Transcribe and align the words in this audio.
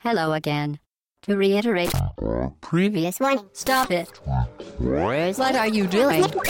Hello 0.00 0.32
again. 0.32 0.78
To 1.22 1.36
reiterate, 1.36 1.90
previous 2.60 3.18
one, 3.18 3.40
stop 3.52 3.90
it. 3.90 4.08
What 4.78 5.56
are 5.56 5.66
you 5.66 5.88
doing? 5.88 6.24
Atomic 6.24 6.46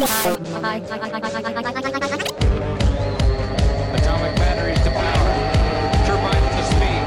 batteries 4.37 4.79
to 4.85 4.91
power. 4.91 5.33
Turbines 6.05 6.51
to 6.57 6.63
speed. 6.69 7.05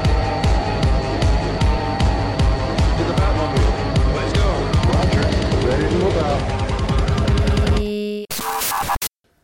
To 2.98 3.02
the 3.06 3.14
Batmobile. 3.14 3.70
Let's 4.16 4.32
go. 4.32 4.48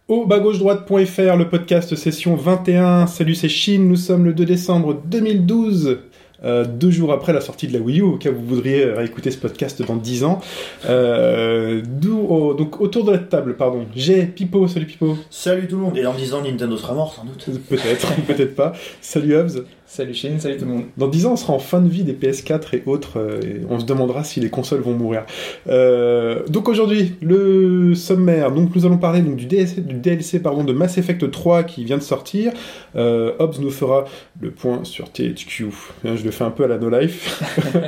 Au 0.08 0.24
bas 0.26 0.40
gauche 0.40 0.58
droite.fr, 0.58 1.36
le 1.36 1.48
podcast 1.48 1.94
session 1.94 2.34
21. 2.34 3.06
Salut, 3.06 3.34
c'est 3.34 3.48
Chine. 3.50 3.86
Nous 3.88 3.96
sommes 3.96 4.24
le 4.24 4.32
2 4.32 4.44
décembre 4.46 4.94
2012. 5.04 6.00
Euh, 6.44 6.64
deux 6.64 6.90
jours 6.90 7.12
après 7.12 7.32
la 7.32 7.40
sortie 7.40 7.66
de 7.66 7.72
la 7.72 7.80
Wii 7.80 8.00
U, 8.00 8.02
au 8.02 8.16
cas 8.16 8.30
où 8.30 8.34
vous 8.34 8.56
voudriez 8.56 8.84
réécouter 8.84 9.30
ce 9.30 9.38
podcast 9.38 9.82
dans 9.82 9.96
10 9.96 10.24
ans. 10.24 10.40
Euh, 10.88 11.82
oh, 12.28 12.54
donc 12.54 12.80
autour 12.80 13.04
de 13.04 13.12
la 13.12 13.18
table, 13.18 13.56
pardon. 13.56 13.86
J'ai 13.94 14.24
Pipo, 14.24 14.68
salut 14.68 14.86
Pipo. 14.86 15.16
Salut 15.30 15.66
tout 15.66 15.76
le 15.76 15.82
monde, 15.82 15.96
et 15.96 16.02
dans 16.02 16.14
10 16.14 16.34
ans 16.34 16.42
Nintendo 16.42 16.76
sera 16.76 16.94
mort 16.94 17.14
sans 17.14 17.24
doute. 17.24 17.46
Peut-être, 17.68 18.14
peut-être 18.26 18.54
pas. 18.54 18.72
Salut 19.00 19.36
Hobbs. 19.36 19.64
Salut 19.90 20.12
Chine, 20.12 20.38
salut 20.38 20.58
tout 20.58 20.66
le 20.66 20.70
monde. 20.70 20.84
Dans 20.98 21.08
10 21.08 21.24
ans, 21.24 21.32
on 21.32 21.36
sera 21.36 21.54
en 21.54 21.58
fin 21.58 21.80
de 21.80 21.88
vie 21.88 22.04
des 22.04 22.12
PS4 22.12 22.76
et 22.76 22.82
autres, 22.84 23.18
euh, 23.18 23.40
et 23.40 23.60
on 23.70 23.80
se 23.80 23.86
demandera 23.86 24.22
si 24.22 24.38
les 24.38 24.50
consoles 24.50 24.82
vont 24.82 24.92
mourir. 24.92 25.24
Euh, 25.66 26.42
donc 26.46 26.68
aujourd'hui, 26.68 27.14
le 27.22 27.94
sommaire. 27.94 28.52
Donc 28.52 28.76
nous 28.76 28.84
allons 28.84 28.98
parler 28.98 29.22
donc, 29.22 29.36
du 29.36 29.46
DLC, 29.46 29.80
du 29.80 29.94
DLC 29.94 30.40
pardon, 30.40 30.62
de 30.62 30.74
Mass 30.74 30.98
Effect 30.98 31.30
3 31.30 31.62
qui 31.62 31.84
vient 31.84 31.96
de 31.96 32.02
sortir. 32.02 32.52
Euh, 32.96 33.32
Hobbs 33.38 33.60
nous 33.60 33.70
fera 33.70 34.04
le 34.42 34.50
point 34.50 34.80
sur 34.84 35.10
THQ. 35.10 35.68
Hein, 36.04 36.16
Je 36.16 36.24
le 36.24 36.32
fais 36.32 36.44
un 36.44 36.50
peu 36.50 36.64
à 36.64 36.68
la 36.68 36.76
No 36.76 36.90
Life. 36.90 37.42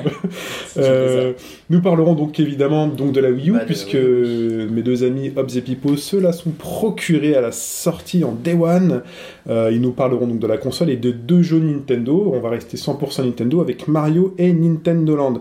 Euh, 0.77 1.33
nous 1.69 1.81
parlerons 1.81 2.15
donc 2.15 2.39
évidemment 2.39 2.87
donc 2.87 3.13
de 3.13 3.21
la 3.21 3.31
Wii 3.31 3.51
U, 3.51 3.53
Bah, 3.53 3.61
puisque 3.67 3.97
mes 3.97 4.83
deux 4.83 5.03
amis 5.03 5.33
Hobbs 5.37 5.57
et 5.57 5.61
Pipo, 5.61 5.97
ceux-là 5.97 6.33
sont 6.33 6.51
procurés 6.51 7.35
à 7.35 7.41
la 7.41 7.51
sortie 7.51 8.23
en 8.23 8.33
Day 8.33 8.55
One. 8.55 9.03
Ils 9.49 9.81
nous 9.81 9.91
parleront 9.91 10.29
donc 10.29 10.39
de 10.39 10.47
la 10.47 10.59
console 10.59 10.91
et 10.91 10.97
de 10.97 11.11
deux 11.11 11.43
jeux 11.43 11.59
Nintendo. 11.59 11.90
On 11.91 12.41
va 12.41 12.51
rester 12.51 12.77
100% 12.77 13.25
Nintendo 13.25 13.61
avec 13.61 13.89
Mario 13.89 14.35
et 14.39 14.53
Nintendo 14.53 15.17
Land. 15.17 15.41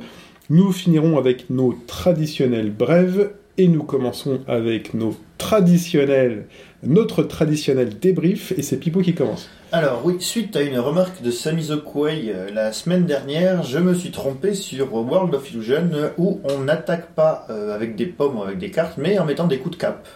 Nous 0.49 0.71
finirons 0.71 1.17
avec 1.17 1.49
nos 1.51 1.75
traditionnels 1.85 2.71
brèves 2.71 3.31
et 3.59 3.67
nous 3.67 3.83
commençons 3.83 4.39
avec 4.47 4.95
nos 4.95 5.15
traditionnels, 5.37 6.47
notre 6.81 7.21
traditionnel 7.23 7.99
débrief 7.99 8.51
et 8.57 8.63
c'est 8.63 8.77
Pipo 8.77 9.01
qui 9.01 9.13
commence. 9.13 9.47
Alors 9.71 10.01
oui, 10.03 10.15
suite 10.19 10.55
à 10.55 10.63
une 10.63 10.79
remarque 10.79 11.21
de 11.21 11.29
Samizo 11.29 11.77
Quay 11.77 12.31
euh, 12.33 12.49
la 12.51 12.71
semaine 12.71 13.05
dernière, 13.05 13.61
je 13.61 13.77
me 13.77 13.93
suis 13.93 14.09
trompé 14.09 14.55
sur 14.55 14.91
World 14.91 15.35
of 15.35 15.51
Illusion 15.51 15.89
euh, 15.93 16.09
où 16.17 16.39
on 16.45 16.59
n'attaque 16.61 17.13
pas 17.13 17.45
euh, 17.51 17.75
avec 17.75 17.95
des 17.95 18.07
pommes 18.07 18.37
ou 18.37 18.43
avec 18.43 18.57
des 18.57 18.71
cartes, 18.71 18.97
mais 18.97 19.19
en 19.19 19.25
mettant 19.25 19.45
des 19.45 19.59
coups 19.59 19.77
de 19.77 19.81
cap. 19.81 20.07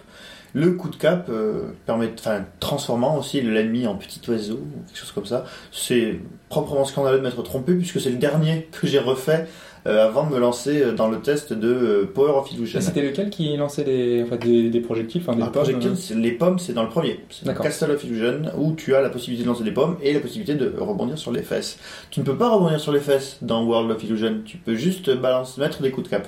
Le 0.56 0.72
coup 0.74 0.90
de 0.90 0.96
cap 0.96 1.28
euh, 1.30 1.72
permet, 1.86 2.12
enfin, 2.20 2.46
transformant 2.60 3.18
aussi 3.18 3.42
l'ennemi 3.42 3.88
en 3.88 3.96
petit 3.96 4.22
oiseau 4.30 4.60
quelque 4.88 4.98
chose 5.00 5.12
comme 5.12 5.26
ça. 5.26 5.46
C'est 5.72 6.20
proprement 6.50 6.86
scandaleux 6.86 7.18
de 7.18 7.24
m'être 7.24 7.42
trompé 7.42 7.74
puisque 7.74 8.00
c'est 8.00 8.12
le 8.12 8.18
dernier 8.18 8.68
que 8.80 8.86
j'ai 8.86 9.00
refait 9.00 9.48
euh, 9.88 10.08
avant 10.08 10.28
de 10.28 10.34
me 10.34 10.40
lancer 10.40 10.82
euh, 10.82 10.92
dans 10.94 11.10
le 11.10 11.20
test 11.22 11.52
de 11.54 11.68
euh, 11.68 12.06
Power 12.14 12.34
of 12.38 12.52
Illusion. 12.52 12.80
Et 12.80 12.82
C'était 12.84 13.02
lequel 13.02 13.30
qui 13.32 13.58
lançait 13.58 13.84
des, 13.84 14.24
enfin, 14.26 14.36
des, 14.38 14.70
des 14.70 14.80
projectiles, 14.80 15.22
enfin 15.24 15.34
des 15.36 15.42
Alors, 15.42 15.52
pommes, 15.52 15.64
projectile, 15.64 15.98
c'est- 15.98 16.14
les 16.16 16.32
pommes, 16.32 16.60
c'est 16.60 16.74
dans 16.74 16.84
le 16.84 16.90
premier. 16.90 17.20
C'est. 17.32 17.52
Castle 17.58 17.92
of 17.92 18.04
Illusion, 18.04 18.44
où 18.58 18.74
tu 18.74 18.94
as 18.96 19.02
la 19.02 19.10
possibilité 19.10 19.44
de 19.44 19.50
lancer 19.50 19.64
des 19.64 19.72
pommes 19.72 19.98
et 20.04 20.14
la 20.14 20.20
possibilité 20.20 20.54
de 20.56 20.72
rebondir 20.78 21.18
sur 21.18 21.32
les 21.32 21.42
fesses. 21.42 21.80
Tu 22.12 22.20
ne 22.22 22.26
peux 22.26 22.36
pas 22.38 22.50
rebondir 22.50 22.80
sur 22.80 22.94
les 22.94 23.00
fesses 23.02 23.40
dans 23.42 23.64
World 23.66 23.90
of 23.92 24.04
Illusion. 24.04 24.38
Tu 24.46 24.58
peux 24.58 24.76
juste 24.76 25.10
balance, 25.10 25.58
mettre 25.58 25.82
des 25.82 25.90
coups 25.92 26.06
de 26.06 26.12
cap. 26.12 26.28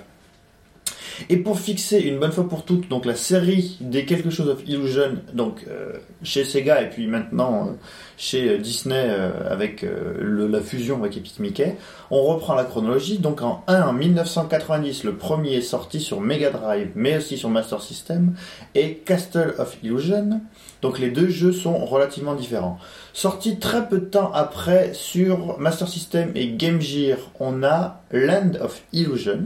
Et 1.29 1.37
pour 1.37 1.59
fixer 1.59 1.99
une 1.99 2.19
bonne 2.19 2.31
fois 2.31 2.47
pour 2.47 2.65
toutes, 2.65 2.87
donc 2.89 3.05
la 3.05 3.15
série 3.15 3.77
des 3.81 4.05
quelque 4.05 4.29
chose 4.29 4.49
of 4.49 4.61
Illusion, 4.67 5.17
donc 5.33 5.65
euh, 5.67 5.93
chez 6.23 6.43
Sega 6.43 6.81
et 6.81 6.89
puis 6.89 7.07
maintenant 7.07 7.67
euh, 7.67 7.71
chez 8.17 8.49
euh, 8.49 8.57
Disney 8.57 9.09
avec 9.49 9.85
la 10.19 10.61
fusion 10.61 10.97
avec 10.97 11.17
Epic 11.17 11.39
Mickey, 11.39 11.75
on 12.11 12.23
reprend 12.23 12.55
la 12.55 12.63
chronologie. 12.63 13.19
Donc 13.19 13.41
en 13.41 13.63
1 13.67 13.81
en 13.83 13.93
1990, 13.93 15.03
le 15.03 15.15
premier 15.15 15.61
sorti 15.61 15.99
sur 15.99 16.21
Mega 16.21 16.49
Drive, 16.49 16.89
mais 16.95 17.17
aussi 17.17 17.37
sur 17.37 17.49
Master 17.49 17.81
System 17.81 18.35
et 18.73 18.95
Castle 18.95 19.55
of 19.57 19.77
Illusion. 19.83 20.41
Donc 20.81 20.99
les 20.99 21.09
deux 21.09 21.29
jeux 21.29 21.51
sont 21.51 21.85
relativement 21.85 22.35
différents. 22.35 22.77
Sorti 23.13 23.57
très 23.57 23.87
peu 23.87 23.99
de 23.99 24.05
temps 24.05 24.31
après 24.33 24.93
sur 24.93 25.57
Master 25.59 25.87
System 25.87 26.31
et 26.35 26.49
Game 26.49 26.81
Gear, 26.81 27.17
on 27.39 27.63
a 27.63 28.01
Land 28.11 28.53
of 28.61 28.81
Illusion, 28.93 29.45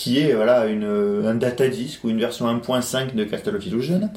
qui 0.00 0.18
est 0.18 0.32
voilà 0.32 0.62
un 0.62 1.34
data 1.34 1.68
disc 1.68 2.02
ou 2.04 2.08
une 2.08 2.18
version 2.18 2.46
1.5 2.46 3.14
de 3.14 3.24
Castle 3.24 3.56
of 3.56 3.66
Illusion. 3.66 4.08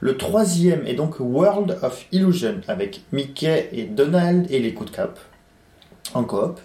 Le 0.00 0.18
troisième 0.18 0.86
est 0.86 0.92
donc 0.92 1.18
World 1.18 1.78
of 1.80 2.04
Illusion 2.12 2.60
avec 2.68 3.00
Mickey 3.10 3.70
et 3.72 3.84
Donald 3.84 4.46
et 4.50 4.58
les 4.58 4.74
coups 4.74 4.90
de 4.90 4.96
cap 4.96 5.18
en 6.12 6.24
coop. 6.24 6.60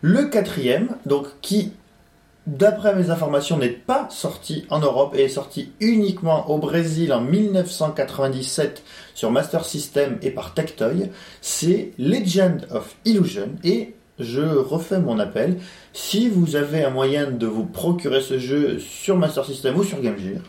Le 0.00 0.24
quatrième, 0.24 0.96
donc 1.04 1.26
qui 1.42 1.72
d'après 2.46 2.94
mes 2.94 3.10
informations, 3.10 3.58
n'est 3.58 3.68
pas 3.68 4.08
sorti 4.08 4.64
en 4.70 4.78
Europe 4.78 5.14
et 5.14 5.24
est 5.24 5.28
sorti 5.28 5.72
uniquement 5.80 6.50
au 6.50 6.56
Brésil 6.56 7.12
en 7.12 7.20
1997 7.20 8.84
sur 9.14 9.30
Master 9.32 9.66
System 9.66 10.16
et 10.22 10.30
par 10.30 10.54
Tectoy, 10.54 11.10
c'est 11.42 11.92
Legend 11.98 12.66
of 12.70 12.96
Illusion 13.04 13.50
et 13.64 13.94
je 14.18 14.42
refais 14.42 15.00
mon 15.00 15.18
appel. 15.18 15.58
Si 15.92 16.28
vous 16.28 16.56
avez 16.56 16.84
un 16.84 16.90
moyen 16.90 17.30
de 17.30 17.46
vous 17.46 17.64
procurer 17.64 18.20
ce 18.20 18.38
jeu 18.38 18.78
sur 18.78 19.16
Master 19.16 19.44
System 19.44 19.76
ou 19.76 19.84
sur 19.84 20.00
Game 20.00 20.18
Gear, 20.18 20.40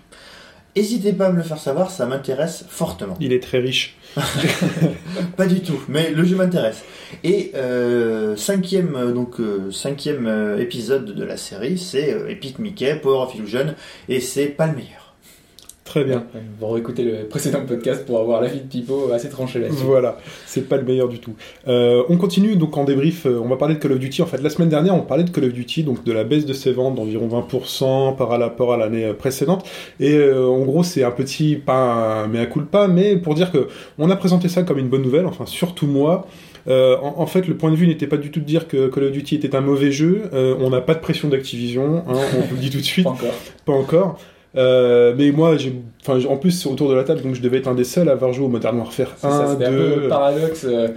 n'hésitez 0.75 1.13
pas 1.13 1.27
à 1.27 1.31
me 1.31 1.37
le 1.37 1.43
faire 1.43 1.57
savoir, 1.57 1.89
ça 1.89 2.05
m'intéresse 2.05 2.65
fortement. 2.67 3.15
Il 3.19 3.33
est 3.33 3.41
très 3.41 3.59
riche. 3.59 3.97
Pas 5.37 5.47
du 5.47 5.61
tout, 5.61 5.81
mais 5.87 6.11
le 6.11 6.23
jeu 6.23 6.35
m'intéresse. 6.35 6.83
Et 7.23 7.51
euh, 7.55 8.35
cinquième, 8.35 8.95
euh, 8.95 9.11
donc 9.11 9.39
euh, 9.39 9.71
cinquième 9.71 10.27
euh, 10.27 10.57
épisode 10.57 11.05
de 11.05 11.23
la 11.23 11.37
série, 11.37 11.77
c'est 11.77 12.15
Epic 12.29 12.59
Mickey, 12.59 12.95
Power 12.95 13.23
of 13.23 13.35
Illusion, 13.35 13.75
et 14.09 14.19
c'est 14.19 14.47
pas 14.47 14.67
le 14.67 14.75
meilleur. 14.75 15.04
Très 15.95 16.03
bien. 16.03 16.25
Vous 16.59 16.67
réécoutez 16.67 17.05
le 17.05 17.25
précédent 17.29 17.61
podcast 17.65 18.05
pour 18.05 18.19
avoir 18.19 18.41
l'avis 18.41 18.59
de 18.59 18.67
Pipo 18.67 19.13
assez 19.13 19.29
tranché 19.29 19.59
là-dessus. 19.59 19.85
Voilà, 19.85 20.17
c'est 20.45 20.67
pas 20.67 20.75
le 20.75 20.83
meilleur 20.83 21.07
du 21.07 21.19
tout. 21.19 21.35
Euh, 21.69 22.03
on 22.09 22.17
continue 22.17 22.57
donc 22.57 22.75
en 22.75 22.83
débrief, 22.83 23.25
euh, 23.25 23.39
on 23.41 23.47
va 23.47 23.55
parler 23.55 23.75
de 23.75 23.79
Call 23.79 23.93
of 23.93 23.99
Duty. 23.99 24.21
En 24.21 24.25
fait, 24.25 24.41
la 24.41 24.49
semaine 24.49 24.67
dernière, 24.67 24.93
on 24.93 25.03
parlait 25.03 25.23
de 25.23 25.29
Call 25.29 25.45
of 25.45 25.53
Duty, 25.53 25.83
donc 25.83 26.03
de 26.03 26.11
la 26.11 26.25
baisse 26.25 26.45
de 26.45 26.51
ses 26.51 26.73
ventes 26.73 26.95
d'environ 26.95 27.29
20% 27.29 28.17
par 28.17 28.27
rapport 28.27 28.73
à 28.73 28.77
l'année 28.77 29.05
euh, 29.05 29.13
précédente. 29.13 29.65
Et 30.01 30.15
euh, 30.17 30.45
en 30.49 30.63
gros, 30.65 30.83
c'est 30.83 31.05
un 31.05 31.11
petit, 31.11 31.55
pas 31.55 32.23
un 32.23 32.27
mea 32.27 32.45
culpa, 32.45 32.89
mais 32.89 33.15
pour 33.15 33.33
dire 33.33 33.53
que 33.53 33.69
on 33.97 34.09
a 34.09 34.17
présenté 34.17 34.49
ça 34.49 34.63
comme 34.63 34.79
une 34.79 34.89
bonne 34.89 35.03
nouvelle, 35.03 35.25
enfin 35.25 35.45
surtout 35.45 35.87
moi. 35.87 36.27
Euh, 36.67 36.97
en, 36.97 37.21
en 37.21 37.25
fait, 37.25 37.47
le 37.47 37.55
point 37.55 37.71
de 37.71 37.77
vue 37.77 37.87
n'était 37.87 38.07
pas 38.07 38.17
du 38.17 38.31
tout 38.31 38.41
de 38.41 38.45
dire 38.45 38.67
que 38.67 38.89
Call 38.89 39.05
of 39.05 39.11
Duty 39.13 39.35
était 39.35 39.55
un 39.55 39.61
mauvais 39.61 39.93
jeu. 39.93 40.23
On 40.33 40.69
n'a 40.69 40.81
pas 40.81 40.93
de 40.93 40.99
pression 40.99 41.29
d'Activision, 41.29 42.03
hein, 42.05 42.15
on 42.37 42.41
vous 42.41 42.55
le 42.55 42.59
dit 42.61 42.69
tout 42.69 42.79
de 42.79 42.83
suite 42.83 43.05
Pas 43.05 43.11
encore. 43.11 43.33
pas 43.65 43.73
encore. 43.73 44.19
Euh, 44.57 45.13
mais 45.17 45.31
moi, 45.31 45.57
j'ai, 45.57 45.73
enfin, 46.07 46.19
en 46.29 46.37
plus, 46.37 46.51
c'est 46.51 46.69
autour 46.69 46.89
de 46.89 46.93
la 46.95 47.03
table, 47.03 47.21
donc 47.21 47.35
je 47.35 47.41
devais 47.41 47.57
être 47.57 47.67
un 47.67 47.73
des 47.75 47.83
seuls 47.83 48.09
à 48.09 48.13
avoir 48.13 48.31
joué 48.33 48.45
au 48.45 48.49
Modern 48.49 48.77
Warfare 48.77 49.13
C'est 49.17 49.27
ça, 49.27 49.43
1, 49.45 49.51
c'était 49.53 49.65
un 49.65 49.71
peu 49.71 49.77
2. 49.95 50.01
le 50.01 50.07
paradoxe. 50.07 50.65
euh, 50.69 50.87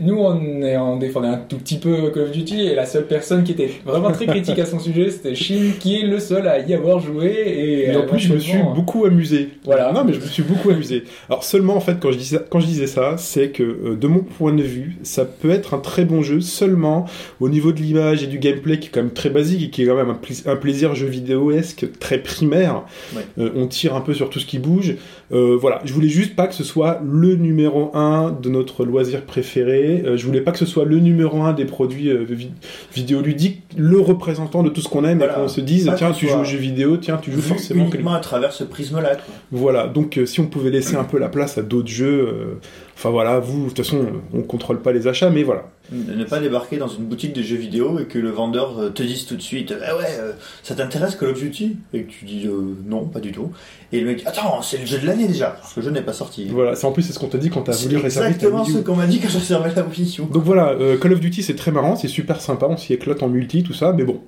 Nous, 0.00 0.16
on, 0.16 0.62
est, 0.62 0.76
on 0.76 0.96
défendait 0.96 1.28
un 1.28 1.38
tout 1.38 1.56
petit 1.58 1.78
peu 1.78 2.10
Call 2.10 2.24
of 2.24 2.30
Duty 2.32 2.66
et 2.68 2.74
la 2.74 2.86
seule 2.86 3.06
personne 3.06 3.44
qui 3.44 3.52
était 3.52 3.70
vraiment 3.84 4.10
très 4.10 4.26
critique 4.26 4.58
à 4.58 4.66
son 4.66 4.78
sujet, 4.78 5.10
c'était 5.10 5.34
Shin, 5.34 5.72
qui 5.78 5.96
est 6.00 6.06
le 6.06 6.18
seul 6.20 6.46
à 6.48 6.58
y 6.60 6.74
avoir 6.74 7.00
joué. 7.00 7.26
Et, 7.28 7.90
Et 7.92 7.96
en 7.96 8.06
plus, 8.06 8.18
je 8.18 8.32
me 8.34 8.38
suis 8.38 8.52
éventuellement, 8.52 8.74
beaucoup 8.74 9.04
amusé. 9.04 9.48
Voilà. 9.64 9.92
Non, 9.92 10.04
mais 10.04 10.12
je 10.12 10.20
me 10.20 10.26
suis 10.26 10.42
beaucoup 10.42 10.70
amusé. 10.70 11.04
Alors 11.28 11.44
seulement, 11.44 11.76
en 11.76 11.80
fait, 11.80 11.96
quand 12.00 12.10
je 12.12 12.18
disais, 12.18 12.38
quand 12.48 12.60
je 12.60 12.66
disais 12.66 12.86
ça, 12.86 13.14
c'est 13.18 13.50
que 13.50 13.62
euh, 13.62 13.96
de 13.96 14.06
mon 14.08 14.20
point 14.20 14.52
de 14.52 14.62
vue, 14.62 14.96
ça 15.02 15.24
peut 15.24 15.50
être 15.50 15.74
un 15.74 15.78
très 15.78 16.04
bon 16.04 16.22
jeu 16.22 16.40
seulement 16.40 17.06
au 17.40 17.48
niveau 17.48 17.72
de 17.72 17.78
l'image 17.80 18.22
et 18.22 18.26
du 18.26 18.38
gameplay 18.38 18.78
qui 18.78 18.88
est 18.88 18.90
quand 18.90 19.02
même 19.02 19.12
très 19.12 19.30
basique 19.30 19.62
et 19.62 19.70
qui 19.70 19.82
est 19.82 19.86
quand 19.86 19.96
même 19.96 20.10
un, 20.10 20.14
pla- 20.14 20.52
un 20.52 20.56
plaisir 20.56 20.94
jeu 20.94 21.06
vidéo-esque 21.06 21.86
très 21.98 22.18
primaire. 22.18 22.82
Ouais. 23.14 23.22
Euh, 23.38 23.50
on 23.56 23.66
tire 23.66 23.94
un 23.94 24.00
peu 24.00 24.14
sur 24.14 24.30
tout 24.30 24.38
ce 24.40 24.46
qui 24.48 24.58
bouge. 24.58 24.96
Euh, 25.32 25.56
voilà, 25.60 25.80
je 25.84 25.92
voulais 25.92 26.08
juste 26.08 26.34
pas 26.34 26.46
que 26.48 26.54
ce 26.54 26.64
soit 26.64 27.00
le 27.04 27.36
numéro 27.36 27.90
un 27.94 28.32
de 28.32 28.48
notre 28.48 28.84
loisir 28.84 29.22
préféré. 29.22 30.02
Euh, 30.04 30.16
je 30.16 30.26
voulais 30.26 30.40
pas 30.40 30.50
que 30.52 30.58
ce 30.58 30.66
soit 30.66 30.84
le 30.84 30.98
numéro 30.98 31.42
un 31.42 31.52
des 31.52 31.64
produits 31.66 32.08
euh, 32.10 32.24
vi- 32.28 32.50
vidéoludiques, 32.94 33.62
le 33.76 34.00
représentant 34.00 34.62
de 34.62 34.70
tout 34.70 34.80
ce 34.80 34.88
qu'on 34.88 35.04
aime 35.04 35.18
Voilà. 35.18 35.34
et 35.34 35.36
qu'on 35.36 35.48
se 35.48 35.60
dise 35.60 35.90
tiens, 35.96 36.12
tu 36.12 36.26
joues 36.26 36.38
aux 36.40 36.44
jeux 36.44 36.58
vidéo, 36.58 36.96
tiens, 36.96 37.18
tu 37.20 37.30
joues 37.30 37.36
Vu 37.40 37.48
forcément. 37.48 37.84
quelque- 37.84 37.94
uniquement 37.96 38.14
à 38.14 38.20
travers 38.20 38.52
ce 38.52 38.64
prisme-là. 38.64 39.18
voilà, 39.52 39.86
donc 39.86 40.18
si 40.24 40.40
on 40.40 40.46
pouvait 40.46 40.70
laisser 40.70 40.96
un 40.96 41.04
peu 41.04 41.18
la 41.18 41.28
place 41.28 41.58
à 41.58 41.62
d'autres 41.62 41.88
jeux, 41.88 42.58
enfin 42.98 43.10
voilà, 43.10 43.38
vous, 43.38 43.64
de 43.64 43.68
toute 43.68 43.78
façon, 43.78 44.04
on 44.34 44.42
contrôle 44.42 44.82
pas 44.82 44.90
les 44.92 45.06
achats, 45.06 45.30
mais 45.30 45.44
voilà. 45.44 45.64
De 45.92 46.14
ne 46.14 46.24
pas 46.24 46.40
débarquer 46.40 46.76
dans 46.78 46.88
une 46.88 47.04
boutique 47.04 47.32
de 47.32 47.40
jeux 47.42 47.56
vidéo 47.56 47.98
et 48.00 48.06
que 48.06 48.18
le 48.18 48.28
vendeur 48.30 48.78
euh, 48.78 48.90
te 48.90 49.02
dise 49.04 49.24
tout 49.24 49.36
de 49.36 49.40
suite 49.40 49.72
Ah 49.86 49.96
ouais, 49.96 50.04
euh, 50.18 50.32
ça 50.62 50.74
t'intéresse 50.74 51.14
Call 51.16 51.30
of 51.30 51.40
Duty? 51.40 51.76
Et 51.94 52.02
que 52.02 52.10
tu 52.10 52.24
dis 52.26 52.46
euh, 52.46 52.74
non, 52.86 53.04
pas 53.06 53.20
du 53.20 53.30
tout. 53.32 53.52
Et 53.92 54.00
le 54.00 54.06
mec 54.06 54.18
dit 54.18 54.24
Attends, 54.26 54.60
c'est 54.62 54.78
le 54.78 54.84
jeu 54.86 54.98
de 54.98 55.06
l'année 55.06 55.28
déjà, 55.28 55.50
parce 55.50 55.72
que 55.74 55.80
le 55.80 55.86
jeu 55.86 55.92
n'est 55.92 56.02
pas 56.02 56.12
sorti. 56.12 56.48
Voilà, 56.50 56.74
c'est 56.74 56.86
en 56.86 56.92
plus 56.92 57.02
c'est 57.04 57.12
ce 57.12 57.18
qu'on 57.20 57.28
t'a 57.28 57.38
dit 57.38 57.48
quand 57.50 57.62
t'as 57.62 57.76
voulu 57.76 57.96
réserver 57.96 58.28
exactement 58.30 58.64
ce 58.64 58.78
qu'on 58.78 58.96
m'a 58.96 59.06
dit 59.06 59.20
quand 59.20 59.28
je 59.28 59.38
réservais 59.38 59.72
la 59.74 59.84
Wii 59.84 60.16
U. 60.18 60.22
Donc 60.32 60.42
voilà, 60.42 60.70
euh, 60.72 60.98
Call 60.98 61.12
of 61.14 61.20
Duty 61.20 61.42
c'est 61.42 61.56
très 61.56 61.70
marrant, 61.70 61.94
c'est 61.96 62.08
super 62.08 62.40
sympa, 62.40 62.66
on 62.68 62.76
s'y 62.76 62.92
éclate 62.92 63.22
en 63.22 63.28
multi, 63.28 63.62
tout 63.62 63.74
ça, 63.74 63.92
mais 63.96 64.04
bon. 64.04 64.20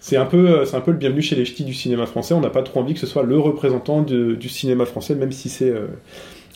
C'est 0.00 0.16
un, 0.16 0.26
peu, 0.26 0.64
c'est 0.64 0.76
un 0.76 0.80
peu 0.80 0.92
le 0.92 0.96
bienvenu 0.96 1.22
chez 1.22 1.34
les 1.34 1.44
ch'tis 1.44 1.64
du 1.64 1.74
cinéma 1.74 2.06
français, 2.06 2.32
on 2.32 2.40
n'a 2.40 2.50
pas 2.50 2.62
trop 2.62 2.80
envie 2.80 2.94
que 2.94 3.00
ce 3.00 3.06
soit 3.06 3.24
le 3.24 3.36
représentant 3.38 4.02
de- 4.02 4.34
du 4.36 4.48
cinéma 4.48 4.86
français, 4.86 5.14
même 5.16 5.32
si 5.32 5.48
c'est 5.48 5.70
euh, 5.70 5.86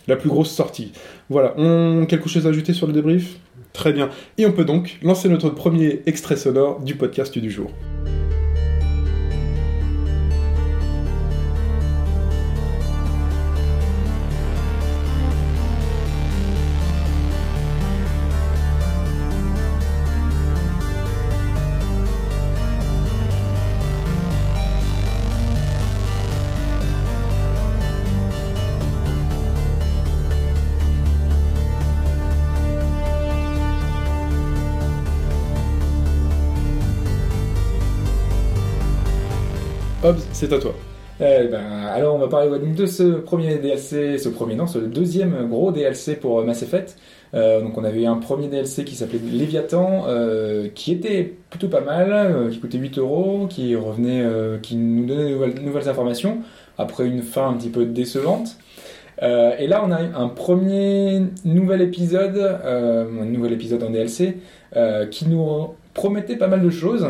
la 0.09 0.17
plus 0.17 0.29
grosse 0.29 0.51
sortie. 0.51 0.93
Voilà, 1.31 1.55
on... 1.57 2.07
quelque 2.07 2.29
chose 2.29 2.47
à 2.47 2.51
ajouter 2.51 2.73
sur 2.73 2.87
le 2.87 2.93
débrief? 2.93 3.37
Très 3.73 3.93
bien. 3.93 4.11
Et 4.39 4.47
on 4.47 4.53
peut 4.53 4.65
donc 4.65 4.99
lancer 5.03 5.29
notre 5.29 5.51
premier 5.51 6.03
extrait 6.07 6.37
sonore 6.37 6.81
du 6.81 6.95
podcast 6.95 7.39
du 7.39 7.51
jour. 7.51 7.71
C'est 40.43 40.53
à 40.53 40.59
toi. 40.59 40.75
Eh 41.21 41.47
ben, 41.47 41.63
alors 41.95 42.17
on 42.17 42.19
va 42.19 42.27
parler 42.27 42.51
de 42.59 42.87
ce 42.87 43.05
premier 43.05 43.59
DLC, 43.59 44.19
ce 44.19 44.29
premier 44.29 44.57
non, 44.57 44.67
ce 44.67 44.79
deuxième 44.79 45.49
gros 45.49 45.71
DLC 45.71 46.17
pour 46.17 46.41
euh, 46.41 46.45
Mass 46.45 46.65
Effect. 46.65 46.97
Euh, 47.35 47.61
donc 47.61 47.79
on 47.79 47.85
avait 47.85 48.07
un 48.07 48.17
premier 48.17 48.49
DLC 48.49 48.83
qui 48.83 48.97
s'appelait 48.97 49.21
Léviathan, 49.31 50.07
euh, 50.09 50.67
qui 50.75 50.91
était 50.91 51.33
plutôt 51.49 51.69
pas 51.69 51.81
mal, 51.81 52.49
qui 52.51 52.59
coûtait 52.59 52.79
8 52.79 52.99
euros, 52.99 53.47
qui 53.49 53.77
revenait, 53.77 54.27
qui 54.63 54.75
nous 54.75 55.07
donnait 55.07 55.27
de 55.27 55.35
nouvelles, 55.35 55.55
nouvelles 55.63 55.89
informations 55.89 56.39
après 56.77 57.07
une 57.07 57.23
fin 57.23 57.51
un 57.51 57.53
petit 57.53 57.71
peu 57.71 57.85
décevante. 57.85 58.57
Et 59.21 59.69
là 59.69 59.85
on 59.87 59.93
a 59.93 60.01
un 60.01 60.29
premier 60.29 61.23
nouvel 61.45 61.83
épisode, 61.83 62.37
un 62.37 63.25
nouvel 63.27 63.53
épisode 63.53 63.85
en 63.85 63.91
DLC, 63.91 64.39
qui 65.13 65.29
nous 65.29 65.69
promettait 65.95 66.37
pas 66.37 66.49
mal 66.49 66.63
de 66.63 66.71
choses. 66.71 67.07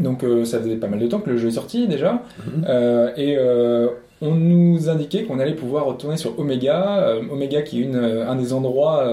Donc 0.00 0.22
euh, 0.24 0.44
ça 0.44 0.60
faisait 0.60 0.76
pas 0.76 0.86
mal 0.88 0.98
de 1.00 1.06
temps 1.06 1.18
que 1.20 1.30
le 1.30 1.36
jeu 1.38 1.48
est 1.48 1.52
sorti 1.52 1.88
déjà. 1.88 2.22
Euh, 2.68 3.10
et 3.16 3.36
euh, 3.38 3.88
on 4.20 4.34
nous 4.34 4.88
indiquait 4.88 5.24
qu'on 5.24 5.38
allait 5.38 5.54
pouvoir 5.54 5.86
retourner 5.86 6.16
sur 6.16 6.38
Omega. 6.38 7.14
Omega 7.30 7.62
qui 7.62 7.80
est 7.80 7.84
une, 7.84 7.96
un 7.96 8.34
des 8.36 8.52
endroits 8.52 9.12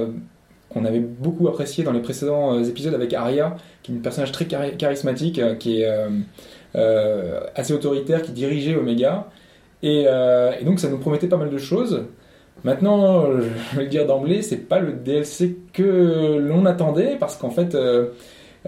qu'on 0.70 0.84
avait 0.86 1.00
beaucoup 1.00 1.48
apprécié 1.48 1.84
dans 1.84 1.92
les 1.92 2.02
précédents 2.02 2.60
épisodes 2.62 2.94
avec 2.94 3.14
Arya, 3.14 3.56
qui 3.84 3.92
est 3.92 3.96
une 3.96 4.02
personnage 4.02 4.32
très 4.32 4.46
chari- 4.46 4.76
charismatique, 4.78 5.40
qui 5.60 5.82
est 5.82 5.90
assez 7.56 7.74
autoritaire, 7.74 8.22
qui 8.22 8.32
dirigeait 8.32 8.76
Omega. 8.76 9.28
Et, 9.84 10.02
et 10.06 10.64
donc 10.66 10.80
ça 10.80 10.90
nous 10.90 10.98
promettait 10.98 11.28
pas 11.28 11.38
mal 11.38 11.50
de 11.50 11.58
choses. 11.58 12.04
Maintenant, 12.64 13.26
je 13.32 13.78
vais 13.78 13.84
le 13.84 13.90
dire 13.90 14.08
d'emblée, 14.08 14.42
c'est 14.42 14.58
pas 14.68 14.80
le 14.80 14.94
DLC 14.94 15.58
que 15.74 16.38
l'on 16.40 16.66
attendait, 16.66 17.16
parce 17.20 17.38
qu'en 17.38 17.52
fait, 17.52 17.78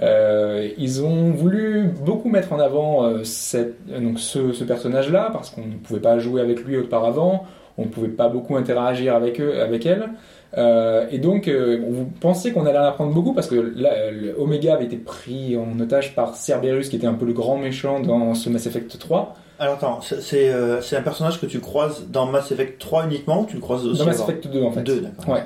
euh, 0.02 0.70
ils 0.78 1.04
ont 1.04 1.32
voulu 1.32 1.90
beaucoup 2.06 2.30
mettre 2.30 2.54
en 2.54 2.60
avant 2.60 3.04
euh, 3.06 3.24
cette- 3.24 3.78
donc 4.02 4.20
ce, 4.20 4.54
ce 4.54 4.64
personnage-là 4.64 5.30
parce 5.34 5.50
qu'on 5.50 5.62
ne 5.66 5.74
pouvait 5.76 6.00
pas 6.00 6.20
jouer 6.20 6.42
avec 6.42 6.64
lui 6.64 6.78
auparavant, 6.78 7.46
on 7.78 7.84
ne 7.84 7.88
pouvait 7.90 8.08
pas 8.10 8.28
beaucoup 8.30 8.56
interagir 8.58 9.16
avec 9.16 9.40
eux, 9.42 9.62
avec 9.62 9.86
elle. 9.86 10.10
Euh, 10.58 11.06
et 11.12 11.18
donc, 11.20 11.48
euh, 11.48 11.82
vous 11.90 12.06
pensez 12.22 12.54
qu'on 12.54 12.66
allait 12.66 12.78
en 12.78 12.84
apprendre 12.86 13.14
beaucoup 13.14 13.34
parce 13.34 13.48
que 13.48 13.56
là, 13.76 13.90
Omega 14.38 14.74
avait 14.76 14.86
été 14.86 14.96
pris 14.98 15.58
en 15.58 15.78
otage 15.80 16.16
par 16.16 16.36
Cerberus, 16.36 16.90
qui 16.90 16.96
était 16.96 17.06
un 17.08 17.14
peu 17.16 17.26
le 17.26 17.34
grand 17.34 17.58
méchant 17.58 18.00
dans 18.00 18.34
ce 18.34 18.50
Mass 18.50 18.66
Effect 18.66 18.98
3. 18.98 19.36
Alors 19.60 19.74
attends, 19.76 20.00
c'est 20.02 20.50
euh, 20.50 20.82
c'est 20.82 20.96
un 20.96 21.02
personnage 21.02 21.42
que 21.42 21.48
tu 21.48 21.60
croises 21.60 22.06
dans 22.10 22.28
Mass 22.28 22.52
Effect 22.52 22.80
3 22.80 23.06
uniquement 23.08 23.42
ou 23.42 23.46
tu 23.46 23.56
le 23.56 23.62
croises 23.62 23.86
aussi 23.88 24.00
Dans 24.00 24.06
Mass 24.06 24.22
Effect 24.22 24.48
2, 24.48 24.64
en 24.64 24.72
fait. 24.72 24.84
2, 24.84 25.02
d'accord. 25.02 25.34
Ouais. 25.34 25.44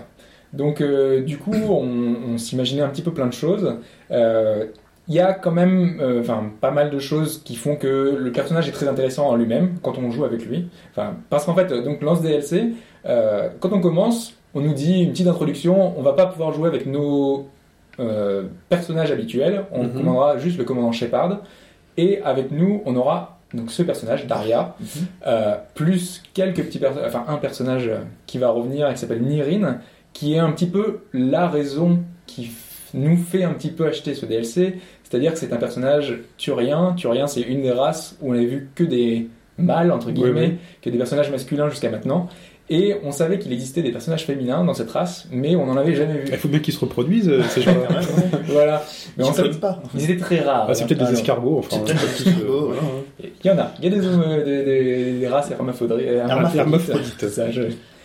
Donc, 0.54 0.82
euh, 0.82 1.22
du 1.22 1.38
coup, 1.38 1.54
on, 1.70 2.34
on 2.34 2.38
s'imaginait 2.38 2.82
un 2.82 2.90
petit 2.90 3.02
peu 3.02 3.12
plein 3.14 3.28
de 3.28 3.34
choses. 3.34 3.76
Euh, 4.12 4.66
Il 5.08 5.16
y 5.16 5.20
a 5.20 5.34
quand 5.34 5.52
même 5.52 5.98
euh, 6.02 6.22
enfin, 6.22 6.52
pas 6.62 6.72
mal 6.72 6.90
de 6.90 7.00
choses 7.00 7.42
qui 7.44 7.56
font 7.56 7.76
que 7.76 8.16
le 8.20 8.32
personnage 8.32 8.68
est 8.70 8.72
très 8.74 8.88
intéressant 8.88 9.28
en 9.30 9.36
lui-même 9.36 9.76
quand 9.82 9.98
on 9.98 10.12
joue 10.12 10.26
avec 10.26 10.46
lui. 10.46 10.68
Enfin, 10.92 11.16
parce 11.30 11.46
qu'en 11.46 11.56
fait, 11.56 11.68
donc, 11.84 12.02
lance 12.02 12.22
DLC, 12.22 12.74
euh, 13.06 13.50
quand 13.60 13.72
on 13.74 13.82
commence, 13.82 14.34
on 14.54 14.62
nous 14.62 14.74
dit 14.74 15.02
une 15.04 15.12
petite 15.12 15.28
introduction, 15.28 15.98
on 15.98 16.02
va 16.02 16.14
pas 16.14 16.28
pouvoir 16.28 16.52
jouer 16.54 16.68
avec 16.68 16.86
nos 16.86 17.48
euh, 18.00 18.44
personnages 18.70 19.12
habituels, 19.12 19.66
on 19.72 19.84
Mhm. 19.84 19.94
commandera 19.94 20.38
juste 20.38 20.58
le 20.58 20.64
commandant 20.64 20.92
Shepard, 20.92 21.40
et 21.98 22.22
avec 22.24 22.52
nous, 22.52 22.82
on 22.86 22.96
aura 22.96 23.40
donc 23.54 23.70
ce 23.70 23.84
personnage, 23.84 24.28
Daria, 24.28 24.76
euh, 25.28 25.56
plus 25.76 26.24
quelques 26.34 26.64
petits 26.64 26.80
enfin 27.06 27.26
un 27.28 27.36
personnage 27.36 27.88
euh, 27.90 27.98
qui 28.28 28.38
va 28.38 28.50
revenir 28.50 28.90
et 28.90 28.94
qui 28.94 29.00
s'appelle 29.00 29.22
Nirin, 29.22 29.80
qui 30.14 30.34
est 30.34 30.40
un 30.40 30.52
petit 30.52 30.68
peu 30.68 31.00
la 31.14 31.48
raison 31.48 32.00
qui 32.28 32.52
nous 32.94 33.18
fait 33.18 33.44
un 33.44 33.54
petit 33.54 33.70
peu 33.70 33.86
acheter 33.88 34.14
ce 34.14 34.26
DLC, 34.26 34.76
c'est-à-dire 35.04 35.34
que 35.34 35.40
c'est 35.40 35.54
un 35.54 35.58
personnage 35.58 36.20
turien, 36.38 36.94
turien 36.98 37.28
c'est 37.28 37.42
une 37.42 37.62
des 37.62 37.72
races 37.72 38.18
où 38.22 38.30
on 38.32 38.34
n'avait 38.34 38.46
vu 38.46 38.70
que 38.76 38.84
des 38.84 39.28
mâles, 39.58 39.92
entre 39.92 40.12
guillemets, 40.12 40.48
oui. 40.48 40.58
que 40.82 40.90
des 40.90 40.98
personnages 40.98 41.30
masculins 41.32 41.70
jusqu'à 41.70 41.90
maintenant, 41.90 42.28
et 42.70 42.96
on 43.04 43.12
savait 43.12 43.38
qu'il 43.38 43.52
existait 43.52 43.82
des 43.82 43.92
personnages 43.92 44.26
féminins 44.26 44.64
dans 44.64 44.74
cette 44.74 44.90
race, 44.92 45.28
mais 45.32 45.56
on 45.58 45.66
n'en 45.66 45.76
avait 45.76 45.94
jamais 45.94 46.14
vu. 46.20 46.24
Il 46.32 46.38
faut 46.38 46.48
bien 46.48 46.60
qu'ils 46.60 46.74
se 46.74 46.80
reproduisent, 46.80 47.28
euh, 47.30 47.42
ces 47.50 47.62
gens-là. 47.64 48.00
Voilà, 48.48 48.84
mais 49.18 49.26
on 49.26 49.34
savait 49.34 49.50
pas. 49.52 49.82
ils 49.94 50.04
étaient 50.10 50.18
très 50.22 50.40
rares. 50.40 50.68
Ah, 50.70 50.74
c'est 50.74 50.86
peut-être 50.88 51.06
des 51.06 51.14
escargots, 51.14 51.60
enfin. 51.60 51.78
C'est 51.86 51.94
peut-être 51.94 52.02
des 52.24 52.30
escargots, 52.30 52.70
ouais. 52.72 53.32
Il 53.44 53.48
y 53.48 53.52
en 53.52 53.58
a, 53.58 53.72
il 53.80 53.86
y 53.86 53.88
a 53.88 54.00
des, 54.00 54.06
euh, 54.08 54.44
des, 54.46 54.64
des- 54.66 55.20
des 55.20 55.28
races 55.28 55.52
hermaphrodites. 55.52 55.98
Hermaphrodites. 56.02 57.26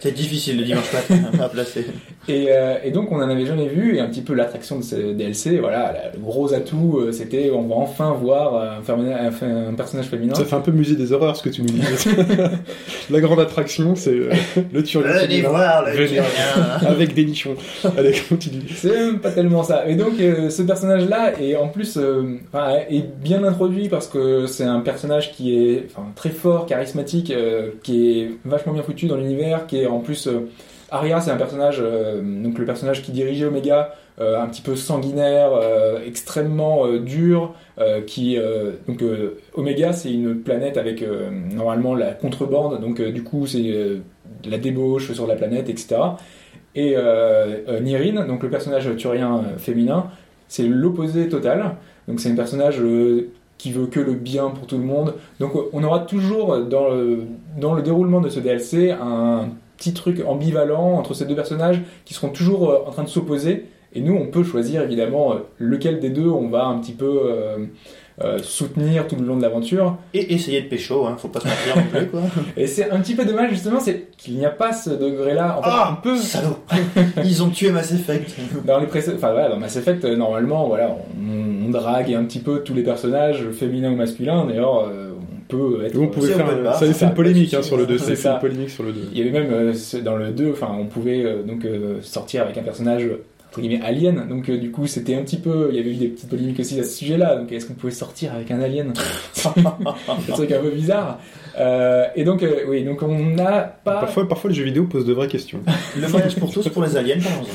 C'est 0.01 0.13
difficile 0.13 0.59
le 0.59 0.65
dimanche 0.65 0.93
matin 0.93 1.23
à 1.43 1.49
placer. 1.49 1.87
Et, 2.29 2.47
euh, 2.51 2.75
et 2.83 2.91
donc 2.91 3.13
on 3.13 3.19
en 3.23 3.29
avait 3.31 3.47
jamais 3.47 3.69
vu 3.69 3.95
et 3.95 4.01
un 4.01 4.09
petit 4.09 4.21
peu 4.21 4.35
l'attraction 4.35 4.79
de 4.81 4.83
ce 4.83 4.97
DLC, 4.97 5.59
voilà, 5.61 5.93
la- 5.93 6.11
le 6.13 6.19
gros 6.19 6.53
atout 6.53 6.99
euh, 6.99 7.13
c'était 7.13 7.53
on 7.55 7.63
va 7.69 7.77
enfin 7.77 8.15
voir 8.21 8.57
euh, 8.57 8.93
un, 8.93 9.47
un- 9.47 9.69
un 9.69 9.75
personnage 9.75 10.07
féminin. 10.07 10.35
Ça 10.35 10.45
fait 10.45 10.57
un 10.57 10.61
peu 10.61 10.73
musée 10.73 10.97
des 10.97 11.13
horreurs 11.13 11.37
ce 11.37 11.45
que 11.45 11.51
tu 11.51 11.63
nous 11.63 11.69
dis. 11.69 11.81
la 13.11 13.21
grande 13.21 13.39
attraction, 13.39 13.95
c'est 13.95 14.11
euh, 14.11 14.31
le 14.73 14.83
turien 14.83 15.13
Venez 15.13 15.43
voir 15.43 15.85
le 15.87 15.93
Venez. 15.93 16.07
Turien. 16.09 16.25
avec 16.85 17.15
des 17.15 17.25
nichons. 17.27 17.55
Allez, 17.97 18.15
continue. 18.29 18.63
C'est 18.75 18.91
même 18.91 19.21
pas 19.21 19.31
tellement 19.31 19.63
ça. 19.63 19.89
Et 19.89 19.95
donc 19.95 20.19
euh, 20.21 20.51
ce 20.51 20.63
personnage-là 20.63 21.41
est 21.41 21.55
en 21.55 21.69
plus 21.69 21.97
euh, 21.97 22.39
enfin, 22.53 22.73
est 22.91 23.05
bien 23.23 23.45
introduit 23.45 23.89
parce 23.89 24.09
que 24.09 24.47
c'est 24.47 24.65
un 24.65 24.81
personnage 24.81 25.33
qui 25.33 25.55
est 25.57 25.87
enfin, 25.93 26.09
très 26.17 26.31
fort, 26.31 26.67
charismatique, 26.67 27.31
euh, 27.31 27.71
qui 27.85 28.19
est 28.21 28.31
vachement 28.45 28.73
bien 28.73 28.83
foutu 28.83 29.07
dans 29.07 29.17
l'univers, 29.17 29.67
qui 29.69 29.79
est 29.83 29.86
en 29.87 30.01
plus 30.01 30.27
euh, 30.27 30.49
Arya, 30.91 31.21
c'est 31.21 31.31
un 31.31 31.37
personnage 31.37 31.79
euh, 31.81 32.21
donc 32.23 32.59
le 32.59 32.65
personnage 32.65 33.03
qui 33.03 33.13
dirigeait 33.13 33.47
Omega, 33.47 33.95
euh, 34.21 34.41
un 34.41 34.47
petit 34.47 34.63
peu 34.63 34.77
sanguinaire, 34.77 35.51
extrêmement 36.07 36.87
dur, 36.99 37.55
qui 38.07 38.39
donc 38.87 39.03
Omega 39.55 39.93
c'est 39.93 40.13
une 40.13 40.37
planète 40.37 40.77
avec 40.77 41.05
normalement 41.53 41.95
la 41.95 42.13
contrebande, 42.13 42.81
donc 42.81 43.03
du 43.03 43.23
coup 43.23 43.47
c'est 43.47 44.01
la 44.45 44.59
débauche 44.59 45.13
sur 45.13 45.27
la 45.27 45.35
planète, 45.35 45.69
etc. 45.69 45.97
Et 46.75 46.97
Nirin, 47.83 48.25
donc 48.27 48.43
le 48.43 48.49
personnage 48.49 48.89
turien 48.97 49.43
féminin, 49.59 50.11
c'est 50.49 50.67
l'opposé 50.67 51.29
total. 51.29 51.77
Donc 52.09 52.21
c'est 52.21 52.31
un 52.31 52.35
personnage 52.35 52.81
euh, 52.81 53.31
qui 53.59 53.73
veut 53.73 53.87
que 53.87 54.01
le 54.01 54.13
bien 54.13 54.51
pour 54.51 54.67
tout 54.67 54.79
le 54.79 54.85
monde. 54.85 55.15
Donc 55.41 55.53
on 55.73 55.83
aura 55.83 56.01
toujours 56.01 56.59
dans 56.59 56.89
dans 57.59 57.75
le 57.75 57.83
déroulement 57.83 58.21
de 58.21 58.29
ce 58.29 58.41
DLC 58.41 58.91
un 58.91 59.49
petit 59.77 59.95
truc 59.95 60.23
ambivalent 60.27 60.95
entre 60.95 61.15
ces 61.15 61.27
deux 61.27 61.35
personnages 61.35 61.81
qui 62.05 62.15
seront 62.15 62.31
toujours 62.31 62.71
euh, 62.71 62.79
en 62.87 62.91
train 62.91 63.05
de 63.05 63.09
s'opposer. 63.09 63.67
Et 63.95 64.01
nous, 64.01 64.15
on 64.15 64.27
peut 64.27 64.45
choisir 64.45 64.83
évidemment 64.83 65.33
euh, 65.33 65.37
lequel 65.59 66.01
des 66.01 66.11
deux 66.11 66.29
on 66.29 66.49
va 66.49 66.65
un 66.65 66.79
petit 66.79 66.93
peu 66.93 67.69
euh, 68.25 68.39
soutenir 68.43 69.07
tout 69.07 69.17
le 69.17 69.27
long 69.27 69.37
de 69.37 69.43
l'aventure. 69.43 69.97
Et 70.15 70.35
essayer 70.35 70.63
de 70.63 70.69
pécho, 70.69 71.07
hein, 71.07 71.17
faut 71.19 71.29
pas 71.29 71.41
se 71.41 71.47
mentir 71.47 71.77
non 71.77 71.83
plus, 71.91 72.07
quoi. 72.09 72.21
Et 72.57 72.67
c'est 72.67 72.91
un 72.91 73.01
petit 73.01 73.15
peu 73.15 73.25
dommage 73.25 73.51
justement, 73.51 73.79
c'est 73.81 74.07
qu'il 74.17 74.37
n'y 74.37 74.47
a 74.47 74.51
pas 74.51 74.73
ce 74.73 74.91
degré-là. 74.91 75.59
En 75.59 75.63
fait, 75.63 75.69
Ah, 75.71 75.99
on 75.99 76.03
peut 76.03 76.17
salaud 76.17 76.57
Ils 77.25 77.43
ont 77.43 77.51
tué 77.51 77.71
Mass 77.71 77.93
Effect. 77.93 78.35
Dans 78.65 78.79
les 78.81 78.87
précé- 78.87 79.13
enfin 79.15 79.33
voilà, 79.33 79.51
dans 79.51 79.59
Mass 79.59 79.77
Effect, 79.77 80.05
euh, 80.05 80.17
normalement, 80.17 80.67
voilà, 80.67 80.97
on, 81.19 81.67
on 81.67 81.71
drague 81.71 82.15
un 82.15 82.25
petit 82.25 82.39
peu 82.41 82.61
tous 82.63 82.75
les 82.75 82.83
personnages, 82.83 83.45
féminins 83.53 83.91
ou 83.93 83.97
masculins. 83.97 84.47
D'ailleurs, 84.47 84.87
euh, 84.89 85.11
on 85.21 85.49
peut 85.49 85.85
être. 85.85 85.99
On 85.99 86.07
pouvait 86.09 86.33
faire 86.33 86.47
un- 86.49 86.73
ça 86.73 86.87
c'est 86.87 86.93
fait 86.95 87.05
une 87.07 87.15
polémique 87.15 87.53
hein, 87.55 87.63
sur 87.63 87.77
le 87.77 87.87
2, 87.87 87.99
souci. 87.99 88.05
ça 88.05 88.13
avait 88.13 88.17
C'est 88.17 88.29
une 88.31 88.39
polémique 88.53 88.71
sur 88.71 88.83
le 88.83 88.93
2. 88.93 89.09
Il 89.13 89.19
y 89.19 89.21
avait 89.23 89.31
même 89.31 89.49
euh, 89.53 89.73
dans 90.03 90.17
le 90.17 90.31
2, 90.31 90.51
enfin, 90.53 90.69
on 90.79 90.87
pouvait 90.87 91.23
euh, 91.25 91.43
donc 91.43 91.65
euh, 91.65 91.99
sortir 92.03 92.43
avec 92.43 92.57
un 92.57 92.63
personnage 92.63 93.09
guillemets 93.63 93.83
alien. 93.85 94.27
Donc 94.29 94.49
euh, 94.49 94.59
du 94.59 94.71
coup, 94.71 94.87
c'était 94.87 95.15
un 95.15 95.23
petit 95.23 95.39
peu, 95.39 95.69
il 95.71 95.77
y 95.77 95.81
avait 95.81 95.91
eu 95.91 95.97
des 95.97 96.09
petites 96.09 96.29
polémiques 96.29 96.61
aussi 96.61 96.79
à 96.81 96.85
ce 96.85 96.97
sujet-là. 96.97 97.37
Donc 97.37 97.53
est-ce 97.53 97.67
qu'on 97.67 97.75
pouvait 97.75 97.93
sortir 97.93 98.35
avec 98.35 98.51
un 98.51 98.61
alien? 98.61 98.93
C'est 99.33 99.49
un 99.59 100.33
truc 100.33 100.53
un 100.53 100.61
peu 100.61 100.71
bizarre. 100.71 101.19
Euh, 101.59 102.07
et 102.15 102.25
donc 102.25 102.43
euh, 102.43 102.65
oui, 102.69 102.85
donc 102.85 103.03
on 103.03 103.19
n'a 103.19 103.63
pas. 103.63 104.01
Parfois, 104.01 104.29
parfois, 104.29 104.51
les 104.51 104.57
jeux 104.57 104.65
vidéo 104.65 104.85
posent 104.85 105.07
de 105.07 105.13
vraies 105.13 105.29
questions. 105.29 105.61
Le 105.97 106.09
mariage 106.09 106.37
pour 106.37 106.53
tous 106.53 106.69
pour 106.69 106.83
les 106.83 106.97
aliens, 106.97 107.19
par 107.19 107.33
exemple. 107.33 107.55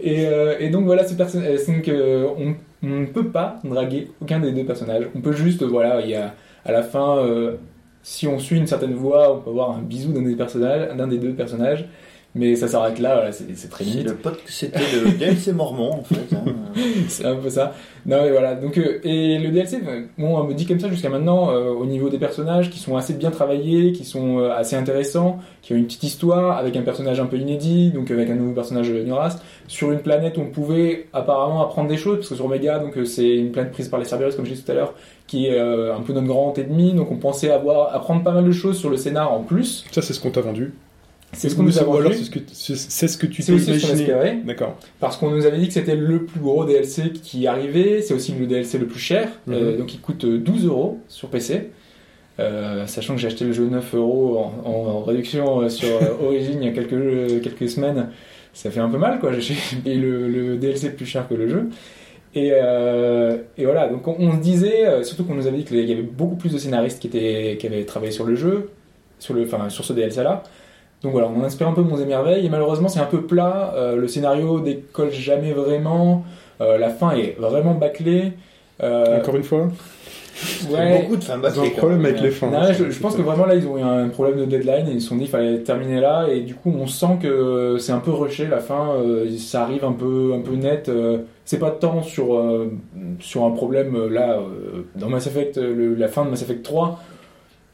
Et, 0.00 0.26
euh, 0.26 0.56
et 0.58 0.68
donc 0.68 0.84
voilà, 0.84 1.06
ce 1.06 1.14
personnage, 1.14 1.66
donc 1.66 1.88
euh, 1.88 2.26
on, 2.38 2.54
on 2.82 3.00
ne 3.00 3.06
peut 3.06 3.28
pas 3.28 3.60
draguer 3.64 4.10
aucun 4.20 4.40
des 4.40 4.52
deux 4.52 4.64
personnages. 4.64 5.08
On 5.14 5.20
peut 5.20 5.32
juste, 5.32 5.62
voilà, 5.62 6.00
il 6.00 6.10
y 6.10 6.14
a 6.14 6.34
à 6.64 6.72
la 6.72 6.82
fin, 6.82 7.18
euh, 7.18 7.56
si 8.02 8.26
on 8.26 8.38
suit 8.38 8.56
une 8.56 8.66
certaine 8.66 8.94
voie, 8.94 9.32
on 9.32 9.40
peut 9.40 9.50
avoir 9.50 9.70
un 9.76 9.82
bisou 9.82 10.12
d'un 10.12 10.22
des 10.22 10.34
personnages, 10.34 10.94
d'un 10.96 11.06
des 11.06 11.18
deux 11.18 11.32
personnages. 11.32 11.84
Mais 12.38 12.54
ça 12.54 12.68
s'arrête 12.68 12.98
là, 12.98 13.14
voilà, 13.14 13.32
c'est 13.32 13.56
c'est 13.56 13.68
très 13.68 13.84
limite. 13.84 14.08
le 14.08 14.14
pote, 14.14 14.38
c'était 14.44 14.78
le 15.02 15.10
DLC 15.18 15.52
Mormon, 15.52 15.90
en 16.00 16.02
fait. 16.02 16.34
hein. 16.36 16.44
c'est 17.08 17.24
un 17.24 17.36
peu 17.36 17.48
ça. 17.48 17.72
Non 18.04 18.18
mais 18.22 18.30
voilà. 18.30 18.54
Donc 18.54 18.76
euh, 18.76 19.00
et 19.04 19.38
le 19.38 19.50
DLC, 19.50 19.78
euh, 19.88 20.02
bon, 20.18 20.36
on 20.38 20.44
me 20.44 20.52
dit 20.52 20.66
comme 20.66 20.78
ça 20.78 20.88
jusqu'à 20.90 21.08
maintenant 21.08 21.50
euh, 21.50 21.70
au 21.70 21.86
niveau 21.86 22.10
des 22.10 22.18
personnages 22.18 22.68
qui 22.70 22.78
sont 22.78 22.94
assez 22.96 23.14
bien 23.14 23.30
travaillés, 23.30 23.92
qui 23.92 24.04
sont 24.04 24.38
euh, 24.38 24.52
assez 24.54 24.76
intéressants, 24.76 25.38
qui 25.62 25.72
ont 25.72 25.76
une 25.76 25.86
petite 25.86 26.02
histoire 26.04 26.58
avec 26.58 26.76
un 26.76 26.82
personnage 26.82 27.18
un 27.20 27.26
peu 27.26 27.38
inédit, 27.38 27.90
donc 27.90 28.10
avec 28.10 28.28
un 28.28 28.34
nouveau 28.34 28.52
personnage 28.52 28.90
euh, 28.90 29.02
Nuras, 29.02 29.38
sur 29.66 29.90
une 29.90 30.00
planète 30.00 30.36
où 30.36 30.42
on 30.42 30.50
pouvait 30.50 31.06
apparemment 31.14 31.62
apprendre 31.62 31.88
des 31.88 31.96
choses 31.96 32.18
parce 32.18 32.28
que 32.28 32.34
sur 32.34 32.44
Omega, 32.44 32.78
donc 32.78 32.98
euh, 32.98 33.04
c'est 33.06 33.34
une 33.34 33.50
planète 33.50 33.72
prise 33.72 33.88
par 33.88 33.98
les 33.98 34.04
Cerberus 34.04 34.36
comme 34.36 34.44
je 34.44 34.50
disais 34.52 34.62
tout 34.62 34.72
à 34.72 34.74
l'heure, 34.74 34.94
qui 35.26 35.46
est 35.46 35.58
euh, 35.58 35.96
un 35.96 36.00
peu 36.02 36.12
notre 36.12 36.26
grand 36.26 36.56
ennemi, 36.58 36.92
donc 36.92 37.10
on 37.10 37.16
pensait 37.16 37.50
avoir 37.50 37.94
apprendre 37.94 38.22
pas 38.22 38.32
mal 38.32 38.44
de 38.44 38.52
choses 38.52 38.78
sur 38.78 38.90
le 38.90 38.98
scénar 38.98 39.32
en 39.32 39.42
plus. 39.42 39.84
Ça, 39.90 40.02
c'est 40.02 40.12
ce 40.12 40.20
qu'on 40.20 40.30
t'a 40.30 40.42
vendu. 40.42 40.74
C'est 41.32 41.48
ce 41.50 41.54
qu'on 41.56 41.64
nous 41.64 41.78
a 41.78 41.82
vendu. 41.82 42.14
c'est 42.14 42.24
ce 42.24 42.30
que, 42.30 42.38
c'est 42.52 42.76
c'est 42.76 43.08
ce 43.08 43.18
que 43.18 43.26
tu 43.26 43.42
C'est 43.42 43.52
aussi 43.52 43.64
ce 43.66 43.70
qu'on 43.72 43.76
imaginer. 43.88 44.00
espérait. 44.02 44.38
D'accord. 44.44 44.78
Parce 45.00 45.16
qu'on 45.18 45.30
nous 45.30 45.44
avait 45.44 45.58
dit 45.58 45.66
que 45.68 45.74
c'était 45.74 45.96
le 45.96 46.24
plus 46.24 46.40
gros 46.40 46.64
DLC 46.64 47.10
qui 47.12 47.46
arrivait, 47.46 48.00
c'est 48.00 48.14
aussi 48.14 48.32
le 48.32 48.46
DLC 48.46 48.78
le 48.78 48.86
plus 48.86 49.00
cher, 49.00 49.28
Mhm. 49.46 49.54
euh, 49.54 49.76
donc 49.76 49.92
il 49.94 50.00
coûte 50.00 50.24
euh, 50.24 50.38
12 50.38 50.66
euros 50.66 51.00
sur 51.08 51.28
PC. 51.28 51.70
Euh, 52.38 52.86
sachant 52.86 53.14
que 53.14 53.20
j'ai 53.20 53.28
acheté 53.28 53.44
le 53.46 53.52
jeu 53.52 53.64
9 53.66 53.94
euros 53.94 54.38
en, 54.38 54.68
en 54.68 55.02
réduction 55.02 55.62
euh, 55.62 55.68
sur 55.70 55.88
euh, 55.88 56.14
Origin 56.26 56.58
il 56.60 56.66
y 56.66 56.68
a 56.68 56.72
quelques, 56.72 56.92
euh, 56.92 57.40
quelques 57.40 57.68
semaines, 57.68 58.08
ça 58.52 58.70
fait 58.70 58.80
un 58.80 58.88
peu 58.90 58.98
mal 58.98 59.18
quoi. 59.20 59.32
J'ai 59.38 59.54
payé 59.84 59.96
le, 59.96 60.28
le 60.28 60.56
DLC 60.56 60.90
plus 60.90 61.06
cher 61.06 61.26
que 61.28 61.34
le 61.34 61.48
jeu. 61.48 61.68
Et, 62.34 62.50
euh, 62.52 63.38
et 63.56 63.64
voilà, 63.64 63.88
donc 63.88 64.06
on, 64.06 64.32
se 64.32 64.40
disait, 64.40 64.86
euh, 64.86 65.02
surtout 65.02 65.24
qu'on 65.24 65.34
nous 65.34 65.46
avait 65.46 65.56
dit 65.56 65.64
qu'il 65.64 65.78
y 65.88 65.92
avait 65.92 66.02
beaucoup 66.02 66.36
plus 66.36 66.52
de 66.52 66.58
scénaristes 66.58 67.00
qui, 67.00 67.06
étaient, 67.06 67.56
qui 67.58 67.66
avaient 67.66 67.84
travaillé 67.84 68.12
sur 68.12 68.26
le 68.26 68.34
jeu, 68.34 68.68
sur, 69.18 69.32
le, 69.32 69.44
enfin, 69.44 69.70
sur 69.70 69.84
ce 69.86 69.94
DLC 69.94 70.22
là. 70.22 70.42
Donc 71.02 71.12
voilà, 71.12 71.28
on 71.28 71.40
en 71.42 71.46
espère 71.46 71.68
un 71.68 71.72
peu 71.72 71.82
Monts 71.82 71.98
et 71.98 72.06
Merveilles, 72.06 72.46
et 72.46 72.48
malheureusement 72.48 72.88
c'est 72.88 73.00
un 73.00 73.04
peu 73.06 73.22
plat, 73.22 73.72
euh, 73.76 73.96
le 73.96 74.08
scénario 74.08 74.60
décolle 74.60 75.12
jamais 75.12 75.52
vraiment, 75.52 76.24
euh, 76.60 76.78
la 76.78 76.88
fin 76.90 77.12
est 77.12 77.36
vraiment 77.38 77.74
bâclée. 77.74 78.32
Euh, 78.82 79.18
Encore 79.20 79.36
une 79.36 79.42
fois, 79.42 79.68
ouais. 80.70 81.02
Beaucoup 81.02 81.16
de 81.16 81.24
fins 81.24 81.40
ils 81.42 81.60
ont 81.60 81.64
un 81.64 81.70
problème 81.70 82.04
avec 82.04 82.20
les 82.20 82.30
fins. 82.30 82.50
Non, 82.50 82.72
je, 82.72 82.98
pense 82.98 83.14
que 83.16 83.22
vraiment 83.22 83.46
là 83.46 83.54
ils 83.54 83.66
ont 83.66 83.78
eu 83.78 83.82
un 83.82 84.08
problème 84.08 84.38
de 84.38 84.44
deadline 84.46 84.88
et 84.88 84.92
ils 84.92 85.00
se 85.00 85.08
sont 85.08 85.16
dit 85.16 85.22
qu'il 85.22 85.30
fallait 85.30 85.58
terminer 85.60 86.00
là 86.00 86.26
et 86.30 86.40
du 86.40 86.54
coup 86.54 86.74
on 86.78 86.86
sent 86.86 87.18
que 87.22 87.76
c'est 87.78 87.92
un 87.92 88.00
peu 88.00 88.10
rushé 88.12 88.46
la 88.46 88.58
fin, 88.58 88.90
euh, 88.96 89.28
ça 89.38 89.62
arrive 89.62 89.84
un 89.84 89.92
peu 89.92 90.32
un 90.34 90.40
peu 90.40 90.54
net. 90.56 90.88
euh, 90.88 91.18
c'est 91.44 91.58
pas 91.58 91.70
tant 91.70 92.02
sur 92.02 92.34
euh, 92.36 92.70
sur 93.20 93.44
un 93.44 93.50
problème 93.50 94.08
là 94.08 94.38
euh, 94.38 94.82
dans 94.96 95.08
Mass 95.08 95.26
Effect 95.26 95.56
le- 95.58 95.94
la 95.94 96.08
fin 96.08 96.24
de 96.24 96.30
Mass 96.30 96.42
Effect 96.42 96.62
3. 96.64 97.00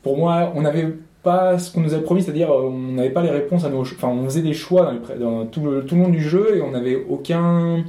Pour 0.02 0.18
moi, 0.18 0.52
on 0.56 0.62
n'avait 0.62 0.88
pas 1.22 1.58
ce 1.58 1.72
qu'on 1.72 1.80
nous 1.80 1.94
avait 1.94 2.02
promis, 2.02 2.22
c'est-à-dire 2.22 2.50
euh, 2.52 2.62
on 2.64 2.78
n'avait 2.94 3.10
pas 3.10 3.22
les 3.22 3.30
réponses 3.30 3.64
à 3.64 3.70
nos, 3.70 3.80
enfin 3.82 4.08
on 4.08 4.24
faisait 4.24 4.42
des 4.42 4.54
choix 4.54 4.92
dans, 5.18 5.46
tout, 5.46 5.64
le, 5.64 5.84
tout 5.84 5.94
le 5.96 6.02
long 6.02 6.08
du 6.08 6.20
jeu 6.22 6.56
et 6.56 6.62
on 6.62 6.70
n'avait 6.72 6.96
aucun 7.08 7.84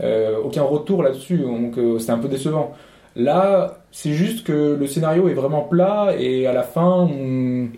euh, 0.00 0.38
aucun 0.44 0.62
retour 0.62 1.02
là-dessus, 1.02 1.38
donc 1.38 1.78
euh, 1.78 1.98
c'était 1.98 2.12
un 2.12 2.18
peu 2.18 2.28
décevant. 2.28 2.72
Là, 3.16 3.78
c'est 3.90 4.12
juste 4.12 4.44
que 4.46 4.76
le 4.78 4.86
scénario 4.86 5.28
est 5.28 5.34
vraiment 5.34 5.62
plat 5.62 6.14
et 6.18 6.46
à 6.46 6.52
la 6.52 6.62
fin, 6.62 7.08
on- 7.10 7.68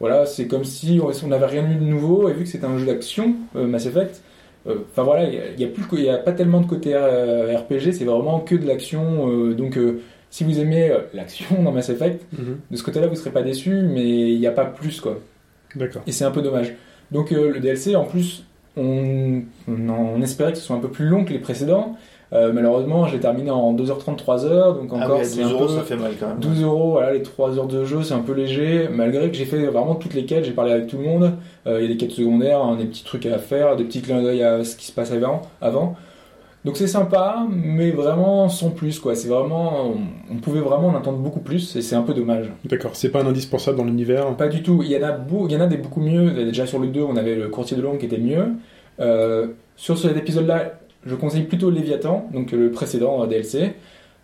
voilà, 0.00 0.26
c'est 0.26 0.46
comme 0.48 0.64
si 0.64 1.00
on 1.02 1.28
n'avait 1.28 1.46
rien 1.46 1.70
eu 1.70 1.76
de 1.76 1.84
nouveau 1.84 2.28
et 2.28 2.32
vu 2.34 2.44
que 2.44 2.48
c'était 2.50 2.66
un 2.66 2.78
jeu 2.78 2.86
d'action, 2.86 3.34
euh, 3.56 3.66
Mass 3.66 3.86
Effect, 3.86 4.22
euh, 4.66 4.76
enfin 4.90 5.02
voilà, 5.02 5.24
il 5.24 5.34
y 5.34 5.38
a- 5.38 5.50
y 5.58 5.64
a, 5.64 5.68
plus, 5.68 6.02
y 6.02 6.08
a 6.10 6.18
pas 6.18 6.32
tellement 6.32 6.60
de 6.60 6.66
côté 6.66 6.92
euh, 6.94 7.56
RPG, 7.56 7.92
c'est 7.92 8.04
vraiment 8.04 8.40
que 8.40 8.54
de 8.54 8.66
l'action. 8.66 9.28
donc, 9.54 9.78
si 10.34 10.42
vous 10.42 10.58
aimez 10.58 10.90
euh, 10.90 10.98
l'action 11.14 11.62
dans 11.62 11.70
Mass 11.70 11.88
Effect, 11.90 12.20
Mhm. 12.36 12.56
de 12.70 12.76
ce 12.76 12.82
côté-là, 12.82 13.06
vous 13.06 13.14
serez 13.14 13.30
pas 13.30 13.42
déçu, 13.42 13.82
mais 13.82 14.32
il 14.32 14.40
n'y 14.40 14.46
a 14.48 14.52
pas 14.52 14.64
plus 14.64 15.00
quoi. 15.00 15.18
D'accord. 15.76 16.02
Et 16.08 16.12
c'est 16.12 16.24
un 16.24 16.30
peu 16.32 16.42
dommage. 16.42 16.74
Donc 17.12 17.30
euh, 17.32 17.52
le 17.52 17.60
DLC, 17.60 17.94
en 17.94 18.04
plus, 18.04 18.44
on, 18.76 19.42
on, 19.68 19.88
on 20.16 20.20
espérait 20.22 20.52
que 20.52 20.58
ce 20.58 20.64
soit 20.64 20.74
un 20.76 20.80
peu 20.80 20.88
plus 20.90 21.06
long 21.06 21.24
que 21.24 21.32
les 21.32 21.38
précédents. 21.38 21.96
Euh, 22.32 22.52
malheureusement, 22.52 23.06
j'ai 23.06 23.20
terminé 23.20 23.50
en 23.52 23.72
2h30, 23.74 24.16
3h, 24.18 24.48
donc 24.76 24.88
Ah 24.92 25.04
encore 25.04 25.20
c'est 25.22 25.42
12 25.42 25.46
un 25.46 25.52
euros, 25.54 25.66
peu... 25.66 25.72
ça 25.74 25.82
fait 25.82 25.94
mal 25.96 26.12
quand 26.18 26.26
même. 26.28 26.40
12 26.40 26.62
euros, 26.64 26.90
voilà, 26.92 27.12
les 27.12 27.22
3 27.22 27.58
heures 27.58 27.68
de 27.68 27.84
jeu, 27.84 28.02
c'est 28.02 28.14
un 28.14 28.20
peu 28.28 28.32
léger, 28.32 28.88
malgré 28.90 29.30
que 29.30 29.36
j'ai 29.36 29.44
fait 29.44 29.64
vraiment 29.66 29.94
toutes 29.94 30.14
les 30.14 30.24
quêtes, 30.24 30.44
j'ai 30.44 30.50
parlé 30.52 30.72
avec 30.72 30.88
tout 30.88 30.96
le 30.98 31.04
monde, 31.04 31.32
Euh, 31.68 31.78
il 31.80 31.82
y 31.82 31.86
a 31.86 31.88
des 31.92 31.96
quêtes 31.96 32.10
secondaires, 32.10 32.60
hein, 32.60 32.74
des 32.76 32.86
petits 32.86 33.04
trucs 33.04 33.26
à 33.26 33.38
faire, 33.38 33.76
des 33.76 33.84
petits 33.84 34.02
clins 34.02 34.20
d'œil 34.22 34.42
à 34.42 34.64
ce 34.64 34.74
qui 34.74 34.86
se 34.86 34.92
passe 34.92 35.12
avant. 35.12 35.42
avant. 35.60 35.94
Donc 36.64 36.76
c'est 36.78 36.86
sympa, 36.86 37.46
mais 37.50 37.90
vraiment 37.90 38.48
sans 38.48 38.70
plus, 38.70 38.98
quoi. 38.98 39.14
C'est 39.14 39.28
vraiment... 39.28 39.90
On, 39.90 39.96
on 40.32 40.36
pouvait 40.38 40.60
vraiment 40.60 40.88
en 40.88 40.96
attendre 40.96 41.18
beaucoup 41.18 41.40
plus, 41.40 41.76
et 41.76 41.82
c'est 41.82 41.94
un 41.94 42.02
peu 42.02 42.14
dommage. 42.14 42.50
D'accord. 42.64 42.92
C'est 42.94 43.10
pas 43.10 43.22
un 43.22 43.26
indispensable 43.26 43.76
dans 43.76 43.84
l'univers? 43.84 44.34
Pas 44.36 44.48
du 44.48 44.62
tout. 44.62 44.82
Il 44.82 44.90
y 44.90 44.96
en 44.96 45.02
a, 45.06 45.12
beau- 45.12 45.46
il 45.46 45.52
y 45.52 45.56
en 45.56 45.60
a 45.60 45.66
des 45.66 45.76
beaucoup 45.76 46.00
mieux. 46.00 46.30
Déjà 46.44 46.66
sur 46.66 46.78
le 46.78 46.88
2, 46.88 47.02
on 47.02 47.16
avait 47.16 47.34
le 47.34 47.48
courtier 47.48 47.76
de 47.76 47.82
l'ombre 47.82 47.98
qui 47.98 48.06
était 48.06 48.16
mieux. 48.18 48.46
Euh, 49.00 49.48
sur 49.76 49.98
cet 49.98 50.16
épisode-là, 50.16 50.72
je 51.04 51.14
conseille 51.14 51.42
plutôt 51.42 51.68
Léviathan, 51.70 52.28
donc 52.32 52.52
le 52.52 52.70
précédent 52.70 53.22
euh, 53.22 53.26
DLC. 53.26 53.74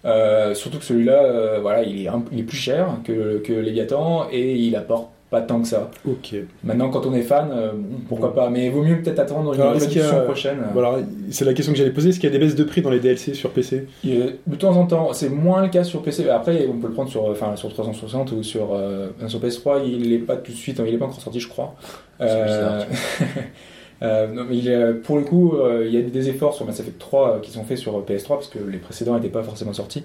Euh, 0.07 0.55
surtout 0.55 0.79
que 0.79 0.85
celui-là, 0.85 1.23
euh, 1.23 1.59
voilà, 1.61 1.83
il 1.83 2.03
est, 2.05 2.09
un- 2.09 2.25
il 2.33 2.41
est 2.41 2.45
plus 2.45 2.57
cher 2.57 2.89
que, 3.05 3.37
que 3.45 3.53
Léviathan 3.53 4.29
et 4.33 4.55
il 4.57 4.75
apporte 4.77 5.11
pas 5.31 5.41
tant 5.43 5.61
que 5.63 5.69
ça. 5.69 5.91
Ok. 6.09 6.35
Maintenant, 6.65 6.91
quand 6.91 7.07
on 7.07 7.15
est 7.15 7.23
fan, 7.23 7.51
euh, 7.53 7.71
bon, 7.75 7.99
pourquoi 8.09 8.35
pas. 8.35 8.51
Mais 8.51 8.67
il 8.67 8.73
vaut 8.73 8.83
mieux 8.83 9.01
peut-être 9.01 9.21
attendre 9.21 9.55
une 9.55 9.61
a- 9.61 9.71
réduction 9.71 10.25
prochaine. 10.25 10.59
Voilà, 10.73 10.99
c'est 11.31 11.45
la 11.45 11.55
question 11.55 11.73
que 11.73 11.79
j'allais 11.79 11.93
poser. 11.93 12.09
Est-ce 12.09 12.19
qu'il 12.19 12.29
y 12.29 12.33
a 12.35 12.37
des 12.37 12.45
baisses 12.45 12.57
de 12.57 12.65
prix 12.65 12.83
dans 12.83 12.91
les 12.91 12.99
DLC 13.01 13.35
sur 13.35 13.51
PC 13.51 13.87
Il- 14.03 14.37
De 14.47 14.57
temps 14.57 14.77
en 14.77 14.87
temps, 14.87 15.13
c'est 15.13 15.29
moins 15.29 15.63
le 15.63 15.69
cas 15.69 15.85
sur 15.85 16.03
PC. 16.03 16.29
Après, 16.29 16.67
on 16.69 16.79
peut 16.79 16.89
le 16.89 16.93
prendre 16.95 17.09
sur, 17.11 17.25
enfin, 17.27 17.55
sur 17.57 17.73
360 17.73 18.33
ou 18.33 18.43
sur, 18.43 18.71
euh, 18.75 19.09
sur 19.29 19.39
PS3. 19.41 19.83
Il 19.87 20.13
est 20.13 20.19
pas 20.19 20.37
tout 20.37 20.51
de 20.53 20.57
suite, 20.57 20.83
il 20.87 20.95
est 20.95 20.99
pas 20.99 21.07
encore 21.07 21.21
sorti, 21.21 21.39
je 21.41 21.49
crois. 21.49 21.75
Euh, 22.21 22.27
euh, 22.27 22.83
non, 24.03 24.45
mais 24.49 24.57
il 24.57 24.69
est- 24.69 24.95
pour 24.95 25.19
le 25.19 25.25
coup, 25.25 25.55
euh, 25.57 25.85
il 25.87 25.95
y 25.95 25.99
a 25.99 26.03
des 26.03 26.29
efforts 26.29 26.55
sur 26.55 26.65
Mass 26.65 26.81
Effect 26.81 26.99
3 26.99 27.37
euh, 27.37 27.39
qui 27.41 27.51
sont 27.51 27.65
faits 27.65 27.77
sur 27.79 28.03
PS3 28.05 28.37
parce 28.37 28.49
que 28.49 28.59
les 28.59 28.79
précédents 28.79 29.15
n'étaient 29.15 29.29
pas 29.29 29.43
forcément 29.43 29.73
sortis. 29.73 30.05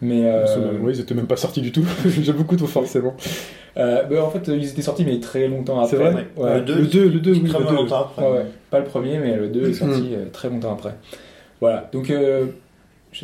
Mais 0.00 0.22
euh, 0.26 0.40
Parce 0.40 0.54
que, 0.54 0.60
Oui, 0.82 0.92
ils 0.94 1.00
étaient 1.00 1.14
même 1.14 1.26
pas 1.26 1.36
sortis 1.36 1.60
du 1.60 1.70
tout. 1.72 1.84
J'aime 2.22 2.36
beaucoup 2.36 2.56
tout 2.56 2.66
forcément. 2.66 3.14
euh, 3.76 4.02
ben, 4.04 4.20
en 4.20 4.30
fait, 4.30 4.48
ils 4.48 4.68
étaient 4.68 4.82
sortis 4.82 5.04
mais 5.04 5.20
très 5.20 5.46
longtemps 5.48 5.80
après. 5.80 5.90
C'est 5.96 6.02
vrai 6.02 6.14
Ouais. 6.36 6.42
Ouais. 6.44 6.54
Le 6.56 6.60
2, 6.62 6.74
Le 6.76 6.86
2, 6.86 7.04
le 7.08 7.20
2, 7.20 7.32
oui, 7.32 7.38
le 7.38 7.44
extrêmement 7.44 7.70
2. 7.70 7.76
longtemps 7.76 8.00
après. 8.00 8.22
Ouais, 8.22 8.32
ouais. 8.38 8.46
Pas 8.70 8.78
le 8.78 8.84
premier, 8.86 9.18
mais 9.18 9.36
le 9.36 9.48
2 9.48 9.68
est 9.68 9.72
sorti 9.74 10.00
Mhm. 10.02 10.08
euh, 10.14 10.24
très 10.32 10.48
longtemps 10.48 10.72
après. 10.72 10.94
Voilà, 11.60 11.88
donc 11.92 12.10
euh, 12.10 12.46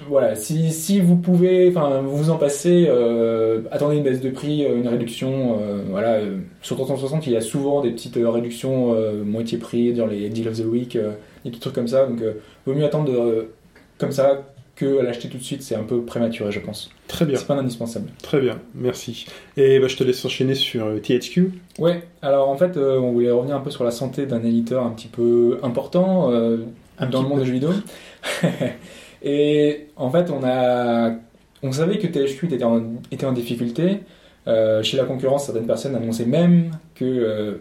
voilà, 0.09 0.37
si, 0.37 0.71
si 0.73 1.01
vous 1.01 1.17
pouvez, 1.17 1.69
enfin 1.69 2.01
vous 2.01 2.17
vous 2.17 2.31
en 2.31 2.37
passez, 2.37 2.87
euh, 2.89 3.63
attendez 3.73 3.97
une 3.97 4.05
baisse 4.05 4.21
de 4.21 4.31
prix, 4.31 4.65
euh, 4.65 4.77
une 4.77 4.87
réduction. 4.89 5.59
euh, 5.61 5.83
voilà, 5.89 6.15
euh, 6.15 6.39
sur 6.63 6.77
360, 6.77 7.27
il 7.27 7.33
y 7.33 7.37
a 7.37 7.41
souvent 7.41 7.81
des 7.81 7.91
petites 7.91 8.19
réductions 8.23 8.95
moitié 9.25 9.59
prix 9.59 9.93
dans 9.93 10.07
les 10.07 10.29
Deal 10.29 10.49
of 10.49 10.59
the 10.59 10.65
Week, 10.65 10.97
des 11.45 11.51
petits 11.51 11.61
trucs 11.61 11.75
comme 11.75 11.89
ça. 11.89 12.07
Donc, 12.07 12.21
vaut 12.67 12.75
mieux 12.75 12.85
attendre 12.85 13.47
comme 13.99 14.13
ça 14.13 14.43
que 14.77 14.87
l'acheter 14.87 15.29
tout 15.29 15.39
de 15.39 15.43
suite. 15.43 15.63
C'est 15.63 15.75
un 15.75 15.83
peu 15.83 16.03
prématuré, 16.03 16.53
je 16.53 16.61
pense. 16.61 16.91
Très 17.09 17.27
bien, 17.27 17.37
C'est 17.37 17.47
pas 17.47 17.55
indispensable. 17.57 18.11
très 18.23 18.41
bien, 18.41 18.59
merci. 18.75 19.27
Et 19.57 19.79
bah, 19.81 19.89
je 19.89 19.97
te 19.97 20.05
laisse 20.05 20.25
enchaîner 20.25 20.55
sur 20.55 20.87
THQ. 21.03 21.53
Ouais, 21.79 22.03
alors 22.23 22.49
en 22.49 22.57
fait, 22.57 22.77
on 22.77 23.13
voulait 23.13 23.31
revenir 23.31 23.57
un 23.57 23.61
peu 23.61 23.71
sur 23.71 23.85
la 23.85 23.91
santé 23.91 24.27
d'un 24.27 24.43
éditeur 24.45 24.85
un 24.85 24.91
petit 24.91 25.09
peu 25.09 25.59
important 25.63 26.31
dans 26.31 27.23
le 27.23 27.29
monde 27.29 27.41
des 27.41 27.47
jeux 27.47 27.53
vidéo. 27.55 27.71
Et 29.23 29.89
en 29.97 30.11
fait, 30.11 30.31
on 30.31 30.43
a, 30.45 31.13
on 31.63 31.73
savait 31.73 31.99
que 31.99 32.07
THQ 32.07 32.47
était 32.47 32.65
en, 32.65 32.83
était 33.11 33.27
en 33.27 33.33
difficulté. 33.33 34.01
Euh, 34.49 34.83
chez 34.83 34.97
la 34.97 35.05
concurrence, 35.05 35.45
certaines 35.47 35.67
personnes 35.67 35.95
annonçaient 35.95 36.25
même 36.25 36.71
que 36.95 37.05
euh, 37.05 37.55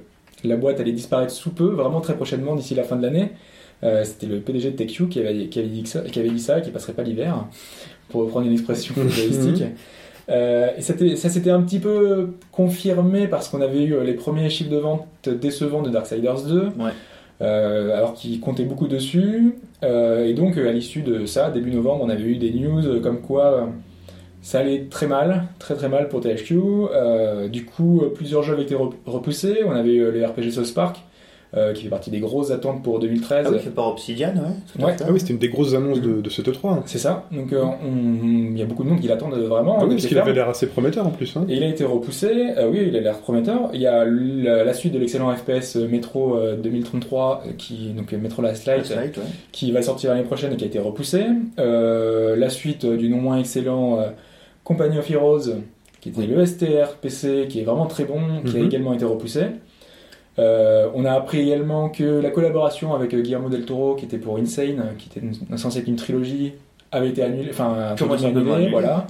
la 0.43 0.55
boîte 0.55 0.79
allait 0.79 0.93
disparaître 0.93 1.33
sous 1.33 1.51
peu, 1.51 1.67
vraiment 1.67 2.01
très 2.01 2.15
prochainement, 2.15 2.55
d'ici 2.55 2.75
la 2.75 2.83
fin 2.83 2.95
de 2.95 3.01
l'année. 3.03 3.31
Euh, 3.83 4.03
C'était 4.03 4.27
le 4.27 4.39
PDG 4.39 4.71
de 4.71 4.75
TechQ 4.77 5.07
qui 5.09 5.19
avait, 5.19 5.47
qui, 5.47 5.59
avait 5.59 5.67
dit 5.67 5.85
ça, 5.85 6.01
qui 6.01 6.19
avait 6.19 6.29
dit 6.29 6.39
ça, 6.39 6.61
qui 6.61 6.71
passerait 6.71 6.93
pas 6.93 7.03
l'hiver, 7.03 7.45
pour 8.09 8.21
reprendre 8.21 8.45
une 8.45 8.53
expression 8.53 8.93
footballistique. 8.97 9.63
Euh, 10.29 10.69
et 10.77 10.81
ça 11.15 11.29
s'était 11.29 11.49
un 11.49 11.61
petit 11.61 11.79
peu 11.79 12.35
confirmé 12.51 13.27
parce 13.27 13.49
qu'on 13.49 13.61
avait 13.61 13.83
eu 13.83 14.01
les 14.03 14.13
premiers 14.13 14.49
chiffres 14.49 14.69
de 14.69 14.77
vente 14.77 15.07
décevants 15.27 15.81
de 15.81 15.89
Darksiders 15.89 16.43
2, 16.43 16.61
Ouais. 16.77 16.91
Euh, 17.41 17.95
alors 17.95 18.13
qu'ils 18.13 18.39
comptaient 18.39 18.63
beaucoup 18.65 18.87
dessus. 18.87 19.55
Euh, 19.83 20.25
et 20.25 20.33
donc, 20.33 20.57
euh, 20.57 20.69
à 20.69 20.71
l'issue 20.71 21.01
de 21.01 21.25
ça, 21.25 21.49
début 21.51 21.71
novembre, 21.71 22.03
on 22.03 22.09
avait 22.09 22.23
eu 22.23 22.35
des 22.35 22.51
news 22.51 22.99
comme 23.01 23.21
quoi 23.21 23.69
ça 24.41 24.59
allait 24.59 24.85
très 24.89 25.07
mal, 25.07 25.43
très 25.59 25.75
très 25.75 25.89
mal 25.89 26.07
pour 26.07 26.21
THQ. 26.21 26.55
Du 27.51 27.65
coup, 27.65 28.03
plusieurs 28.15 28.43
jeux 28.43 28.53
avaient 28.53 28.63
été 28.63 28.75
rep- 28.75 28.93
repoussés. 29.05 29.57
On 29.65 29.71
avait 29.71 29.93
eu 29.93 30.11
les 30.11 30.25
RPG 30.25 30.51
South 30.51 30.73
Park, 30.73 30.97
euh, 31.57 31.73
qui 31.73 31.83
fait 31.83 31.89
partie 31.89 32.11
des 32.11 32.19
grosses 32.19 32.51
attentes 32.51 32.83
pour 32.83 32.99
2013. 32.99 33.45
Ah 33.47 33.51
oui, 33.51 33.59
fait 33.59 33.71
par 33.71 33.87
Obsidian, 33.87 34.33
ouais. 34.35 34.83
Ouais. 34.85 34.95
Ah 35.01 35.05
oui, 35.11 35.19
c'était 35.19 35.33
une 35.33 35.39
des 35.39 35.49
grosses 35.49 35.73
annonces 35.73 35.99
de, 35.99 36.21
de 36.21 36.29
ce 36.29 36.41
E3. 36.43 36.67
hein. 36.69 36.83
C'est 36.85 36.99
ça. 36.99 37.25
Donc 37.31 37.51
euh, 37.53 37.63
il 37.83 38.57
y 38.57 38.61
a 38.61 38.65
beaucoup 38.65 38.83
de 38.83 38.89
monde 38.89 38.99
qui 38.99 39.07
l'attendent 39.07 39.33
vraiment. 39.33 39.77
Ah 39.81 39.85
oui, 39.85 39.95
parce 39.95 40.05
qu'il 40.05 40.17
avait 40.19 40.33
l'air 40.33 40.47
assez 40.49 40.67
prometteur 40.67 41.07
en 41.07 41.09
plus. 41.09 41.35
Hein. 41.35 41.45
Et 41.49 41.55
il 41.55 41.63
a 41.63 41.67
été 41.67 41.83
repoussé. 41.85 42.29
Euh, 42.57 42.69
oui, 42.71 42.85
il 42.87 42.95
a 42.95 42.99
l'air 43.01 43.17
prometteur. 43.19 43.69
Il 43.73 43.81
y 43.81 43.87
a 43.87 44.05
la, 44.05 44.63
la 44.63 44.73
suite 44.73 44.93
de 44.93 44.99
l'excellent 44.99 45.35
FPS 45.35 45.75
Metro 45.77 46.35
euh, 46.35 46.55
2033, 46.57 47.43
euh, 47.47 47.51
qui 47.57 47.93
donc 47.97 48.11
Metro 48.13 48.41
Last 48.41 48.65
Light, 48.67 48.79
Last 48.79 48.95
Light, 48.95 49.17
ouais. 49.17 49.23
qui 49.51 49.71
va 49.71 49.81
sortir 49.81 50.11
l'année 50.11 50.23
prochaine 50.23 50.53
et 50.53 50.55
qui 50.55 50.63
a 50.65 50.67
été 50.67 50.79
repoussé. 50.79 51.23
Euh, 51.57 52.35
la 52.35 52.49
suite 52.49 52.85
euh, 52.85 52.95
du 52.97 53.09
non 53.09 53.17
moins 53.17 53.39
excellent 53.39 53.99
euh, 53.99 54.09
Company 54.63 54.99
of 54.99 55.09
Heroes, 55.09 55.49
qui 55.99 56.09
était 56.09 56.27
le 56.27 56.45
STR 56.45 56.95
PC, 57.01 57.47
qui 57.49 57.59
est 57.59 57.63
vraiment 57.63 57.87
très 57.87 58.05
bon, 58.05 58.19
qui 58.45 58.55
a 58.57 58.59
Mhm. 58.59 58.65
également 58.67 58.93
été 58.93 59.05
repoussé. 59.05 59.41
Euh, 60.39 60.87
on 60.95 61.05
a 61.05 61.11
appris 61.11 61.39
également 61.41 61.89
que 61.89 62.03
la 62.21 62.29
collaboration 62.31 62.93
avec 62.95 63.13
euh, 63.13 63.21
Guillermo 63.21 63.49
del 63.49 63.65
Toro, 63.65 63.95
qui 63.95 64.05
était 64.05 64.17
pour 64.17 64.37
Insane, 64.37 64.93
qui 64.97 65.09
était 65.09 65.19
une- 65.25 65.57
censé 65.57 65.79
être 65.79 65.87
une 65.87 65.95
trilogie, 65.97 66.53
avait 66.91 67.09
été 67.09 67.21
annulée, 67.21 67.49
enfin 67.51 67.93
annulée, 68.57 68.69
voilà. 68.71 69.05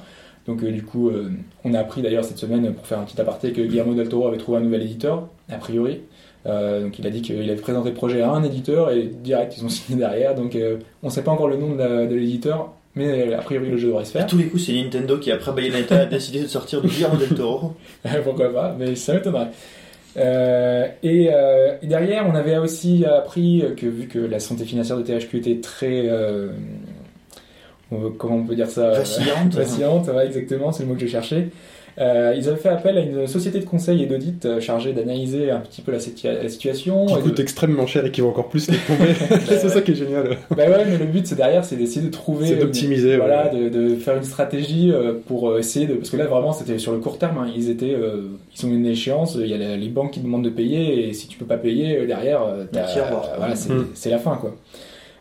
Donc 0.47 0.63
euh, 0.63 0.71
du 0.71 0.81
coup, 0.83 1.09
euh, 1.09 1.29
on 1.63 1.73
a 1.73 1.79
appris 1.79 2.01
d'ailleurs 2.01 2.25
cette 2.25 2.39
semaine, 2.39 2.73
pour 2.73 2.85
faire 2.87 2.99
un 2.99 3.03
petit 3.03 3.19
aparté, 3.21 3.51
que 3.51 3.61
Guillermo 3.61 3.93
del 3.93 4.09
Toro 4.09 4.27
avait 4.27 4.37
trouvé 4.37 4.57
un 4.57 4.61
nouvel 4.61 4.81
éditeur, 4.81 5.27
a 5.51 5.55
priori. 5.57 5.99
Euh, 6.47 6.83
donc 6.83 6.97
il 6.97 7.05
a 7.05 7.09
dit 7.09 7.21
qu'il 7.21 7.37
avait 7.37 7.55
présenté 7.61 7.89
le 7.89 7.95
projet 7.95 8.21
à 8.21 8.31
un 8.31 8.43
éditeur 8.43 8.91
et 8.91 9.03
direct 9.03 9.55
ils 9.57 9.65
ont 9.65 9.69
signé 9.77 9.99
derrière. 9.99 10.33
Donc 10.35 10.57
on 11.03 11.07
ne 11.07 11.11
sait 11.11 11.21
pas 11.23 11.31
encore 11.31 11.47
le 11.49 11.57
nom 11.57 11.75
de 11.75 12.07
de 12.07 12.15
l'éditeur, 12.15 12.71
mais 12.95 13.33
a 13.33 13.39
priori 13.41 13.69
le 13.69 13.77
jeu 13.77 13.89
devrait 13.89 14.05
se 14.05 14.11
À 14.17 14.21
faire. 14.21 14.27
tous 14.27 14.37
les 14.37 14.45
coups, 14.45 14.65
c'est 14.65 14.73
Nintendo 14.73 15.17
qui, 15.19 15.31
après 15.31 15.51
Bayonetta, 15.51 15.99
a 15.99 16.05
décidé 16.05 16.41
de 16.41 16.47
sortir 16.47 16.81
du 16.81 16.87
Guillermo 16.87 17.17
del 17.17 17.35
Toro. 17.37 17.73
Pourquoi 18.23 18.51
pas, 18.51 18.75
mais 18.79 18.95
ça 18.95 19.13
m'étonnerait. 19.13 19.49
Euh, 20.19 20.87
et, 21.01 21.29
euh, 21.31 21.77
et 21.81 21.87
derrière, 21.87 22.27
on 22.27 22.35
avait 22.35 22.57
aussi 22.57 23.05
appris 23.05 23.63
que 23.77 23.85
vu 23.85 24.07
que 24.07 24.19
la 24.19 24.39
santé 24.39 24.65
financière 24.65 24.97
de 24.97 25.03
THQ 25.03 25.37
était 25.37 25.59
très, 25.61 26.07
euh, 26.07 26.49
comment 28.17 28.35
on 28.35 28.43
peut 28.45 28.55
dire 28.55 28.69
ça, 28.69 28.91
Vacillante. 28.91 29.53
vacillante, 29.53 30.07
ouais, 30.07 30.25
exactement, 30.25 30.71
c'est 30.71 30.83
le 30.83 30.89
mot 30.89 30.95
que 30.95 31.01
je 31.01 31.07
cherchais. 31.07 31.49
Euh, 31.99 32.33
ils 32.37 32.47
avaient 32.47 32.57
fait 32.57 32.69
appel 32.69 32.97
à 32.97 33.01
une 33.01 33.27
société 33.27 33.59
de 33.59 33.65
conseil 33.65 34.03
et 34.03 34.05
d'audit 34.05 34.45
euh, 34.45 34.59
chargée 34.61 34.93
d'analyser 34.93 35.51
un 35.51 35.59
petit 35.59 35.81
peu 35.81 35.91
la, 35.91 35.97
situa- 35.97 36.41
la 36.41 36.47
situation. 36.49 37.05
Qui 37.07 37.15
de- 37.15 37.19
coûte 37.19 37.39
extrêmement 37.39 37.85
cher 37.87 38.05
et 38.05 38.11
qui 38.11 38.21
va 38.21 38.27
encore 38.27 38.47
plus 38.49 38.69
les 38.69 38.77
tomber. 38.77 39.09
c'est 39.47 39.69
ça 39.69 39.81
qui 39.81 39.91
est 39.91 39.95
génial. 39.95 40.37
Bah 40.51 40.63
ouais, 40.69 40.85
mais 40.89 40.97
le 40.97 41.05
but 41.05 41.27
c'est 41.27 41.35
derrière, 41.35 41.65
c'est 41.65 41.75
d'essayer 41.75 42.05
de 42.05 42.11
trouver, 42.11 42.47
C'est 42.47 42.55
d'optimiser, 42.55 43.17
voilà, 43.17 43.51
ouais. 43.53 43.69
de, 43.69 43.89
de 43.89 43.95
faire 43.95 44.15
une 44.15 44.23
stratégie 44.23 44.91
euh, 44.91 45.13
pour 45.27 45.49
euh, 45.49 45.59
essayer 45.59 45.87
de, 45.87 45.95
parce 45.95 46.09
que 46.09 46.17
là 46.17 46.25
vraiment 46.25 46.53
c'était 46.53 46.77
sur 46.79 46.91
le 46.93 46.99
court 46.99 47.17
terme, 47.17 47.37
hein. 47.39 47.51
ils 47.55 47.69
étaient, 47.69 47.93
euh, 47.95 48.21
ils 48.57 48.65
ont 48.65 48.69
une 48.69 48.85
échéance, 48.85 49.35
il 49.39 49.47
y 49.47 49.53
a 49.53 49.57
la- 49.57 49.75
les 49.75 49.89
banques 49.89 50.11
qui 50.11 50.21
demandent 50.21 50.45
de 50.45 50.49
payer 50.49 51.07
et 51.09 51.13
si 51.13 51.27
tu 51.27 51.37
peux 51.37 51.45
pas 51.45 51.57
payer 51.57 52.05
derrière, 52.05 52.41
voilà, 53.37 53.55
c'est 53.55 53.73
Mm. 53.73 53.87
c'est 53.93 54.09
la 54.09 54.19
fin 54.19 54.35
quoi. 54.35 54.55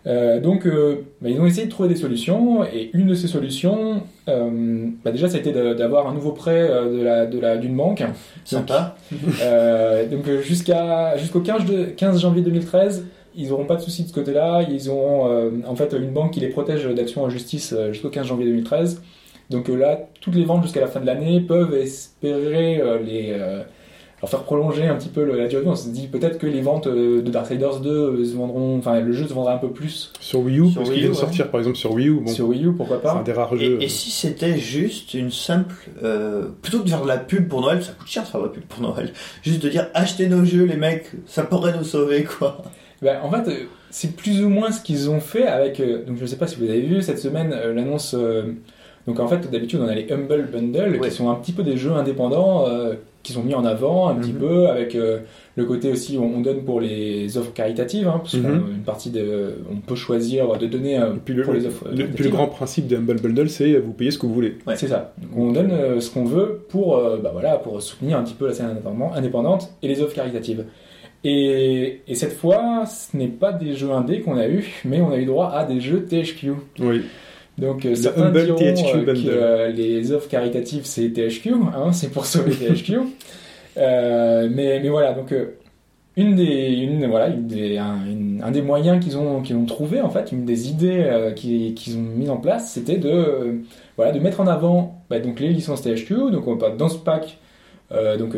Euh, 0.08 0.40
donc 0.40 0.66
euh, 0.66 1.04
bah, 1.20 1.28
ils 1.28 1.38
ont 1.38 1.44
essayé 1.44 1.66
de 1.66 1.70
trouver 1.70 1.90
des 1.90 1.96
solutions 1.96 2.64
et 2.64 2.88
une 2.94 3.08
de 3.08 3.14
ces 3.14 3.26
solutions, 3.26 4.02
euh, 4.28 4.86
bah, 5.04 5.10
déjà 5.12 5.28
ça 5.28 5.36
a 5.36 5.40
été 5.40 5.52
de- 5.52 5.74
d'avoir 5.74 6.08
un 6.08 6.14
nouveau 6.14 6.32
prêt 6.32 6.66
euh, 6.70 6.96
de 6.98 7.02
la, 7.02 7.26
de 7.26 7.38
la, 7.38 7.56
d'une 7.58 7.76
banque. 7.76 8.02
Sympa. 8.44 8.96
Donc 10.10 10.30
jusqu'à 10.42 11.16
jusqu'au 11.18 11.40
15, 11.40 11.64
de- 11.66 11.84
15 11.84 12.20
janvier 12.22 12.42
2013, 12.42 13.04
ils 13.36 13.50
n'auront 13.50 13.66
pas 13.66 13.76
de 13.76 13.82
soucis 13.82 14.04
de 14.04 14.08
ce 14.08 14.14
côté-là. 14.14 14.62
Ils 14.70 14.88
auront 14.88 15.50
en 15.66 15.76
fait 15.76 15.92
une 15.92 16.10
banque 16.10 16.32
qui 16.32 16.40
les 16.40 16.48
protège 16.48 16.86
d'actions 16.86 17.22
en 17.22 17.28
justice 17.28 17.74
jusqu'au 17.92 18.08
15 18.08 18.26
janvier 18.26 18.46
2013. 18.46 19.02
Donc 19.50 19.68
là, 19.68 20.08
toutes 20.20 20.34
les 20.34 20.44
ventes 20.44 20.62
jusqu'à 20.62 20.80
la 20.80 20.86
fin 20.88 21.00
de 21.00 21.06
l'année 21.06 21.40
peuvent 21.40 21.74
espérer 21.74 22.80
les 23.04 23.34
leur 24.20 24.28
faire 24.30 24.42
prolonger 24.42 24.86
un 24.86 24.96
petit 24.96 25.08
peu 25.10 25.24
le- 25.24 25.36
la 25.36 25.46
durée. 25.46 25.62
On 25.66 25.76
se 25.76 25.88
dit 25.90 26.08
peut-être 26.08 26.38
que 26.38 26.46
les 26.46 26.60
ventes 26.60 26.86
euh, 26.88 27.22
de 27.22 27.30
Darksiders 27.30 27.80
2 27.80 27.88
euh, 27.90 28.24
se 28.24 28.34
vendront, 28.34 28.76
enfin 28.78 28.98
le 29.00 29.12
jeu 29.12 29.26
se 29.28 29.32
vendra 29.32 29.54
un 29.54 29.58
peu 29.58 29.70
plus 29.70 30.12
Sur 30.20 30.40
Wii 30.40 30.58
U, 30.58 30.66
Sur 30.70 30.74
parce 30.80 30.90
qu'il 30.90 30.98
vient 31.00 31.08
de 31.10 31.14
ouais. 31.14 31.20
sortir 31.20 31.50
par 31.50 31.60
exemple 31.60 31.76
sur 31.76 31.92
Wii 31.92 32.08
U. 32.08 32.20
Bon, 32.20 32.26
sur 32.32 32.48
Wii 32.48 32.64
U, 32.66 32.72
pourquoi 32.72 32.98
c'est 33.02 33.08
un 33.08 33.14
pas. 33.16 33.22
des 33.22 33.32
rares 33.32 33.56
jeux. 33.56 33.78
Et, 33.80 33.84
et 33.84 33.88
si 33.88 34.10
c'était 34.10 34.58
juste 34.58 35.14
une 35.14 35.30
simple. 35.30 35.74
euh, 36.02 36.48
plutôt 36.62 36.78
que 36.80 36.84
de 36.84 36.88
faire 36.90 37.02
de 37.02 37.08
la 37.08 37.18
pub 37.18 37.48
pour 37.48 37.60
Noël, 37.60 37.82
ça 37.82 37.92
coûte 37.92 38.08
cher 38.08 38.24
de 38.24 38.28
faire 38.28 38.40
de 38.40 38.46
la 38.46 38.52
pub 38.52 38.64
pour 38.64 38.82
Noël. 38.82 39.12
Juste 39.42 39.62
de 39.62 39.68
dire 39.68 39.86
achetez 39.94 40.28
nos 40.28 40.44
jeux, 40.44 40.64
les 40.64 40.76
mecs, 40.76 41.06
ça 41.26 41.42
pourrait 41.44 41.76
nous 41.76 41.84
sauver, 41.84 42.24
quoi. 42.24 42.62
Ben, 43.00 43.18
en 43.22 43.30
fait, 43.30 43.48
c'est 43.90 44.16
plus 44.16 44.42
ou 44.42 44.48
moins 44.48 44.72
ce 44.72 44.80
qu'ils 44.82 45.08
ont 45.10 45.20
fait 45.20 45.46
avec. 45.46 45.78
euh, 45.78 46.04
donc, 46.04 46.16
je 46.20 46.26
sais 46.26 46.36
pas 46.36 46.48
si 46.48 46.56
vous 46.56 46.64
avez 46.68 46.80
vu 46.80 47.00
cette 47.02 47.20
semaine 47.20 47.52
euh, 47.54 47.72
l'annonce. 47.72 48.14
euh, 48.18 48.42
donc, 49.06 49.20
en 49.20 49.28
fait, 49.28 49.48
d'habitude, 49.50 49.78
on 49.82 49.86
a 49.88 49.94
les 49.94 50.12
Humble 50.12 50.48
Bundle 50.52 50.98
Ouais. 51.00 51.08
qui 51.08 51.14
sont 51.14 51.30
un 51.30 51.36
petit 51.36 51.52
peu 51.52 51.62
des 51.62 51.76
jeux 51.76 51.92
indépendants 51.92 52.66
euh, 52.68 52.94
qui 53.22 53.32
sont 53.32 53.42
mis 53.42 53.54
en 53.54 53.64
avant 53.64 54.08
un 54.08 54.14
petit 54.14 54.32
Mhm. 54.32 54.38
peu 54.38 54.68
avec 54.68 54.94
euh, 54.94 55.18
le 55.56 55.64
côté 55.64 55.90
aussi 55.90 56.16
on, 56.18 56.36
on 56.36 56.40
donne 56.40 56.62
pour 56.64 56.80
les 56.80 57.36
offres 57.36 57.52
caritatives, 57.52 58.06
hein, 58.08 58.18
parce 58.18 58.32
qu'une 58.32 58.82
partie 58.86 59.10
de, 59.10 59.56
on 59.70 59.76
peut 59.80 59.96
choisir 59.96 60.56
de 60.56 60.66
donner 60.66 60.98
euh, 60.98 61.14
puis 61.24 61.34
le, 61.34 61.42
pour 61.42 61.52
les 61.52 61.66
offres 61.66 61.86
le- 61.92 62.06
puis 62.06 62.24
le 62.24 62.30
grand 62.30 62.46
principe 62.46 62.86
des 62.86 62.96
Humble 62.96 63.20
Bundle, 63.20 63.48
c'est 63.50 63.72
euh, 63.74 63.80
vous 63.84 63.92
payez 63.92 64.10
ce 64.12 64.18
que 64.18 64.26
vous 64.26 64.32
voulez. 64.34 64.56
Ouais. 64.66 64.76
C'est 64.76 64.88
ça. 64.88 65.12
Donc, 65.20 65.30
on 65.36 65.52
donne 65.52 65.72
euh, 65.72 66.00
ce 66.00 66.10
qu'on 66.10 66.24
veut 66.24 66.64
pour, 66.68 66.96
euh, 66.96 67.18
bah, 67.22 67.30
voilà, 67.32 67.56
pour 67.56 67.82
soutenir 67.82 68.16
un 68.18 68.22
petit 68.22 68.34
peu 68.34 68.46
la 68.46 68.54
scène 68.54 68.66
indépendante- 68.66 69.16
indépendante 69.16 69.70
et 69.82 69.88
les 69.88 70.00
offres 70.00 70.14
caritatives. 70.14 70.64
Et, 71.24 72.02
et 72.06 72.14
cette 72.14 72.34
fois, 72.34 72.84
ce 72.86 73.16
n'est 73.16 73.26
pas 73.26 73.52
des 73.52 73.74
jeux 73.74 73.90
indés 73.90 74.20
qu'on 74.20 74.36
a 74.36 74.46
eu, 74.48 74.64
mais 74.84 75.00
on 75.00 75.10
a 75.10 75.16
eu 75.18 75.24
droit 75.24 75.50
à 75.50 75.64
des 75.64 75.80
jeux 75.80 76.04
THQ. 76.08 76.52
Oui. 76.78 77.02
Donc 77.58 77.84
euh, 77.84 77.94
Le 78.16 78.22
Humble 78.22 78.44
diront 78.44 78.56
THQ 78.58 78.96
euh, 78.96 79.04
que 79.14 79.28
euh, 79.28 79.68
les 79.68 80.12
offres 80.12 80.28
caritatives 80.28 80.84
c'est 80.84 81.10
THQ, 81.10 81.52
hein, 81.74 81.92
c'est 81.92 82.10
pour 82.10 82.24
sauver 82.26 82.52
THQ. 82.74 82.98
Mais, 83.76 84.80
mais 84.80 84.88
voilà, 84.88 85.12
donc 85.12 85.34
une 86.16 86.34
des, 86.34 86.72
une, 86.72 87.06
voilà, 87.06 87.28
une 87.28 87.46
des, 87.46 87.78
un, 87.78 88.04
une- 88.04 88.42
un 88.44 88.50
des 88.50 88.62
moyens 88.62 89.02
qu'ils 89.04 89.16
ont, 89.16 89.40
qu'ils 89.40 89.54
ont 89.56 89.66
trouvé, 89.66 90.00
en 90.00 90.10
fait, 90.10 90.32
une 90.32 90.44
des 90.44 90.68
idées 90.68 91.04
euh, 91.06 91.30
qu'ils 91.32 91.96
ont 91.96 92.00
mis 92.00 92.28
en 92.28 92.38
place, 92.38 92.72
c'était 92.72 92.96
de, 92.96 93.08
euh, 93.08 93.52
voilà, 93.96 94.10
de 94.12 94.18
mettre 94.18 94.40
en 94.40 94.46
avant 94.48 95.00
bah, 95.10 95.20
donc, 95.20 95.38
les 95.38 95.50
licences 95.50 95.82
THQ. 95.82 96.14
Donc 96.32 96.48
on 96.48 96.56
parle 96.56 96.76
dans 96.76 96.88
ce 96.88 96.98
pack 96.98 97.38
euh, 97.92 98.16
donc, 98.16 98.34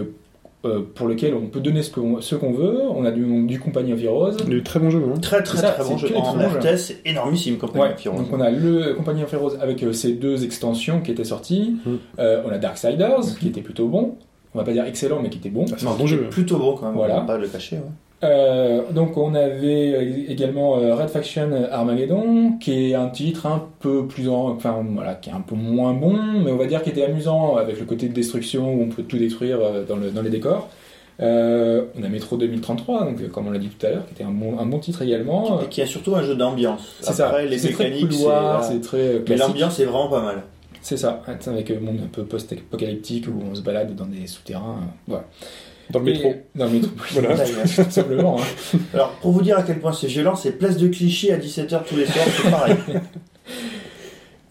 euh, 0.65 0.83
pour 0.95 1.09
lequel 1.09 1.35
on 1.35 1.47
peut 1.47 1.61
donner 1.61 1.83
ce 1.83 1.91
qu'on 1.91 2.21
ce 2.21 2.35
qu'on 2.35 2.53
veut. 2.53 2.81
On 2.95 3.05
a 3.05 3.11
du, 3.11 3.25
du 3.47 3.59
Company 3.59 3.93
of 3.93 4.03
Heroes. 4.03 4.37
Du 4.47 4.63
très 4.63 4.79
bon 4.79 4.91
jeu. 4.91 5.03
Hein. 5.09 5.19
Très 5.21 5.43
très 5.43 5.59
ça, 5.59 5.71
très 5.71 5.85
bon 5.85 5.97
jeu. 5.97 6.09
En 6.17 6.33
RTS, 6.35 6.77
c'est 6.77 7.01
énormissime 7.05 7.57
Ouais, 7.75 7.95
donc 8.05 8.27
on 8.33 8.41
a 8.41 8.51
le 8.51 8.95
Company 8.95 9.23
of 9.23 9.33
Heroes 9.33 9.57
avec 9.61 9.83
euh, 9.83 9.93
ces 9.93 10.13
deux 10.13 10.45
extensions 10.45 11.01
qui 11.01 11.11
étaient 11.13 11.25
sorties. 11.25 11.77
Mhm. 11.87 11.99
Euh, 12.19 12.43
on 12.47 12.51
a 12.51 12.59
Darksiders 12.59 13.39
qui 13.39 13.49
était 13.49 13.63
plutôt 13.63 13.89
bon. 13.89 14.17
On 14.55 14.59
va 14.59 14.65
pas 14.65 14.73
dire 14.73 14.85
excellent, 14.85 15.21
mais 15.23 15.31
qui 15.31 15.39
était 15.39 15.49
bon. 15.49 15.65
Ah, 15.71 15.75
c'est 15.79 15.87
un 15.87 15.95
bon 15.95 16.07
jeu. 16.07 16.29
Plutôt 16.29 16.59
bon 16.59 16.75
quand 16.77 16.87
même, 16.87 16.95
Voilà. 16.95 17.17
on 17.17 17.21
va 17.21 17.25
pas 17.27 17.39
le 17.39 17.47
cacher. 17.47 17.77
ouais. 17.77 17.83
Euh, 18.23 18.83
donc 18.93 19.17
on 19.17 19.35
avait 19.35 19.95
euh, 19.95 20.25
également 20.29 20.77
euh, 20.79 20.95
Red 20.95 21.09
Faction 21.09 21.51
Armageddon, 21.71 22.59
qui 22.61 22.91
est 22.91 22.95
un 22.95 23.09
titre 23.09 23.47
un 23.47 23.67
peu 23.81 24.07
plus 24.07 24.29
en, 24.29 24.51
enfin 24.51 24.85
voilà, 24.95 25.15
qui 25.15 25.31
est 25.31 25.33
un 25.33 25.41
peu 25.41 25.55
moins 25.55 25.95
bon, 25.95 26.19
mais 26.45 26.51
on 26.51 26.57
va 26.57 26.67
dire 26.67 26.83
qui 26.83 26.91
était 26.91 27.05
amusant 27.05 27.57
avec 27.57 27.81
le 27.81 27.87
côté 27.87 28.09
de 28.09 28.13
destruction 28.13 28.75
où 28.75 28.83
on 28.83 28.89
peut 28.89 29.05
tout 29.05 29.17
détruire 29.17 29.59
euh, 29.61 29.85
dans, 29.85 29.97
le, 29.97 30.11
dans 30.11 30.23
les 30.23 30.31
décors. 30.31 30.69
Euh, 31.21 31.85
on 31.99 32.03
a 32.03 32.09
Metro 32.09 32.37
2033, 32.37 33.05
donc 33.05 33.29
comme 33.31 33.47
on 33.47 33.51
l'a 33.51 33.59
dit 33.59 33.69
tout 33.69 33.87
à 33.87 33.91
l'heure, 33.91 34.07
qui 34.07 34.15
était 34.15 34.25
un 34.25 34.31
bon, 34.31 34.59
un 34.59 34.67
bon 34.67 34.79
titre 34.79 35.03
également. 35.03 35.63
Et 35.63 35.67
qui 35.69 35.83
a 35.83 35.87
surtout 35.87 36.15
un 36.15 36.23
jeu 36.23 36.35
d'ambiance. 36.35 36.97
C'est 37.01 37.13
ça. 37.13 37.43
Les 37.43 37.59
C'est 37.59 37.73
très 37.73 37.91
couloir, 37.91 38.65
c'est 38.65 38.81
très 38.81 39.23
Mais 39.29 39.37
l'ambiance 39.37 39.79
est 39.81 39.85
vraiment 39.85 40.09
pas 40.09 40.23
mal. 40.23 40.43
C'est 40.83 40.97
ça, 40.97 41.23
avec 41.27 41.71
un 41.71 41.81
monde 41.81 42.01
un 42.03 42.09
peu 42.09 42.25
post-apocalyptique 42.25 43.27
où 43.29 43.35
on 43.51 43.55
se 43.55 43.61
balade 43.61 43.95
dans 43.95 44.07
des 44.07 44.27
souterrains. 44.27 44.81
Voilà. 45.07 45.27
Dans 45.93 45.99
le 46.01 46.05
métro. 46.07 46.29
Et- 46.29 46.59
Dans 46.59 46.65
le 46.67 46.71
métro. 46.73 46.91
Voilà. 47.13 47.37
Tout 47.45 47.91
simplement. 47.91 48.37
hein. 48.41 48.79
Alors, 48.95 49.11
pour 49.23 49.33
vous 49.33 49.43
dire 49.43 49.59
à 49.59 49.63
quel 49.63 49.79
point 49.81 49.93
c'est 49.93 50.07
violent, 50.07 50.35
c'est 50.37 50.53
place 50.53 50.77
de 50.77 50.89
Clichy 50.89 51.31
à 51.33 51.39
17h 51.39 51.85
tous 51.89 51.97
les 51.97 52.07
soirs, 52.07 52.27
c'est 52.29 52.51
pareil. 52.51 52.77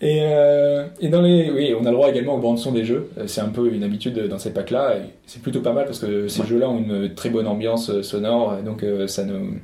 Et, 0.02 0.22
euh, 0.24 0.86
et 1.02 1.10
dans 1.10 1.22
les, 1.22 1.52
oui, 1.52 1.74
on 1.78 1.84
a 1.86 1.90
le 1.90 1.96
droit 1.96 2.10
également 2.10 2.36
aux 2.36 2.40
bandes 2.40 2.58
son 2.58 2.72
des 2.72 2.86
jeux. 2.86 3.10
Euh, 3.18 3.24
C'est 3.28 3.42
un 3.42 3.50
peu 3.50 3.70
une 3.74 3.84
habitude 3.84 4.18
dans 4.30 4.38
ces 4.38 4.52
packs-là. 4.54 4.94
C'est 5.26 5.42
plutôt 5.42 5.60
pas 5.60 5.74
mal 5.74 5.84
parce 5.86 6.00
que 6.00 6.30
ces 6.30 6.40
Ouais. 6.42 6.48
jeux-là 6.48 6.70
ont 6.70 6.78
une 6.80 7.14
très 7.16 7.30
bonne 7.30 7.48
ambiance 7.48 7.90
euh, 7.90 8.02
sonore. 8.02 8.56
Donc 8.64 8.86
ça 9.08 9.26
nous, 9.26 9.56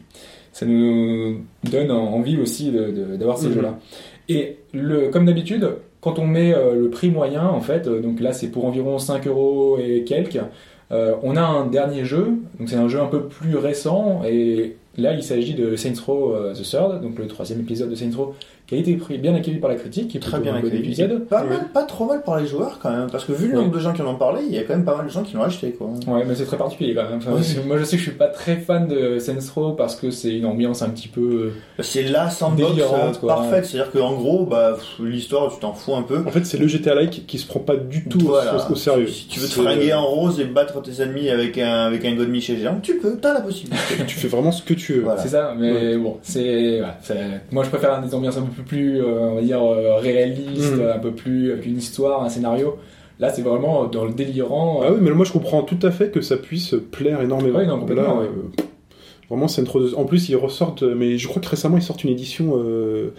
ça 0.52 0.66
nous 0.66 1.40
donne 1.64 1.90
en- 1.90 2.14
envie 2.16 2.38
aussi 2.38 2.70
d'avoir 3.18 3.38
ces 3.38 3.50
jeux-là. 3.54 3.80
Et 4.28 4.58
le, 4.74 5.08
comme 5.08 5.26
d'habitude, 5.26 5.70
quand 6.02 6.20
on 6.20 6.26
met 6.28 6.52
le 6.54 6.90
prix 6.90 7.10
moyen, 7.10 7.48
en 7.48 7.62
fait, 7.62 7.88
donc 7.88 8.20
là 8.20 8.34
c'est 8.34 8.50
pour 8.50 8.66
environ 8.66 8.98
5 9.00 9.26
euros 9.28 9.78
et 9.80 10.04
quelques, 10.04 10.40
euh, 10.92 11.16
on 11.24 11.36
a 11.36 11.42
un 11.42 11.66
dernier 11.66 12.06
jeu. 12.06 12.34
Donc 12.60 12.70
c'est 12.70 12.76
un 12.76 12.88
jeu 12.88 13.00
un 13.00 13.08
peu 13.08 13.24
plus 13.24 13.56
récent 13.58 14.22
et 14.26 14.78
là 14.98 15.14
il 15.14 15.24
s'agit 15.24 15.54
de 15.54 15.76
Saints 15.76 16.02
Row 16.06 16.34
euh, 16.34 16.54
The 16.54 16.64
Third, 16.64 17.02
donc 17.02 17.18
le 17.18 17.28
troisième 17.28 17.60
épisode 17.60 17.90
de 17.90 17.96
Saints 17.96 18.16
Row 18.16 18.36
qui 18.68 18.76
a 18.76 18.78
été 18.80 18.96
pris- 18.96 19.18
bien 19.20 19.36
accueilli 19.36 19.58
par 19.58 19.70
la 19.70 19.76
critique, 19.76 20.08
qui 20.08 20.18
est 20.18 20.20
Très 20.20 20.40
bien 20.40 20.56
un 20.56 20.60
bon 20.60 20.68
accueilli. 20.68 20.84
épisode. 20.84 21.26
Pas 21.28 21.44
mal, 21.44 21.68
pas 21.74 21.84
trop 21.84 22.06
mal 22.06 22.24
par 22.24 22.40
les 22.40 22.48
joueurs 22.48 22.80
quand 22.82 22.90
même, 22.90 23.10
parce 23.12 23.24
que 23.26 23.32
vu 23.32 23.48
le 23.48 23.54
nombre 23.56 23.72
de 23.72 23.80
gens 23.80 23.94
qui 23.94 24.02
en 24.02 24.08
ont 24.08 24.16
parlé, 24.16 24.42
il 24.48 24.56
y 24.56 24.58
a 24.58 24.64
quand 24.64 24.74
même 24.76 24.86
pas 24.86 24.96
mal 24.96 25.06
de 25.06 25.12
gens 25.12 25.22
qui 25.24 25.36
l'ont 25.36 25.44
acheté 25.44 25.72
quoi. 25.72 25.88
Ouais, 26.08 26.24
mais 26.28 26.34
c'est 26.36 26.46
très 26.46 26.58
particulier 26.58 26.96
quand 26.96 27.04
même. 27.04 27.18
Enfin, 27.18 27.32
Oui. 27.36 27.44
c'est- 27.44 27.64
Moi, 27.66 27.78
je 27.78 27.84
sais 27.84 27.98
que 27.98 28.04
je 28.04 28.10
suis 28.10 28.18
pas 28.18 28.28
très 28.28 28.56
fan 28.58 28.88
de 28.88 29.20
Saints 29.20 29.36
Row 29.56 29.74
parce 29.74 29.96
que 29.96 30.10
c'est 30.12 30.36
une 30.36 30.46
ambiance 30.46 30.82
un 30.82 30.90
petit 30.90 31.08
peu. 31.08 31.52
C'est 31.80 32.04
la 32.04 32.30
sandbox 32.30 32.72
euh, 32.82 33.28
parfaite, 33.28 33.66
c'est-à-dire 33.66 33.92
qu'en 33.92 34.14
gros, 34.14 34.46
bah, 34.46 34.78
l'histoire, 35.00 35.52
tu 35.54 35.60
t'en 35.60 35.74
fous 35.74 35.96
un 35.96 36.02
peu. 36.04 36.24
En 36.26 36.32
fait, 36.32 36.46
c'est 36.46 36.58
le 36.58 36.68
GTA-like 36.68 37.26
qui 37.28 37.38
se 37.38 37.46
prend 37.48 37.60
pas 37.60 37.76
du 37.76 38.06
tout 38.06 38.20
au- 38.26 38.30
Voilà. 38.30 38.56
au, 38.68 38.72
au 38.72 38.76
sérieux. 38.76 39.08
Si 39.08 39.28
tu 39.28 39.40
veux 39.40 39.48
te 39.48 39.54
fringuer 39.54 39.94
en 39.94 40.06
rose 40.06 40.40
et 40.40 40.46
battre 40.46 40.82
tes 40.82 41.02
ennemis 41.02 41.30
avec 41.30 41.58
un, 41.58 41.86
avec 41.86 42.04
un 42.06 42.16
godemiché 42.16 42.58
géant, 42.58 42.80
tu 42.82 42.98
peux, 42.98 43.18
t'as 43.22 43.34
la 43.34 43.42
possibilité. 43.42 43.76
Tu 44.08 44.16
fais 44.18 44.28
vraiment 44.28 44.52
ce 44.52 44.64
que 44.64 44.74
tu 44.74 44.94
veux. 44.94 45.02
Voilà. 45.02 45.22
C'est 45.22 45.30
ça, 45.30 45.54
mais 45.58 45.98
bon, 45.98 46.18
c'est. 46.24 46.82
ouais, 46.82 46.88
c'est- 47.04 47.42
moi, 47.52 47.64
je 47.64 47.70
préfère 47.70 48.02
des 48.02 48.14
ambiances 48.14 48.38
un 48.38 48.42
peu 48.42 48.55
plus, 48.64 49.02
euh, 49.02 49.30
on 49.32 49.36
va 49.36 49.42
dire, 49.42 49.62
euh, 49.64 49.96
réalistes, 49.98 50.76
Mhm. 50.76 50.92
un 50.96 51.00
peu 51.00 51.12
plus 51.12 51.52
avec 51.52 51.66
une 51.66 51.78
histoire, 51.78 52.24
un 52.24 52.30
scénario. 52.30 52.78
Là, 53.20 53.30
c'est 53.32 53.42
vraiment 53.44 53.86
dans 53.86 54.04
le 54.06 54.14
délirant. 54.14 54.82
Ah 54.84 54.92
oui, 54.92 54.98
mais 55.02 55.12
moi 55.12 55.26
je 55.26 55.32
comprends 55.32 55.64
tout 55.64 55.80
à 55.84 55.92
fait 55.92 56.10
que 56.12 56.20
ça 56.22 56.36
puisse 56.38 56.76
plaire 56.92 57.22
énormément. 57.22 57.60
Oui, 57.60 57.68
non, 57.68 57.80
complètement, 57.80 58.04
Là, 58.04 58.22
ouais. 58.22 58.26
euh, 58.28 58.62
vraiment, 59.30 59.48
c'est 59.48 59.64
trop. 59.64 59.82
En 59.96 60.04
plus, 60.06 60.28
ils 60.30 60.36
ressortent, 60.36 60.84
mais 60.84 61.18
je 61.18 61.28
crois 61.28 61.42
que 61.42 61.48
récemment 61.48 61.78
ils 61.78 61.84
sortent 61.84 62.04
une 62.04 62.10
édition, 62.10 62.54
euh, 62.58 63.14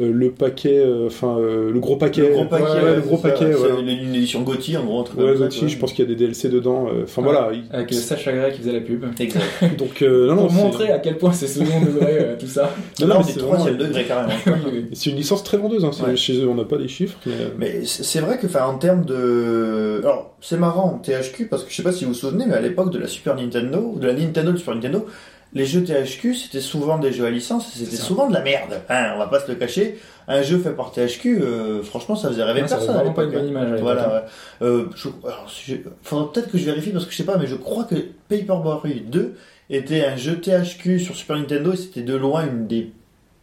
euh, 0.00 0.12
le 0.12 0.30
paquet, 0.30 0.78
euh, 0.78 1.06
enfin 1.08 1.36
euh, 1.38 1.70
le 1.72 1.80
gros 1.80 1.96
paquet. 1.96 2.20
Le 2.20 2.28
gros 2.34 2.44
paquet, 2.44 2.64
ouais, 2.64 2.82
ouais, 2.82 2.94
le 2.96 3.00
gros 3.00 3.16
c'est 3.16 3.22
ça, 3.28 3.34
paquet. 3.34 3.52
c'est 3.56 3.72
ouais. 3.72 3.80
une, 3.80 3.88
une 3.88 4.14
édition 4.14 4.42
Gauthier 4.42 4.76
en 4.76 4.84
gros. 4.84 5.04
Ouais, 5.16 5.34
Gauthier, 5.36 5.68
je 5.68 5.78
pense 5.78 5.92
qu'il 5.92 6.04
y 6.04 6.08
a 6.08 6.14
des 6.14 6.16
DLC 6.16 6.48
dedans. 6.48 6.86
Enfin 7.02 7.22
Ouais. 7.22 7.32
voilà. 7.32 7.50
il- 7.52 7.64
Avec 7.74 7.92
Sacha 7.92 8.32
Gray 8.32 8.52
qui 8.52 8.58
faisait 8.58 8.72
la 8.72 8.80
pub. 8.80 9.04
Exact. 9.18 9.42
Donc 9.78 10.02
euh, 10.02 10.28
non, 10.28 10.36
non, 10.36 10.42
Pour 10.46 10.52
montrer 10.52 10.92
à 10.92 11.00
quel 11.00 11.16
point 11.18 11.32
c'est 11.32 11.48
second 11.48 11.80
degré, 11.80 12.18
euh, 12.20 12.36
tout 12.38 12.46
ça. 12.46 12.72
non, 13.00 13.06
non, 13.08 13.22
c'est 13.24 13.38
troisième 13.38 13.74
vraiment- 13.74 13.88
degré 13.88 14.04
carrément. 14.04 14.32
Oui, 14.46 14.70
oui. 14.72 14.84
C'est 14.92 15.10
une 15.10 15.16
licence 15.16 15.42
très 15.42 15.56
vendeuse. 15.56 15.84
Hein. 15.84 15.90
Chez 16.14 16.40
eux, 16.40 16.48
on 16.48 16.54
n'a 16.54 16.64
pas 16.64 16.76
les 16.78 16.88
chiffres. 16.88 17.18
Mais... 17.26 17.32
Mais 17.58 17.84
c'est 17.84 18.04
c'est 18.04 18.20
vrai 18.20 18.38
que, 18.38 18.46
enfin, 18.46 18.66
en 18.66 18.78
termes 18.78 19.04
de. 19.04 19.98
Alors, 20.02 20.36
c'est 20.40 20.58
marrant, 20.58 21.00
THQ, 21.02 21.46
parce 21.46 21.64
que 21.64 21.70
je 21.70 21.76
sais 21.76 21.82
pas 21.82 21.92
si 21.92 22.04
vous 22.04 22.10
vous 22.12 22.16
souvenez, 22.16 22.44
mais 22.46 22.54
à 22.54 22.60
l'époque 22.60 22.92
de 22.92 22.98
la 22.98 23.06
Super 23.06 23.34
Nintendo, 23.36 23.94
de 24.00 24.06
la 24.06 24.12
Nintendo 24.14 24.52
de 24.52 24.56
Super 24.56 24.74
Nintendo, 24.74 25.06
les 25.52 25.66
jeux 25.66 25.82
THQ, 25.82 26.34
c'était 26.34 26.60
souvent 26.60 26.98
des 26.98 27.12
jeux 27.12 27.24
à 27.26 27.30
licence, 27.30 27.72
c'était 27.74 27.96
ça. 27.96 28.02
souvent 28.04 28.28
de 28.28 28.32
la 28.34 28.40
merde. 28.42 28.80
Hein, 28.88 29.12
on 29.14 29.18
va 29.18 29.26
pas 29.26 29.40
se 29.40 29.48
le 29.50 29.56
cacher. 29.56 29.98
Un 30.28 30.42
jeu 30.42 30.58
fait 30.58 30.70
par 30.70 30.92
THQ, 30.92 31.40
euh, 31.42 31.82
franchement, 31.82 32.14
ça 32.14 32.28
faisait 32.28 32.44
rêver 32.44 32.62
Non, 32.62 32.68
ça 32.68 32.76
personne. 32.76 32.94
à 32.94 32.98
vraiment 32.98 33.14
pas 33.14 33.24
une 33.24 33.30
bonne 33.32 33.46
hein. 33.46 33.48
image 33.48 33.80
Voilà, 33.80 34.08
ouais. 34.14 34.20
Euh, 34.66 34.84
je, 34.94 35.08
alors, 35.24 35.46
j'ai- 35.66 35.82
faudra 36.02 36.32
peut-être 36.32 36.50
que 36.52 36.58
je 36.58 36.64
vérifie 36.64 36.90
parce 36.90 37.04
que 37.04 37.10
je 37.12 37.16
sais 37.16 37.24
pas, 37.24 37.36
mais 37.36 37.46
je 37.48 37.56
crois 37.56 37.82
que 37.84 37.96
Paperboy 38.28 39.00
2 39.08 39.34
était 39.70 40.04
un 40.04 40.16
jeu 40.16 40.36
THQ 40.40 41.00
sur 41.00 41.16
Super 41.16 41.36
Nintendo 41.36 41.72
et 41.72 41.76
c'était 41.76 42.02
de 42.02 42.14
loin 42.14 42.46
une 42.46 42.66
des 42.66 42.92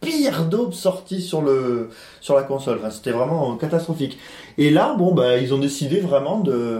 pires 0.00 0.44
daubes 0.46 0.72
sorties 0.74 1.20
sur 1.20 1.42
le 1.42 1.90
sur 2.20 2.36
la 2.36 2.42
console. 2.44 2.78
Enfin, 2.78 2.90
c'était 2.90 3.10
vraiment 3.10 3.56
catastrophique. 3.56 4.16
Et 4.56 4.70
là, 4.70 4.94
bon, 4.96 5.12
bah, 5.12 5.36
ils 5.38 5.52
ont 5.52 5.58
décidé 5.58 6.00
vraiment 6.00 6.40
de. 6.40 6.78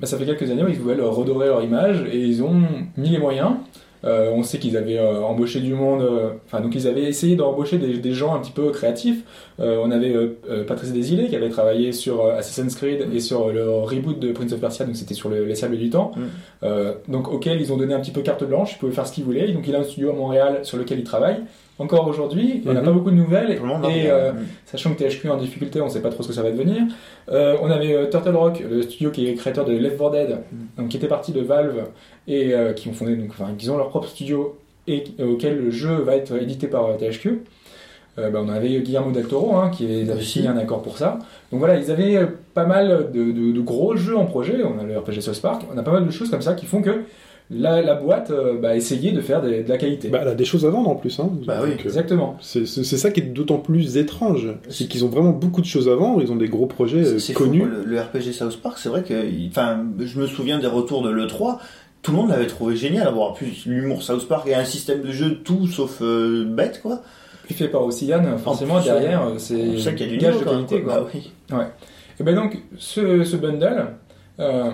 Bah, 0.00 0.06
ça 0.06 0.18
fait 0.18 0.24
quelques 0.26 0.50
années 0.50 0.62
où 0.64 0.68
ils 0.68 0.78
voulaient 0.80 0.94
leur 0.96 1.14
redorer 1.14 1.46
leur 1.46 1.62
image 1.62 2.04
et 2.10 2.18
ils 2.18 2.42
ont 2.42 2.62
mis 2.96 3.10
les 3.10 3.18
moyens. 3.18 3.52
Euh, 4.04 4.30
on 4.34 4.42
sait 4.42 4.58
qu'ils 4.58 4.76
avaient 4.76 4.98
euh, 4.98 5.22
embauché 5.22 5.60
du 5.60 5.72
monde, 5.72 6.02
euh, 6.02 6.30
enfin 6.46 6.60
donc 6.60 6.74
ils 6.74 6.86
avaient 6.86 7.04
essayé 7.04 7.36
d'embaucher 7.36 7.78
des, 7.78 7.96
des 7.98 8.12
gens 8.12 8.34
un 8.34 8.40
petit 8.40 8.52
peu 8.52 8.70
créatifs. 8.70 9.22
On 9.58 9.90
avait 9.92 10.12
Patrice 10.66 10.92
Desilets 10.92 11.28
qui 11.28 11.36
avait 11.36 11.48
travaillé 11.48 11.92
sur 11.92 12.26
Assassin's 12.26 12.74
Creed 12.74 13.06
et 13.14 13.20
sur 13.20 13.50
le 13.52 13.70
reboot 13.70 14.18
de 14.18 14.32
Prince 14.32 14.52
of 14.52 14.60
Persia, 14.60 14.84
donc 14.84 14.96
c'était 14.96 15.14
sur 15.14 15.28
le, 15.28 15.44
les 15.44 15.54
sables 15.54 15.76
du 15.78 15.90
temps. 15.90 16.10
Mm. 16.62 16.66
Donc 17.08 17.32
auquel 17.32 17.60
ils 17.60 17.72
ont 17.72 17.76
donné 17.76 17.94
un 17.94 18.00
petit 18.00 18.10
peu 18.10 18.22
carte 18.22 18.42
blanche, 18.42 18.72
ils 18.74 18.78
pouvaient 18.78 18.92
faire 18.92 19.06
ce 19.06 19.12
qu'ils 19.12 19.22
voulaient. 19.24 19.52
Donc 19.52 19.68
il 19.68 19.76
a 19.76 19.78
un 19.78 19.84
studio 19.84 20.10
à 20.10 20.12
Montréal 20.14 20.60
sur 20.64 20.76
lequel 20.76 20.98
il 20.98 21.04
travaille. 21.04 21.36
Encore 21.78 22.06
aujourd'hui, 22.06 22.62
on 22.66 22.72
n'a 22.72 22.80
Mhm. 22.80 22.86
pas 22.86 22.92
beaucoup 22.92 23.10
de 23.10 23.16
nouvelles 23.16 23.50
et 23.50 24.08
euh, 24.08 24.30
sachant 24.64 24.94
que 24.94 25.02
THQ 25.02 25.26
est 25.26 25.30
en 25.30 25.36
difficulté, 25.36 25.80
on 25.80 25.86
ne 25.86 25.90
sait 25.90 26.02
pas 26.02 26.10
trop 26.10 26.22
ce 26.22 26.28
que 26.28 26.34
ça 26.34 26.42
va 26.42 26.52
devenir. 26.52 26.82
Euh, 27.32 27.56
on 27.60 27.68
avait 27.68 27.92
euh, 27.94 28.08
Turtle 28.08 28.36
Rock, 28.36 28.62
le 28.68 28.82
studio 28.82 29.10
qui 29.10 29.26
est 29.28 29.34
créateur 29.34 29.64
de 29.64 29.72
Left 29.72 29.98
4 29.98 30.10
Dead, 30.12 30.38
donc 30.78 30.88
qui 30.88 30.96
était 30.98 31.08
parti 31.08 31.32
de 31.32 31.40
Valve 31.40 31.86
et 32.28 32.54
euh, 32.54 32.72
qui 32.72 32.88
ont 32.88 32.92
fondé, 32.92 33.16
donc, 33.16 33.30
enfin, 33.30 33.50
qui 33.56 33.68
ont 33.70 33.76
leur 33.76 33.88
propre 33.88 34.08
studio 34.08 34.56
et 34.86 35.04
euh, 35.20 35.26
auquel 35.32 35.58
le 35.58 35.70
jeu 35.70 35.94
va 35.96 36.16
être 36.16 36.40
édité 36.40 36.66
par 36.66 36.86
euh, 36.86 36.94
THQ. 36.96 37.40
Euh, 38.18 38.30
bah, 38.30 38.40
on 38.44 38.48
avait 38.48 38.80
Guillermo 38.80 39.10
del 39.10 39.26
Toro 39.26 39.56
hein, 39.56 39.70
qui 39.70 39.84
avait 39.86 40.12
Aussi. 40.12 40.24
signé 40.24 40.48
un 40.48 40.56
accord 40.56 40.82
pour 40.82 40.98
ça. 40.98 41.18
Donc 41.50 41.58
voilà, 41.58 41.76
ils 41.76 41.90
avaient 41.90 42.16
euh, 42.16 42.26
pas 42.54 42.64
mal 42.66 43.10
de, 43.12 43.32
de- 43.32 43.52
de 43.52 43.60
gros 43.60 43.96
jeux 43.96 44.16
en 44.16 44.24
projet. 44.26 44.62
On 44.62 44.78
a 44.78 44.84
le 44.84 44.96
RPG 44.98 45.20
South 45.20 45.40
Park, 45.42 45.62
on 45.74 45.76
a 45.78 45.82
pas 45.82 45.92
mal 45.92 46.06
de 46.06 46.10
choses 46.12 46.30
comme 46.30 46.42
ça 46.42 46.54
qui 46.54 46.66
font 46.66 46.80
que 46.80 47.00
la, 47.50 47.82
la 47.82 47.94
boîte 47.96 48.30
euh, 48.30 48.56
bah, 48.56 48.68
a 48.70 48.76
essayé 48.76 49.10
de 49.10 49.20
faire 49.20 49.42
des- 49.42 49.64
de 49.64 49.68
la 49.68 49.78
qualité. 49.78 50.08
Bah, 50.10 50.20
elle 50.22 50.28
a 50.28 50.34
des 50.36 50.44
choses 50.44 50.64
à 50.64 50.70
vendre 50.70 50.88
en 50.90 50.94
plus. 50.94 51.18
Hein. 51.18 51.28
Bah 51.44 51.58
oui, 51.64 51.70
Donc, 51.70 51.80
euh, 51.80 51.84
Exactement. 51.86 52.36
C'est 52.40 52.64
ça 52.66 53.10
qui 53.10 53.18
est 53.18 53.24
d'autant 53.24 53.58
plus 53.58 53.96
étrange. 53.96 54.46
C'est 54.68 54.86
qu'ils 54.86 55.04
ont 55.04 55.08
vraiment 55.08 55.32
beaucoup 55.32 55.60
de 55.60 55.66
choses 55.66 55.88
à 55.88 55.96
vendre. 55.96 56.22
Ils 56.22 56.30
ont 56.30 56.36
des 56.36 56.48
gros 56.48 56.66
projets 56.66 57.04
euh, 57.04 57.18
fou, 57.18 57.32
connus. 57.32 57.60
quoi, 57.60 57.68
le, 57.68 57.84
le 57.84 58.00
RPG 58.00 58.32
South 58.32 58.56
Park, 58.62 58.78
c'est 58.78 58.88
vrai 58.90 59.02
que, 59.02 59.14
enfin, 59.48 59.84
je 59.98 60.20
me 60.20 60.26
souviens 60.28 60.60
des 60.60 60.68
retours 60.68 61.02
de 61.02 61.10
l'E3, 61.10 61.58
tout 62.04 62.12
le 62.12 62.18
monde 62.18 62.28
l'avait 62.28 62.46
trouvé 62.46 62.76
génial, 62.76 63.08
avoir 63.08 63.32
plus 63.32 63.64
l'humour 63.66 64.02
South 64.02 64.28
Park 64.28 64.46
et 64.46 64.54
un 64.54 64.64
système 64.64 65.00
de 65.02 65.10
jeu 65.10 65.40
tout 65.42 65.66
sauf 65.66 66.00
euh, 66.02 66.44
bête, 66.44 66.80
quoi. 66.82 67.00
Puis 67.44 67.54
fait 67.54 67.68
par 67.68 67.82
Ocean, 67.82 68.38
forcément 68.38 68.74
En 68.74 68.80
plus, 68.80 68.84
derrière, 68.84 69.22
euh, 69.22 69.32
On 69.34 69.38
c'est 69.38 69.78
sait 69.78 69.94
qu'il 69.94 70.06
y 70.06 70.10
a 70.10 70.12
du 70.12 70.18
gage 70.18 70.34
niveau, 70.36 70.44
de 70.44 70.50
qualité. 70.50 70.82
quoi. 70.82 70.94
quoi. 70.94 71.02
Bah 71.02 71.10
oui. 71.14 71.64
Et 72.20 72.22
ben 72.22 72.34
donc, 72.34 72.58
ce, 72.78 73.24
ce 73.24 73.36
bundle, 73.36 73.86
euh, 74.38 74.70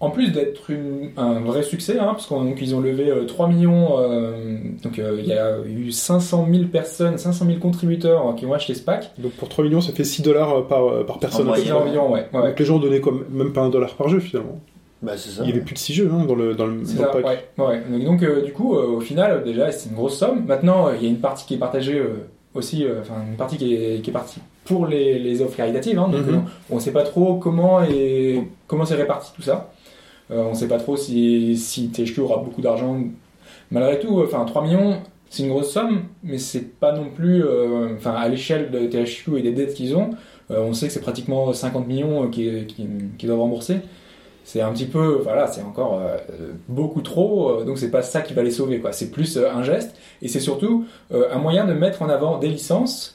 en 0.00 0.10
plus 0.10 0.30
d'être 0.30 0.70
un 1.16 1.40
vrai 1.40 1.64
succès, 1.64 1.98
hein, 1.98 2.12
parce 2.12 2.28
qu'ils 2.56 2.74
ont 2.76 2.80
levé 2.80 3.10
euh, 3.10 3.24
3 3.24 3.48
millions, 3.48 3.98
euh, 3.98 4.56
donc 4.82 5.00
euh, 5.00 5.16
il 5.18 5.26
y 5.26 5.32
a 5.32 5.58
eu 5.66 5.90
500 5.90 6.46
000 6.50 6.64
personnes, 6.66 7.18
500 7.18 7.44
000 7.46 7.58
contributeurs 7.58 8.28
euh, 8.28 8.32
qui 8.34 8.46
ont 8.46 8.52
acheté 8.52 8.74
ce 8.74 8.82
pack. 8.82 9.10
Donc 9.18 9.32
pour 9.32 9.48
3 9.48 9.64
millions, 9.64 9.80
ça 9.80 9.92
fait 9.92 10.04
6 10.04 10.22
dollars 10.22 10.66
par, 10.68 11.04
par 11.06 11.18
personne. 11.18 11.48
En 11.48 11.52
environ, 11.52 12.12
ouais. 12.12 12.26
ouais. 12.32 12.48
Donc 12.50 12.58
les 12.58 12.64
gens 12.64 12.78
donnaient 12.78 13.00
quoi, 13.00 13.12
même 13.30 13.52
pas 13.52 13.62
un 13.62 13.70
dollar 13.70 13.94
par 13.96 14.08
jeu 14.08 14.20
finalement. 14.20 14.60
Bah 15.02 15.16
ça. 15.16 15.42
Il 15.44 15.48
y 15.50 15.52
avait 15.52 15.60
plus 15.60 15.74
de 15.74 15.78
6 15.78 15.94
jeux 15.94 16.10
hein, 16.12 16.24
dans 16.26 16.34
le, 16.34 16.54
dans 16.54 16.66
le, 16.66 16.80
pack. 17.12 17.24
ouais, 17.24 17.64
ouais. 17.64 17.82
Donc, 17.90 18.04
donc, 18.04 18.22
euh, 18.24 18.42
du 18.42 18.52
coup, 18.52 18.74
euh, 18.76 18.86
au 18.86 19.00
final, 19.00 19.44
déjà, 19.44 19.70
c'est 19.70 19.90
une 19.90 19.94
grosse 19.94 20.18
somme. 20.18 20.44
Maintenant, 20.46 20.88
euh, 20.88 20.92
il 20.96 21.04
y 21.04 21.06
a 21.06 21.10
une 21.10 21.20
partie 21.20 21.46
qui 21.46 21.54
est 21.54 21.58
partagée 21.58 22.02
aussi, 22.54 22.84
enfin, 23.00 23.14
une 23.30 23.36
partie 23.36 23.56
qui 23.58 23.74
est, 23.74 24.02
qui 24.02 24.10
est 24.10 24.12
partie 24.12 24.40
pour 24.64 24.86
les, 24.86 25.18
les 25.20 25.40
offres 25.40 25.56
caritatives. 25.56 25.98
Hein, 25.98 26.08
donc, 26.08 26.26
Mhm. 26.26 26.42
on 26.70 26.74
ne 26.76 26.80
sait 26.80 26.90
pas 26.92 27.04
trop 27.04 27.34
comment 27.36 27.82
et 27.84 28.42
comment 28.66 28.84
c'est 28.84 28.96
réparti 28.96 29.30
tout 29.34 29.42
ça. 29.42 29.70
On 30.30 30.50
ne 30.50 30.54
sait 30.54 30.68
pas 30.68 30.78
trop 30.78 30.96
si, 30.96 31.56
si 31.56 31.88
THQ 31.90 32.20
aura 32.20 32.38
beaucoup 32.42 32.60
d'argent. 32.60 33.00
Malgré 33.70 33.98
tout, 34.00 34.20
enfin, 34.20 34.44
3 34.44 34.62
millions, 34.64 34.98
c'est 35.30 35.44
une 35.44 35.48
grosse 35.50 35.70
somme, 35.70 36.02
mais 36.24 36.36
c'est 36.38 36.78
pas 36.80 36.92
non 36.92 37.06
plus, 37.14 37.42
enfin, 37.96 38.12
à 38.12 38.28
l'échelle 38.28 38.70
de 38.70 38.80
THQ 38.86 39.38
et 39.38 39.42
des 39.42 39.52
dettes 39.52 39.74
qu'ils 39.74 39.96
ont, 39.96 40.10
on 40.50 40.72
sait 40.74 40.88
que 40.88 40.92
c'est 40.92 41.00
pratiquement 41.00 41.50
50 41.52 41.86
millions 41.86 42.28
qui, 42.28 42.66
qui, 42.66 42.86
qui 43.16 43.26
doivent 43.26 43.40
rembourser. 43.40 43.76
C'est 44.50 44.62
un 44.62 44.72
petit 44.72 44.86
peu, 44.86 45.20
voilà, 45.22 45.46
c'est 45.46 45.60
encore 45.60 46.00
euh, 46.02 46.16
beaucoup 46.68 47.02
trop, 47.02 47.50
euh, 47.60 47.64
donc 47.64 47.76
c'est 47.76 47.90
pas 47.90 48.00
ça 48.00 48.22
qui 48.22 48.32
va 48.32 48.42
les 48.42 48.50
sauver, 48.50 48.78
quoi. 48.78 48.92
C'est 48.92 49.10
plus 49.10 49.36
euh, 49.36 49.52
un 49.52 49.62
geste, 49.62 49.94
et 50.22 50.28
c'est 50.28 50.40
surtout 50.40 50.86
euh, 51.12 51.24
un 51.30 51.38
moyen 51.38 51.66
de 51.66 51.74
mettre 51.74 52.00
en 52.00 52.08
avant 52.08 52.38
des 52.38 52.48
licences 52.48 53.14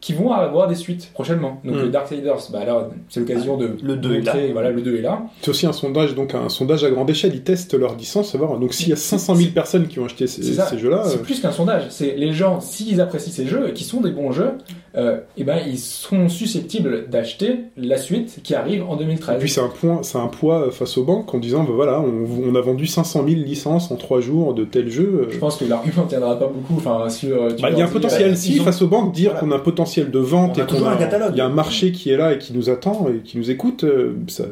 qui 0.00 0.12
vont 0.12 0.32
avoir 0.32 0.66
des 0.68 0.76
suites 0.76 1.10
prochainement. 1.12 1.60
Donc 1.64 1.74
Mm. 1.76 1.80
le 1.80 1.88
Darksiders, 1.90 2.38
bah 2.52 2.64
là, 2.64 2.88
c'est 3.08 3.18
l'occasion 3.20 3.56
de 3.56 3.76
Le 3.82 3.96
deux 3.96 4.14
est 4.14 4.18
montrer, 4.18 4.46
là. 4.48 4.52
voilà, 4.52 4.70
le 4.70 4.80
2 4.80 4.96
est 4.96 5.02
là. 5.02 5.22
C'est 5.42 5.50
aussi 5.50 5.66
un 5.66 5.72
sondage, 5.72 6.14
donc 6.14 6.34
un 6.34 6.48
sondage 6.48 6.84
à 6.84 6.90
grande 6.90 7.10
échelle. 7.10 7.34
Ils 7.34 7.42
testent 7.42 7.74
leur 7.74 7.96
licence, 7.96 8.30
savoir. 8.30 8.58
Donc 8.58 8.74
s'il 8.74 8.88
y 8.88 8.92
a 8.92 8.96
500 8.96 9.34
000 9.34 9.50
personnes 9.50 9.88
qui 9.88 9.98
ont 9.98 10.04
acheté 10.04 10.28
ces, 10.28 10.42
ces 10.54 10.78
jeux-là, 10.78 11.02
C'est 11.06 11.16
euh, 11.18 11.22
plus 11.22 11.40
qu'un 11.40 11.50
sondage. 11.50 11.86
C'est 11.90 12.14
les 12.16 12.32
gens, 12.32 12.60
s'ils 12.60 13.00
apprécient 13.00 13.32
ces 13.32 13.46
jeux 13.46 13.68
et 13.70 13.72
qui 13.72 13.82
sont 13.82 14.00
des 14.00 14.12
bons 14.12 14.30
jeux, 14.30 14.52
euh, 14.98 15.18
eh 15.36 15.44
ben 15.44 15.58
ils 15.66 15.78
seront 15.78 16.28
susceptibles 16.28 17.08
d'acheter 17.08 17.60
la 17.76 17.96
suite 17.98 18.40
qui 18.42 18.54
arrive 18.54 18.82
en 18.82 18.96
et 18.96 18.98
2013. 18.98 19.38
puis 19.38 19.48
c'est 19.48 19.60
un 19.60 19.68
point, 19.68 20.02
c'est 20.02 20.18
un 20.18 20.26
poids 20.26 20.70
face 20.72 20.98
aux 20.98 21.04
banques 21.04 21.32
en 21.32 21.38
disant, 21.38 21.62
bah 21.64 21.70
voilà, 21.74 22.00
on, 22.00 22.26
on 22.50 22.54
a 22.56 22.60
vendu 22.60 22.86
500 22.86 23.24
000 23.28 23.40
licences 23.40 23.90
en 23.92 23.96
3 23.96 24.20
jours 24.20 24.54
de 24.54 24.64
tel 24.64 24.90
jeu. 24.90 25.26
euh, 25.28 25.30
Je 25.30 25.38
pense 25.38 25.56
que 25.56 25.64
l'argument 25.64 26.04
ne 26.04 26.08
tiendra 26.08 26.38
pas 26.38 26.48
beaucoup. 26.48 26.74
Enfin, 26.78 27.08
sur. 27.10 27.54
tu 27.54 27.62
Bah, 27.62 27.70
il 27.70 27.78
y 27.78 27.82
a 27.82 27.84
un 27.84 27.88
potentiel, 27.88 28.36
si, 28.36 28.58
ont- 28.60 28.64
face 28.64 28.82
aux 28.82 28.88
banques, 28.88 29.14
dire 29.14 29.30
Voilà. 29.32 29.46
qu'on 29.46 29.52
a 29.52 29.56
un 29.56 29.60
potentiel 29.60 30.10
de 30.10 30.18
vente 30.18 30.56
On 30.56 30.60
a 30.60 30.64
et 30.64 30.66
qu'on 30.66 30.72
toujours 30.74 30.88
un 30.88 30.96
catalogue. 30.96 31.30
il 31.34 31.38
y 31.38 31.42
a 31.42 31.46
un 31.46 31.50
marché 31.50 31.92
qui 31.92 32.10
est 32.10 32.16
là 32.16 32.32
et 32.34 32.38
qui 32.38 32.52
nous 32.52 32.68
attend 32.68 33.06
et 33.08 33.20
qui 33.22 33.38
nous 33.38 33.50
écoute. 33.50 33.84
euh, 33.84 34.14
ça... 34.26 34.44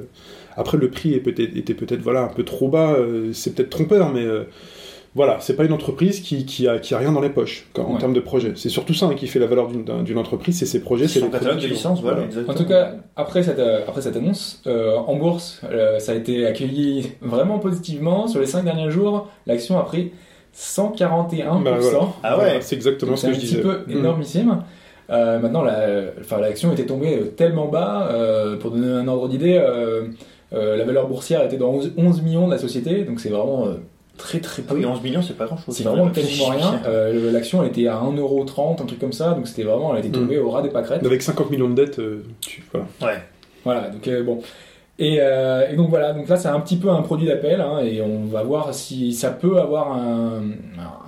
Après, 0.58 0.78
le 0.78 0.88
prix 0.88 1.12
est 1.12 1.20
peut-être, 1.20 1.54
était 1.54 1.74
peut-être 1.74 2.00
voilà, 2.00 2.22
un 2.22 2.28
peu 2.28 2.42
trop 2.42 2.68
bas, 2.68 2.92
euh, 2.92 3.30
c'est 3.34 3.54
peut-être 3.54 3.68
trompeur, 3.68 4.10
mais 4.14 4.22
euh, 4.24 4.44
voilà, 5.16 5.38
c'est 5.40 5.56
pas 5.56 5.64
une 5.64 5.72
entreprise 5.72 6.20
qui, 6.20 6.44
qui, 6.46 6.68
a, 6.68 6.78
qui 6.78 6.94
a 6.94 6.98
rien 6.98 7.10
dans 7.10 7.20
les 7.20 7.30
poches 7.30 7.66
quand- 7.72 7.84
en 7.86 7.94
Ouais. 7.94 7.98
termes 7.98 8.12
de 8.12 8.20
projet. 8.20 8.52
C'est 8.54 8.68
surtout 8.68 8.94
ça 8.94 9.06
hein, 9.06 9.14
qui 9.16 9.26
fait 9.26 9.40
la 9.40 9.46
valeur 9.46 9.66
d'une, 9.66 9.82
d'un- 9.84 10.02
d'une 10.04 10.18
entreprise, 10.18 10.58
c'est 10.58 10.66
ses 10.66 10.80
projets, 10.80 11.08
c'est 11.08 11.18
son 11.20 11.26
les 11.26 11.32
catalogue 11.32 11.58
de 11.60 11.66
licences, 11.66 12.00
voilà. 12.02 12.22
En 12.46 12.54
tout 12.54 12.66
cas, 12.66 12.92
après 13.16 13.42
cette, 13.42 13.58
euh, 13.58 13.80
après 13.88 14.02
cette 14.02 14.14
annonce, 14.16 14.62
euh, 14.68 14.94
en 14.96 15.16
bourse, 15.16 15.60
euh, 15.72 15.98
ça 15.98 16.12
a 16.12 16.14
été 16.14 16.46
accueilli 16.46 17.12
vraiment 17.22 17.58
positivement. 17.58 18.28
Sur 18.28 18.40
les 18.40 18.46
5 18.46 18.62
derniers 18.64 18.90
jours, 18.90 19.28
l'action 19.46 19.78
a 19.78 19.82
pris 19.82 20.12
141%. 20.54 21.62
Bah, 21.62 21.76
voilà. 21.80 21.98
Ah 22.22 22.34
Voilà, 22.36 22.54
ouais. 22.54 22.60
c'est 22.60 22.76
exactement 22.76 23.12
Donc 23.12 23.18
ce 23.18 23.26
c'est 23.26 23.32
que 23.32 23.36
un 23.36 23.40
je 23.40 23.40
petit 23.40 23.54
disais. 23.56 23.62
peu 23.62 23.78
Mm. 23.86 23.98
énormissime. 23.98 24.58
Euh, 25.10 25.38
maintenant, 25.38 25.62
la, 25.62 25.86
l'action 26.40 26.72
était 26.72 26.86
tombée 26.86 27.32
tellement 27.36 27.68
bas, 27.68 28.08
euh, 28.10 28.56
pour 28.56 28.70
donner 28.72 28.88
un 28.90 29.06
ordre 29.06 29.28
d'idée, 29.28 29.56
euh, 29.56 30.08
euh, 30.52 30.76
la 30.76 30.84
valeur 30.84 31.06
boursière 31.08 31.44
était 31.44 31.56
dans 31.56 31.70
11, 31.70 31.92
11 31.96 32.22
millions 32.22 32.46
de 32.46 32.52
la 32.52 32.58
société, 32.58 33.04
donc 33.04 33.20
c'est 33.20 33.28
vraiment 33.28 33.68
très 34.16 34.40
très 34.40 34.62
Ah 34.66 34.70
peu. 34.72 34.78
oui, 34.78 34.86
11 34.86 35.02
millions, 35.02 35.22
c'est 35.22 35.36
pas 35.36 35.46
grand 35.46 35.56
chose. 35.56 35.74
C'est 35.76 35.84
vraiment 35.84 36.08
quasiment 36.10 36.46
rien. 36.50 36.80
Euh, 36.86 37.30
L'action 37.32 37.62
elle 37.62 37.68
était 37.70 37.86
à 37.88 37.96
1,30€, 37.96 38.82
un 38.82 38.86
truc 38.86 38.98
comme 38.98 39.12
ça, 39.12 39.34
donc 39.34 39.46
c'était 39.48 39.62
vraiment, 39.64 39.94
elle 39.94 40.04
était 40.04 40.16
tombée 40.18 40.38
au 40.38 40.50
ras 40.50 40.62
des 40.62 40.70
pâquerettes. 40.70 41.04
Avec 41.04 41.22
50 41.22 41.50
millions 41.50 41.68
de 41.68 41.74
dettes, 41.74 41.98
euh, 41.98 42.22
tu, 42.40 42.64
voilà. 42.72 42.86
Ouais. 43.02 43.20
Voilà, 43.64 43.88
donc 43.90 44.06
euh, 44.08 44.22
bon. 44.22 44.40
Et, 44.98 45.18
euh, 45.20 45.68
et 45.70 45.76
donc 45.76 45.90
voilà, 45.90 46.14
donc 46.14 46.26
là 46.28 46.36
c'est 46.36 46.48
un 46.48 46.58
petit 46.60 46.76
peu 46.78 46.88
un 46.88 47.02
produit 47.02 47.26
d'appel, 47.26 47.60
hein, 47.60 47.80
et 47.84 48.00
on 48.00 48.24
va 48.24 48.42
voir 48.42 48.72
si 48.72 49.12
ça 49.12 49.28
peut 49.30 49.58
avoir 49.58 49.92
un, 49.92 50.42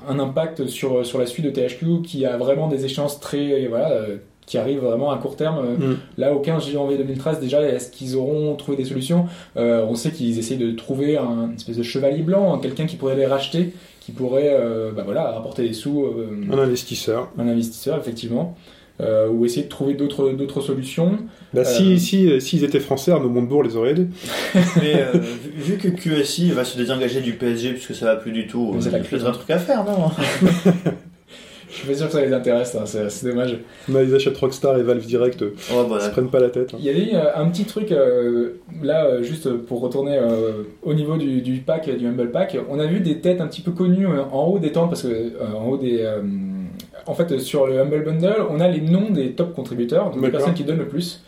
un 0.08 0.18
impact 0.18 0.66
sur, 0.66 1.06
sur 1.06 1.18
la 1.18 1.24
suite 1.24 1.46
de 1.46 1.50
THQ 1.50 2.02
qui 2.04 2.26
a 2.26 2.36
vraiment 2.36 2.68
des 2.68 2.84
échéances 2.84 3.18
très. 3.18 3.66
Voilà, 3.66 3.90
euh, 3.92 4.16
qui 4.48 4.56
arrivent 4.58 4.80
vraiment 4.80 5.10
à 5.10 5.18
court 5.18 5.36
terme. 5.36 5.58
Euh, 5.58 5.76
Mm. 5.92 5.96
Là, 6.16 6.32
au 6.32 6.40
15 6.40 6.68
janvier 6.70 6.96
2013, 6.96 7.38
déjà, 7.38 7.60
est-ce 7.62 7.90
qu'ils 7.90 8.16
auront 8.16 8.56
trouvé 8.56 8.76
des 8.78 8.84
solutions 8.84 9.26
Euh, 9.56 9.84
On 9.88 9.94
sait 9.94 10.10
qu'ils 10.10 10.38
essayent 10.38 10.56
de 10.56 10.72
trouver 10.72 11.16
un 11.18 11.48
une 11.50 11.54
espèce 11.54 11.76
de 11.76 11.82
chevalier 11.82 12.22
blanc, 12.22 12.54
hein, 12.54 12.58
quelqu'un 12.60 12.86
qui 12.86 12.96
pourrait 12.96 13.14
les 13.16 13.26
racheter, 13.26 13.74
qui 14.00 14.12
pourrait 14.12 14.50
euh, 14.58 14.90
bah 14.96 15.02
voilà, 15.04 15.30
rapporter 15.32 15.62
des 15.68 15.74
sous. 15.74 16.02
euh, 16.04 16.30
Un 16.50 16.58
investisseur. 16.58 17.30
un 17.38 17.46
investisseur, 17.46 17.98
effectivement. 17.98 18.56
Euh, 19.00 19.28
ou 19.28 19.44
essayer 19.44 19.62
de 19.62 19.68
trouver 19.68 19.94
d'autres 19.94 20.30
d'autres 20.30 20.60
solutions. 20.60 21.18
Bah, 21.54 21.60
Euh, 21.60 21.64
si, 21.64 22.00
si, 22.00 22.40
s'ils 22.40 22.64
étaient 22.64 22.80
français, 22.80 23.12
Arnaud 23.12 23.28
Montebourg 23.28 23.62
les 23.62 23.76
aurait 23.76 23.90
aidés. 23.90 24.08
Mais 24.82 24.94
euh, 24.96 25.20
vu, 25.54 25.76
que 25.76 25.86
QSI 25.86 26.50
va 26.50 26.64
se 26.64 26.76
désengager 26.76 27.20
du 27.20 27.34
PSG 27.34 27.74
puisque 27.74 27.94
ça 27.94 28.06
va 28.06 28.16
plus 28.16 28.32
du 28.32 28.48
tout, 28.48 28.74
il 28.74 28.82
y 28.84 28.90
la 28.90 28.98
a 28.98 29.28
un 29.28 29.32
truc 29.32 29.50
à 29.50 29.58
faire, 29.58 29.84
non 29.84 30.10
Je 30.18 30.70
suis 31.78 31.88
pas 31.88 31.94
sûr 31.94 32.06
que 32.06 32.12
ça 32.12 32.20
les 32.24 32.32
intéresse, 32.32 32.74
hein, 32.74 32.82
c'est 32.86 33.10
c'est 33.10 33.28
dommage. 33.28 33.58
Ils 33.88 34.14
achètent 34.14 34.36
Rockstar 34.36 34.78
et 34.78 34.82
Valve 34.82 35.04
Direct, 35.06 35.42
euh, 35.42 35.54
Oh, 35.74 35.84
bah, 35.88 35.96
ils 36.00 36.04
se 36.04 36.10
prennent 36.10 36.30
pas 36.30 36.40
la 36.40 36.50
tête. 36.50 36.70
hein. 36.74 36.76
Il 36.80 36.84
y 36.84 36.90
avait 36.90 37.10
eu 37.12 37.14
euh, 37.14 37.34
un 37.36 37.48
petit 37.48 37.64
truc, 37.64 37.92
euh, 37.92 38.50
là, 38.82 39.22
juste 39.22 39.48
pour 39.50 39.80
retourner 39.80 40.16
euh, 40.16 40.62
au 40.82 40.94
niveau 40.94 41.16
du, 41.16 41.40
du 41.42 41.58
pack, 41.58 41.88
du 41.90 42.06
Humble 42.06 42.30
Pack, 42.30 42.56
on 42.68 42.78
a 42.78 42.86
vu 42.86 43.00
des 43.00 43.18
têtes 43.20 43.40
un 43.40 43.46
petit 43.46 43.62
peu 43.62 43.72
connues 43.72 44.06
euh, 44.06 44.22
en 44.32 44.44
haut 44.46 44.58
des 44.58 44.72
tentes, 44.72 44.90
parce 44.90 45.02
que 45.02 45.08
euh, 45.08 45.30
en 45.56 45.66
haut 45.68 45.76
des... 45.78 45.98
euh, 46.00 46.20
en 47.06 47.14
fait, 47.14 47.38
sur 47.38 47.66
le 47.66 47.80
Humble 47.80 48.04
Bundle, 48.04 48.36
on 48.50 48.60
a 48.60 48.68
les 48.68 48.80
noms 48.80 49.10
des 49.10 49.32
top 49.32 49.54
contributeurs, 49.54 50.06
donc 50.10 50.16
D'accord. 50.16 50.30
personnes 50.38 50.54
qui 50.54 50.64
donnent 50.64 50.78
le 50.78 50.88
plus. 50.88 51.22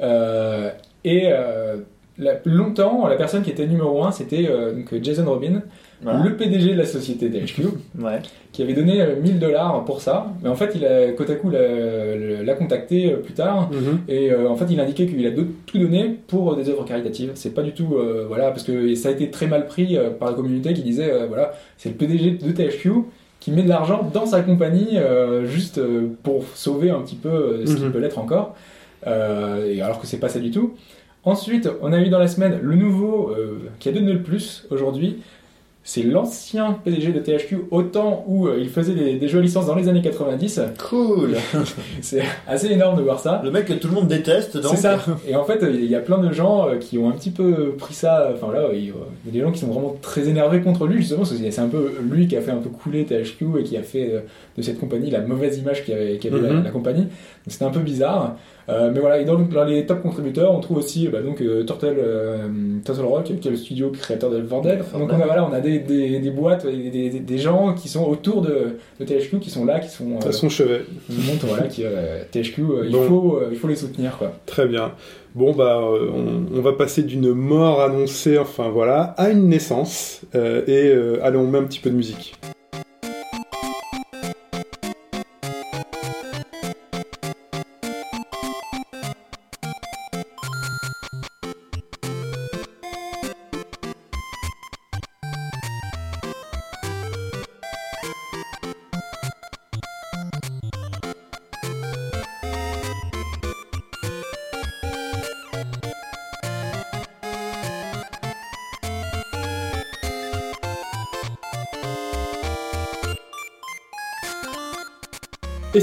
Euh, 0.00 0.70
et 1.04 1.24
euh, 1.26 1.76
la- 2.18 2.40
longtemps, 2.44 3.06
la 3.06 3.16
personne 3.16 3.42
qui 3.42 3.50
était 3.50 3.66
numéro 3.66 4.02
1, 4.04 4.12
c'était 4.12 4.46
euh, 4.48 4.72
donc 4.72 4.94
Jason 5.02 5.24
Robin, 5.26 5.62
Voilà. 6.02 6.22
le 6.24 6.36
PDG 6.36 6.72
de 6.72 6.78
la 6.78 6.84
société 6.84 7.28
DHQ. 7.28 7.62
Ouais. 7.98 8.20
qui 8.52 8.62
avait 8.62 8.74
donné 8.74 9.00
euh, 9.02 9.16
1000 9.20 9.38
dollars 9.38 9.84
pour 9.84 10.00
ça. 10.00 10.32
Mais 10.42 10.48
en 10.48 10.54
fait, 10.54 10.72
il 10.74 10.84
a, 10.84 11.12
Kotaku 11.12 11.50
l'a 11.50 12.42
l'a 12.42 12.54
contacté 12.54 13.12
euh, 13.12 13.16
plus 13.16 13.32
tard. 13.34 13.70
Mhm. 13.72 14.00
Et 14.08 14.30
euh, 14.30 14.48
en 14.48 14.56
fait, 14.56 14.66
il 14.70 14.78
indiquait 14.80 15.06
qu'il 15.06 15.26
a 15.26 15.30
do- 15.30 15.46
tout 15.66 15.78
donné 15.78 16.16
pour 16.26 16.52
euh, 16.52 16.56
des 16.56 16.68
œuvres 16.68 16.84
caritatives. 16.84 17.32
C'est 17.34 17.54
pas 17.54 17.62
du 17.62 17.72
tout, 17.72 17.94
euh, 17.96 18.24
voilà, 18.28 18.48
parce 18.50 18.62
que 18.62 18.94
ça 18.94 19.08
a 19.08 19.12
été 19.12 19.30
très 19.30 19.46
mal 19.46 19.66
pris 19.66 19.96
euh, 19.96 20.10
par 20.10 20.28
la 20.30 20.34
communauté 20.34 20.72
qui 20.74 20.82
disait, 20.82 21.10
euh, 21.10 21.26
voilà, 21.26 21.52
c'est 21.78 21.88
le 21.90 21.94
PDG 21.96 22.32
de 22.42 22.52
THQ 22.52 22.90
qui 23.40 23.50
met 23.52 23.62
de 23.62 23.68
l'argent 23.68 24.10
dans 24.12 24.26
sa 24.26 24.40
compagnie 24.42 24.96
euh, 24.98 25.44
juste 25.46 25.78
euh, 25.78 26.08
pour 26.22 26.44
sauver 26.54 26.90
un 26.90 27.00
petit 27.00 27.16
peu 27.16 27.28
euh, 27.28 27.66
ce 27.66 27.74
qui 27.76 27.84
Mhm. 27.84 27.92
peut 27.92 27.98
l'être 28.00 28.18
encore. 28.18 28.54
Euh, 29.06 29.72
et 29.72 29.80
alors 29.82 30.00
que 30.00 30.06
c'est 30.06 30.18
pas 30.18 30.28
ça 30.28 30.40
du 30.40 30.50
tout. 30.50 30.72
Ensuite, 31.24 31.68
on 31.82 31.92
a 31.92 32.00
eu 32.00 32.08
dans 32.08 32.18
la 32.20 32.28
semaine 32.28 32.58
le 32.62 32.76
nouveau 32.76 33.30
euh, 33.36 33.58
qui 33.80 33.88
a 33.88 33.92
donné 33.92 34.12
le 34.12 34.22
plus 34.22 34.66
aujourd'hui. 34.70 35.18
C'est 35.88 36.02
l'ancien 36.02 36.72
PDG 36.84 37.12
de 37.12 37.20
THQ, 37.20 37.58
au 37.70 37.82
temps 37.82 38.24
où 38.26 38.48
euh, 38.48 38.58
il 38.60 38.68
faisait 38.68 38.92
des, 38.94 39.14
des 39.14 39.28
jeux 39.28 39.38
à 39.38 39.42
licence 39.42 39.66
dans 39.66 39.76
les 39.76 39.88
années 39.88 40.02
90. 40.02 40.60
Cool. 40.90 41.36
C'est 42.02 42.22
assez 42.48 42.66
énorme 42.72 42.96
de 42.98 43.02
voir 43.02 43.20
ça. 43.20 43.40
Le 43.44 43.52
mec 43.52 43.66
que 43.66 43.72
tout 43.72 43.86
le 43.86 43.94
monde 43.94 44.08
déteste, 44.08 44.56
donc. 44.56 44.72
C'est 44.74 44.80
ça. 44.82 44.98
Et 45.28 45.36
en 45.36 45.44
fait, 45.44 45.60
il 45.62 45.84
y 45.84 45.94
a 45.94 46.00
plein 46.00 46.18
de 46.18 46.32
gens 46.32 46.68
euh, 46.68 46.76
qui 46.78 46.98
ont 46.98 47.08
un 47.08 47.12
petit 47.12 47.30
peu 47.30 47.74
pris 47.78 47.94
ça. 47.94 48.32
Enfin 48.34 48.52
là, 48.52 48.64
il 48.72 48.86
y 48.86 48.90
a 48.90 48.92
des 49.30 49.40
gens 49.40 49.52
qui 49.52 49.60
sont 49.60 49.68
vraiment 49.68 49.94
très 50.02 50.28
énervés 50.28 50.60
contre 50.60 50.88
lui, 50.88 50.98
justement, 50.98 51.20
parce 51.20 51.30
que 51.34 51.50
c'est 51.50 51.60
un 51.60 51.68
peu 51.68 51.92
lui 52.02 52.26
qui 52.26 52.36
a 52.36 52.40
fait 52.40 52.50
un 52.50 52.56
peu 52.56 52.68
couler 52.68 53.04
THQ 53.04 53.44
et 53.60 53.62
qui 53.62 53.76
a 53.76 53.82
fait 53.84 54.10
euh, 54.12 54.20
de 54.58 54.62
cette 54.62 54.80
compagnie 54.80 55.10
la 55.12 55.20
mauvaise 55.20 55.56
image 55.56 55.84
qu'avait 55.84 56.16
qu'avait 56.18 56.40
la, 56.40 56.52
Mhm. 56.52 56.64
la 56.64 56.70
compagnie. 56.70 57.02
Donc 57.02 57.10
c'était 57.46 57.64
un 57.64 57.70
peu 57.70 57.78
bizarre. 57.80 58.34
Euh, 58.68 58.90
mais 58.92 59.00
voilà, 59.00 59.20
et 59.20 59.24
dans, 59.24 59.38
dans 59.38 59.64
les 59.64 59.86
top 59.86 60.02
contributeurs, 60.02 60.52
on 60.52 60.60
trouve 60.60 60.78
aussi 60.78 61.06
bah, 61.08 61.22
donc 61.22 61.40
euh, 61.40 61.62
Turtle, 61.64 61.94
euh, 61.98 62.38
Turtle 62.84 63.04
Rock, 63.04 63.32
qui 63.40 63.46
est 63.46 63.50
le 63.50 63.56
studio 63.56 63.90
créateur 63.90 64.30
de 64.30 64.38
Left 64.38 64.50
4 64.50 64.62
Dead. 64.62 64.78
Left 64.78 64.90
4 64.92 64.98
Donc 64.98 65.10
on 65.12 65.20
a, 65.20 65.24
voilà, 65.26 65.46
on 65.48 65.52
a 65.52 65.60
des, 65.60 65.78
des, 65.78 66.18
des 66.18 66.30
boîtes, 66.30 66.64
et 66.64 66.90
des, 66.90 67.10
des, 67.10 67.20
des 67.20 67.38
gens 67.38 67.74
qui 67.74 67.88
sont 67.88 68.04
autour 68.04 68.42
de, 68.42 68.76
de 68.98 69.04
THQ, 69.04 69.38
qui 69.38 69.50
sont 69.50 69.64
là, 69.64 69.78
qui 69.78 69.88
sont 69.88 70.18
À 70.20 70.26
euh, 70.28 70.32
son 70.32 70.48
chevet. 70.48 70.80
qui 71.08 71.30
montrent 71.30 71.46
voilà, 71.46 71.68
qui, 71.68 71.82
euh, 71.84 72.22
THQ, 72.32 72.62
euh, 72.62 72.86
il, 72.88 72.94
faut, 72.94 73.36
euh, 73.36 73.48
il 73.52 73.56
faut 73.56 73.68
les 73.68 73.76
soutenir. 73.76 74.16
Quoi. 74.18 74.32
Très 74.46 74.66
bien. 74.66 74.92
Bon, 75.36 75.52
bah, 75.52 75.80
on, 75.82 76.46
on 76.56 76.60
va 76.60 76.72
passer 76.72 77.02
d'une 77.02 77.32
mort 77.34 77.82
annoncée, 77.82 78.38
enfin 78.38 78.70
voilà, 78.70 79.14
à 79.18 79.30
une 79.30 79.48
naissance. 79.48 80.22
Euh, 80.34 80.62
et 80.66 80.88
euh, 80.88 81.18
allez, 81.22 81.36
on 81.36 81.46
met 81.46 81.58
un 81.58 81.64
petit 81.64 81.78
peu 81.80 81.90
de 81.90 81.94
musique. 81.96 82.34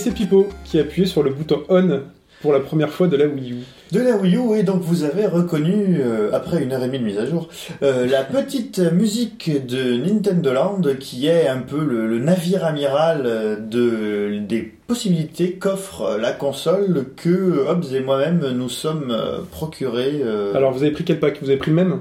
C'est 0.03 0.11
Pipo 0.11 0.47
qui 0.65 0.77
a 0.79 0.81
appuyé 0.81 1.07
sur 1.07 1.23
le 1.23 1.31
bouton 1.31 1.63
on 1.69 2.01
pour 2.41 2.51
la 2.51 2.59
première 2.59 2.89
fois 2.89 3.07
de 3.07 3.15
la 3.15 3.25
Wii 3.25 3.51
U. 3.53 3.55
De 3.93 4.01
la 4.01 4.17
Wii 4.17 4.35
U, 4.35 4.57
et 4.57 4.63
donc 4.63 4.81
vous 4.81 5.05
avez 5.05 5.27
reconnu, 5.27 5.99
euh, 6.01 6.29
après 6.33 6.61
une 6.61 6.73
heure 6.73 6.83
et 6.83 6.87
demie 6.87 6.99
de 6.99 7.05
mise 7.05 7.17
à 7.17 7.25
jour, 7.25 7.47
euh, 7.83 8.05
la 8.05 8.23
petite 8.23 8.79
musique 8.79 9.49
de 9.65 9.95
Nintendo 9.95 10.51
Land 10.51 10.81
qui 10.99 11.27
est 11.27 11.47
un 11.47 11.59
peu 11.59 11.81
le, 11.81 12.05
le 12.05 12.19
navire 12.19 12.65
amiral 12.65 13.21
euh, 13.25 13.55
de, 13.55 14.39
des 14.45 14.61
possibilités 14.87 15.53
qu'offre 15.53 16.17
la 16.19 16.33
console 16.33 17.05
que 17.15 17.65
Hobbs 17.69 17.93
et 17.95 18.01
moi-même 18.01 18.45
nous 18.53 18.67
sommes 18.67 19.15
procurés. 19.51 20.19
euh, 20.21 20.53
Alors, 20.53 20.73
vous 20.73 20.83
avez 20.83 20.91
pris 20.91 21.05
quel 21.05 21.21
pack? 21.21 21.37
Vous 21.41 21.49
avez 21.49 21.57
pris 21.57 21.71
le 21.71 21.77
même? 21.77 21.99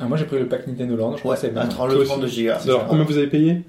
Ah, 0.00 0.06
moi 0.06 0.16
j'ai 0.16 0.24
pris 0.24 0.38
le 0.38 0.46
pack 0.46 0.66
Nintendo 0.66 0.96
Land, 0.96 1.16
je 1.16 1.18
crois 1.20 1.32
ouais, 1.32 1.36
que 1.36 1.40
c'est 1.42 1.50
le 1.52 1.58
à 1.58 1.64
même. 1.64 1.68
30, 1.68 1.88
Toi 1.88 1.94
le 1.94 2.00
aussi. 2.02 2.10
32 2.10 2.26
gigas. 2.28 2.60
Alors, 2.64 2.86
combien 2.86 3.04
vous 3.04 3.18
avez 3.18 3.26
payé? 3.26 3.60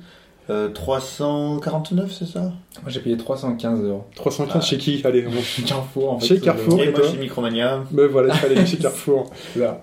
Euh, 0.50 0.70
349, 0.70 2.12
c'est 2.12 2.26
ça? 2.26 2.40
Moi 2.42 2.54
j'ai 2.88 3.00
payé 3.02 3.16
315 3.18 3.84
euros. 3.84 4.06
315 4.16 4.56
Ah. 4.58 4.66
chez 4.66 4.78
qui? 4.78 5.02
Allez, 5.06 5.26
on... 5.28 5.42
Chez 5.42 5.62
Carrefour 5.64 6.14
en 6.14 6.20
fait. 6.20 6.26
Chez 6.28 6.38
euh, 6.38 6.40
Carrefour. 6.40 6.80
Et 6.80 6.84
et 6.86 6.90
moi 6.92 7.00
toi 7.02 7.10
chez 7.12 7.18
Micromania. 7.18 7.84
Ben 7.92 8.08
voilà, 8.08 8.34
il 8.34 8.40
fallait 8.40 8.58
aller 8.58 8.66
chez 8.66 8.78
Carrefour. 8.78 9.30
là. 9.56 9.82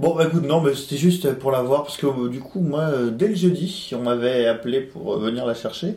Bon 0.00 0.14
bah 0.14 0.26
écoute 0.28 0.44
non 0.46 0.60
mais 0.60 0.74
c'était 0.76 0.96
juste 0.96 1.32
pour 1.40 1.50
la 1.50 1.60
voir 1.62 1.82
parce 1.82 1.96
que 1.96 2.06
euh, 2.06 2.28
du 2.28 2.38
coup 2.38 2.60
moi 2.60 2.82
euh, 2.82 3.10
dès 3.10 3.26
le 3.26 3.34
jeudi 3.34 3.90
on 3.98 4.02
m'avait 4.02 4.46
appelé 4.46 4.80
pour 4.80 5.14
euh, 5.14 5.18
venir 5.18 5.44
la 5.44 5.54
chercher 5.54 5.96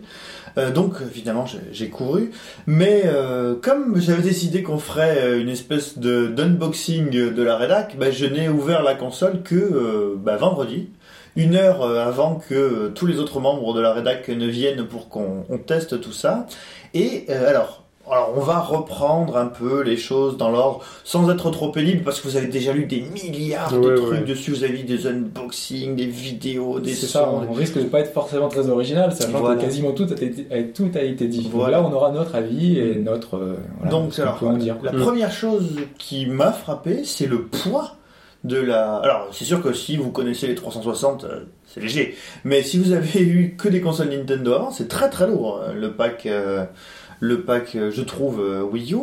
Euh, 0.57 0.71
donc 0.71 0.95
évidemment 1.09 1.45
j'ai- 1.71 1.89
couru 1.89 2.31
mais 2.65 3.03
euh, 3.05 3.53
comme 3.61 4.01
j'avais 4.01 4.23
décidé 4.23 4.63
qu'on 4.63 4.79
ferait 4.79 5.19
euh, 5.21 5.39
une 5.39 5.49
espèce 5.49 5.99
de 5.99 6.25
d'unboxing 6.27 7.11
de 7.11 7.43
la 7.43 7.57
rédac 7.57 7.95
bah, 7.99 8.09
je 8.09 8.25
n'ai 8.25 8.49
ouvert 8.49 8.81
la 8.81 8.95
console 8.95 9.43
que 9.43 9.53
euh, 9.55 10.15
bah, 10.17 10.35
vendredi 10.35 10.89
une 11.35 11.55
heure 11.55 11.81
euh, 11.83 12.05
avant 12.05 12.35
que 12.35 12.53
euh, 12.55 12.89
tous 12.93 13.05
les 13.07 13.19
autres 13.19 13.39
membres 13.39 13.73
de 13.73 13.79
la 13.81 13.93
rédac 13.93 14.27
ne 14.29 14.45
viennent 14.47 14.85
pour 14.85 15.09
qu'on 15.09 15.45
on 15.49 15.57
teste 15.57 16.01
tout 16.01 16.11
ça 16.13 16.45
et 16.93 17.25
euh, 17.29 17.49
alors 17.49 17.77
alors 18.09 18.33
on 18.35 18.41
va 18.41 18.59
reprendre 18.59 19.37
un 19.37 19.45
peu 19.45 19.83
les 19.83 19.95
choses 19.95 20.35
dans 20.35 20.49
l'ordre 20.49 20.81
sans 21.05 21.29
être 21.29 21.49
trop 21.51 21.69
pénible 21.69 22.01
parce 22.03 22.19
que 22.19 22.27
vous 22.27 22.35
avez 22.35 22.47
déjà 22.47 22.73
lu 22.73 22.85
des 22.85 23.01
milliards 23.01 23.71
de 23.71 23.77
Ouais, 23.77 23.95
trucs 23.95 24.11
ouais. 24.11 24.21
dessus, 24.21 24.51
vous 24.51 24.63
avez 24.65 24.73
vu 24.73 24.83
des 24.83 25.07
unboxings, 25.07 25.95
des 25.95 26.07
vidéos, 26.07 26.79
des 26.79 26.93
C'est 26.93 27.05
sons. 27.05 27.19
ça, 27.19 27.29
on 27.31 27.53
risque 27.53 27.77
de 27.77 27.83
pas 27.83 27.99
être 27.99 28.11
forcément 28.11 28.49
très 28.49 28.67
original, 28.69 29.13
sachant 29.13 29.39
Voilà. 29.39 29.55
que 29.55 29.61
quasiment 29.61 29.91
tout 29.93 30.07
a 30.09 30.13
été, 30.21 30.45
tout 30.73 30.89
a 30.95 31.01
été 31.01 31.27
dit. 31.27 31.43
Donc 31.43 31.51
Voilà. 31.53 31.77
là 31.79 31.87
on 31.89 31.93
aura 31.93 32.11
notre 32.11 32.35
avis 32.35 32.79
et 32.79 32.95
notre. 32.95 33.37
euh, 33.37 33.55
voilà, 33.77 33.91
Donc 33.91 34.19
alors, 34.19 34.53
dire. 34.57 34.75
la 34.83 34.91
Mm. 34.91 34.99
première 35.01 35.31
chose 35.31 35.69
qui 35.97 36.25
m'a 36.25 36.51
frappé, 36.51 37.03
c'est 37.05 37.27
le 37.27 37.43
poids 37.43 37.91
de 38.43 38.57
la. 38.57 38.97
Alors 38.97 39.27
c'est 39.31 39.45
sûr 39.45 39.61
que 39.61 39.73
si 39.73 39.97
vous 39.97 40.11
connaissez 40.11 40.47
les 40.47 40.55
360, 40.55 41.23
euh, 41.23 41.41
c'est 41.65 41.81
léger. 41.81 42.15
Mais 42.43 42.63
si 42.63 42.77
vous 42.77 42.91
avez 42.91 43.21
eu 43.21 43.55
que 43.57 43.69
des 43.69 43.81
consoles 43.81 44.09
Nintendo 44.09 44.69
c'est 44.71 44.87
très 44.87 45.09
très 45.09 45.27
lourd 45.27 45.61
euh, 45.61 45.73
le 45.73 45.93
pack. 45.93 46.25
euh, 46.25 46.65
le 47.23 47.41
pack, 47.41 47.75
euh, 47.75 47.91
je 47.91 48.01
trouve, 48.01 48.41
Wii 48.71 48.95
U. 48.95 48.97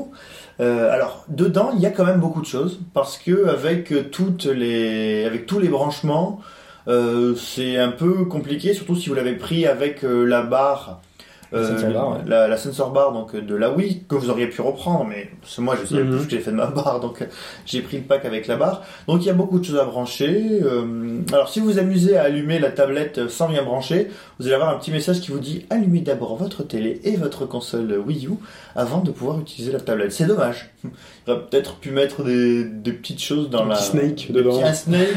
Alors, 0.58 1.24
dedans, 1.28 1.70
il 1.72 1.80
y 1.80 1.86
a 1.86 1.90
quand 1.90 2.04
même 2.04 2.18
beaucoup 2.18 2.40
de 2.40 2.46
choses 2.46 2.80
parce 2.92 3.16
que 3.16 3.46
avec 3.46 4.10
toutes 4.10 4.46
les, 4.46 5.24
avec 5.24 5.46
tous 5.46 5.60
les 5.60 5.68
branchements, 5.68 6.40
c'est 7.36 7.76
un 7.76 7.92
peu 7.92 8.24
compliqué, 8.24 8.74
surtout 8.74 8.96
si 8.96 9.08
vous 9.08 9.14
l'avez 9.14 9.36
pris 9.36 9.66
avec 9.66 10.02
la 10.02 10.42
barre 10.42 11.00
La 11.50 11.64
sensor 11.66 11.90
bar, 11.92 12.10
ouais. 12.10 12.18
la, 12.26 12.48
la 12.48 12.56
sensor 12.56 12.90
bar 12.90 13.12
donc 13.12 13.34
de 13.34 13.54
la 13.54 13.70
Wii 13.70 14.04
que 14.08 14.14
vous 14.16 14.28
auriez 14.30 14.48
pu 14.48 14.60
reprendre, 14.60 15.06
mais 15.08 15.30
c'est 15.44 15.62
moi 15.62 15.76
je 15.80 15.86
sais 15.86 15.94
Mhm. 16.02 16.10
plus 16.10 16.18
ce 16.20 16.24
que 16.24 16.30
j'ai 16.32 16.40
fait 16.40 16.50
de 16.50 16.56
ma 16.56 16.66
barre, 16.66 17.00
donc 17.06 17.22
euh, 17.22 17.26
j'ai 17.64 17.80
pris 17.80 17.96
le 17.96 18.02
pack 18.02 18.24
avec 18.26 18.46
la 18.46 18.56
barre. 18.56 18.82
Donc 19.06 19.22
il 19.22 19.26
y 19.26 19.30
a 19.30 19.34
beaucoup 19.34 19.58
de 19.58 19.64
choses 19.64 19.78
à 19.78 19.84
brancher. 19.84 20.60
euh, 20.62 21.20
alors 21.32 21.48
si 21.48 21.60
vous 21.60 21.66
vous 21.66 21.78
amusez 21.78 22.16
à 22.18 22.24
allumer 22.24 22.58
la 22.58 22.70
tablette 22.70 23.28
sans 23.28 23.46
rien 23.46 23.62
brancher, 23.62 24.08
vous 24.38 24.46
allez 24.46 24.54
avoir 24.54 24.70
un 24.74 24.78
petit 24.78 24.90
message 24.90 25.20
qui 25.20 25.30
vous 25.30 25.38
dit 25.38 25.64
allumez 25.70 26.00
d'abord 26.00 26.36
votre 26.36 26.62
télé 26.64 27.00
et 27.04 27.16
votre 27.16 27.46
console 27.46 27.92
Wii 28.06 28.26
U 28.26 28.32
avant 28.76 29.00
de 29.00 29.10
pouvoir 29.10 29.40
utiliser 29.40 29.72
la 29.72 29.80
tablette. 29.80 30.12
C'est 30.12 30.26
dommage. 30.26 30.70
Il 30.84 31.32
aurait 31.32 31.42
peut-être 31.50 31.76
pu 31.76 31.90
mettre 31.90 32.22
des, 32.22 32.64
des 32.64 32.92
petites 32.92 33.20
choses 33.20 33.50
dans 33.50 33.64
Un 33.64 33.68
la 33.68 33.74
petit 33.76 33.84
Snake 33.84 34.26
des 34.28 34.32
dedans. 34.32 34.62
un 34.64 34.72
Snake 34.72 35.08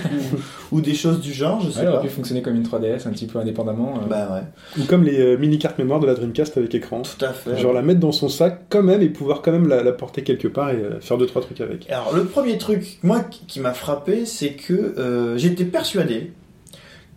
ou, 0.72 0.76
ou 0.78 0.82
des 0.82 0.94
choses 0.96 1.22
du 1.22 1.32
genre, 1.34 1.62
je 1.62 1.70
sais 1.70 1.82
Elle 1.82 1.88
aurait 1.90 1.98
pas. 1.98 2.04
pu 2.04 2.10
fonctionner 2.10 2.42
comme 2.42 2.56
une 2.56 2.64
3DS 2.64 3.08
un 3.08 3.12
petit 3.12 3.28
peu 3.28 3.38
indépendamment. 3.40 3.96
euh. 4.02 4.08
Bah 4.10 4.28
ouais, 4.34 4.82
Ou 4.82 4.86
comme 4.88 5.04
les 5.04 5.20
euh, 5.20 5.38
mini 5.38 5.60
cartes 5.60 5.78
mémoire 5.78 6.00
de 6.00 6.08
la 6.08 6.16
Dreamcast 6.16 6.58
avec 6.58 6.74
écran. 6.74 7.04
tout 7.04 7.24
à 7.24 7.30
fait. 7.34 7.58
Genre 7.58 7.74
la 7.74 7.82
mettre 7.84 8.00
dans 8.00 8.12
son 8.12 8.28
sac 8.30 8.62
quand 8.70 8.82
même 8.84 9.02
et 9.04 9.10
pouvoir 9.10 9.42
quand 9.44 9.52
même 9.52 9.68
la, 9.68 9.84
la 9.84 9.92
porter 9.92 10.24
quelque 10.24 10.48
part 10.48 10.72
et 10.72 10.76
euh, 10.78 11.00
faire 11.00 11.18
deux 11.20 11.28
trois 11.28 11.42
trucs 11.44 11.62
avec. 11.62 11.88
Alors 11.92 12.14
le 12.16 12.26
premier 12.26 12.58
truc, 12.58 12.98
moi, 13.04 13.20
qui, 13.22 13.46
qui 13.46 13.60
m'a 13.60 13.74
frappé, 13.74 14.26
c'est 14.26 14.54
que 14.54 14.74
euh, 14.74 15.38
j'étais 15.38 15.66
persuadé 15.66 16.32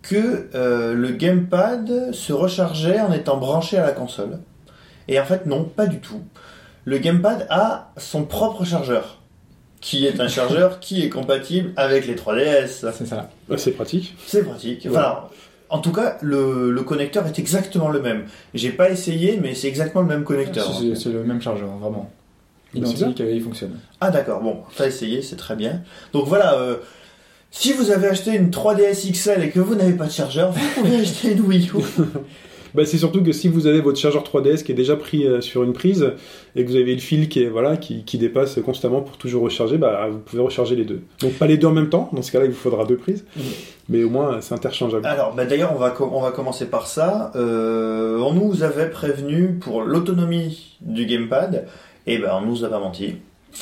que 0.03 0.49
euh, 0.53 0.93
le 0.93 1.09
gamepad 1.09 2.13
se 2.13 2.31
rechargeait 2.31 2.99
en 2.99 3.11
étant 3.11 3.37
branché 3.37 3.77
à 3.77 3.85
la 3.85 3.91
console. 3.91 4.37
Et 5.07 5.19
en 5.19 5.25
fait, 5.25 5.45
non, 5.47 5.63
pas 5.63 5.87
du 5.87 5.99
tout. 5.99 6.21
Le 6.85 6.97
gamepad 6.99 7.47
a 7.49 7.91
son 7.97 8.23
propre 8.23 8.63
chargeur, 8.63 9.19
qui 9.81 10.05
est 10.05 10.19
un 10.19 10.27
chargeur 10.27 10.79
qui 10.79 11.03
est 11.03 11.09
compatible 11.09 11.73
avec 11.77 12.05
les 12.07 12.15
3DS. 12.15 12.91
C'est 12.93 13.05
ça. 13.07 13.29
Ah, 13.49 13.57
c'est 13.57 13.71
pratique. 13.71 14.15
C'est 14.27 14.43
pratique. 14.43 14.85
Ouais. 14.85 14.91
Enfin, 14.91 14.99
alors, 14.99 15.31
en 15.69 15.79
tout 15.79 15.91
cas, 15.91 16.17
le, 16.21 16.71
le 16.71 16.83
connecteur 16.83 17.25
est 17.25 17.39
exactement 17.39 17.89
le 17.89 18.01
même. 18.01 18.25
J'ai 18.53 18.69
pas 18.71 18.89
essayé, 18.91 19.39
mais 19.41 19.55
c'est 19.55 19.67
exactement 19.67 20.01
le 20.01 20.07
même 20.07 20.23
connecteur. 20.23 20.71
C'est 20.95 21.09
le 21.09 21.23
même 21.23 21.41
chargeur, 21.41 21.69
vraiment. 21.77 22.09
C'est 22.71 22.79
Identique 22.79 23.21
et 23.21 23.33
il 23.35 23.41
fonctionne. 23.41 23.79
Ah 24.01 24.11
d'accord, 24.11 24.41
bon, 24.41 24.63
t'as 24.75 24.87
essayé, 24.87 25.21
c'est 25.21 25.37
très 25.37 25.55
bien. 25.55 25.81
Donc 26.13 26.27
voilà, 26.27 26.55
euh, 26.55 26.77
si 27.49 27.71
vous 27.73 27.89
avez 27.89 28.09
acheté 28.09 28.35
une 28.35 28.49
3DS 28.49 29.11
XL 29.13 29.43
et 29.43 29.49
que 29.49 29.59
vous 29.61 29.75
n'avez 29.75 29.93
pas 29.93 30.07
de 30.07 30.11
chargeur, 30.11 30.51
vous 30.51 30.59
pouvez 30.81 30.97
acheter 31.01 31.31
une 31.31 31.41
Wii 31.41 31.69
U. 31.69 31.71
Bah, 32.75 32.85
c'est 32.85 32.97
surtout 32.97 33.23
que 33.23 33.31
si 33.31 33.47
vous 33.47 33.67
avez 33.67 33.79
votre 33.81 33.97
chargeur 33.97 34.23
3DS 34.23 34.63
qui 34.63 34.71
est 34.71 34.75
déjà 34.75 34.95
pris 34.95 35.25
euh, 35.25 35.39
sur 35.41 35.63
une 35.63 35.73
prise 35.73 36.11
et 36.55 36.63
que 36.63 36.69
vous 36.69 36.75
avez 36.75 36.93
le 36.93 36.99
fil 37.01 37.29
qui 37.29 37.41
est 37.43 37.47
voilà 37.47 37.77
qui, 37.77 38.03
qui 38.03 38.17
dépasse 38.17 38.59
constamment 38.63 39.01
pour 39.01 39.17
toujours 39.17 39.43
recharger, 39.43 39.77
bah 39.77 40.07
vous 40.11 40.19
pouvez 40.19 40.41
recharger 40.41 40.75
les 40.75 40.85
deux. 40.85 41.01
Donc 41.21 41.33
pas 41.33 41.47
les 41.47 41.57
deux 41.57 41.67
en 41.67 41.71
même 41.73 41.89
temps. 41.89 42.09
Dans 42.13 42.21
ce 42.21 42.31
cas-là, 42.31 42.45
il 42.45 42.51
vous 42.51 42.57
faudra 42.57 42.85
deux 42.85 42.97
prises, 42.97 43.23
Mhm. 43.35 43.43
mais 43.89 44.03
au 44.03 44.09
moins 44.09 44.41
c'est 44.41 44.53
interchangeable. 44.53 45.05
Alors, 45.07 45.33
bah, 45.33 45.45
d'ailleurs, 45.45 45.71
on 45.73 45.79
va, 45.79 45.89
co- 45.91 46.09
on 46.13 46.21
va 46.21 46.31
commencer 46.31 46.65
par 46.65 46.87
ça. 46.87 47.31
Euh, 47.35 48.17
on 48.19 48.33
nous 48.33 48.61
avait 48.63 48.89
prévenu 48.89 49.53
pour 49.59 49.81
l'autonomie 49.81 50.77
du 50.81 51.05
gamepad, 51.05 51.65
et 52.07 52.17
ben 52.17 52.31
on 52.41 52.45
nous 52.45 52.63
a 52.65 52.69
pas 52.69 52.79
menti. 52.79 53.15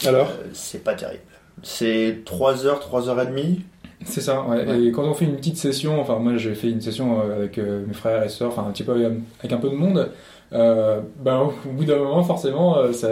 Alors, 0.08 0.28
Euh, 0.28 0.48
c'est 0.54 0.84
pas 0.84 0.96
terrible. 0.96 1.22
C'est 1.62 2.22
3 2.26 2.66
heures, 2.66 2.80
3 2.80 3.10
heures 3.10 3.22
et 3.22 3.28
demie. 3.28 3.62
C'est 4.06 4.22
ça, 4.22 4.44
ouais. 4.44 4.66
Ouais. 4.66 4.84
Et 4.86 4.92
quand 4.92 5.04
on 5.04 5.14
fait 5.14 5.26
une 5.26 5.36
petite 5.36 5.58
session, 5.58 6.00
enfin 6.00 6.18
moi 6.20 6.34
j'ai 6.38 6.54
fait 6.56 6.70
une 6.70 6.82
session 6.82 7.20
euh, 7.22 7.36
avec 7.38 7.58
euh, 7.58 7.84
mes 7.88 7.94
frères 7.94 8.24
et 8.24 8.30
sœurs, 8.30 8.50
enfin 8.50 8.66
un 8.68 8.72
petit 8.72 8.84
peu 8.84 8.92
avec, 8.94 9.08
avec 9.40 9.52
un 9.54 9.58
peu 9.58 9.70
de 9.70 9.76
monde, 9.76 10.10
euh, 10.52 11.00
ben, 11.24 11.40
au 11.66 11.72
bout 11.72 11.84
d'un 11.84 11.98
moment 11.98 12.22
forcément, 12.22 12.78
euh, 12.78 12.92
ça, 12.92 13.08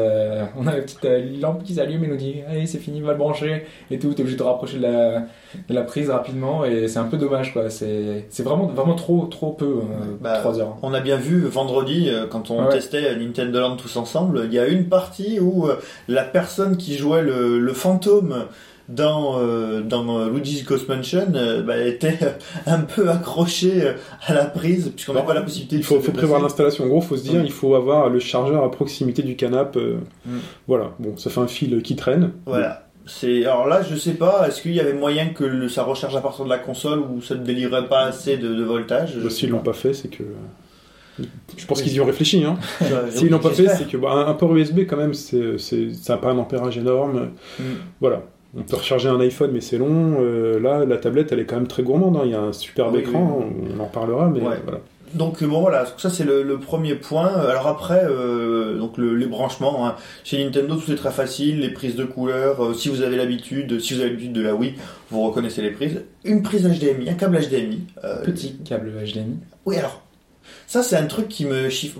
on 0.59 0.67
a 0.67 0.75
la 0.75 0.81
petite 0.83 1.03
euh, 1.05 1.39
lampe 1.41 1.63
qui 1.63 1.73
s'allume 1.73 2.03
et 2.03 2.07
nous 2.07 2.15
dit 2.17 2.35
allez 2.47 2.67
c'est 2.67 2.77
fini, 2.77 3.01
va 3.01 3.13
le 3.13 3.17
brancher 3.17 3.63
et 3.89 3.97
tout, 3.97 4.13
t'es 4.13 4.21
obligé 4.21 4.37
de 4.37 4.43
te 4.43 4.47
rapprocher 4.47 4.77
de 4.77 4.83
la, 4.83 5.21
de 5.67 5.73
la 5.73 5.81
prise 5.81 6.11
rapidement 6.11 6.65
et 6.65 6.87
c'est 6.87 6.99
un 6.99 7.05
peu 7.05 7.17
dommage 7.17 7.51
quoi, 7.53 7.71
c'est 7.71 8.25
c'est 8.29 8.43
vraiment, 8.43 8.67
vraiment 8.67 8.93
trop, 8.93 9.25
trop 9.25 9.53
peu, 9.53 9.65
euh, 9.65 10.17
Bah, 10.19 10.37
3 10.37 10.59
heures. 10.59 10.77
On 10.83 10.93
a 10.93 10.99
bien 10.99 11.15
vu 11.17 11.41
vendredi, 11.47 12.09
euh, 12.09 12.27
quand 12.29 12.51
on 12.51 12.63
Ouais. 12.65 12.69
testait 12.69 13.15
Nintendo 13.15 13.59
Land 13.59 13.77
tous 13.77 13.97
ensemble, 13.97 14.43
il 14.45 14.53
y 14.53 14.59
a 14.59 14.67
une 14.67 14.85
partie 14.87 15.39
où 15.39 15.65
euh, 15.67 15.79
la 16.07 16.23
personne 16.23 16.77
qui 16.77 16.95
jouait 16.95 17.23
le, 17.23 17.57
le 17.57 17.73
fantôme 17.73 18.45
dans, 18.89 19.39
euh, 19.39 19.81
dans 19.81 20.19
euh, 20.19 20.29
Luigi's 20.29 20.65
Ghost 20.65 20.87
Mansion 20.89 21.27
euh, 21.35 21.61
bah, 21.63 21.77
était 21.77 22.17
un 22.65 22.79
peu 22.81 23.09
accrochée 23.09 23.83
euh, 23.87 23.93
à 24.25 24.33
la 24.33 24.45
prise, 24.45 24.91
puisqu'on 24.95 25.13
n'a 25.13 25.21
Bah, 25.21 25.27
pas 25.27 25.33
la 25.33 25.41
possibilité 25.41 25.75
il 25.77 25.79
de 25.81 25.85
faut, 25.85 25.95
se 25.95 25.99
faut 25.99 26.05
déplacer. 26.07 26.17
prévoir 26.19 26.41
l'installation. 26.41 26.83
En 26.83 26.87
gros, 26.87 27.01
faut 27.01 27.17
se 27.17 27.23
dire, 27.23 27.41
Mm. 27.41 27.45
il 27.45 27.51
faut 27.51 27.75
avoir 27.75 28.09
le 28.09 28.19
chargeur 28.19 28.63
à 28.63 28.71
proximité 28.71 29.21
du 29.23 29.35
canapé. 29.35 29.79
euh, 29.79 29.97
Mm. 30.25 30.37
Voilà. 30.67 30.91
Bon, 30.99 31.15
ça 31.17 31.29
fait 31.29 31.39
un 31.41 31.47
fil 31.47 31.81
qui 31.81 31.95
traîne. 31.95 32.31
Voilà. 32.45 32.87
C'est 33.07 33.45
alors 33.45 33.67
là, 33.67 33.81
je 33.81 33.95
sais 33.95 34.13
pas. 34.13 34.47
Est-ce 34.47 34.61
qu'il 34.61 34.73
y 34.73 34.79
avait 34.79 34.93
moyen 34.93 35.29
que 35.29 35.43
le- 35.43 35.69
ça 35.69 35.83
recharge 35.83 36.15
à 36.15 36.21
partir 36.21 36.45
de 36.45 36.49
la 36.49 36.59
console 36.59 36.99
ou 36.99 37.19
ça 37.21 37.33
ne 37.35 37.43
délivrait 37.43 37.87
pas 37.87 38.01
assez 38.03 38.37
de, 38.37 38.53
de 38.53 38.63
voltage? 38.63 39.17
Bah, 39.17 39.29
S'ils 39.31 39.49
l'ont 39.49 39.57
pas 39.59 39.73
fait, 39.73 39.93
c'est 39.93 40.07
que. 40.09 40.23
Je 41.57 41.65
pense 41.65 41.81
qu'ils 41.81 41.93
y 41.93 41.99
ont 41.99 42.05
réfléchi. 42.05 42.43
Hein. 42.45 42.57
S'ils 43.09 43.29
l'ont 43.29 43.39
pas 43.39 43.49
fait, 43.49 43.67
c'est 43.69 43.87
que 43.87 43.97
bah, 43.97 44.11
un, 44.27 44.33
port 44.33 44.55
USB 44.55 44.81
quand 44.87 44.97
même, 44.97 45.13
c'est, 45.13 45.57
ça 45.59 46.13
n'a 46.13 46.17
pas 46.17 46.29
un 46.31 46.37
ampérage 46.37 46.77
énorme. 46.77 47.31
Mm. 47.59 47.63
Voilà. 47.99 48.21
On 48.57 48.63
peut 48.63 48.75
recharger 48.75 49.07
un 49.09 49.19
iPhone, 49.21 49.51
mais 49.53 49.61
c'est 49.61 49.77
long. 49.77 50.17
Euh, 50.19 50.59
là, 50.59 50.83
la 50.85 50.97
tablette, 50.97 51.31
elle 51.31 51.39
est 51.39 51.45
quand 51.45 51.55
même 51.55 51.67
très 51.67 51.83
gourmande. 51.83 52.17
hein. 52.17 52.21
Il 52.25 52.31
y 52.31 52.35
a 52.35 52.41
un 52.41 52.51
superbe 52.53 52.93
Oui, 52.95 52.99
écran. 53.01 53.47
On 53.77 53.79
en 53.79 53.85
parlera, 53.87 54.27
mais 54.29 54.39
Ouais. 54.41 54.57
voilà. 54.63 54.79
Donc 55.13 55.43
euh, 55.43 55.45
bon 55.47 55.59
voilà, 55.59 55.85
ça 55.97 56.09
c'est 56.09 56.23
le, 56.23 56.41
le 56.41 56.57
premier 56.57 56.95
point. 56.95 57.27
Alors 57.27 57.67
après, 57.67 58.01
euh, 58.05 58.77
donc 58.77 58.97
le, 58.97 59.13
les 59.17 59.25
branchements 59.25 59.85
hein. 59.85 59.95
chez 60.23 60.41
Nintendo 60.41 60.77
tout 60.77 60.89
est 60.89 60.95
très 60.95 61.11
facile, 61.11 61.59
les 61.59 61.69
prises 61.69 61.97
de 61.97 62.05
couleurs. 62.05 62.63
euh, 62.63 62.73
si 62.73 62.87
vous 62.87 63.01
avez 63.01 63.17
l'habitude, 63.17 63.77
si 63.81 63.93
vous 63.93 63.99
avez 63.99 64.11
l'habitude 64.11 64.31
de 64.31 64.41
la 64.41 64.55
Wii, 64.55 64.75
vous 65.09 65.21
reconnaissez 65.23 65.61
les 65.63 65.71
prises. 65.71 66.01
Une 66.23 66.41
prise 66.43 66.63
HDMI, 66.65 67.09
un 67.09 67.15
câble 67.15 67.37
HDMI. 67.41 67.81
euh, 68.05 68.23
Petit 68.23 68.55
câble 68.63 68.89
HDMI. 69.03 69.35
Oui 69.65 69.75
alors, 69.75 70.01
ça 70.65 70.81
c'est 70.81 70.95
un 70.95 71.07
truc 71.07 71.27
qui 71.27 71.43
me 71.45 71.67
chiffre. 71.67 71.99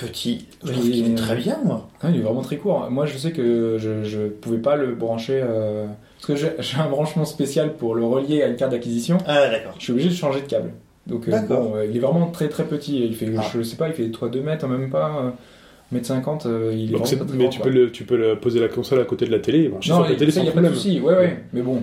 Petit 0.00 0.46
Je 0.64 0.72
trouve 0.72 0.90
qu'il 0.90 1.12
est 1.12 1.14
très 1.14 1.36
bien 1.36 1.58
moi. 1.64 1.88
Il 2.08 2.16
est 2.16 2.20
vraiment 2.20 2.42
très 2.42 2.56
court. 2.56 2.88
Moi, 2.90 3.06
je 3.06 3.16
sais 3.18 3.32
que 3.32 3.76
je, 3.78 4.04
je 4.04 4.28
pouvais 4.28 4.58
pas 4.58 4.76
le 4.76 4.94
brancher 4.94 5.40
euh, 5.42 5.86
parce 6.26 6.26
que 6.40 6.48
j'ai 6.58 6.78
un 6.78 6.88
branchement 6.88 7.24
spécial 7.24 7.74
pour 7.74 7.94
le 7.94 8.04
relier 8.04 8.42
à 8.42 8.46
une 8.48 8.56
carte 8.56 8.72
d'acquisition. 8.72 9.18
Ah 9.26 9.48
d'accord. 9.48 9.74
Je 9.78 9.84
suis 9.84 9.92
obligé 9.92 10.08
de 10.08 10.14
changer 10.14 10.40
de 10.40 10.46
câble. 10.46 10.72
Donc, 11.06 11.26
euh, 11.28 11.30
D'accord. 11.32 11.62
bon, 11.70 11.76
euh, 11.76 11.86
il 11.86 11.96
est 11.96 12.00
vraiment 12.00 12.26
très 12.30 12.48
très 12.48 12.64
petit. 12.64 13.04
Il 13.04 13.14
fait, 13.14 13.26
Ah. 13.38 13.42
je 13.54 13.62
sais 13.62 13.76
pas, 13.76 13.88
il 13.88 13.94
fait 13.94 14.10
3 14.10 14.28
2 14.28 14.40
mètres, 14.42 14.66
même 14.68 14.90
pas. 14.90 15.08
euh, 15.24 15.30
mètre 15.92 16.06
50, 16.06 16.46
euh, 16.46 16.70
il 16.72 16.90
est 16.94 16.98
Donc, 16.98 17.10
mais 17.32 17.38
grand, 17.38 17.48
tu 17.50 17.60
peux, 17.60 17.68
le, 17.70 17.90
tu 17.90 18.04
peux 18.04 18.16
le- 18.16 18.36
poser 18.36 18.60
la 18.60 18.68
console 18.68 19.00
à 19.00 19.04
côté 19.04 19.26
de 19.26 19.32
la 19.32 19.40
télé 19.40 19.68
Non, 19.68 19.80
sur 19.80 20.00
la 20.02 20.10
il- 20.12 20.16
télé 20.16 20.30
ça, 20.30 20.40
sans 20.40 20.46
y 20.46 20.48
a 20.48 20.52
pas 20.52 20.60
de 20.60 20.68
souci. 20.72 21.00
Ouais, 21.00 21.14
ouais. 21.14 21.42
Mais 21.52 21.62
bon, 21.62 21.82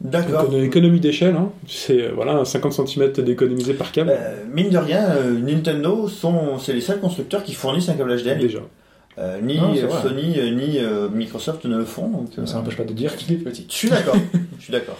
D'accord. 0.00 0.44
Écono- 0.44 0.62
économie 0.62 1.00
d'échelle, 1.00 1.34
hein. 1.36 1.50
c'est 1.66 2.02
euh, 2.02 2.10
voilà, 2.14 2.32
un 2.34 2.44
50 2.44 2.72
cm 2.86 3.12
d'économisé 3.24 3.72
par 3.74 3.92
câble, 3.92 4.10
Euh, 4.10 4.44
mine 4.52 4.68
de 4.70 4.76
rien, 4.78 5.04
euh, 5.10 5.38
Nintendo 5.38 6.06
sont 6.08 6.58
c'est 6.58 6.74
les 6.74 6.82
seuls 6.82 7.00
constructeurs 7.00 7.42
qui 7.42 7.54
fournissent 7.54 7.88
un 7.88 7.94
câble 7.94 8.14
HDMI. 8.14 8.42
déjà. 8.42 8.58
Euh, 9.18 9.40
ni 9.40 9.56
Non, 9.56 9.74
c'est 9.74 9.80
vrai. 9.82 10.02
Sony 10.02 10.38
ni 10.54 10.78
euh, 10.78 11.08
Microsoft 11.08 11.64
ne 11.64 11.78
le 11.78 11.86
font. 11.86 12.08
Donc, 12.08 12.28
euh, 12.38 12.44
ça 12.44 12.56
n'empêche 12.56 12.76
pas 12.76 12.84
de 12.84 12.92
dire 12.92 13.16
qu'il 13.16 13.32
est 13.34 13.38
petit. 13.38 13.66
Je 13.70 13.74
suis 13.74 13.88
d'accord. 13.88 14.16
je 14.58 14.62
suis 14.64 14.72
d'accord. 14.72 14.98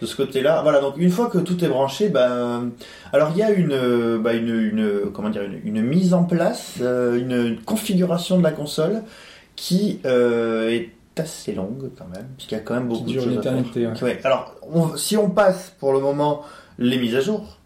De 0.00 0.06
ce 0.06 0.14
côté-là, 0.14 0.60
voilà. 0.62 0.80
Donc 0.80 0.94
une 0.98 1.10
fois 1.10 1.26
que 1.26 1.38
tout 1.38 1.64
est 1.64 1.68
branché, 1.68 2.08
ben, 2.10 2.70
alors 3.12 3.30
il 3.34 3.38
y 3.38 3.42
a 3.42 3.50
une, 3.50 4.18
bah, 4.22 4.34
une, 4.34 4.50
une, 4.54 5.10
comment 5.12 5.30
dire, 5.30 5.42
une, 5.42 5.76
une 5.76 5.82
mise 5.82 6.14
en 6.14 6.22
place, 6.22 6.74
euh, 6.82 7.18
une 7.18 7.56
configuration 7.64 8.38
de 8.38 8.44
la 8.44 8.52
console 8.52 9.02
qui 9.56 9.98
euh, 10.04 10.68
est 10.68 10.90
assez 11.18 11.52
longue 11.54 11.90
quand 11.98 12.06
même, 12.14 12.26
puisqu'il 12.36 12.54
y 12.56 12.58
a 12.58 12.60
quand 12.62 12.74
même 12.74 12.88
beaucoup 12.88 13.04
Qui 13.04 13.12
dure 13.12 13.26
de 13.26 13.28
choses 13.34 13.38
à 13.38 13.42
faire. 13.42 14.02
ouais. 14.02 14.20
Alors, 14.24 14.54
on- 14.72 14.96
si 14.96 15.16
on 15.16 15.30
passe 15.30 15.74
pour 15.78 15.92
le 15.92 16.00
moment 16.00 16.42
les 16.78 16.98
mises 16.98 17.14
à 17.16 17.20
jour, 17.20 17.58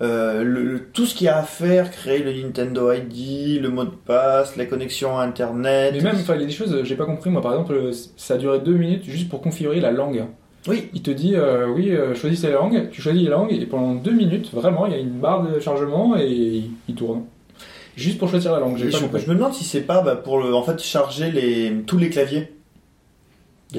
euh, 0.00 0.42
le- 0.42 0.64
le- 0.64 0.84
tout 0.92 1.06
ce 1.06 1.14
qu'il 1.14 1.26
y 1.26 1.28
a 1.28 1.38
à 1.38 1.42
faire, 1.42 1.90
créer 1.90 2.18
le 2.22 2.32
Nintendo 2.32 2.92
ID, 2.92 3.60
le 3.60 3.68
mot 3.68 3.84
de 3.84 3.90
passe, 3.90 4.56
la 4.56 4.66
connexion 4.66 5.16
à 5.18 5.22
Internet. 5.22 5.94
Mais 5.96 6.00
même, 6.02 6.16
il 6.18 6.28
y 6.28 6.42
a 6.42 6.46
des 6.46 6.50
choses, 6.50 6.76
j'ai 6.82 6.96
pas 6.96 7.04
compris. 7.06 7.30
Moi, 7.30 7.40
par 7.40 7.52
exemple, 7.52 7.74
euh, 7.74 7.92
ça 8.16 8.34
a 8.34 8.36
duré 8.38 8.58
2 8.60 8.74
minutes 8.74 9.04
juste 9.04 9.28
pour 9.28 9.40
configurer 9.40 9.80
la 9.80 9.92
langue. 9.92 10.24
Oui, 10.68 10.90
Il 10.94 11.02
te 11.02 11.10
dit, 11.10 11.34
euh, 11.34 11.66
oui, 11.68 11.90
euh, 11.90 12.14
choisis 12.14 12.42
la 12.44 12.50
langue, 12.50 12.88
tu 12.92 13.02
choisis 13.02 13.24
la 13.24 13.30
langue, 13.30 13.52
et 13.52 13.66
pendant 13.66 13.94
deux 13.94 14.12
minutes, 14.12 14.52
vraiment, 14.52 14.86
il 14.86 14.92
y 14.92 14.94
a 14.94 14.98
une 14.98 15.18
barre 15.18 15.42
de 15.42 15.58
chargement 15.58 16.16
et 16.16 16.26
il, 16.28 16.70
il 16.88 16.94
tourne. 16.94 17.22
Juste 17.96 18.18
pour 18.18 18.28
choisir 18.28 18.52
la 18.52 18.60
langue, 18.60 18.76
j'ai 18.78 18.86
Et 18.86 18.90
pas 18.90 18.98
je, 19.18 19.28
me 19.28 19.34
demande 19.34 19.52
si 19.54 19.64
c'est 19.64 19.80
pas 19.82 20.02
bah, 20.02 20.14
pour 20.16 20.38
le, 20.40 20.54
en 20.54 20.62
fait 20.62 20.80
charger 20.80 21.30
les, 21.32 21.72
tous 21.86 21.98
les 21.98 22.10
claviers. 22.10 22.52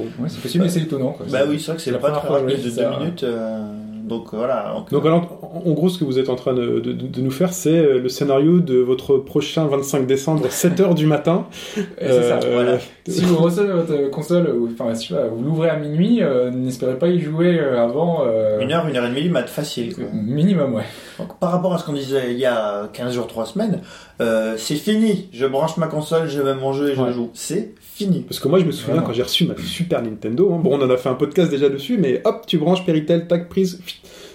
Ouais, 0.01 0.27
c'est 0.27 0.41
possible, 0.41 0.63
mais 0.63 0.69
c'est 0.69 0.81
étonnant. 0.81 1.11
Quoi. 1.11 1.25
Bah 1.31 1.39
oui, 1.47 1.59
c'est 1.59 1.67
vrai 1.67 1.75
que 1.77 1.81
c'est 1.81 1.91
la 1.91 1.97
pas 1.99 2.11
première 2.11 2.21
très 2.25 2.41
rapide 2.53 2.57
de 2.63 2.69
deux 2.69 2.81
ça. 2.81 2.97
minutes. 2.99 3.23
euh, 3.23 3.59
donc 4.03 4.33
voilà. 4.33 4.73
Donc, 4.75 4.91
Donc 4.91 5.05
alors, 5.05 5.39
en 5.65 5.69
en 5.69 5.73
gros, 5.73 5.87
ce 5.87 5.97
que 5.97 6.03
vous 6.03 6.19
êtes 6.19 6.27
en 6.29 6.35
train 6.35 6.53
de, 6.53 6.79
de- 6.81 6.91
de 6.91 7.21
nous 7.21 7.31
faire, 7.31 7.53
c'est 7.53 7.77
euh, 7.77 7.99
le 7.99 8.09
scénario 8.09 8.59
de 8.59 8.75
votre 8.79 9.17
prochain 9.17 9.65
25 9.67 10.05
décembre, 10.05 10.45
7h 10.49 10.93
du 10.93 11.05
matin. 11.07 11.45
Ça. 11.75 11.81
Euh, 12.01 12.39
voilà. 12.51 12.77
Si 13.07 13.23
vous 13.23 13.37
recevez 13.37 13.71
votre 13.71 14.09
console, 14.09 14.49
ou- 14.49 14.69
enfin, 14.73 14.93
si 14.93 15.13
vous 15.13 15.41
l'ouvrez 15.43 15.69
à 15.69 15.77
minuit, 15.77 16.21
euh, 16.21 16.51
n'espérez 16.51 16.99
pas 16.99 17.07
y 17.07 17.19
jouer 17.19 17.57
euh, 17.59 17.81
avant. 17.81 18.23
euh, 18.27 18.59
une 18.59 18.71
heure, 18.73 18.85
une 18.87 18.97
heure 18.97 19.05
et 19.05 19.09
demie, 19.09 19.29
mat 19.29 19.47
facile. 19.47 19.95
Quoi. 19.95 20.03
Minimum, 20.13 20.73
ouais. 20.75 20.83
Donc, 21.19 21.37
par 21.39 21.51
rapport 21.51 21.73
à 21.73 21.77
ce 21.77 21.85
qu'on 21.85 21.93
disait 21.93 22.31
il 22.31 22.39
y 22.39 22.45
a 22.45 22.87
15 22.93 23.13
jours, 23.13 23.27
3 23.27 23.45
semaines, 23.45 23.81
euh, 24.21 24.55
c'est 24.57 24.75
fini. 24.75 25.29
Je 25.33 25.45
branche 25.45 25.77
ma 25.77 25.87
console, 25.87 26.27
je 26.27 26.41
mets 26.41 26.55
mon 26.55 26.73
jeu 26.73 26.89
et 26.91 26.95
je 26.95 27.01
Ouais. 27.01 27.13
joue. 27.13 27.29
C'est 27.33 27.73
fini. 27.79 28.21
Parce 28.21 28.39
que 28.39 28.47
moi, 28.47 28.59
je 28.59 28.65
me 28.65 28.71
souviens 28.71 28.93
Vraiment. 28.95 29.07
quand 29.07 29.13
j'ai 29.13 29.23
reçu 29.23 29.45
ma 29.45 29.55
Super 29.57 30.01
Nintendo. 30.01 30.51
hein, 30.53 30.59
bon, 30.63 30.77
on 30.79 30.81
en 30.83 30.89
a 30.89 30.97
fait 30.97 31.09
un 31.09 31.13
podcast 31.15 31.49
déjà 31.51 31.69
dessus, 31.69 31.97
mais 31.97 32.21
hop, 32.25 32.43
tu 32.47 32.57
branches 32.57 32.85
Péritel, 32.85 33.27
tac, 33.27 33.49
prise. 33.49 33.79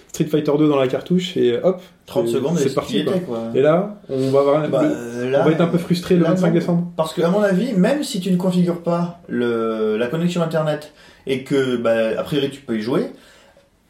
Street 0.07 0.25
Fighter 0.25 0.51
2 0.57 0.67
dans 0.67 0.75
la 0.79 0.87
cartouche 0.87 1.37
et 1.37 1.59
hop, 1.61 1.81
30 2.07 2.27
c'est- 2.27 2.33
secondes, 2.33 2.57
et 2.57 2.63
c'est 2.63 2.73
parti. 2.73 2.99
y 2.99 3.05
quoi. 3.05 3.13
était, 3.15 3.25
quoi. 3.25 3.39
Et 3.53 3.61
là, 3.61 4.01
on 4.09 4.31
va 4.31 4.39
avoir, 4.39 4.67
Bah, 4.67 4.81
le- 4.83 5.29
là, 5.29 5.41
on 5.41 5.45
va 5.45 5.51
être 5.51 5.61
un 5.61 5.67
peu 5.67 5.77
frustré 5.77 6.15
le 6.15 6.23
là, 6.23 6.29
25 6.29 6.47
non. 6.47 6.53
décembre. 6.55 6.87
Parce 6.97 7.13
que, 7.13 7.21
à 7.21 7.29
mon 7.29 7.41
avis, 7.43 7.73
même 7.73 8.03
si 8.03 8.19
tu 8.19 8.31
ne 8.31 8.35
configures 8.37 8.81
pas 8.81 9.19
le, 9.27 9.97
la 9.97 10.07
connexion 10.07 10.41
internet 10.41 10.93
et 11.27 11.43
que, 11.43 11.77
bah, 11.77 12.19
a 12.19 12.23
priori, 12.23 12.49
tu 12.49 12.61
peux 12.61 12.77
y 12.77 12.81
jouer, 12.81 13.11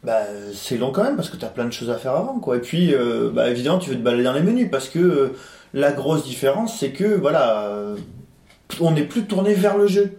bah, 0.04 0.20
c'est 0.54 0.78
long 0.78 0.92
quand 0.92 1.02
même 1.04 1.16
parce 1.16 1.28
que 1.30 1.36
tu 1.36 1.44
as 1.44 1.48
plein 1.48 1.66
de 1.66 1.72
choses 1.72 1.90
à 1.90 1.96
faire 1.96 2.12
avant, 2.12 2.38
quoi. 2.38 2.56
Et 2.56 2.60
puis, 2.60 2.94
euh, 2.94 3.30
bah, 3.32 3.50
évidemment, 3.50 3.78
tu 3.78 3.90
veux 3.90 3.96
te 3.96 4.02
balader 4.02 4.24
dans 4.24 4.32
les 4.32 4.42
menus 4.42 4.68
parce 4.70 4.88
que 4.88 4.98
euh, 4.98 5.28
la 5.74 5.92
grosse 5.92 6.24
différence, 6.24 6.78
c'est 6.78 6.90
que, 6.92 7.04
voilà, 7.04 7.66
euh, 7.68 7.96
on 8.80 8.92
n'est 8.92 9.02
plus 9.04 9.24
tourné 9.24 9.54
vers 9.54 9.76
le 9.76 9.86
jeu. 9.86 10.12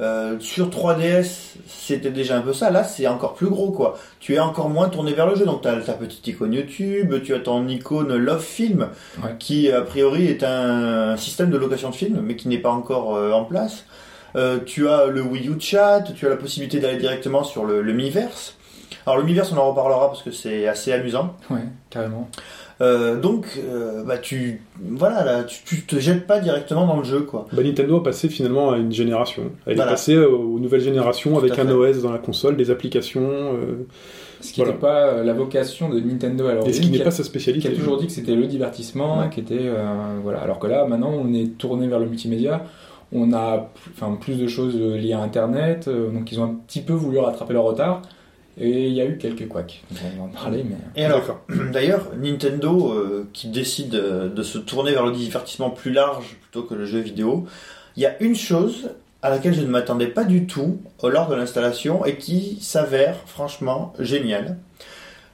Euh, 0.00 0.36
sur 0.38 0.70
3DS, 0.70 1.56
c'était 1.66 2.10
déjà 2.10 2.36
un 2.36 2.40
peu 2.40 2.52
ça. 2.52 2.70
Là, 2.70 2.84
c'est 2.84 3.08
encore 3.08 3.34
plus 3.34 3.48
gros, 3.48 3.72
quoi. 3.72 3.98
Tu 4.20 4.34
es 4.34 4.38
encore 4.38 4.68
moins 4.68 4.88
tourné 4.88 5.12
vers 5.12 5.26
le 5.26 5.34
jeu. 5.34 5.44
Donc, 5.44 5.62
tu 5.62 5.66
as 5.68 5.74
ta 5.80 5.94
petite 5.94 6.24
icône 6.28 6.52
YouTube, 6.52 7.16
tu 7.24 7.34
as 7.34 7.40
ton 7.40 7.66
icône 7.66 8.14
Love 8.16 8.40
Film, 8.44 8.90
Ouais. 9.24 9.30
qui 9.40 9.72
a 9.72 9.80
priori 9.80 10.26
est 10.28 10.44
un 10.44 11.16
système 11.16 11.50
de 11.50 11.56
location 11.58 11.90
de 11.90 11.96
films, 11.96 12.20
mais 12.22 12.36
qui 12.36 12.46
n'est 12.46 12.58
pas 12.58 12.70
encore 12.70 13.16
euh, 13.16 13.32
en 13.32 13.44
place. 13.44 13.86
Euh, 14.36 14.58
tu 14.64 14.88
as 14.88 15.06
le 15.06 15.20
Wii 15.22 15.48
U 15.48 15.56
Chat, 15.58 16.02
tu 16.14 16.26
as 16.26 16.28
la 16.28 16.36
possibilité 16.36 16.78
d'aller 16.78 16.98
directement 16.98 17.42
sur 17.42 17.64
le, 17.64 17.82
le 17.82 17.92
Miiverse. 17.92 18.54
Alors 19.08 19.18
le 19.20 19.24
Miiverse, 19.24 19.52
on 19.52 19.58
en 19.58 19.68
reparlera 19.70 20.08
parce 20.08 20.22
que 20.22 20.30
c'est 20.30 20.66
assez 20.68 20.92
amusant. 20.92 21.34
Ouais, 21.50 21.60
carrément. 21.90 22.28
Euh, 22.80 23.18
donc, 23.20 23.46
euh, 23.58 24.04
bah 24.04 24.18
tu, 24.18 24.62
voilà, 24.80 25.24
là, 25.24 25.42
tu, 25.44 25.64
tu 25.64 25.82
te 25.84 25.96
jettes 25.98 26.26
pas 26.28 26.38
directement 26.38 26.86
dans 26.86 26.98
le 26.98 27.02
jeu, 27.04 27.22
quoi. 27.22 27.46
Bah, 27.52 27.62
Nintendo 27.64 27.96
a 27.96 28.02
passé 28.04 28.28
finalement 28.28 28.70
à 28.70 28.76
une 28.76 28.92
génération. 28.92 29.44
Elle 29.66 29.74
Voilà. 29.76 29.90
est 29.90 29.94
passée 29.94 30.14
euh, 30.14 30.28
aux 30.28 30.60
nouvelles 30.60 30.82
générations 30.82 31.32
Tout 31.32 31.38
avec 31.38 31.58
un 31.58 31.66
fait. 31.66 31.72
OS 31.72 32.02
dans 32.02 32.12
la 32.12 32.18
console, 32.18 32.56
des 32.56 32.70
applications, 32.70 33.22
euh, 33.22 33.86
Ce 34.40 34.52
qui 34.52 34.60
Voilà. 34.60 34.74
n'était 34.74 34.80
pas 34.86 35.22
la 35.24 35.32
vocation 35.32 35.88
de 35.88 35.98
Nintendo 35.98 36.46
à 36.46 36.52
et 36.68 36.72
ce 36.72 36.80
qui 36.80 36.90
n'est 36.90 36.98
qui 36.98 37.02
pas 37.02 37.10
sa 37.10 37.24
qui 37.24 37.28
spécialité. 37.28 37.68
a 37.68 37.72
toujours 37.72 37.98
dit 37.98 38.06
que 38.06 38.12
c'était 38.12 38.36
le 38.36 38.46
divertissement, 38.46 39.18
Ouais. 39.18 39.28
qui 39.30 39.40
était 39.40 39.58
euh, 39.62 40.18
voilà. 40.22 40.38
Alors 40.40 40.60
que 40.60 40.68
là, 40.68 40.84
maintenant, 40.86 41.10
on 41.12 41.32
est 41.34 41.58
tourné 41.58 41.88
vers 41.88 41.98
le 41.98 42.06
multimédia. 42.06 42.62
On 43.10 43.32
a 43.32 43.70
enfin 43.96 44.16
plus 44.20 44.36
de 44.38 44.46
choses 44.46 44.76
liées 44.76 45.14
à 45.14 45.20
Internet, 45.20 45.88
euh, 45.88 46.10
donc 46.10 46.30
ils 46.30 46.38
ont 46.38 46.44
un 46.44 46.54
petit 46.68 46.82
peu 46.82 46.92
voulu 46.92 47.18
rattraper 47.18 47.54
leur 47.54 47.64
retard. 47.64 48.02
Et 48.60 48.88
il 48.88 48.92
y 48.92 49.00
a 49.00 49.06
eu 49.06 49.18
quelques 49.18 49.46
couacs. 49.46 49.82
On 49.90 50.18
va 50.18 50.24
en 50.24 50.28
parler, 50.28 50.64
mais 50.68 50.76
Et 50.96 51.04
alors. 51.04 51.40
D'ailleurs, 51.72 52.10
Nintendo, 52.16 52.92
euh, 52.92 53.28
qui 53.32 53.48
décide 53.48 53.94
euh, 53.94 54.28
de 54.28 54.42
se 54.42 54.58
tourner 54.58 54.92
vers 54.92 55.06
le 55.06 55.12
divertissement 55.12 55.70
plus 55.70 55.92
large 55.92 56.36
plutôt 56.40 56.62
que 56.62 56.74
le 56.74 56.84
jeu 56.84 56.98
vidéo, 56.98 57.46
il 57.96 58.02
y 58.02 58.06
a 58.06 58.20
une 58.22 58.34
chose 58.34 58.90
à 59.22 59.30
laquelle 59.30 59.54
je 59.54 59.60
ne 59.60 59.66
m'attendais 59.66 60.08
pas 60.08 60.24
du 60.24 60.46
tout 60.46 60.80
euh, 61.04 61.10
lors 61.10 61.28
de 61.28 61.34
l'installation 61.34 62.04
et 62.04 62.16
qui 62.16 62.58
s'avère 62.60 63.16
franchement 63.26 63.92
géniale. 63.98 64.58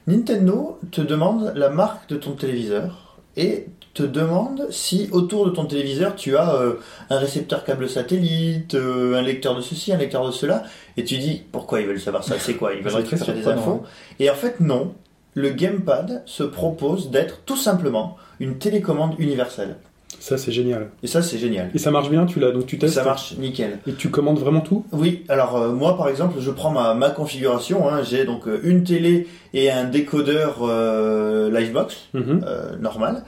Nintendo 0.07 0.79
te 0.91 1.01
demande 1.01 1.53
la 1.55 1.69
marque 1.69 2.07
de 2.09 2.17
ton 2.17 2.33
téléviseur 2.33 3.17
et 3.37 3.67
te 3.95 4.03
demande 4.03 4.67
si 4.69 5.09
autour 5.11 5.45
de 5.47 5.51
ton 5.51 5.65
téléviseur 5.65 6.15
tu 6.15 6.37
as 6.37 6.53
euh, 6.55 6.73
un 7.09 7.17
récepteur 7.17 7.63
câble 7.63 7.89
satellite, 7.89 8.75
euh, 8.75 9.15
un 9.15 9.21
lecteur 9.23 9.55
de 9.55 9.61
ceci, 9.61 9.91
un 9.93 9.97
lecteur 9.97 10.23
de 10.27 10.31
cela, 10.31 10.63
et 10.97 11.03
tu 11.03 11.17
dis 11.17 11.41
pourquoi 11.51 11.81
ils 11.81 11.87
veulent 11.87 11.99
savoir 11.99 12.23
ça, 12.23 12.35
c'est 12.37 12.53
quoi? 12.55 12.73
Ils 12.73 12.83
veulent 12.83 12.93
récupérer 12.93 13.33
des 13.33 13.47
infos 13.47 13.83
et 14.19 14.29
en 14.29 14.35
fait, 14.35 14.59
non. 14.59 14.93
Le 15.37 15.49
gamepad 15.49 16.21
se 16.25 16.43
propose 16.43 17.09
d'être 17.09 17.41
tout 17.45 17.57
simplement 17.57 18.15
une 18.39 18.57
télécommande 18.57 19.15
universelle. 19.19 19.75
Ça, 20.17 20.37
c'est 20.37 20.53
génial. 20.53 20.87
Et 21.03 21.07
ça, 21.07 21.21
c'est 21.21 21.37
génial. 21.37 21.69
Et 21.75 21.77
ça 21.77 21.91
marche 21.91 22.09
bien, 22.09 22.25
tu 22.25 22.39
l'as, 22.39 22.51
donc 22.51 22.65
tu 22.67 22.77
testes. 22.77 22.93
Ça 22.93 23.03
marche 23.03 23.35
nickel. 23.37 23.79
Et 23.85 23.91
tu 23.93 24.09
commandes 24.09 24.39
vraiment 24.39 24.61
tout? 24.61 24.85
Oui, 24.93 25.25
alors 25.27 25.57
euh, 25.57 25.71
moi 25.73 25.97
par 25.97 26.07
exemple, 26.07 26.35
je 26.39 26.51
prends 26.51 26.71
ma, 26.71 26.93
ma 26.93 27.09
configuration. 27.09 27.89
hein. 27.89 28.01
J'ai 28.03 28.23
donc 28.23 28.47
euh, 28.47 28.61
une 28.63 28.85
télé 28.85 29.27
et 29.53 29.69
un 29.69 29.83
décodeur 29.83 30.59
euh, 30.61 31.49
Livebox 31.51 31.95
Mhm. 32.13 32.41
normal. 32.79 33.23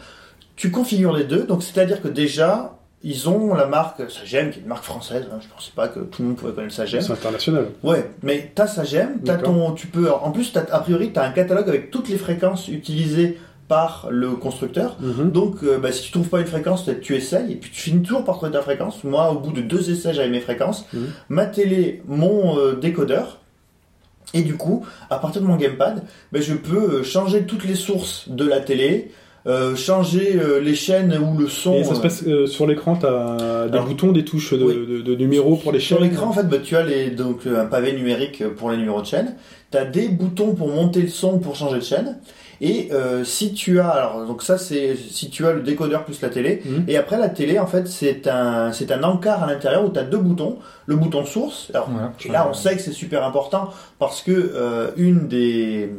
Tu 0.58 0.72
configures 0.72 1.14
les 1.16 1.24
deux, 1.24 1.44
donc 1.44 1.64
c'est-à-dire 1.64 2.02
que 2.02 2.08
déjà, 2.10 2.78
ils 3.04 3.30
ont 3.30 3.54
la 3.54 3.68
marque 3.68 4.10
Sagem, 4.12 4.50
qui 4.50 4.60
est 4.60 4.62
une 4.64 4.68
marque 4.68 4.84
française. 4.84 5.26
hein. 5.32 5.38
Je 5.42 5.48
pensais 5.48 5.72
pas 5.76 5.88
que 5.88 6.00
tout 6.00 6.24
le 6.24 6.30
monde 6.30 6.38
pouvait 6.38 6.52
connaître 6.52 6.74
Sagem. 6.74 7.00
C'est 7.02 7.14
international. 7.14 7.68
Ouais, 7.84 8.10
mais 8.24 8.52
t'as 8.56 8.68
Sagem, 8.68 9.20
t'as 9.24 9.38
ton, 9.38 9.72
tu 9.74 9.88
peux, 9.88 10.12
en 10.12 10.32
plus, 10.32 10.52
t'as- 10.52 10.66
a 10.72 10.80
priori, 10.80 11.12
t'as 11.14 11.26
un 11.26 11.32
catalogue 11.32 11.70
avec 11.70 11.92
toutes 11.92 12.10
les 12.10 12.18
fréquences 12.18 12.68
utilisées 12.68 13.38
par 13.68 14.08
le 14.10 14.32
constructeur. 14.32 14.98
Mhm. 15.00 15.30
Donc, 15.32 15.58
euh, 15.64 15.78
bah, 15.78 15.92
si 15.92 16.04
tu 16.06 16.12
trouves 16.12 16.30
pas 16.30 16.40
une 16.40 16.48
fréquence, 16.48 16.86
peut-être 16.86 17.02
tu 17.02 17.16
essayes, 17.16 17.52
et 17.52 17.56
puis 17.56 17.70
tu 17.70 17.82
finis 17.82 18.02
toujours 18.02 18.24
par 18.24 18.38
trouver 18.38 18.52
ta 18.54 18.62
fréquence. 18.62 19.04
Moi, 19.04 19.30
au 19.32 19.40
bout 19.40 19.52
de 19.52 19.62
deux 19.62 19.92
essais, 19.92 20.14
j'avais 20.14 20.30
mes 20.30 20.40
fréquences. 20.40 20.86
Mhm. 20.94 21.08
Ma 21.30 21.46
télé, 21.46 22.02
mon 22.08 22.58
euh, 22.58 22.76
décodeur. 22.76 23.40
Et 24.34 24.42
du 24.42 24.58
coup, 24.58 24.86
à 25.10 25.20
partir 25.20 25.42
de 25.42 25.48
mon 25.48 25.56
gamepad, 25.56 26.04
bah, 26.32 26.40
je 26.42 26.54
peux 26.54 26.96
euh, 27.00 27.04
changer 27.04 27.44
toutes 27.44 27.64
les 27.66 27.76
sources 27.76 28.28
de 28.30 28.46
la 28.46 28.60
télé, 28.60 29.12
euh, 29.48 29.76
changer 29.76 30.36
euh, 30.38 30.60
les 30.60 30.76
chaînes 30.76 31.18
ou 31.18 31.38
le 31.40 31.48
son. 31.48 31.74
Et 31.76 31.84
ça 31.84 31.94
se 31.96 32.00
euh, 32.00 32.02
passe 32.02 32.24
euh, 32.28 32.48
sur 32.48 32.68
l'écran, 32.68 32.96
t'as 32.96 33.68
des 33.68 33.74
Alors, 33.74 33.86
boutons, 33.86 34.12
des 34.12 34.26
touches 34.26 34.54
de, 34.54 34.64
oui. 34.64 34.74
de- 34.76 35.02
de 35.02 35.16
numéros 35.16 35.56
pour 35.56 35.72
les 35.72 35.80
Sur 35.80 36.00
chaînes. 36.00 36.10
l'écran, 36.10 36.28
en 36.28 36.34
fait, 36.34 36.44
bah, 36.48 36.58
tu 36.64 36.76
as 36.76 36.84
les, 36.84 37.12
donc, 37.12 37.48
un 37.48 37.66
pavé 37.66 37.94
numérique 37.94 38.44
pour 38.56 38.70
les 38.72 38.78
numéros 38.78 39.02
de 39.02 39.06
chaîne. 39.08 39.36
Tu 39.72 39.78
as 39.78 39.86
des 39.86 40.10
boutons 40.10 40.54
pour 40.56 40.68
monter 40.70 41.02
le 41.02 41.08
son, 41.10 41.40
pour 41.40 41.56
changer 41.56 41.78
de 41.80 41.84
chaîne. 41.84 42.18
Et 42.60 42.90
euh, 42.92 43.24
si 43.24 43.54
tu 43.54 43.80
as, 43.80 43.90
alors 43.90 44.26
donc 44.26 44.42
ça 44.42 44.58
c'est 44.58 44.96
si 44.96 45.30
tu 45.30 45.46
as 45.46 45.52
le 45.54 45.62
décodeur 45.62 46.04
plus 46.06 46.20
la 46.22 46.30
télé. 46.30 46.64
Mhm. 46.66 46.86
Et 46.88 46.98
après 46.98 47.20
la 47.20 47.30
télé, 47.30 47.60
en 47.60 47.68
fait, 47.68 47.88
c'est 47.88 48.28
un 48.28 48.72
c'est 48.72 48.92
un 48.92 49.04
encart 49.04 49.44
à 49.44 49.46
l'intérieur 49.48 49.86
où 49.86 49.90
tu 49.92 50.00
as 50.00 50.04
deux 50.04 50.18
boutons. 50.18 50.58
Le 50.88 50.96
bouton 50.96 51.24
source. 51.24 51.70
Alors 51.76 51.88
là, 52.32 52.48
on 52.50 52.54
sait 52.56 52.76
que 52.76 52.82
c'est 52.82 52.94
super 52.94 53.24
important 53.24 53.70
parce 54.00 54.24
que 54.24 54.32
euh, 54.32 54.88
une 54.98 55.28
des 55.28 55.92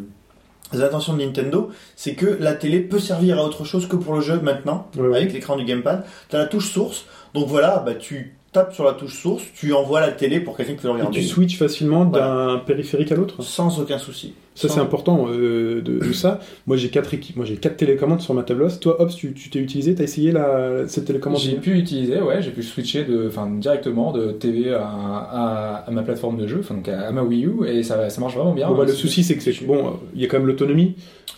des 0.73 0.83
intentions 0.83 1.15
de 1.15 1.23
Nintendo, 1.23 1.71
c'est 1.97 2.15
que 2.15 2.27
la 2.27 2.55
télé 2.55 2.81
peut 2.81 2.99
servir 2.99 3.39
à 3.39 3.45
autre 3.45 3.65
chose 3.65 3.89
que 3.89 3.97
pour 3.97 4.15
le 4.15 4.21
jeu 4.21 4.41
maintenant 4.41 4.89
avec 4.99 5.33
l'écran 5.33 5.57
du 5.57 5.65
gamepad. 5.65 6.05
Tu 6.29 6.37
as 6.37 6.41
la 6.41 6.47
touche 6.47 6.71
source, 6.71 7.07
donc 7.35 7.49
voilà, 7.49 7.83
bah, 7.85 7.95
tu 7.95 8.38
tapes 8.59 8.75
sur 8.75 8.85
la 8.85 8.93
touche 8.93 9.15
source, 9.21 9.43
tu 9.55 9.73
envoies 9.73 10.01
la 10.01 10.13
télé 10.13 10.41
pour 10.41 10.57
quelqu'un 10.57 10.75
qui 10.75 10.83
veut 10.83 10.89
le 10.89 10.95
Et 10.99 11.01
regarder. 11.01 11.19
tu 11.21 11.25
switches 11.27 11.57
facilement 11.59 12.05
Voilà. 12.05 12.27
d'un 12.27 12.59
périphérique 12.59 13.13
à 13.13 13.15
l'autre? 13.17 13.43
Sans 13.43 13.81
aucun 13.81 13.99
souci. 13.99 14.35
Ça 14.55 14.67
Sans- 14.67 14.75
c'est 14.75 14.81
important 14.81 15.27
euh, 15.29 15.81
de, 15.83 16.01
de 16.05 16.13
ça. 16.13 16.41
Moi 16.67 16.77
j'ai 16.77 16.89
quatre 16.89 17.15
équipes, 17.15 17.37
moi 17.37 17.45
j'ai 17.47 17.57
quatre 17.57 17.77
télécommandes 17.77 18.21
sur 18.21 18.35
ma 18.35 18.43
tableau. 18.43 18.69
Toi, 18.81 19.01
Hobbs, 19.01 19.15
tu 19.15 19.33
tu 19.33 19.51
t'es 19.51 19.61
utilisé, 19.61 19.95
t'as 19.95 20.03
essayé 20.03 20.33
la, 20.33 20.89
cette 20.89 21.05
télécommande 21.05 21.39
J'ai 21.39 21.57
pu 21.57 21.79
utiliser, 21.79 22.21
ouais, 22.21 22.43
j'ai 22.43 22.51
pu 22.51 22.65
switcher 22.65 23.05
de, 23.05 23.29
enfin, 23.29 23.49
directement 23.49 24.11
de 24.13 24.33
TV 24.33 24.75
à, 24.75 24.83
à, 24.83 25.85
à 25.87 25.91
ma 25.93 26.03
plateforme 26.03 26.37
de 26.39 26.49
jeu, 26.49 26.61
donc 26.69 26.89
à, 26.89 27.03
à 27.07 27.13
ma 27.13 27.23
Wii 27.23 27.47
U, 27.47 27.67
et 27.69 27.85
ça, 27.85 28.11
ça 28.11 28.21
marche 28.21 28.35
vraiment 28.35 28.53
bien. 28.53 28.69
Bon, 28.69 28.75
bah, 28.77 28.83
le 28.85 28.91
C'est- 28.91 28.97
souci 28.97 29.23
c'est 29.23 29.37
que 29.37 29.43
c'est 29.45 29.65
bon, 29.65 29.87
euh, 29.87 29.91
il 30.15 30.21
y 30.21 30.25
a 30.25 30.29
quand 30.29 30.39
même 30.39 30.49
l'autonomie. 30.49 30.97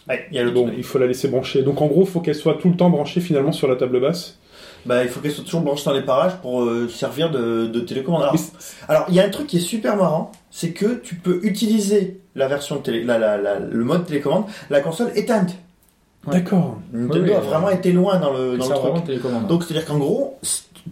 Ouais, 0.08 0.24
il 0.30 0.36
y 0.36 0.38
a 0.40 0.42
le 0.44 0.50
Bon, 0.50 0.70
il 0.74 0.82
faut 0.82 0.98
la 0.98 1.06
laisser 1.06 1.28
brancher. 1.28 1.62
Donc 1.62 1.82
en 1.82 1.86
gros, 1.88 2.06
faut 2.06 2.20
qu'elle 2.20 2.34
soit 2.34 2.54
tout 2.54 2.70
le 2.70 2.76
temps 2.76 2.88
branchée 2.88 3.20
finalement 3.20 3.52
sur 3.52 3.68
la 3.68 3.76
table 3.76 4.00
basse. 4.00 4.38
Bah, 4.86 5.02
il 5.04 5.08
faut 5.10 5.20
qu'elle 5.20 5.32
soit 5.32 5.44
toujours 5.44 5.60
branchée 5.60 5.84
dans 5.84 5.92
les 5.92 6.02
parages 6.02 6.36
pour 6.42 6.62
euh, 6.62 6.88
servir 6.88 7.30
de, 7.30 7.66
de 7.66 7.80
télécommande. 7.80 8.22
Alors, 8.22 8.34
Mais 8.34 8.38
c'est- 8.40 8.52
alors, 8.88 9.04
il 9.08 9.14
y 9.14 9.20
a 9.20 9.24
un 9.24 9.28
truc 9.30 9.46
qui 9.46 9.58
est 9.58 9.60
super 9.60 9.96
marrant, 9.96 10.32
c'est 10.50 10.70
que 10.72 10.94
tu 10.94 11.14
peux 11.16 11.40
utiliser 11.42 12.20
la 12.34 12.48
version 12.48 12.76
de 12.76 12.80
télé, 12.82 13.04
la, 13.04 13.18
la, 13.18 13.36
la- 13.36 13.58
le 13.58 13.84
mode 13.84 14.06
télécommande, 14.06 14.44
la 14.70 14.80
console 14.80 15.10
éteinte. 15.14 15.50
Ouais. 16.26 16.34
D'accord. 16.34 16.76
Nintendo 16.92 17.24
oui, 17.24 17.32
a 17.32 17.38
euh, 17.38 17.40
vraiment 17.40 17.70
été 17.70 17.92
loin 17.92 18.18
dans 18.18 18.32
le, 18.32 18.56
dans 18.58 18.68
le 18.68 18.74
truc. 18.74 18.92
Donc 19.48 19.64
c'est-à-dire 19.64 19.86
qu'en 19.86 19.98
gros, 19.98 20.38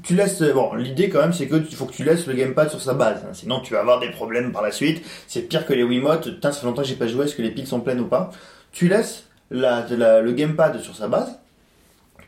tu 0.03 0.14
laisses 0.14 0.43
bon, 0.43 0.74
l'idée 0.74 1.09
quand 1.11 1.20
même 1.20 1.32
c'est 1.34 1.47
que 1.47 1.57
il 1.57 1.74
faut 1.76 1.84
que 1.84 1.93
tu 1.93 2.03
laisses 2.05 2.26
le 2.26 2.32
gamepad 2.34 2.70
sur 2.70 2.80
sa 2.80 2.95
base, 2.95 3.22
hein. 3.24 3.30
sinon 3.34 3.61
tu 3.61 3.74
vas 3.74 3.80
avoir 3.80 4.01
des 4.01 4.11
problèmes 4.11 4.53
par 4.53 4.62
la 4.62 4.72
suite. 4.72 5.05
C'est 5.26 5.43
pire 5.43 5.66
que 5.66 5.74
les 5.74 5.82
Wiimote. 5.82 6.24
Putain, 6.24 6.51
ça 6.53 6.61
fait 6.61 6.66
longtemps 6.66 6.80
que 6.82 6.89
j'ai 6.89 6.95
pas 6.95 7.09
joué, 7.09 7.26
est-ce 7.26 7.34
que 7.34 7.43
les 7.43 7.51
piles 7.51 7.66
sont 7.66 7.80
pleines 7.80 8.01
ou 8.01 8.07
pas? 8.07 8.30
Tu 8.72 8.89
laisses 8.89 9.24
la, 9.51 9.84
la- 9.91 10.20
le 10.22 10.32
gamepad 10.32 10.80
sur 10.80 10.97
sa 10.97 11.09
base, 11.09 11.39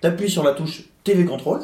t'appuies 0.03 0.31
sur 0.31 0.43
la 0.45 0.53
touche 0.53 0.85
TV 1.05 1.25
control. 1.25 1.61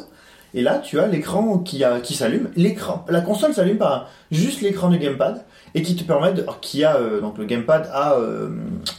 Et 0.53 0.61
là, 0.61 0.79
tu 0.83 0.99
as 0.99 1.07
l'écran 1.07 1.59
qui, 1.59 1.83
a- 1.83 1.99
qui 1.99 2.13
s'allume. 2.13 2.49
L'écran, 2.55 3.05
la 3.09 3.21
console 3.21 3.53
s'allume 3.53 3.77
par 3.77 4.09
juste 4.31 4.61
l'écran 4.61 4.89
du 4.89 4.97
gamepad 4.97 5.43
et 5.75 5.81
qui 5.81 5.95
te 5.95 6.03
permet 6.03 6.33
de, 6.33 6.43
qui 6.61 6.83
a 6.83 6.95
euh, 6.95 7.19
donc 7.21 7.37
le 7.37 7.45
gamepad 7.45 7.87
a 7.93 8.13
euh, 8.15 8.49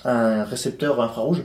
un 0.04 0.44
récepteur 0.44 1.00
infrarouge 1.00 1.42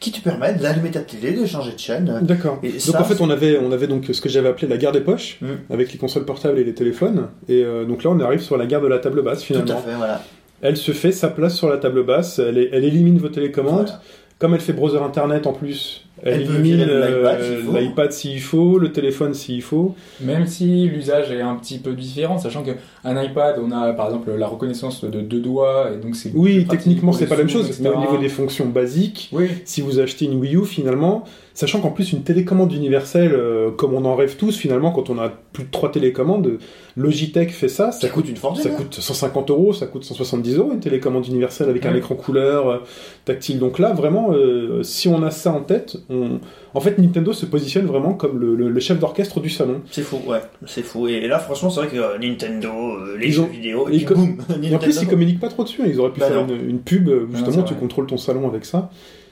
qui 0.00 0.10
te 0.12 0.20
permet 0.20 0.52
d'allumer 0.54 0.90
ta 0.90 1.00
télé, 1.00 1.32
de 1.32 1.46
changer 1.46 1.72
de 1.72 1.78
chaîne. 1.78 2.18
D'accord. 2.22 2.58
Donc 2.60 2.72
ça, 2.78 3.00
en 3.00 3.04
fait, 3.04 3.22
on 3.22 3.30
avait, 3.30 3.58
on 3.58 3.72
avait 3.72 3.86
donc 3.86 4.06
ce 4.12 4.20
que 4.20 4.28
j'avais 4.28 4.48
appelé 4.50 4.66
la 4.66 4.76
guerre 4.76 4.92
des 4.92 5.00
poches 5.00 5.38
Mm. 5.40 5.72
avec 5.72 5.92
les 5.92 5.98
consoles 5.98 6.24
portables 6.26 6.58
et 6.58 6.64
les 6.64 6.74
téléphones. 6.74 7.28
Et 7.48 7.62
euh, 7.64 7.84
donc 7.86 8.02
là, 8.04 8.10
on 8.10 8.20
arrive 8.20 8.40
sur 8.42 8.58
la 8.58 8.66
guerre 8.66 8.82
de 8.82 8.88
la 8.88 8.98
table 8.98 9.22
basse 9.22 9.38
Tout 9.44 9.54
à 9.54 9.56
finalement. 9.62 9.80
fait, 9.80 9.94
voilà. 9.94 10.20
Elle 10.60 10.76
se 10.76 10.92
fait 10.92 11.12
sa 11.12 11.28
place 11.28 11.54
sur 11.54 11.68
la 11.70 11.78
table 11.78 12.04
basse. 12.04 12.38
Elle, 12.38 12.58
est- 12.58 12.70
elle 12.72 12.84
élimine 12.84 13.18
vos 13.18 13.28
télécommandes. 13.28 13.86
Voilà. 13.86 14.00
Comme 14.44 14.52
elle 14.52 14.60
fait 14.60 14.74
browser 14.74 14.98
internet 14.98 15.46
en 15.46 15.54
plus, 15.54 16.04
elle, 16.22 16.34
Elle 16.34 16.42
élimine 16.42 16.80
l'iPad 16.80 17.40
euh, 17.40 17.56
s'il 17.56 17.64
faut. 17.64 17.78
l'iPad 17.78 18.12
s'il 18.12 18.40
faut, 18.42 18.78
le 18.78 18.92
téléphone 18.92 19.32
s'il 19.32 19.62
faut. 19.62 19.94
Même 20.20 20.46
si 20.46 20.86
l'usage 20.86 21.30
est 21.30 21.40
un 21.40 21.54
petit 21.54 21.78
peu 21.78 21.94
différent, 21.94 22.36
sachant 22.36 22.62
qu'un 22.62 23.22
iPad, 23.22 23.56
on 23.58 23.72
a 23.72 23.94
par 23.94 24.08
exemple 24.08 24.32
la 24.32 24.46
reconnaissance 24.46 25.02
de 25.02 25.22
deux 25.22 25.40
doigts, 25.40 25.92
et 25.94 25.96
donc 25.96 26.14
c'est. 26.14 26.30
Oui, 26.34 26.66
techniquement, 26.68 27.12
c'est 27.12 27.24
pas 27.24 27.36
la 27.36 27.44
même 27.44 27.48
chose, 27.48 27.80
mais 27.80 27.88
au 27.88 27.98
niveau 27.98 28.18
des 28.18 28.28
fonctions 28.28 28.66
basiques, 28.66 29.30
Oui, 29.32 29.48
si 29.64 29.80
vous 29.80 29.98
achetez 29.98 30.26
une 30.26 30.38
Wii 30.38 30.56
U, 30.56 30.66
finalement, 30.66 31.24
Sachant 31.54 31.80
qu'en 31.80 31.90
plus, 31.90 32.12
une 32.12 32.24
télécommande 32.24 32.72
universelle, 32.72 33.32
euh, 33.32 33.70
comme 33.70 33.94
on 33.94 34.04
en 34.04 34.16
rêve 34.16 34.34
tous, 34.36 34.56
finalement, 34.56 34.90
quand 34.90 35.08
on 35.08 35.20
a 35.20 35.30
plus 35.52 35.62
de 35.62 35.70
trois 35.70 35.92
télécommandes, 35.92 36.58
Logitech 36.96 37.50
fait 37.52 37.68
ça. 37.68 37.90
Ça 37.92 38.08
coûte 38.08 38.28
une 38.28 38.36
fortune. 38.36 38.62
Ça 38.62 38.68
hein. 38.70 38.74
coûte 38.76 38.94
150 38.94 39.50
euros, 39.50 39.72
ça 39.72 39.86
coûte 39.86 40.04
170 40.04 40.56
euros, 40.58 40.72
une 40.72 40.80
télécommande 40.80 41.26
universelle 41.26 41.68
avec 41.68 41.84
un 41.86 41.94
écran 41.94 42.14
couleur, 42.14 42.68
euh, 42.68 42.78
tactile. 43.24 43.58
Donc 43.58 43.78
là, 43.78 43.92
vraiment, 43.92 44.32
euh, 44.32 44.82
si 44.82 45.08
on 45.08 45.22
a 45.22 45.30
ça 45.30 45.52
en 45.52 45.60
tête, 45.60 45.96
on... 46.08 46.38
en 46.72 46.80
fait, 46.80 46.98
Nintendo 46.98 47.32
se 47.32 47.46
positionne 47.46 47.86
vraiment 47.86 48.14
comme 48.14 48.38
le, 48.38 48.54
le- 48.54 48.70
le 48.70 48.80
chef 48.80 48.98
d'orchestre 49.00 49.40
du 49.40 49.50
salon. 49.50 49.80
C'est 49.90 50.02
fou, 50.02 50.20
ouais, 50.26 50.40
c'est 50.66 50.82
fou. 50.82 51.08
Et 51.08 51.26
là, 51.26 51.38
franchement, 51.38 51.70
c'est 51.70 51.80
vrai 51.80 51.88
que 51.88 51.96
euh, 51.96 52.18
Nintendo, 52.18 52.68
euh, 52.68 53.16
les 53.18 53.26
Ils 53.26 53.32
jeux 53.32 53.42
ont- 53.42 53.46
vidéo, 53.46 53.88
et 53.90 53.96
et 53.96 54.04
puis 54.04 54.14
boum, 54.14 54.36
Et 54.62 54.74
en 54.74 54.78
plus, 54.78 55.02
ils 55.02 55.08
communiquent 55.08 55.40
pas 55.40 55.48
trop 55.48 55.64
dessus. 55.64 55.82
hein. 55.82 55.86
Ils 55.88 55.98
auraient 55.98 56.12
pu 56.12 56.20
Bah 56.20 56.28
faire 56.28 56.40
une, 56.44 56.70
une 56.70 56.78
pub, 56.80 57.08
c'est 57.32 57.36
justement, 57.44 57.64
tu 57.64 57.74
contrôles 57.74 58.06
ton 58.06 58.16
salon 58.18 58.48
avec 58.48 58.64
ça. 58.64 58.90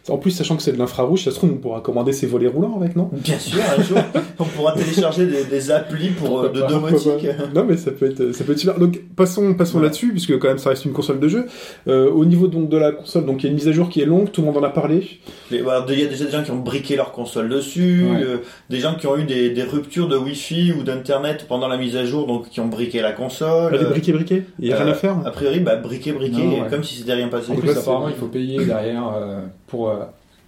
En 0.08 0.16
plus, 0.18 0.32
sachant 0.32 0.56
que 0.56 0.62
c'est 0.62 0.72
de 0.72 0.78
l'infrarouge, 0.78 1.22
ça 1.24 1.30
se 1.30 1.36
trouve, 1.36 1.52
on 1.52 1.58
pourra 1.58 1.80
commander 1.80 2.12
ses 2.12 2.26
volets 2.26 2.48
roulants 2.48 2.76
avec, 2.80 2.96
non? 2.96 3.08
Bien 3.12 3.38
sûr, 3.38 3.60
un 3.78 3.80
jour, 3.82 3.98
on 4.40 4.44
pourra 4.44 4.72
télécharger 4.72 5.26
des, 5.26 5.44
des 5.44 5.70
applis 5.70 6.08
pour 6.08 6.40
euh, 6.40 6.48
de 6.48 6.60
domotique. 6.60 7.26
Non, 7.54 7.64
mais 7.64 7.76
ça 7.76 7.92
peut 7.92 8.06
être, 8.06 8.32
ça 8.32 8.42
peut 8.42 8.52
être 8.52 8.58
super. 8.58 8.78
Donc, 8.80 9.00
passons, 9.14 9.54
passons 9.54 9.78
Ouais. 9.78 9.84
là-dessus, 9.84 10.10
puisque 10.10 10.36
quand 10.40 10.48
même, 10.48 10.58
ça 10.58 10.70
reste 10.70 10.84
une 10.86 10.92
console 10.92 11.20
de 11.20 11.28
jeu. 11.28 11.46
Euh, 11.86 12.10
au 12.10 12.24
niveau 12.24 12.48
donc 12.48 12.68
de 12.68 12.76
la 12.76 12.90
console, 12.92 13.26
donc 13.26 13.42
il 13.42 13.46
y 13.46 13.46
a 13.46 13.50
une 13.50 13.54
mise 13.56 13.68
à 13.68 13.72
jour 13.72 13.88
qui 13.88 14.00
est 14.00 14.04
longue, 14.04 14.32
tout 14.32 14.40
le 14.40 14.48
monde 14.48 14.56
en 14.56 14.62
a 14.64 14.70
parlé. 14.70 15.06
Il 15.52 15.58
y 15.58 15.60
a 15.68 15.80
déjà 16.08 16.24
des 16.24 16.30
gens 16.32 16.42
qui 16.42 16.50
ont 16.50 16.58
briqué 16.58 16.96
leur 16.96 17.12
console 17.12 17.48
dessus, 17.48 18.04
Ouais. 18.10 18.22
euh, 18.24 18.36
des 18.70 18.78
gens 18.80 18.94
qui 18.96 19.06
ont 19.06 19.16
eu 19.16 19.24
des, 19.24 19.50
des 19.50 19.62
ruptures 19.62 20.08
de 20.08 20.16
Wi-Fi 20.16 20.72
ou 20.72 20.82
d'internet 20.82 21.46
pendant 21.48 21.68
la 21.68 21.76
mise 21.76 21.94
à 21.96 22.04
jour, 22.04 22.26
donc 22.26 22.48
qui 22.48 22.58
ont 22.60 22.66
briqué 22.66 23.00
la 23.02 23.12
console. 23.12 23.72
Elle 23.74 23.82
est 23.82 23.84
Euh, 23.84 23.90
briquée, 23.90 24.12
briquée. 24.12 24.42
Il 24.58 24.66
y 24.68 24.72
a 24.72 24.76
euh, 24.76 24.82
rien 24.82 24.92
à 24.92 24.94
faire. 24.94 25.16
A 25.24 25.30
priori, 25.30 25.60
bah, 25.60 25.76
briqué, 25.76 26.10
briqué, 26.12 26.42
Non, 26.42 26.62
ouais. 26.62 26.68
comme 26.68 26.82
si 26.82 26.96
c'était 26.96 27.14
rien 27.14 27.28
passé. 27.28 27.50
En 27.52 27.54
Donc 27.54 27.62
plus, 27.62 27.76
apparemment, 27.78 28.08
il 28.08 28.16
faut 28.16 28.26
payer 28.26 28.64
derrière 28.64 29.12
euh, 29.16 29.40
pour 29.72 29.88
euh, 29.88 29.96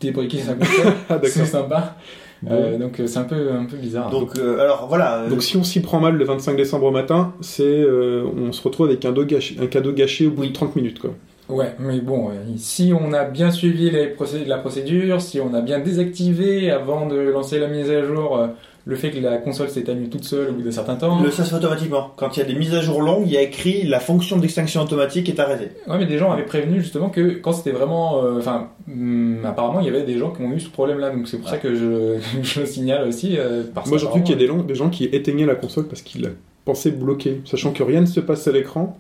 débriquer 0.01 0.39
sa 0.47 0.55
console. 0.55 0.93
Ah, 1.11 1.19
c'est 1.25 1.45
sympa. 1.47 1.97
Bon. 2.43 2.51
Euh, 2.53 2.77
donc 2.79 3.01
euh, 3.01 3.07
c'est 3.07 3.19
un 3.19 3.25
peu, 3.25 3.53
un 3.53 3.65
peu 3.65 3.77
bizarre. 3.79 4.11
Donc, 4.11 4.39
euh, 4.39 4.61
alors 4.61 4.87
voilà. 4.87 5.21
euh, 5.23 5.29
Donc 5.31 5.43
si 5.43 5.57
on 5.57 5.65
s'y 5.65 5.81
prend 5.81 5.99
mal 5.99 6.15
le 6.17 6.25
25 6.27 6.57
décembre 6.57 6.85
au 6.87 6.91
matin, 6.91 7.33
c'est 7.41 7.63
euh, 7.65 8.25
on 8.37 8.53
se 8.53 8.63
retrouve 8.63 8.87
avec 8.89 9.03
un, 9.07 9.13
dos 9.13 9.25
gâché- 9.25 9.57
un 9.61 9.67
cadeau 9.67 9.93
gâché 9.93 10.27
au 10.27 10.31
bout 10.31 10.43
Oui. 10.43 10.49
de 10.49 10.53
30 10.53 10.77
minutes 10.77 10.99
quoi. 11.01 11.11
Ouais, 11.49 11.75
mais 11.79 12.01
bon, 12.01 12.31
si 12.57 12.93
on 12.99 13.13
a 13.13 13.25
bien 13.25 13.51
suivi 13.51 13.91
les 13.91 14.07
procé- 14.09 14.47
la 14.47 14.57
procédure, 14.59 15.21
si 15.23 15.41
on 15.41 15.53
a 15.55 15.61
bien 15.61 15.79
désactivé 15.79 16.71
avant 16.71 17.07
de 17.07 17.17
lancer 17.17 17.59
la 17.59 17.69
mise 17.69 17.91
à 17.91 18.03
jour 18.05 18.37
euh, 18.39 18.47
le 18.87 18.97
fait 18.97 19.11
que 19.11 19.19
la 19.19 19.39
console 19.39 19.71
s'éteigne 19.71 20.09
toute 20.09 20.25
seule 20.25 20.51
au 20.51 20.53
bout 20.53 20.61
d'un 20.63 20.71
certain 20.71 20.97
temps. 20.97 21.23
le, 21.23 21.31
ça 21.31 21.43
se 21.45 21.51
fait 21.51 21.57
automatiquement. 21.57 22.13
Quand 22.17 22.37
il 22.37 22.41
y 22.41 22.43
a 22.43 22.47
des 22.47 22.55
mises 22.55 22.75
à 22.75 22.83
jour 22.83 23.01
longues, 23.01 23.23
il 23.27 23.33
y 23.33 23.37
a 23.39 23.41
écrit 23.41 23.83
la 23.85 23.99
fonction 23.99 24.37
d'extinction 24.37 24.83
automatique 24.83 25.29
est 25.31 25.41
arrêtée. 25.41 25.71
Ouais, 25.89 25.97
mais 25.99 26.05
des 26.07 26.19
gens 26.19 26.31
avaient 26.33 26.45
prévenu 26.45 26.81
justement 26.83 27.09
que 27.09 27.31
quand 27.41 27.53
c'était 27.53 27.71
vraiment. 27.73 28.23
euh, 28.23 28.39
Enfin, 28.39 28.69
hum, 28.89 29.39
apparemment, 29.45 29.81
il 29.81 29.87
y 29.87 29.89
avait 29.89 30.03
des 30.03 30.19
gens 30.19 30.31
qui 30.33 30.43
ont 30.43 30.53
eu 30.53 30.61
ce 30.61 30.69
problème-là, 30.69 31.11
donc 31.11 31.29
c'est 31.29 31.39
pour 31.39 31.49
ça 31.49 31.57
que 31.57 31.75
je, 31.75 32.19
je 32.43 32.61
le 32.61 32.67
signale 32.67 33.09
aussi. 33.09 33.37
euh, 33.39 33.63
parce 33.75 33.89
Moi 33.89 33.97
j'ai 33.99 34.07
entendu 34.07 34.23
qu'il 34.25 34.33
y 34.35 34.37
a 34.37 34.41
des, 34.41 34.47
gens- 34.47 34.63
des 34.63 34.75
gens 34.75 34.91
qui 34.91 35.05
éteignaient 35.05 35.47
la 35.47 35.55
console 35.55 35.87
parce 35.89 36.03
qu'ils 36.03 36.23
la 36.23 36.29
pensaient 36.67 36.91
bloquée, 36.91 37.41
sachant 37.47 37.73
que 37.73 37.83
rien 37.83 38.01
ne 38.03 38.07
se 38.07 38.21
passe 38.21 38.47
à 38.49 38.53
l'écran. 38.53 38.99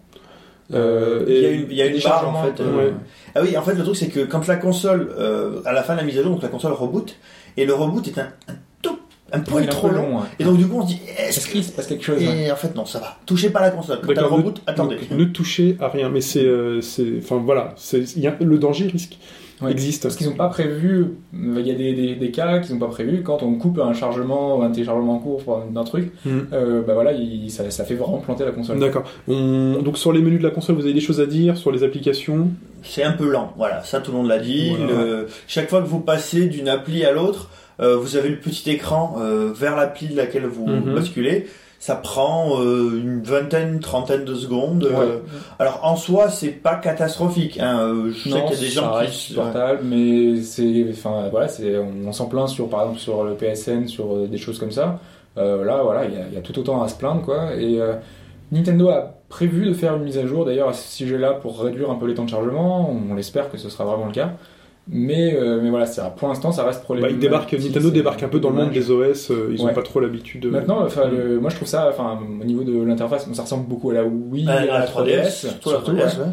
Euh, 0.72 1.24
Il 1.28 1.34
y 1.42 1.44
a 1.46 1.50
une, 1.50 1.66
il 1.70 1.76
y 1.76 1.82
a 1.82 1.86
une 1.86 1.96
des 1.96 2.00
barre 2.00 2.26
en 2.28 2.42
fait. 2.42 2.60
euh, 2.62 2.90
Ah 3.34 3.40
oui, 3.42 3.54
en 3.56 3.60
fait, 3.62 3.74
le 3.74 3.82
truc 3.84 3.96
c'est 3.96 4.08
que 4.08 4.20
quand 4.20 4.46
la 4.46 4.56
console, 4.56 5.10
euh, 5.18 5.60
à 5.66 5.72
la 5.74 5.82
fin 5.82 5.92
de 5.94 5.98
la 6.00 6.04
mise 6.06 6.18
à 6.18 6.22
jour, 6.22 6.32
donc 6.32 6.42
la 6.42 6.48
console 6.48 6.72
reboot, 6.72 7.16
et 7.58 7.66
le 7.66 7.74
reboot 7.74 8.06
est 8.08 8.18
un, 8.18 8.28
un 9.34 9.40
poil 9.40 9.66
trop 9.66 9.88
peu 9.88 9.94
long. 9.96 10.02
long, 10.10 10.18
hein. 10.20 10.26
Et 10.38 10.44
donc 10.44 10.56
du 10.58 10.66
coup, 10.66 10.78
on 10.78 10.82
se 10.82 10.88
dit, 10.94 11.00
Est-ce 11.18 11.48
qu'il 11.48 11.62
se 11.64 11.72
passe 11.72 11.86
quelque 11.86 12.04
chose 12.04 12.22
hein 12.22 12.34
Et 12.46 12.50
en 12.50 12.56
fait, 12.56 12.74
non, 12.74 12.84
ça 12.86 12.98
va. 13.00 13.16
Touchez 13.26 13.50
pas 13.50 13.60
la 13.60 13.70
console. 13.70 13.98
Quand 14.06 14.12
t'as 14.14 14.20
le 14.22 14.26
reboot, 14.26 14.62
ne- 14.66 14.72
attendez. 14.72 14.96
donc, 14.96 15.10
ne 15.18 15.24
touchez 15.24 15.76
à 15.80 15.88
rien, 15.88 16.08
mais 16.08 16.20
c'est, 16.20 16.44
euh, 16.44 16.80
enfin 17.18 17.36
voilà, 17.44 17.74
y 18.16 18.26
a, 18.26 18.34
le 18.40 18.58
danger 18.58 18.86
risque 18.86 19.18
Ouais. 19.62 19.70
existe. 19.70 20.02
Parce 20.02 20.16
qu'ils 20.16 20.26
n'ont 20.26 20.34
pas 20.34 20.48
prévu, 20.48 21.06
euh, 21.32 21.56
il 21.60 21.66
y 21.66 21.70
a 21.70 21.74
des, 21.74 21.94
des, 21.94 22.16
des 22.16 22.30
cas 22.32 22.58
qu'ils 22.58 22.74
n'ont 22.74 22.80
pas 22.80 22.88
prévu, 22.88 23.22
quand 23.22 23.44
on 23.44 23.54
coupe 23.54 23.78
un 23.78 23.92
chargement, 23.94 24.60
un 24.64 24.70
téléchargement 24.72 25.14
en 25.14 25.18
cours 25.20 25.62
d'un 25.72 25.84
truc, 25.84 26.10
Mhm. 26.24 26.46
euh, 26.52 26.82
bah 26.82 26.94
voilà, 26.94 27.12
il- 27.12 27.48
ça, 27.52 27.70
ça 27.70 27.84
fait 27.84 27.94
vraiment 27.94 28.18
planter 28.18 28.44
la 28.44 28.50
console. 28.50 28.80
D'accord. 28.80 29.04
On- 29.28 29.80
Donc 29.80 29.96
sur 29.96 30.12
les 30.12 30.20
menus 30.20 30.40
de 30.40 30.44
la 30.44 30.50
console, 30.50 30.74
vous 30.74 30.82
avez 30.84 30.92
des 30.92 31.00
choses 31.00 31.20
à 31.20 31.26
dire 31.26 31.56
sur 31.56 31.70
les 31.70 31.84
applications? 31.84 32.48
C'est 32.82 33.04
un 33.04 33.12
peu 33.12 33.30
lent. 33.30 33.52
Voilà, 33.56 33.82
ça 33.84 34.00
tout 34.00 34.10
le 34.10 34.18
monde 34.18 34.26
l'a 34.28 34.40
dit. 34.40 34.70
Voilà. 34.76 34.92
Le- 35.04 35.26
Chaque 35.46 35.70
fois 35.70 35.80
que 35.80 35.86
vous 35.86 36.00
passez 36.00 36.46
d'une 36.48 36.68
appli 36.68 37.04
à 37.04 37.12
l'autre, 37.12 37.48
euh, 37.48 37.63
vous 37.80 38.16
avez 38.16 38.28
le 38.28 38.38
petit 38.38 38.70
écran 38.70 39.16
euh, 39.20 39.52
vers 39.54 39.76
l'appli 39.76 40.08
de 40.08 40.16
laquelle 40.16 40.46
vous 40.46 40.66
Mhm. 40.66 40.94
basculez. 40.94 41.46
Ça 41.80 41.96
prend 41.96 42.62
euh, 42.62 42.98
une 42.98 43.22
vingtaine, 43.22 43.78
trentaine 43.78 44.24
de 44.24 44.34
secondes. 44.34 44.84
Euh, 44.84 44.96
Ouais. 44.98 45.20
Alors 45.58 45.80
en 45.82 45.96
soi, 45.96 46.30
c'est 46.30 46.48
pas 46.48 46.76
catastrophique. 46.76 47.58
Hein. 47.60 47.78
Euh, 47.80 48.10
Je 48.10 48.22
sais 48.30 48.30
Non, 48.30 48.46
qu'il 48.46 48.54
y 48.54 48.58
a 48.58 48.60
des 48.60 48.68
gens 48.68 49.00
qui 49.04 49.12
supportable, 49.12 49.80
mais 49.84 50.40
c'est, 50.40 50.86
enfin 50.90 51.28
voilà, 51.30 51.46
c'est, 51.48 51.76
on, 51.76 52.10
s'en 52.12 52.24
plaint 52.26 52.48
sur, 52.48 52.68
par 52.70 52.82
exemple, 52.82 53.00
sur 53.00 53.22
le 53.24 53.34
PSN, 53.34 53.86
sur 53.86 54.14
euh, 54.16 54.26
des 54.26 54.38
choses 54.38 54.58
comme 54.58 54.70
ça. 54.70 54.98
Euh, 55.36 55.62
là, 55.64 55.82
voilà, 55.82 56.06
il 56.06 56.14
y, 56.14 56.16
a- 56.16 56.26
il 56.28 56.34
y 56.34 56.38
a 56.38 56.40
tout 56.40 56.58
autant 56.58 56.82
à 56.82 56.88
se 56.88 56.94
plaindre, 56.96 57.20
quoi. 57.22 57.54
Et 57.54 57.78
euh, 57.80 57.94
Nintendo 58.50 58.88
a 58.88 59.14
prévu 59.28 59.66
de 59.66 59.74
faire 59.74 59.96
une 59.96 60.04
mise 60.04 60.16
à 60.16 60.26
jour, 60.26 60.44
d'ailleurs, 60.46 60.68
à 60.68 60.72
ce 60.72 60.96
sujet-là, 60.96 61.32
pour 61.34 61.60
réduire 61.60 61.90
un 61.90 61.96
peu 61.96 62.06
les 62.06 62.14
temps 62.14 62.24
de 62.24 62.30
chargement. 62.30 62.88
On 63.10 63.14
l'espère 63.14 63.50
que 63.50 63.58
ce 63.58 63.68
sera 63.68 63.84
vraiment 63.84 64.06
le 64.06 64.12
cas. 64.12 64.30
Mais, 64.86 65.34
euh, 65.34 65.60
mais 65.62 65.70
voilà, 65.70 65.86
c'est, 65.86 66.02
pour 66.16 66.28
l'instant, 66.28 66.52
ça 66.52 66.64
reste 66.64 66.80
Bah, 66.80 66.84
problématique. 66.84 67.16
ils 67.16 67.20
débarquent, 67.20 67.52
Nintendo 67.54 67.90
débarque 67.90 68.22
un 68.22 68.28
peu 68.28 68.38
dans 68.38 68.50
le 68.50 68.56
monde 68.56 68.70
des 68.70 68.90
OS. 68.90 69.30
euh, 69.30 69.48
ils 69.50 69.62
ont 69.62 69.66
Ouais. 69.66 69.72
pas 69.72 69.82
trop 69.82 69.98
l'habitude. 70.00 70.42
de- 70.42 70.50
Maintenant, 70.50 70.86
le- 71.10 71.40
moi 71.40 71.48
je 71.50 71.56
trouve 71.56 71.68
ça, 71.68 71.90
au 72.40 72.44
niveau 72.44 72.64
de 72.64 72.82
l'interface, 72.82 73.26
ça 73.32 73.42
ressemble 73.42 73.66
beaucoup 73.66 73.90
à 73.90 73.94
la 73.94 74.04
Wii, 74.04 74.46
Euh, 74.46 74.52
à 74.52 74.80
la 74.80 74.86
3DS, 74.86 75.30
surtout 75.48 75.70
la 75.70 75.78
3DS, 75.78 76.18
ouais. 76.18 76.24
ouais. 76.24 76.30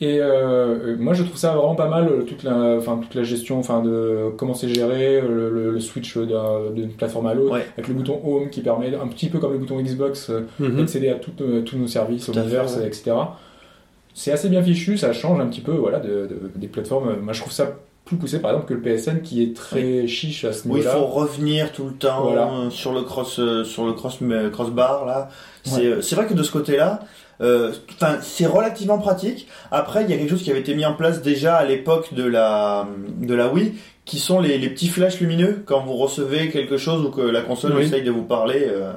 Et 0.00 0.18
euh, 0.20 0.24
euh, 0.24 0.96
moi 0.98 1.12
je 1.12 1.22
trouve 1.22 1.36
ça 1.36 1.52
vraiment 1.54 1.74
pas 1.76 1.86
mal, 1.88 2.08
euh, 2.08 2.22
toute 2.22 2.42
la, 2.44 2.76
enfin, 2.78 2.98
toute 3.00 3.14
la 3.14 3.22
gestion, 3.24 3.58
enfin, 3.58 3.82
de 3.82 4.30
comment 4.38 4.54
c'est 4.54 4.68
géré, 4.68 5.18
euh, 5.18 5.28
le, 5.28 5.50
le- 5.50 5.70
le 5.72 5.80
switch 5.80 6.16
d'un- 6.16 6.70
d'une 6.74 6.88
plateforme 6.92 7.26
à 7.26 7.34
l'autre, 7.34 7.52
Ouais. 7.52 7.66
avec 7.76 7.86
le 7.88 7.94
bouton 7.94 8.18
Home 8.24 8.48
qui 8.50 8.62
permet, 8.62 8.92
un 8.96 9.06
petit 9.06 9.28
peu 9.28 9.38
comme 9.38 9.52
le 9.52 9.58
bouton 9.58 9.78
Xbox, 9.80 10.30
euh, 10.30 10.40
Mhm. 10.58 10.76
d'accéder 10.78 11.10
à 11.10 11.18
euh, 11.42 11.60
tous 11.62 11.76
nos 11.76 11.86
services, 11.86 12.24
fait, 12.24 12.36
Omniverse, 12.36 12.78
ouais. 12.78 12.86
C'est 14.14 14.32
assez 14.32 14.48
bien 14.48 14.62
fichu, 14.62 14.96
ça 14.98 15.12
change 15.12 15.40
un 15.40 15.46
petit 15.46 15.60
peu, 15.60 15.72
voilà, 15.72 15.98
de, 16.00 16.26
de- 16.26 16.50
des 16.56 16.68
plateformes. 16.68 17.16
Moi 17.22 17.32
je 17.32 17.40
trouve 17.40 17.52
ça 17.52 17.72
plus 18.04 18.16
poussé 18.16 18.40
par 18.40 18.50
exemple 18.50 18.66
que 18.68 18.74
le 18.74 18.80
PSN 18.80 19.22
qui 19.22 19.42
est 19.42 19.54
très 19.56 20.06
chiche 20.08 20.44
à 20.44 20.52
ce 20.52 20.66
Où 20.66 20.72
il 20.72 20.80
niveau-là. 20.80 20.96
faut 20.96 21.06
revenir 21.06 21.72
tout 21.72 21.84
le 21.86 21.92
temps 21.92 22.24
Voilà. 22.24 22.50
euh, 22.52 22.70
sur 22.70 22.92
le 22.92 23.02
cross, 23.02 23.38
euh, 23.38 23.62
sur 23.64 23.86
le 23.86 23.92
cross, 23.92 24.18
euh, 24.22 24.50
crossbar 24.50 25.06
là. 25.06 25.28
C'est, 25.64 26.14
vrai 26.16 26.26
que 26.26 26.34
de 26.34 26.42
ce 26.42 26.50
côté-là, 26.50 27.00
euh, 27.40 27.70
enfin, 27.94 28.16
c'est 28.20 28.46
relativement 28.46 28.98
pratique. 28.98 29.46
Après, 29.70 30.02
il 30.02 30.10
y 30.10 30.12
a 30.12 30.16
quelque 30.16 30.30
chose 30.30 30.42
qui 30.42 30.50
avait 30.50 30.58
été 30.60 30.74
mis 30.74 30.84
en 30.84 30.94
place 30.94 31.22
déjà 31.22 31.54
à 31.56 31.64
l'époque 31.64 32.12
de 32.14 32.24
la 32.24 32.88
de 33.20 33.34
la 33.34 33.46
Wii, 33.48 33.74
qui 34.04 34.18
sont 34.18 34.40
les, 34.40 34.58
les 34.58 34.68
petits 34.68 34.88
flashs 34.88 35.20
lumineux 35.20 35.62
quand 35.64 35.80
vous 35.84 35.94
recevez 35.94 36.50
quelque 36.50 36.76
chose 36.76 37.04
ou 37.06 37.10
que 37.10 37.20
la 37.20 37.40
console 37.42 37.74
Oui. 37.76 37.84
essaye 37.84 38.02
de 38.02 38.10
vous 38.10 38.24
parler. 38.24 38.66
euh. 38.68 38.92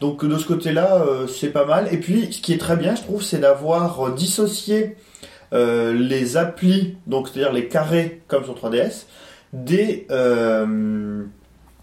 Donc 0.00 0.24
de 0.24 0.38
ce 0.38 0.46
côté-là, 0.46 1.02
euh, 1.02 1.26
c'est 1.26 1.50
pas 1.50 1.66
mal. 1.66 1.92
Et 1.92 1.98
puis, 1.98 2.32
ce 2.32 2.40
qui 2.40 2.54
est 2.54 2.58
très 2.58 2.76
bien, 2.76 2.94
je 2.94 3.02
trouve, 3.02 3.22
c'est 3.22 3.38
d'avoir 3.38 4.08
euh, 4.08 4.10
dissocié 4.12 4.96
euh, 5.52 5.92
les 5.92 6.38
applis, 6.38 6.96
donc 7.06 7.28
c'est-à-dire 7.28 7.52
les 7.52 7.68
carrés 7.68 8.22
comme 8.26 8.44
sur 8.44 8.54
3DS, 8.54 9.06
des 9.52 10.06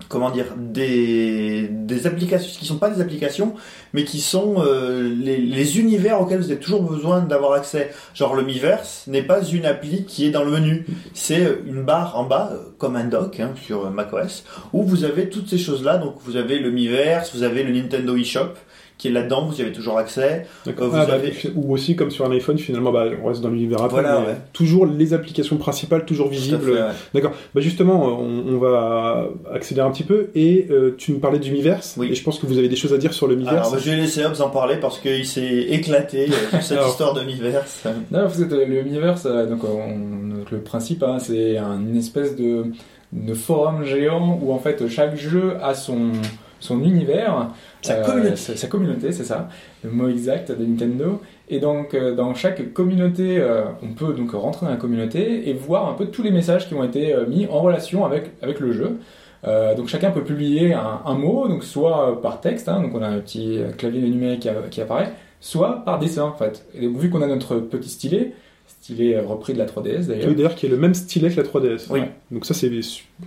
comment 0.10 0.32
dire 0.32 0.46
des, 0.58 1.68
des 1.70 2.08
applications 2.08 2.60
qui 2.60 2.66
sont 2.66 2.78
pas 2.78 2.90
des 2.90 3.02
applications 3.02 3.56
mais 3.94 4.04
qui 4.04 4.22
sont 4.22 4.56
euh, 4.60 5.14
les, 5.20 5.80
univers 5.80 6.22
auxquels 6.22 6.40
vous 6.40 6.52
avez 6.52 6.60
toujours 6.60 6.84
besoin 6.84 7.22
d'avoir 7.22 7.54
accès. 7.54 7.92
Genre 8.14 8.36
le 8.36 8.44
Miiverse 8.44 9.06
n'est 9.08 9.24
pas 9.24 9.44
une 9.44 9.66
appli 9.66 10.06
qui 10.06 10.26
est 10.26 10.32
dans 10.32 10.44
le 10.44 10.52
menu. 10.52 10.86
C'est 11.14 11.46
euh, 11.46 11.64
une 11.66 11.84
barre 11.84 12.18
en 12.18 12.24
bas 12.24 12.52
euh, 12.54 12.58
comme 12.78 12.96
un 12.96 13.06
dock 13.06 13.40
hein, 13.40 13.52
sur 13.62 13.90
macOS 13.92 14.44
où 14.74 14.84
vous 14.84 15.04
avez 15.04 15.30
toutes 15.30 15.50
ces 15.50 15.58
choses 15.58 15.84
là 15.84 15.98
donc 15.98 16.16
vous 16.24 16.36
avez 16.36 16.60
le 16.60 16.72
Miiverse 16.72 17.36
vous 17.36 17.44
avez 17.44 17.64
le 17.64 17.74
Nintendo 17.74 18.16
eShop 18.16 18.54
qui 18.98 19.10
est 19.10 19.12
là-dedans, 19.12 19.46
vous 19.46 19.58
y 19.60 19.62
avez 19.62 19.72
toujours 19.72 19.98
accès. 20.00 20.48
Euh, 20.68 20.72
vous 20.76 20.90
Ah, 20.96 21.06
bah, 21.06 21.18
Ou 21.56 21.74
aussi 21.74 21.96
comme 21.96 22.10
sur 22.10 22.26
un 22.26 22.32
iPhone, 22.32 22.58
finalement, 22.58 22.92
bah, 22.92 23.06
on 23.24 23.28
reste 23.28 23.42
dans 23.42 23.50
l'univers 23.50 23.80
Apple, 23.84 23.92
Voilà, 23.92 24.20
ouais. 24.22 24.36
toujours 24.54 24.86
les 24.88 25.14
applications 25.14 25.58
principales, 25.58 26.06
toujours 26.06 26.30
visibles. 26.30 26.72
ouais. 26.72 26.80
D'accord. 27.14 27.32
Bah 27.54 27.62
justement, 27.62 28.04
on, 28.20 28.44
on 28.56 28.58
va 28.58 29.28
accélérer 29.54 29.88
un 29.88 29.92
petit 29.92 30.04
peu. 30.04 30.30
Et 30.34 30.68
euh, 30.72 30.96
tu 30.98 31.12
nous 31.12 31.20
parlais 31.20 31.38
du 31.40 31.52
Miiverse. 31.52 31.96
Oui. 31.98 32.10
Et 32.12 32.16
je 32.16 32.24
pense 32.24 32.40
que 32.40 32.46
vous 32.48 32.58
avez 32.58 32.70
des 32.70 32.76
choses 32.76 32.94
à 32.94 32.98
dire 32.98 33.14
sur 33.14 33.28
le 33.28 33.36
Miiverse. 33.36 33.56
Alors, 33.58 33.72
bah, 33.74 33.78
je 33.80 33.90
vais 33.92 33.98
laisser 33.98 34.26
Hobbs 34.26 34.42
en 34.42 34.50
parler 34.50 34.78
parce 34.78 34.98
qu'il 35.00 35.26
s'est 35.26 35.68
éclaté 35.70 36.28
euh, 36.30 36.50
sur 36.50 36.62
cette 36.64 36.78
Alors. 36.80 36.90
histoire 36.90 37.14
de 37.14 37.22
Miiverse. 37.22 37.84
Non, 38.12 38.26
vous 38.28 38.42
êtes 38.42 38.52
euh, 38.54 39.46
donc, 39.48 39.64
on- 39.64 40.36
donc 40.38 40.52
le 40.52 40.60
principe, 40.60 41.04
hein, 41.04 41.18
c'est 41.20 41.58
un- 41.58 41.80
une 41.80 41.98
espèce 41.98 42.36
de, 42.36 42.66
de 43.14 43.34
forum 43.34 43.84
géant 43.84 44.40
où 44.42 44.52
en 44.54 44.60
fait 44.60 44.88
chaque 44.88 45.16
jeu 45.16 45.54
a 45.62 45.74
son, 45.76 46.12
son 46.60 46.82
univers, 46.84 47.50
Sa 47.88 47.96
euh, 47.96 48.06
communauté. 48.06 48.36
sa, 48.36 48.56
sa 48.56 48.68
communauté, 48.68 49.12
c'est 49.12 49.24
ça, 49.24 49.50
le 49.84 49.92
mot 49.92 50.10
exact 50.10 50.52
de 50.52 50.66
Nintendo. 50.66 51.22
Et 51.50 51.60
donc 51.60 51.94
euh, 51.94 52.14
dans 52.14 52.34
chaque 52.34 52.74
communauté, 52.74 53.38
euh, 53.40 53.64
on 53.82 53.94
peut 53.94 54.14
donc 54.14 54.32
rentrer 54.32 54.66
dans 54.66 54.72
la 54.72 54.78
communauté 54.78 55.50
et 55.50 55.54
voir 55.54 55.90
un 55.90 55.94
peu 55.94 56.08
tous 56.08 56.24
les 56.24 56.32
messages 56.32 56.68
qui 56.68 56.74
ont 56.74 56.84
été 56.84 57.16
mis 57.28 57.48
en 57.48 57.62
relation 57.62 58.06
avec, 58.06 58.32
avec 58.42 58.60
le 58.60 58.72
jeu. 58.72 58.98
Euh, 59.46 59.76
donc 59.76 59.88
chacun 59.88 60.12
peut 60.12 60.24
publier 60.24 60.74
un, 60.74 61.02
un 61.06 61.14
mot, 61.14 61.48
donc 61.48 61.64
soit 61.64 62.22
par 62.22 62.42
texte, 62.42 62.68
hein, 62.68 62.82
donc 62.82 62.94
on 62.96 63.02
a 63.02 63.08
un 63.08 63.20
petit 63.20 63.60
clavier 63.78 64.02
numérique 64.02 64.48
qui, 64.72 64.82
apparaît, 64.82 65.14
soit 65.40 65.84
par 65.86 66.00
dessin 66.00 66.24
en 66.24 66.34
fait. 66.34 66.66
Et 66.76 66.82
donc 66.82 66.98
vu 66.98 67.10
qu'on 67.10 67.22
a 67.22 67.28
notre 67.28 67.58
petit 67.58 67.90
stylet, 67.90 68.34
stylé 68.68 69.16
euh, 69.16 69.22
repris 69.22 69.54
de 69.54 69.58
la 69.60 69.66
3DS 69.66 70.08
d'ailleurs. 70.08 70.28
Oui, 70.30 70.36
d'ailleurs, 70.36 70.56
qui 70.56 70.66
est 70.66 70.70
le 70.70 70.78
même 70.78 70.94
stylet 70.94 71.30
que 71.30 71.38
la 71.38 71.44
3DS. 71.48 71.88
Oui. 71.90 72.02
Donc 72.32 72.46
ça, 72.46 72.54
c'est 72.54 72.72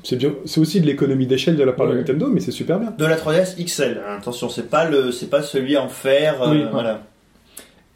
c'est 0.05 0.17
bien. 0.17 0.33
C'est 0.45 0.61
aussi 0.61 0.81
de 0.81 0.87
l'économie 0.87 1.27
d'échelle 1.27 1.57
de 1.57 1.65
la 1.65 1.73
part 1.73 1.89
de. 1.89 1.95
Nintendo, 1.95 2.29
mais 2.33 2.41
c'est 2.41 2.51
super 2.53 2.79
bien. 2.79 2.93
De 2.97 3.05
la 3.07 3.17
3DS 3.17 3.57
XL, 3.65 4.01
hein, 4.07 4.17
attention, 4.19 4.49
c'est 4.49 4.69
pas 4.71 4.89
le, 4.89 5.11
c'est 5.13 5.29
pas 5.31 5.43
celui 5.43 5.77
en 5.77 5.89
fer. 5.89 6.43
euh, 6.43 6.51
Oui. 6.53 6.65
voilà. 6.71 7.03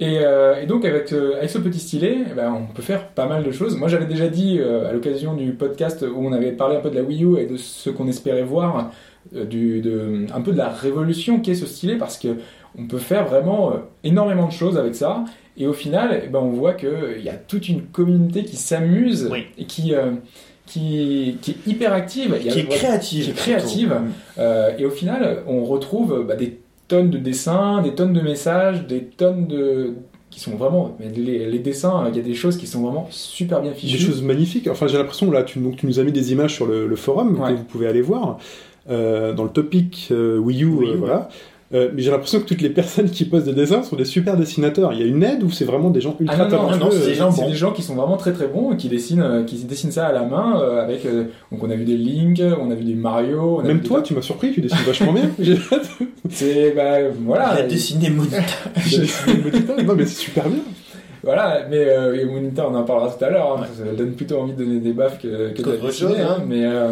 Et, 0.00 0.18
euh, 0.20 0.60
et 0.60 0.66
donc 0.66 0.84
avec, 0.84 1.12
euh, 1.12 1.36
avec 1.38 1.50
ce 1.50 1.58
petit 1.58 1.78
stylet, 1.78 2.18
eh 2.28 2.34
ben, 2.34 2.52
on 2.52 2.72
peut 2.72 2.82
faire 2.82 3.06
pas 3.10 3.26
mal 3.26 3.44
de 3.44 3.52
choses. 3.52 3.76
Moi 3.76 3.86
j'avais 3.86 4.06
déjà 4.06 4.26
dit 4.26 4.58
euh, 4.58 4.88
à 4.88 4.92
l'occasion 4.92 5.34
du 5.34 5.52
podcast 5.52 6.02
où 6.02 6.26
on 6.26 6.32
avait 6.32 6.50
parlé 6.50 6.76
un 6.76 6.80
peu 6.80 6.90
de 6.90 6.96
la 6.96 7.02
Wii 7.02 7.22
U 7.24 7.38
et 7.38 7.46
de 7.46 7.56
ce 7.56 7.90
qu'on 7.90 8.08
espérait 8.08 8.42
voir, 8.42 8.90
euh, 9.36 9.44
du, 9.44 9.80
de, 9.82 10.26
un 10.34 10.40
peu 10.40 10.50
de 10.50 10.56
la 10.58 10.68
révolution 10.68 11.38
qu'est 11.38 11.54
ce 11.54 11.66
stylet 11.66 11.96
parce 11.96 12.18
que 12.18 12.28
on 12.76 12.88
peut 12.88 12.98
faire 12.98 13.24
vraiment 13.26 13.70
euh, 13.70 13.76
énormément 14.02 14.48
de 14.48 14.52
choses 14.52 14.76
avec 14.76 14.96
ça. 14.96 15.24
Et 15.56 15.66
au 15.66 15.72
final, 15.72 16.22
eh 16.24 16.28
ben, 16.28 16.40
on 16.40 16.50
voit 16.50 16.72
qu'il 16.74 17.22
y 17.22 17.28
a 17.28 17.34
toute 17.34 17.68
une 17.68 17.82
communauté 17.82 18.44
qui 18.44 18.56
s'amuse 18.56 19.28
Oui. 19.30 19.44
et 19.56 19.64
qui, 19.66 19.94
euh, 19.94 20.10
qui, 20.66 21.36
qui 21.42 21.50
est 21.52 21.66
hyper 21.66 21.92
active. 21.92 22.36
Il 22.40 22.46
y 22.46 22.48
a- 22.50 22.52
Qui 22.52 22.60
est 22.60 22.64
créative. 22.64 23.24
qui 23.24 23.30
est 23.30 23.34
créative. 23.34 23.94
euh, 24.38 24.70
et 24.78 24.84
au 24.84 24.90
final, 24.90 25.42
on 25.46 25.64
retrouve 25.64 26.24
bah, 26.26 26.36
des 26.36 26.58
tonnes 26.88 27.10
de 27.10 27.18
dessins, 27.18 27.82
des 27.82 27.94
tonnes 27.94 28.12
de 28.12 28.20
messages, 28.20 28.86
des 28.86 29.02
tonnes 29.04 29.46
de 29.46 29.94
qui 30.30 30.40
sont 30.40 30.56
vraiment 30.56 30.96
mais 30.98 31.08
les, 31.10 31.46
les 31.48 31.58
dessins. 31.60 32.06
Il 32.10 32.16
y 32.16 32.18
a 32.18 32.22
des 32.22 32.34
choses 32.34 32.56
qui 32.56 32.66
sont 32.66 32.82
vraiment 32.82 33.06
super 33.10 33.60
bien 33.62 33.70
Des 33.70 33.76
fichues. 33.76 33.98
choses 34.04 34.20
magnifiques. 34.22 34.66
Enfin, 34.68 34.88
j'ai 34.88 34.98
l'impression, 34.98 35.30
là, 35.30 35.44
tu, 35.44 35.60
donc, 35.60 35.76
tu 35.76 35.86
nous 35.86 36.00
as 36.00 36.02
mis 36.02 36.10
des 36.10 36.32
images 36.32 36.52
sur 36.54 36.66
le, 36.66 36.88
le 36.88 36.96
forum 36.96 37.40
Ouais. 37.40 37.52
que 37.52 37.56
vous 37.58 37.62
pouvez 37.64 37.86
aller 37.86 38.02
voir. 38.02 38.38
Euh, 38.90 39.32
dans 39.32 39.44
le 39.44 39.50
topic 39.50 40.08
euh, 40.10 40.36
Wii 40.38 40.64
U, 40.64 40.66
Wii 40.66 40.90
U, 40.90 40.92
euh, 40.94 40.96
voilà. 40.98 41.28
Euh, 41.74 41.90
mais 41.92 42.02
j'ai 42.02 42.10
l'impression 42.12 42.38
que 42.40 42.44
toutes 42.44 42.60
les 42.60 42.70
personnes 42.70 43.10
qui 43.10 43.24
posent 43.24 43.44
des 43.44 43.52
dessins 43.52 43.82
sont 43.82 43.96
des 43.96 44.04
super 44.04 44.36
dessinateurs. 44.36 44.92
Il 44.92 45.00
y 45.00 45.02
a 45.02 45.06
une 45.06 45.22
aide 45.24 45.42
ou 45.42 45.50
c'est 45.50 45.64
vraiment 45.64 45.90
des 45.90 46.00
gens 46.00 46.14
ultra 46.20 46.36
Ah 46.38 46.48
non, 46.48 46.70
non, 46.70 46.76
non, 46.76 46.88
c'est 46.92 47.02
euh, 47.02 47.06
des 47.06 47.14
gens 47.14 47.30
C'est 47.32 47.42
bons. 47.42 47.48
des 47.48 47.54
gens 47.56 47.72
qui 47.72 47.82
sont 47.82 47.96
vraiment 47.96 48.16
très 48.16 48.32
très 48.32 48.46
bons 48.46 48.72
et 48.72 48.76
qui 48.76 48.88
dessinent, 48.88 49.22
euh, 49.22 49.42
qui 49.42 49.56
dessinent 49.64 49.90
ça 49.90 50.06
à 50.06 50.12
la 50.12 50.22
main 50.22 50.60
euh, 50.60 50.82
avec. 50.84 51.04
euh, 51.04 51.24
donc 51.50 51.64
on 51.64 51.70
a 51.70 51.74
vu 51.74 51.84
des 51.84 51.96
Link, 51.96 52.40
on 52.60 52.70
a 52.70 52.74
vu 52.74 52.84
des 52.84 52.94
Mario. 52.94 53.56
On 53.58 53.60
a 53.60 53.64
Même 53.64 53.78
vu 53.78 53.82
des 53.82 53.88
toi, 53.88 54.02
tu 54.02 54.14
m'as 54.14 54.22
surpris, 54.22 54.52
tu 54.52 54.60
dessines 54.60 54.78
vachement 54.86 55.12
bien. 55.12 55.30
J'ai 55.40 55.58
C'est 56.30 56.72
bah 56.76 56.98
voilà. 57.24 57.54
Il 57.56 57.60
a 57.64 57.66
dessiné 57.66 58.08
Monita. 58.10 58.36
j'ai 58.86 58.98
dessiné 59.00 59.34
Monita. 59.42 59.82
Non, 59.82 59.94
mais 59.96 60.06
c'est 60.06 60.22
super 60.22 60.48
bien. 60.48 60.60
Voilà, 61.22 61.66
mais 61.70 61.78
euh, 61.78 62.20
et 62.20 62.24
Monita, 62.26 62.68
on 62.68 62.74
en 62.74 62.84
parlera 62.84 63.08
tout 63.08 63.24
à 63.24 63.30
l'heure. 63.30 63.58
hein, 63.58 63.66
ça 63.76 63.84
donne 63.96 64.12
plutôt 64.12 64.38
envie 64.40 64.52
de 64.52 64.58
donner 64.62 64.78
des 64.78 64.92
baffes 64.92 65.18
que, 65.20 65.50
que 65.52 65.62
de 65.62 65.76
dessiner, 65.86 66.10
chose, 66.10 66.20
hein. 66.20 66.36
hein, 66.38 66.44
mais 66.46 66.64
euh, 66.66 66.88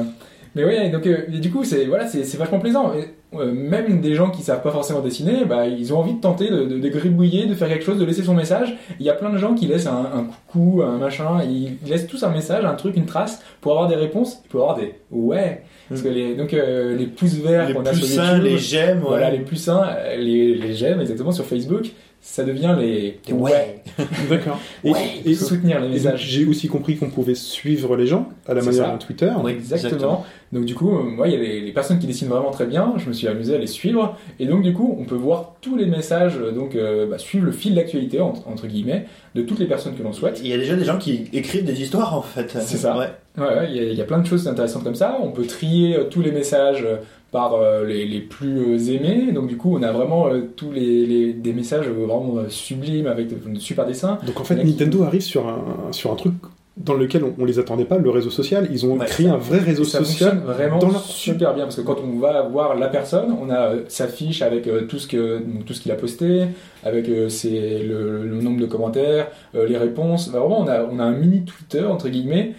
mais 0.54 0.64
oui, 0.64 0.90
donc 0.90 1.06
euh, 1.06 1.18
et 1.32 1.38
du 1.38 1.50
coup, 1.50 1.64
c'est 1.64 1.84
voilà, 1.84 2.08
c'est 2.08 2.36
vachement 2.36 2.58
plaisant. 2.58 2.92
Et, 2.94 3.10
même 3.32 4.00
des 4.00 4.14
gens 4.14 4.30
qui 4.30 4.42
savent 4.42 4.62
pas 4.62 4.70
forcément 4.70 5.00
dessiner, 5.00 5.44
bah, 5.44 5.66
ils 5.66 5.92
ont 5.92 5.98
envie 5.98 6.14
de 6.14 6.20
tenter 6.20 6.50
de, 6.50 6.64
de, 6.64 6.78
de 6.78 6.88
gribouiller, 6.88 7.46
de 7.46 7.54
faire 7.54 7.68
quelque 7.68 7.84
chose, 7.84 7.98
de 7.98 8.04
laisser 8.04 8.22
son 8.22 8.34
message. 8.34 8.76
Il 9.00 9.06
y 9.06 9.10
a 9.10 9.14
plein 9.14 9.30
de 9.30 9.38
gens 9.38 9.54
qui 9.54 9.66
laissent 9.66 9.86
un, 9.86 10.10
un 10.14 10.24
coucou, 10.24 10.82
un 10.82 10.98
machin, 10.98 11.40
ils 11.44 11.76
laissent 11.88 12.06
tous 12.06 12.22
un 12.24 12.30
message, 12.30 12.64
un 12.64 12.74
truc, 12.74 12.96
une 12.96 13.06
trace 13.06 13.42
pour 13.60 13.72
avoir 13.72 13.88
des 13.88 13.96
réponses, 13.96 14.42
pour 14.48 14.60
avoir 14.62 14.76
des 14.76 14.94
ouais. 15.10 15.62
Parce 15.88 16.02
que 16.02 16.08
les 16.08 16.34
donc 16.34 16.54
euh, 16.54 16.96
les 16.96 17.06
pouces 17.06 17.34
verts 17.34 17.72
qu'on 17.74 17.84
a 17.84 17.90
plus 17.90 18.00
sur 18.00 18.22
sains, 18.22 18.36
YouTube, 18.36 18.44
les 18.44 18.58
j'aime. 18.58 18.98
ouais. 18.98 19.08
voilà 19.08 19.30
les 19.30 19.40
plus 19.40 19.56
sains, 19.56 19.86
euh, 19.88 20.16
les, 20.16 20.54
les 20.54 20.74
j'aime 20.74 21.00
exactement 21.00 21.32
sur 21.32 21.44
Facebook, 21.44 21.90
ça 22.24 22.44
devient 22.44 22.76
les 22.78 23.18
Les 23.26 23.32
ouais. 23.34 23.82
D'accord. 24.30 24.58
Et, 24.84 24.92
Ouais. 24.92 24.98
et- 25.24 25.34
soutenir 25.34 25.80
les 25.80 25.88
messages. 25.88 26.24
j'ai 26.24 26.44
aussi 26.46 26.68
compris 26.68 26.96
qu'on 26.96 27.10
pouvait 27.10 27.34
suivre 27.34 27.96
les 27.96 28.06
gens 28.06 28.28
à 28.48 28.54
la 28.54 28.62
manière 28.62 28.92
d'un 28.92 28.96
Twitter. 28.98 29.30
Oui, 29.42 29.50
Exactement. 29.52 30.24
Donc 30.52 30.64
du 30.66 30.74
coup, 30.74 30.94
euh, 30.96 31.02
moi, 31.02 31.26
il 31.28 31.34
y 31.34 31.36
a 31.36 31.40
les, 31.40 31.60
les 31.60 31.72
personnes 31.72 31.98
qui 31.98 32.06
dessinent 32.06 32.28
vraiment 32.28 32.50
très 32.50 32.66
bien. 32.66 32.94
Je 32.98 33.08
me 33.08 33.12
suis 33.12 33.26
amusé 33.26 33.54
à 33.54 33.58
les 33.58 33.66
suivre. 33.66 34.16
Et 34.38 34.46
donc 34.46 34.62
du 34.62 34.72
coup, 34.72 34.96
on 35.00 35.04
peut 35.04 35.14
voir 35.16 35.56
tous 35.60 35.76
les 35.76 35.86
messages, 35.86 36.36
euh, 36.38 36.52
donc 36.52 36.76
euh, 36.76 37.06
bah, 37.06 37.18
suivre 37.18 37.44
le 37.46 37.52
fil 37.52 37.74
d'actualité 37.74 38.20
entre, 38.20 38.46
entre 38.48 38.66
guillemets 38.66 39.06
de 39.34 39.42
toutes 39.42 39.58
les 39.58 39.66
personnes 39.66 39.94
que 39.96 40.02
l'on 40.02 40.12
souhaite. 40.12 40.40
Il 40.44 40.48
y 40.48 40.52
a 40.52 40.58
déjà 40.58 40.76
des 40.76 40.84
gens 40.84 40.98
qui 40.98 41.28
écrivent 41.32 41.64
des 41.64 41.82
histoires 41.82 42.14
en 42.16 42.22
fait. 42.22 42.50
C'est 42.60 42.76
ça. 42.76 42.96
Ouais. 42.96 43.08
Ouais, 43.38 43.44
ouais, 43.46 43.68
il 43.70 43.76
y, 43.76 43.80
a- 43.80 43.82
il 43.84 43.94
y 43.94 44.00
a 44.00 44.04
plein 44.04 44.18
de 44.18 44.26
choses 44.26 44.46
intéressantes 44.46 44.84
comme 44.84 44.94
ça. 44.94 45.16
On 45.22 45.30
peut 45.32 45.46
trier 45.46 45.96
euh, 45.96 46.04
tous 46.04 46.20
les 46.20 46.30
messages 46.32 46.84
euh, 46.84 46.96
par 47.32 47.54
euh, 47.54 47.84
les, 47.84 48.06
les 48.06 48.20
plus 48.20 48.58
euh, 48.60 48.92
aimés. 48.94 49.32
Donc 49.32 49.48
du 49.48 49.56
coup, 49.56 49.74
on 49.76 49.82
a 49.82 49.90
vraiment 49.90 50.28
euh, 50.28 50.42
tous 50.54 50.70
les, 50.70 51.06
les- 51.06 51.32
des 51.32 51.52
messages 51.52 51.88
vraiment 51.88 52.36
euh, 52.36 52.48
sublimes 52.48 53.06
avec 53.08 53.28
de, 53.28 53.50
de 53.54 53.58
super 53.58 53.86
dessins. 53.86 54.18
Donc 54.26 54.38
en 54.40 54.44
fait, 54.44 54.56
qui- 54.56 54.66
Nintendo 54.66 55.02
arrive 55.02 55.22
sur 55.22 55.48
un, 55.48 55.64
sur 55.92 56.12
un 56.12 56.14
truc 56.16 56.34
dans 56.78 56.94
lequel 56.94 57.22
on, 57.24 57.34
on 57.38 57.44
les 57.44 57.58
attendait 57.58 57.84
pas, 57.84 57.98
le 57.98 58.08
réseau 58.10 58.30
social. 58.30 58.66
Ils 58.70 58.86
ont 58.86 58.96
Ouais. 58.98 59.04
créé 59.06 59.28
un 59.28 59.36
vrai 59.36 59.58
réseau 59.58 59.84
ça 59.84 59.98
social 60.04 60.30
fonctionne 60.38 60.54
vraiment 60.54 60.78
dans 60.78 60.88
leur 60.90 61.04
super 61.04 61.52
bien 61.54 61.64
parce 61.64 61.76
que 61.76 61.82
quand 61.82 61.98
on 62.02 62.18
va 62.18 62.42
voir 62.42 62.76
la 62.78 62.88
personne, 62.88 63.34
on 63.42 63.50
a 63.50 63.60
euh, 63.72 63.82
sa 63.88 64.08
fiche 64.08 64.40
avec 64.42 64.66
euh, 64.66 64.82
tout 64.86 64.98
ce 64.98 65.06
que 65.06 65.38
donc, 65.38 65.64
tout 65.66 65.72
ce 65.74 65.80
qu'il 65.82 65.92
a 65.92 65.96
posté, 65.96 66.44
avec 66.84 67.08
euh, 67.08 67.28
ses- 67.30 67.82
le, 67.82 68.24
le 68.26 68.40
nombre 68.42 68.58
de 68.60 68.66
commentaires, 68.66 69.28
les 69.54 69.76
réponses. 69.76 70.30
Bah, 70.30 70.38
vraiment, 70.40 70.60
on 70.60 70.66
a 70.68 70.82
on 70.84 70.98
a 70.98 71.04
un 71.04 71.12
mini 71.12 71.44
Twitter 71.44 71.84
entre 71.84 72.08
guillemets 72.10 72.52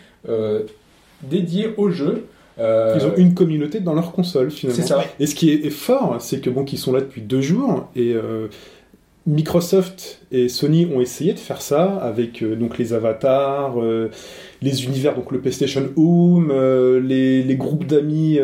dédié 1.22 1.74
au 1.78 1.90
jeu. 1.90 2.26
Euh, 2.60 2.96
Ils 3.00 3.06
ont 3.06 3.14
une 3.18 3.34
communauté 3.34 3.80
dans 3.80 3.94
leur 3.94 4.12
console 4.12 4.52
finalement. 4.52 4.82
c'est 4.82 4.88
ça. 4.88 5.04
Et 5.20 5.26
ce 5.28 5.36
qui 5.36 5.50
est, 5.50 5.66
est 5.66 5.70
fort, 5.72 6.18
c'est 6.20 6.40
que 6.40 6.50
bon, 6.50 6.64
qu'ils 6.64 6.80
sont 6.80 6.92
là 6.94 7.00
depuis 7.02 7.22
deux 7.22 7.42
jours 7.42 7.88
et 7.96 8.14
euh, 8.14 8.48
Microsoft 9.26 10.20
et 10.34 10.50
Sony 10.50 10.86
ont 10.94 11.00
essayé 11.00 11.32
de 11.34 11.40
faire 11.40 11.62
ça 11.62 11.96
avec 12.02 12.44
euh, 12.44 12.56
donc 12.58 12.78
les 12.78 12.92
avatars, 12.94 13.76
les 14.62 14.84
univers, 14.86 15.16
donc 15.16 15.32
le 15.32 15.40
PlayStation 15.40 15.84
Home, 15.96 16.52
les, 17.02 17.42
les 17.42 17.56
groupes 17.56 17.86
d'amis 17.88 18.38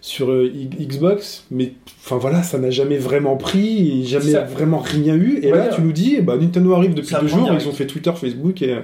sur 0.00 0.28
Xbox, 0.30 1.44
mais 1.50 1.72
enfin 2.04 2.16
voilà, 2.16 2.42
ça 2.42 2.58
n'a 2.58 2.70
jamais 2.70 2.96
vraiment 2.96 3.36
pris, 3.36 4.00
et 4.00 4.04
jamais 4.04 4.32
ça. 4.32 4.42
vraiment 4.44 4.78
rien 4.78 5.14
eu. 5.14 5.38
Et 5.42 5.52
Ouais, 5.52 5.58
là, 5.58 5.64
ouais. 5.66 5.74
tu 5.74 5.82
nous 5.82 5.92
dis, 5.92 6.18
bah, 6.22 6.36
Nintendo 6.40 6.72
arrive 6.72 6.94
depuis 6.94 7.08
Ça 7.10 7.20
deux 7.20 7.28
jours, 7.28 7.50
ils 7.52 7.68
ont 7.68 7.72
fait 7.72 7.86
Twitter, 7.86 8.12
Facebook 8.18 8.62
et 8.62 8.74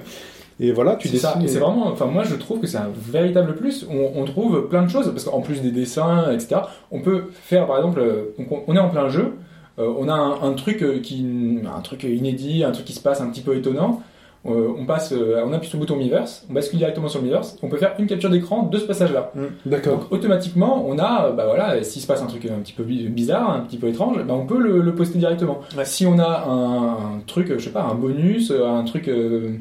et 0.59 0.71
voilà, 0.71 0.95
tu 0.95 1.07
décides. 1.09 1.29
et 1.43 1.47
c'est 1.47 1.59
vraiment, 1.59 1.87
enfin 1.87 2.05
moi 2.05 2.23
je 2.23 2.35
trouve 2.35 2.59
que 2.59 2.67
c'est 2.67 2.77
un 2.77 2.89
véritable 2.95 3.55
plus. 3.55 3.87
On, 3.89 4.21
on 4.21 4.25
trouve 4.25 4.67
plein 4.69 4.83
de 4.83 4.89
choses 4.89 5.09
parce 5.11 5.23
qu'en 5.23 5.41
plus 5.41 5.61
des 5.61 5.71
dessins, 5.71 6.31
etc. 6.31 6.61
On 6.91 7.01
peut 7.01 7.25
faire 7.31 7.65
par 7.67 7.77
exemple, 7.77 7.99
euh, 7.99 8.35
on, 8.67 8.75
est 8.75 8.79
en 8.79 8.89
plein 8.89 9.09
jeu, 9.09 9.33
euh, 9.79 9.91
on 9.97 10.07
a 10.09 10.13
un, 10.13 10.41
un 10.43 10.53
truc 10.53 10.83
euh, 10.83 10.99
qui, 10.99 11.25
un 11.75 11.81
truc 11.81 12.03
inédit, 12.03 12.63
un 12.63 12.71
truc 12.71 12.85
qui 12.85 12.93
se 12.93 13.01
passe 13.01 13.21
un 13.21 13.27
petit 13.29 13.41
peu 13.41 13.55
étonnant. 13.55 14.01
Euh, 14.45 14.67
on 14.77 14.85
passe, 14.85 15.13
euh, 15.13 15.41
on 15.47 15.53
appuie 15.53 15.69
sur 15.69 15.77
le 15.79 15.85
bouton 15.85 15.95
Miiverse, 15.95 16.45
on 16.49 16.53
bascule 16.53 16.77
directement 16.77 17.07
sur 17.07 17.19
le 17.21 17.27
Miiverse, 17.27 17.55
on 17.63 17.69
peut 17.69 17.77
faire 17.77 17.93
une 17.97 18.07
capture 18.07 18.29
d'écran 18.29 18.63
de 18.63 18.77
ce 18.77 18.83
passage-là. 18.83 19.31
D'accord. 19.65 19.99
Donc 19.99 20.11
automatiquement, 20.11 20.83
on 20.85 20.99
a, 20.99 21.31
bah 21.31 21.45
voilà, 21.45 21.81
s'il 21.81 22.01
se 22.01 22.07
passe 22.07 22.21
un 22.21 22.25
truc 22.25 22.45
un 22.47 22.59
petit 22.59 22.73
peu 22.73 22.83
bi- 22.83 23.07
bizarre, 23.07 23.49
un 23.51 23.61
petit 23.61 23.77
peu 23.77 23.87
étrange, 23.87 24.21
bah 24.25 24.33
on 24.33 24.45
peut 24.45 24.59
le, 24.59 24.81
le 24.81 24.93
poster 24.95 25.17
directement. 25.17 25.61
Ouais. 25.77 25.85
Si 25.85 26.05
on 26.05 26.19
a 26.19 26.43
un, 26.45 26.87
un 26.89 27.19
truc, 27.25 27.53
je 27.57 27.63
sais 27.63 27.69
pas, 27.69 27.83
un 27.83 27.95
bonus, 27.95 28.51
un 28.51 28.83
truc 28.83 29.07
euh, 29.07 29.53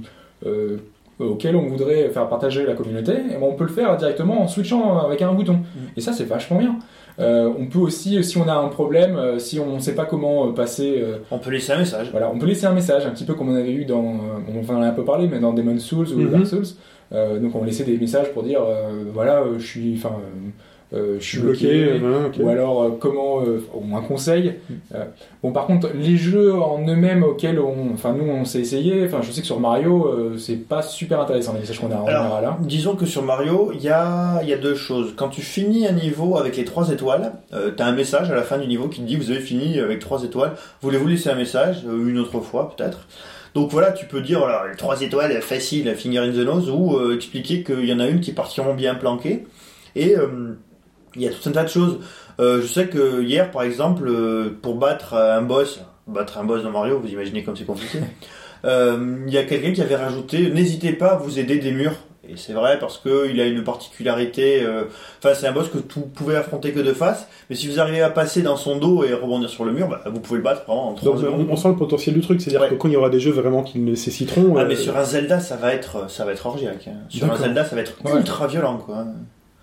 euh, 0.46 0.76
auquel 1.18 1.54
on 1.56 1.66
voudrait 1.66 2.08
faire 2.08 2.28
partager 2.28 2.64
la 2.66 2.74
communauté, 2.74 3.12
eh 3.28 3.34
ben, 3.34 3.42
on 3.42 3.52
peut 3.54 3.64
le 3.64 3.70
faire 3.72 3.96
directement 3.96 4.42
en 4.42 4.48
switchant 4.48 4.98
avec 4.98 5.22
un 5.22 5.32
bouton. 5.32 5.60
Et 5.96 6.00
ça, 6.00 6.12
c'est 6.12 6.24
vachement 6.24 6.58
bien. 6.58 6.76
Euh, 7.20 7.50
on 7.58 7.66
peut 7.66 7.78
aussi, 7.78 8.24
si 8.24 8.38
on 8.38 8.48
a 8.48 8.54
un 8.54 8.68
problème, 8.68 9.16
euh, 9.16 9.38
si 9.38 9.60
on 9.60 9.74
ne 9.74 9.78
sait 9.80 9.94
pas 9.94 10.06
comment 10.06 10.48
euh, 10.48 10.52
passer 10.52 11.04
On 11.30 11.38
peut 11.38 11.50
laisser 11.50 11.72
un 11.72 11.78
message. 11.78 12.08
voilà, 12.10 12.30
on 12.34 12.38
peut 12.38 12.46
laisser 12.46 12.64
un 12.66 12.72
message, 12.72 13.04
un 13.06 13.10
petit 13.10 13.24
peu 13.24 13.34
comme 13.34 13.50
on 13.50 13.54
avait 13.54 13.72
eu 13.72 13.84
dans, 13.84 14.02
on 14.02 14.74
en 14.74 14.82
a 14.82 14.86
un 14.86 14.92
peu 14.92 15.04
parlé, 15.04 15.28
mais 15.28 15.38
dans 15.38 15.52
Demon 15.52 15.78
Souls 15.78 16.08
ou 16.14 16.18
Mhm. 16.20 16.30
Dark 16.30 16.46
Souls. 16.46 16.64
Donc 17.12 17.54
on 17.54 17.62
laissait 17.64 17.84
des 17.84 17.98
messages 17.98 18.32
pour 18.32 18.42
dire, 18.42 18.62
voilà, 19.12 19.44
je 19.58 19.64
suis, 19.66 19.94
enfin, 19.98 20.16
je 20.92 21.24
suis 21.24 21.38
bloqué. 21.38 22.00
Ou 22.38 22.48
alors 22.48 22.82
euh, 22.82 22.90
comment, 22.98 23.40
euh, 23.40 23.64
ou 23.74 23.96
un 23.96 24.02
conseil. 24.02 24.54
Euh, 24.94 25.04
bon, 25.42 25.52
par 25.52 25.66
contre, 25.66 25.88
les 25.94 26.16
jeux 26.16 26.54
en 26.54 26.86
eux-mêmes 26.86 27.22
auxquels 27.22 27.58
on, 27.58 27.92
enfin 27.94 28.12
nous 28.12 28.30
on 28.30 28.44
s'est 28.44 28.60
essayé. 28.60 29.04
Enfin, 29.06 29.20
je 29.22 29.30
sais 29.30 29.40
que 29.40 29.46
sur 29.46 29.60
Mario, 29.60 30.06
euh, 30.06 30.36
c'est 30.38 30.56
pas 30.56 30.82
super 30.82 31.20
intéressant 31.20 31.54
les 31.54 31.60
messages 31.60 31.80
qu'on 31.80 31.90
a 31.90 31.96
en 31.96 32.06
Alors, 32.06 32.24
général 32.24 32.42
là. 32.44 32.58
Disons 32.60 32.94
que 32.94 33.06
sur 33.06 33.22
Mario, 33.22 33.72
il 33.74 33.82
y 33.82 33.88
a, 33.88 34.40
il 34.42 34.48
y 34.48 34.52
a 34.52 34.58
deux 34.58 34.74
choses. 34.74 35.14
Quand 35.16 35.28
tu 35.28 35.40
finis 35.40 35.86
un 35.86 35.92
niveau 35.92 36.36
avec 36.36 36.56
les 36.56 36.64
trois 36.64 36.90
étoiles, 36.90 37.32
euh, 37.54 37.70
t'as 37.76 37.86
un 37.86 37.92
message 37.92 38.30
à 38.30 38.34
la 38.34 38.42
fin 38.42 38.58
du 38.58 38.66
niveau 38.66 38.88
qui 38.88 39.00
te 39.00 39.06
dit 39.06 39.16
vous 39.16 39.30
avez 39.30 39.40
fini 39.40 39.78
avec 39.80 39.98
trois 39.98 40.24
étoiles. 40.24 40.52
Voulez-vous 40.82 41.08
laisser 41.08 41.30
un 41.30 41.36
message 41.36 41.84
euh, 41.86 42.08
une 42.08 42.18
autre 42.18 42.40
fois 42.40 42.74
peut-être? 42.76 43.06
Donc 43.54 43.70
voilà, 43.70 43.92
tu 43.92 44.06
peux 44.06 44.22
dire 44.22 44.38
voilà, 44.38 44.64
les 44.70 44.76
trois 44.76 45.00
étoiles 45.02 45.32
facile, 45.42 45.94
finger 45.94 46.18
in 46.18 46.32
the 46.32 46.44
nose, 46.44 46.70
ou 46.70 46.96
euh, 46.96 47.14
expliquer 47.14 47.62
qu'il 47.62 47.84
y 47.84 47.92
en 47.92 48.00
a 48.00 48.08
une 48.08 48.20
qui 48.20 48.30
est 48.30 48.34
particulièrement 48.34 48.74
bien 48.74 48.94
planquée. 48.94 49.44
Et 49.94 50.16
euh, 50.16 50.56
il 51.16 51.22
y 51.22 51.28
a 51.28 51.30
tout 51.30 51.48
un 51.48 51.52
tas 51.52 51.64
de 51.64 51.68
choses. 51.68 51.98
Euh, 52.40 52.60
je 52.62 52.66
sais 52.66 52.86
que 52.88 53.22
hier, 53.22 53.50
par 53.50 53.62
exemple, 53.62 54.04
euh, 54.08 54.56
pour 54.62 54.76
battre 54.76 55.14
un 55.14 55.42
boss, 55.42 55.80
battre 56.06 56.38
un 56.38 56.44
boss 56.44 56.62
dans 56.62 56.70
Mario, 56.70 56.98
vous 56.98 57.08
imaginez 57.08 57.42
comme 57.44 57.56
c'est 57.56 57.64
compliqué. 57.66 57.98
Euh, 58.64 59.24
Il 59.26 59.34
y 59.34 59.38
a 59.38 59.42
quelqu'un 59.42 59.72
qui 59.72 59.82
avait 59.82 59.96
rajouté 59.96 60.48
n'hésitez 60.52 60.92
pas 60.92 61.14
à 61.14 61.16
vous 61.16 61.40
aider 61.40 61.58
des 61.58 61.72
murs. 61.72 61.96
Et 62.28 62.36
c'est 62.36 62.52
vrai 62.52 62.78
parce 62.78 62.96
que 62.96 63.28
il 63.28 63.40
a 63.40 63.46
une 63.46 63.64
particularité. 63.64 64.62
euh, 64.62 64.84
Enfin, 65.18 65.34
c'est 65.34 65.48
un 65.48 65.52
boss 65.52 65.68
que 65.68 65.78
vous 65.78 66.06
pouvez 66.06 66.36
affronter 66.36 66.70
que 66.70 66.78
de 66.78 66.92
face. 66.92 67.26
Mais 67.50 67.56
si 67.56 67.66
vous 67.66 67.80
arrivez 67.80 68.02
à 68.02 68.08
passer 68.10 68.40
dans 68.42 68.54
son 68.56 68.76
dos 68.78 69.02
et 69.02 69.12
rebondir 69.14 69.50
sur 69.50 69.64
le 69.64 69.72
mur, 69.72 69.88
bah, 69.88 70.02
vous 70.06 70.20
pouvez 70.20 70.36
le 70.38 70.44
battre 70.44 70.62
vraiment 70.64 70.90
en 70.90 70.94
3 70.94 71.12
Donc, 71.12 71.20
secondes. 71.20 71.46
on, 71.48 71.52
on 71.52 71.56
sent 71.56 71.68
le 71.70 71.74
potentiel 71.76 72.14
du 72.14 72.20
truc, 72.20 72.40
c'est-à-dire 72.40 72.60
Ouais. 72.60 72.68
que 72.68 72.74
quand 72.76 72.86
il 72.86 72.94
y 72.94 72.96
aura 72.96 73.10
des 73.10 73.18
jeux 73.18 73.32
vraiment 73.32 73.64
qui 73.64 73.78
le 73.78 73.84
nécessiteront. 73.84 74.54
Ah 74.56 74.60
euh, 74.60 74.66
mais 74.68 74.76
sur 74.76 74.96
un 74.96 75.02
Zelda 75.02 75.40
ça 75.40 75.56
va 75.56 75.74
être 75.74 76.08
ça 76.08 76.24
va 76.24 76.30
être 76.30 76.46
orgiaque. 76.46 76.86
hein. 76.86 76.98
Sur 77.08 77.32
un. 77.32 77.36
Zelda 77.36 77.64
ça 77.64 77.74
va 77.74 77.80
être 77.82 77.96
Ouais. 78.04 78.12
ultra 78.16 78.46
violent 78.46 78.76
quoi. 78.78 79.06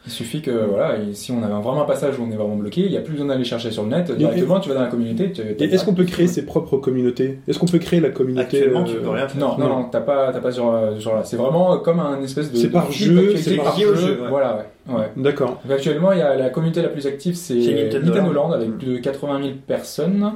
Il 0.06 0.12
suffit 0.14 0.42
que, 0.42 0.50
voilà, 0.52 0.96
et 0.98 1.14
si 1.14 1.32
on 1.32 1.44
avait 1.44 1.52
vraiment 1.54 1.84
un 1.84 1.86
passage 1.86 2.18
où 2.18 2.24
on 2.28 2.32
est 2.32 2.36
vraiment 2.36 2.56
bloqué, 2.56 2.82
il 2.82 2.90
n'y 2.92 2.98
a 2.98 3.02
plus 3.02 3.12
besoin 3.14 3.28
d'aller 3.28 3.44
chercher 3.44 3.70
sur 3.70 3.84
le 3.84 3.90
net. 3.90 4.10
Directement, 4.12 4.60
tu 4.60 4.70
vas 4.70 4.76
dans 4.76 4.82
la 4.82 4.88
communauté. 4.88 5.32
tu- 5.32 5.42
Et 5.42 5.64
est-ce 5.66 5.84
qu'on 5.86 5.94
peut 5.94 6.06
créer 6.06 6.28
ses 6.28 6.46
propres 6.46 6.78
communautés? 6.78 7.40
Est-ce 7.48 7.60
qu'on 7.60 7.66
peut 7.66 7.80
créer 7.80 8.00
la 8.00 8.10
communauté 8.10 8.42
Actuellement, 8.60 8.82
euh, 8.82 8.86
tu 8.86 8.96
peux 8.96 9.10
rien 9.10 9.28
faire. 9.28 9.40
Non, 9.42 9.58
non, 9.58 9.68
non, 9.68 9.84
t'as 9.92 10.00
pas, 10.00 10.32
t'as 10.32 10.40
pas 10.40 10.52
sur, 10.54 10.72
euh, 10.74 10.98
genre 11.00 11.16
là. 11.16 11.24
C'est 11.26 11.36
vraiment 11.38 11.78
comme 11.80 12.00
un 12.00 12.22
espèce 12.24 12.52
de. 12.52 12.58
C'est 12.58 12.70
par 12.70 12.90
jeu, 12.92 13.36
c'est 13.36 13.58
par 13.58 13.76
au 13.76 13.96
jeu, 13.96 14.22
ouais. 14.22 14.30
Voilà, 14.30 14.66
ouais. 14.88 14.96
ouais. 14.96 15.12
D'accord. 15.18 15.62
Actuellement, 15.70 16.14
il 16.14 16.20
y 16.20 16.22
a 16.22 16.36
la 16.36 16.50
communauté 16.50 16.82
la 16.82 16.90
plus 16.90 17.06
active, 17.06 17.36
c'est 17.36 17.56
Nintendo. 17.56 18.32
Land 18.32 18.52
avec 18.54 18.70
Mm. 18.70 18.78
plus 18.78 18.88
de 18.88 18.98
80 19.00 19.40
000 19.44 19.50
personnes. 19.68 20.32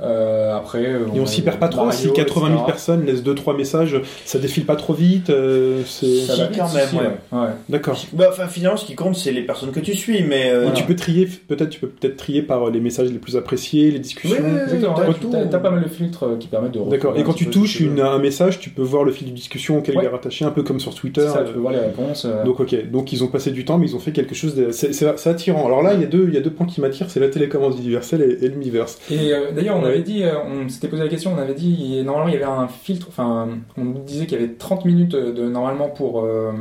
Euh, 0.00 0.56
après, 0.56 0.84
euh, 0.86 1.06
Et 1.14 1.20
on 1.20 1.24
a 1.24 1.26
s'y 1.26 1.42
perd 1.42 1.58
pas 1.58 1.68
trop 1.68 1.86
Mario, 1.86 1.98
si 1.98 2.12
80 2.12 2.46
000 2.46 2.52
etc. 2.58 2.66
personnes 2.66 3.04
laissent 3.04 3.22
2-3 3.24 3.56
messages, 3.56 4.00
ça 4.24 4.38
défile 4.38 4.64
pas 4.64 4.76
trop 4.76 4.92
vite. 4.94 5.30
euh, 5.30 5.82
c'est- 5.86 6.20
Ça 6.20 6.36
va 6.36 6.46
quand 6.56 6.72
même, 6.72 6.88
ouais. 7.32 7.48
D'accord. 7.68 8.00
Bah, 8.12 8.26
enfin, 8.30 8.46
finalement, 8.46 8.76
ce 8.76 8.84
qui 8.84 8.94
compte, 8.94 9.16
c'est 9.16 9.32
les 9.32 9.42
personnes 9.42 9.70
que 9.72 9.80
tu 9.80 9.94
suis, 9.94 10.22
mais. 10.22 10.50
euh, 10.50 10.70
tu 10.70 10.84
peux 10.84 10.94
trier, 10.94 11.26
peut-être 11.48 11.70
tu 11.70 11.80
peux 11.80 11.88
peut-être 11.88 12.16
trier 12.16 12.42
par 12.42 12.70
les 12.70 12.78
messages 12.80 13.10
les 13.10 13.18
plus 13.18 13.36
appréciés, 13.36 13.90
les 13.90 13.98
discussions. 13.98 14.36
Oui, 14.38 14.44
oui, 14.44 14.52
oui. 14.54 14.60
Exactement, 14.64 14.94
t'as 14.94 15.08
ouais, 15.08 15.14
t'as 15.32 15.44
t'as 15.46 15.58
pas 15.58 15.70
mal 15.70 15.82
de 15.82 15.88
filtres 15.88 16.22
euh, 16.24 16.36
qui 16.38 16.46
permettent 16.48 16.72
de. 16.72 16.80
D'accord. 16.90 17.16
Et 17.16 17.24
quand 17.24 17.32
tu 17.34 17.46
touches 17.48 17.78
tu 17.78 17.84
une- 17.86 18.00
un 18.00 18.18
message, 18.18 18.60
tu 18.60 18.70
peux 18.70 18.82
voir 18.82 19.02
le 19.04 19.10
fil 19.12 19.28
de 19.28 19.34
discussion 19.34 19.78
auquel 19.78 19.94
il 19.94 19.98
Ouais. 19.98 20.04
est 20.04 20.08
rattaché, 20.08 20.44
un 20.44 20.50
peu 20.50 20.62
comme 20.62 20.78
sur 20.80 20.94
Twitter. 20.94 21.22
Ça, 21.22 21.38
euh, 21.38 21.44
tu 21.46 21.52
peux 21.54 21.60
voir 21.60 21.72
les 21.72 21.80
réponses. 21.80 22.24
euh, 22.24 22.44
Donc 22.44 22.60
ok, 22.60 22.90
donc 22.90 23.12
ils 23.12 23.24
ont 23.24 23.28
passé 23.28 23.50
du 23.50 23.64
temps, 23.64 23.78
mais 23.78 23.86
ils 23.88 23.96
ont 23.96 24.00
fait 24.00 24.12
quelque 24.12 24.34
chose. 24.34 24.54
De... 24.54 24.70
C'est, 24.70 24.92
attirant. 25.28 25.66
Alors 25.66 25.82
là, 25.82 25.94
il 25.94 26.00
y 26.00 26.04
a 26.04 26.06
deux, 26.06 26.26
il 26.28 26.34
y 26.34 26.36
a 26.36 26.40
deux 26.40 26.50
points 26.50 26.66
qui 26.66 26.80
m'attirent, 26.80 27.10
c'est 27.10 27.20
la 27.20 27.28
télécommande 27.28 27.74
universelle 27.78 28.22
et, 28.22 28.44
et 28.44 28.48
l'universe. 28.48 28.98
Et 29.10 29.32
euh, 29.32 29.50
d'ailleurs, 29.54 29.76
on 29.76 29.87
Ouais. 29.87 29.87
Avait 29.88 30.02
dit, 30.02 30.24
euh, 30.24 30.34
on 30.44 30.68
s'était 30.68 30.88
posé 30.88 31.02
la 31.02 31.08
question, 31.08 31.34
on 31.34 31.38
avait 31.38 31.54
dit, 31.54 32.02
normalement 32.04 32.28
il 32.28 32.34
y 32.34 32.36
avait 32.36 32.44
un 32.44 32.68
filtre, 32.68 33.06
enfin, 33.08 33.48
on 33.76 33.84
nous 33.84 33.98
disait 34.04 34.26
qu'il 34.26 34.40
y 34.40 34.42
avait 34.42 34.54
30 34.54 34.84
minutes 34.84 35.12
de 35.12 35.48
normalement 35.48 35.88
pour 35.88 36.22
euh, 36.24 36.52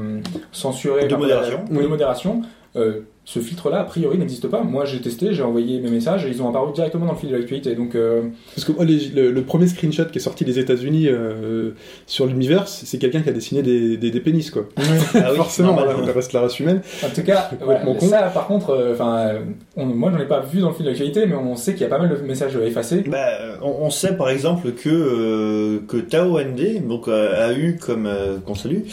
censurer. 0.52 1.08
De 1.08 1.16
modération. 1.16 1.66
de 1.70 1.88
modération. 1.88 2.42
Euh, 2.76 3.02
ce 3.30 3.40
filtre-là, 3.40 3.82
a 3.82 3.84
priori, 3.84 4.18
n'existe 4.18 4.48
pas. 4.48 4.62
Moi, 4.64 4.86
j'ai 4.86 5.02
testé, 5.02 5.34
j'ai 5.34 5.44
envoyé 5.44 5.82
mes 5.82 5.90
messages 5.90 6.26
et 6.26 6.30
ils 6.30 6.42
ont 6.42 6.48
apparu 6.48 6.72
directement 6.72 7.08
dans 7.08 7.12
le 7.12 7.18
fil 7.18 7.30
de 7.30 7.36
l'actualité. 7.36 7.76
Donc, 7.76 7.94
euh, 7.94 8.22
Parce 8.56 8.64
que 8.66 8.72
moi, 8.72 8.86
les- 8.86 9.10
le, 9.10 9.32
le 9.32 9.42
premier 9.44 9.68
screenshot 9.68 10.06
qui 10.06 10.20
est 10.20 10.22
sorti 10.22 10.46
des 10.46 10.60
États-Unis 10.60 11.08
euh, 11.10 11.72
sur 12.06 12.26
l'universe, 12.26 12.84
c'est 12.86 12.98
quelqu'un 13.00 13.20
qui 13.20 13.28
a 13.28 13.34
dessiné 13.34 13.62
des, 13.64 13.98
des, 13.98 14.12
des 14.12 14.20
pénis, 14.22 14.50
quoi. 14.50 14.64
Ah 14.78 14.82
oui, 15.30 15.36
Forcément, 15.36 15.74
normal. 15.76 15.96
voilà, 15.98 16.10
on 16.10 16.16
reste 16.16 16.32
la 16.32 16.40
race 16.40 16.58
humaine. 16.62 16.82
en 17.06 17.10
tout 17.14 17.22
cas, 17.24 17.50
voilà, 17.62 18.00
ça, 18.00 18.22
par 18.34 18.48
contre, 18.48 18.70
euh, 18.70 18.94
enfin, 18.94 19.32
on- 19.76 19.86
moi, 19.88 20.10
j'en 20.16 20.20
ai 20.24 20.26
pas 20.28 20.40
vu 20.40 20.62
dans 20.62 20.70
le 20.70 20.74
fil 20.76 20.86
de 20.86 20.90
l'actualité, 20.92 21.26
mais 21.26 21.36
on 21.36 21.58
sait 21.58 21.74
qu'il 21.74 21.82
y 21.82 21.86
a 21.86 21.90
pas 21.90 22.00
mal 22.00 22.08
de 22.10 22.16
messages 22.26 22.56
effacés. 22.56 23.04
Bah, 23.08 23.28
on, 23.62 23.88
on 23.88 23.90
sait 23.90 24.16
par 24.16 24.30
exemple 24.30 24.72
que 24.72 24.88
euh, 24.90 25.80
que 25.86 25.98
Tao 25.98 26.40
ND 26.40 26.88
donc 26.88 27.10
euh, 27.10 27.50
a 27.50 27.52
eu 27.52 27.76
comme 27.76 28.06
euh, 28.06 28.38
qu'on 28.46 28.56
salue 28.56 28.84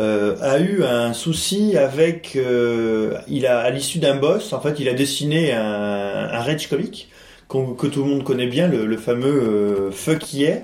euh, 0.00 0.34
a 0.40 0.60
eu 0.60 0.82
un 0.82 1.12
souci 1.12 1.76
avec 1.76 2.36
euh, 2.36 3.18
il 3.28 3.44
a 3.46 3.58
à 3.58 3.70
l'issue 3.82 3.98
d'un 3.98 4.16
boss 4.16 4.52
en 4.52 4.60
fait 4.60 4.78
il 4.78 4.88
a 4.88 4.94
dessiné 4.94 5.52
un, 5.52 5.60
un 5.62 6.40
rage 6.40 6.68
comic 6.68 7.08
que 7.48 7.86
tout 7.86 8.02
le 8.04 8.08
monde 8.10 8.24
connaît 8.24 8.46
bien 8.46 8.66
le, 8.68 8.86
le 8.86 8.96
fameux 8.96 9.42
euh, 9.42 9.90
fuck 9.90 10.32
yeah 10.32 10.58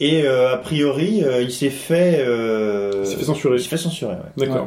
et 0.00 0.22
euh, 0.24 0.52
a 0.52 0.58
priori 0.58 1.24
euh, 1.24 1.42
il 1.42 1.50
s'est 1.50 1.70
fait 1.70 2.18
euh, 2.18 3.04
fait 3.04 3.24
censurer. 3.24 3.56
il 3.56 3.60
s'est 3.62 3.68
fait 3.68 3.76
censurer 3.78 4.14
ouais. 4.14 4.46
D'accord. 4.46 4.64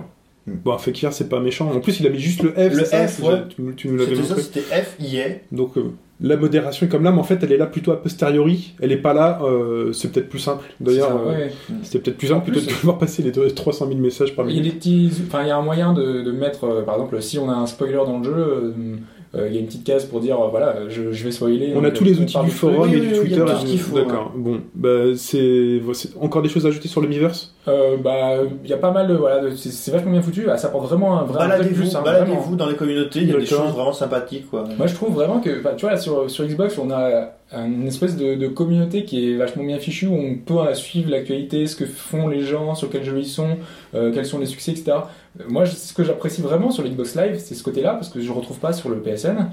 Ouais. 0.47 0.53
Bon, 0.65 0.75
Fekir, 0.79 1.13
c'est 1.13 1.29
pas 1.29 1.39
méchant. 1.39 1.69
En 1.71 1.79
plus, 1.81 1.99
il 1.99 2.07
a 2.07 2.09
mis 2.09 2.17
juste 2.19 2.41
le 2.41 2.49
F. 2.53 2.73
Le 2.73 2.83
ça, 2.83 3.07
F, 3.07 3.17
c'est- 3.17 3.23
ouais. 3.23 3.41
Tu, 3.55 3.75
tu 3.77 3.87
nous 3.89 3.97
l'avais 3.97 4.15
C'était 4.15 4.23
ça 4.27 4.33
montré. 4.35 4.41
c'était 4.41 4.81
F 4.83 4.95
I 4.99 5.21
A 5.21 5.25
Donc 5.51 5.77
euh, 5.77 5.93
la 6.21 6.37
modération 6.37 6.85
est 6.85 6.89
comme 6.89 7.03
là, 7.03 7.11
mais 7.11 7.17
en 7.19 7.23
fait, 7.23 7.39
elle 7.41 7.51
est 7.51 7.57
là 7.57 7.65
plutôt 7.65 7.91
a 7.91 8.01
posteriori. 8.01 8.73
Elle 8.79 8.91
est 8.91 8.97
pas 8.97 9.13
là. 9.13 9.39
euh, 9.43 9.91
c'est 9.91 10.11
peut-être 10.11 10.29
plus 10.29 10.39
simple. 10.39 10.63
D'ailleurs, 10.79 11.19
euh, 11.27 11.29
ouais. 11.31 11.51
c'était 11.83 11.99
peut-être 11.99 12.17
plus 12.17 12.27
simple 12.27 12.43
plutôt 12.45 12.59
que 12.59 12.65
de 12.65 12.71
devoir 12.71 12.97
passer 12.99 13.23
les 13.23 13.31
deux- 13.31 13.49
300 13.49 13.87
000 13.87 13.99
messages 13.99 14.35
par 14.35 14.45
Il 14.47 14.55
y 14.55 14.59
a 14.59 14.61
minute. 14.61 14.73
des 14.73 14.79
petits, 14.79 15.11
enfin 15.27 15.41
il 15.41 15.47
y 15.47 15.51
a 15.51 15.57
un 15.57 15.61
moyen 15.63 15.93
de, 15.93 16.21
de 16.21 16.31
mettre, 16.31 16.65
euh, 16.65 16.81
par 16.83 16.95
exemple, 16.95 17.21
si 17.21 17.39
on 17.39 17.49
a 17.49 17.53
un 17.53 17.65
spoiler 17.65 17.93
dans 18.05 18.19
le 18.19 18.23
jeu, 18.25 18.33
euh, 18.35 18.71
euh, 18.77 18.95
il 19.33 19.53
y 19.53 19.57
a 19.57 19.59
une 19.61 19.67
petite 19.67 19.85
case 19.85 20.05
pour 20.05 20.19
dire, 20.19 20.39
euh, 20.41 20.47
voilà, 20.49 20.89
je, 20.89 21.13
je 21.13 21.23
vais 21.23 21.31
spoiler. 21.31 21.73
On 21.75 21.83
a 21.85 21.91
tous 21.91 22.03
les 22.03 22.19
outils 22.19 22.37
du 22.43 22.51
forum 22.51 22.93
et 22.93 22.99
du 22.99 23.13
Twitter. 23.13 23.35
tout 23.35 23.55
ce 23.61 23.65
qu'il 23.65 23.79
faut, 23.79 23.95
D'accord. 23.95 24.33
Bon, 24.35 24.61
bah 24.75 25.15
c'est 25.15 25.81
encore 26.19 26.41
des 26.41 26.49
choses 26.49 26.65
à 26.65 26.69
ajouter 26.69 26.89
sur 26.89 27.01
l'universe. 27.01 27.53
Euh, 27.67 27.95
bah, 27.97 28.43
il 28.63 28.69
y 28.69 28.73
a 28.73 28.77
pas 28.77 28.91
mal 28.91 29.07
de, 29.07 29.13
voilà, 29.13 29.41
c'est 29.55 29.91
vachement 29.91 30.11
bien 30.11 30.21
foutu. 30.21 30.49
Ah, 30.49 30.57
ça 30.57 30.67
apporte 30.67 30.87
vraiment 30.87 31.19
un 31.19 31.23
vrai, 31.23 31.47
baladez-vous 31.47 31.95
hein, 31.95 32.01
baladez-vous 32.03 32.55
dans 32.55 32.67
les 32.67 32.75
communautés 32.75 33.19
il 33.21 33.29
y 33.29 33.33
a 33.33 33.37
des 33.37 33.45
choses 33.45 33.71
vraiment 33.71 33.93
sympathiques 33.93 34.49
quoi 34.49 34.65
Moi, 34.77 34.87
je 34.87 34.95
trouve 34.95 35.13
vraiment 35.13 35.39
que, 35.39 35.49
tu 35.75 35.81
vois, 35.81 35.91
là, 35.91 35.97
sur, 35.97 36.29
sur 36.29 36.45
Xbox, 36.45 36.77
on 36.77 36.91
a 36.91 37.31
une 37.53 37.87
espèce 37.87 38.15
de, 38.15 38.35
de 38.35 38.47
communauté 38.47 39.03
qui 39.03 39.31
est 39.31 39.35
vachement 39.35 39.63
bien 39.63 39.77
fichue, 39.77 40.07
où 40.07 40.15
on 40.15 40.35
peut 40.35 40.59
euh, 40.59 40.73
suivre 40.73 41.11
l'actualité, 41.11 41.67
ce 41.67 41.75
que 41.75 41.85
font 41.85 42.27
les 42.27 42.41
gens, 42.41 42.75
sur 42.75 42.89
quels 42.89 43.03
jeux 43.03 43.19
ils 43.19 43.25
sont, 43.25 43.57
euh, 43.93 44.13
quels 44.13 44.25
sont 44.25 44.39
les 44.39 44.45
succès, 44.45 44.71
etc. 44.71 44.91
Euh, 45.39 45.43
Moi, 45.49 45.65
ce 45.65 45.93
que 45.93 46.03
j'apprécie 46.03 46.41
vraiment 46.41 46.71
sur 46.71 46.83
l'Xbox 46.83 47.15
Live, 47.15 47.39
c'est 47.39 47.55
ce 47.55 47.63
côté-là, 47.63 47.93
parce 47.93 48.09
que 48.09 48.21
je 48.21 48.31
retrouve 48.31 48.59
pas 48.59 48.71
sur 48.71 48.89
le 48.89 49.01
PSN. 49.01 49.49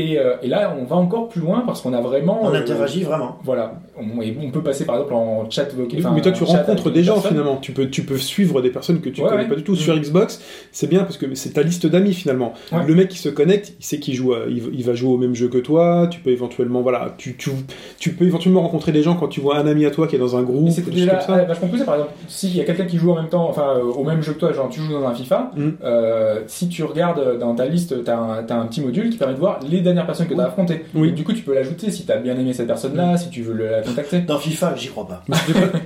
Et, 0.00 0.18
euh, 0.18 0.36
et 0.42 0.48
là, 0.48 0.74
on 0.80 0.84
va 0.84 0.96
encore 0.96 1.28
plus 1.28 1.40
loin, 1.40 1.62
parce 1.66 1.80
qu'on 1.82 1.92
a 1.92 2.00
vraiment... 2.00 2.38
on 2.42 2.54
euh, 2.54 2.58
interagit 2.60 3.02
vraiment 3.02 3.36
Voilà, 3.42 3.74
on, 3.98 4.22
et 4.22 4.36
on 4.40 4.50
peut 4.50 4.62
passer 4.62 4.84
par 4.84 4.94
exemple 4.96 5.14
en 5.14 5.50
chat 5.50 5.64
vocal. 5.74 6.00
mais 6.14 6.20
toi, 6.20 6.32
tu 6.32 6.44
rencontres 6.44 6.90
des 6.90 7.02
gens 7.02 7.20
finalement. 7.20 7.56
Tu 7.56 7.72
peux, 7.72 7.88
tu 7.90 8.02
peux 8.04 8.16
suivre 8.18 8.62
des 8.62 8.70
personnes 8.70 9.00
que 9.00 9.08
tu 9.08 9.20
Ouais, 9.22 9.28
connais 9.28 9.42
ouais. 9.42 9.48
pas 9.48 9.56
du 9.56 9.64
tout. 9.64 9.72
Mm. 9.72 9.76
Sur 9.76 9.98
Xbox, 9.98 10.40
c'est 10.72 10.86
bien 10.88 11.00
parce 11.00 11.16
que 11.18 11.34
c'est 11.34 11.50
ta 11.54 11.62
liste 11.62 11.86
d'amis 11.86 12.12
finalement. 12.14 12.52
Ouais. 12.72 12.78
Le 12.86 12.94
mec 12.94 13.08
qui 13.08 13.18
se 13.18 13.28
connecte, 13.28 13.74
il 13.80 13.84
sait 13.84 13.98
qu'il 13.98 14.14
joue, 14.14 14.34
à- 14.34 14.44
il, 14.48 14.62
il 14.72 14.84
va 14.84 14.94
jouer 14.94 15.10
au 15.12 15.16
même 15.18 15.34
jeu 15.34 15.48
que 15.48 15.58
toi. 15.58 16.06
Tu 16.10 16.20
peux 16.20 16.30
éventuellement, 16.30 16.80
voilà, 16.82 17.14
tu, 17.18 17.36
tu, 17.36 17.50
tu 17.98 18.12
peux 18.12 18.24
éventuellement 18.24 18.62
rencontrer 18.62 18.92
des 18.92 19.02
gens 19.02 19.16
quand 19.16 19.28
tu 19.28 19.40
vois 19.40 19.56
un 19.58 19.66
ami 19.66 19.84
à 19.84 19.90
toi 19.90 20.06
qui 20.06 20.14
est 20.16 20.18
dans 20.20 20.36
un 20.36 20.42
groupe. 20.42 20.68
Choses 20.70 20.84
déjà 20.90 21.10
comme 21.16 21.20
ça. 21.20 21.34
ah, 21.40 21.44
vachement 21.44 21.68
poussé, 21.68 21.84
par 21.84 21.94
exemple, 21.96 22.12
s'il 22.28 22.56
y 22.56 22.60
a 22.60 22.64
quelqu'un 22.64 22.84
qui 22.86 22.98
joue 22.98 23.10
en 23.10 23.16
même 23.16 23.28
temps, 23.28 23.48
enfin 23.48 23.74
euh, 23.76 23.82
au 23.82 24.04
même 24.04 24.22
jeu 24.22 24.32
que 24.34 24.38
toi, 24.38 24.52
genre 24.52 24.68
tu 24.68 24.80
joues 24.80 24.92
dans 24.92 25.06
un 25.06 25.14
FIFA, 25.14 25.50
Mm. 25.56 25.68
euh, 25.82 26.40
si 26.46 26.68
tu 26.68 26.84
regardes 26.84 27.38
dans 27.38 27.54
ta 27.54 27.66
liste, 27.66 28.04
t'as 28.04 28.16
un, 28.16 28.42
t'as 28.44 28.56
un 28.56 28.66
petit 28.66 28.80
module 28.80 29.10
qui 29.10 29.16
permet 29.18 29.34
de 29.34 29.38
voir 29.38 29.58
les 29.68 29.80
dernières 29.88 30.06
personnes 30.06 30.26
que 30.28 30.34
t'as 30.34 30.44
affrontées. 30.46 30.84
Oui. 30.94 31.08
Et 31.08 31.12
du 31.12 31.24
coup, 31.24 31.32
tu 31.32 31.42
peux 31.42 31.54
l'ajouter 31.54 31.90
si 31.90 32.04
t'as 32.06 32.16
bien 32.18 32.38
aimé 32.38 32.52
cette 32.52 32.66
personne-là, 32.66 33.16
si 33.16 33.30
tu 33.30 33.42
veux 33.42 33.54
le- 33.54 33.68
la 33.70 33.82
contacter. 33.82 34.20
Dans 34.20 34.38
FIFA, 34.38 34.74
j'y 34.76 34.88
crois 34.88 35.06
pas. 35.08 35.24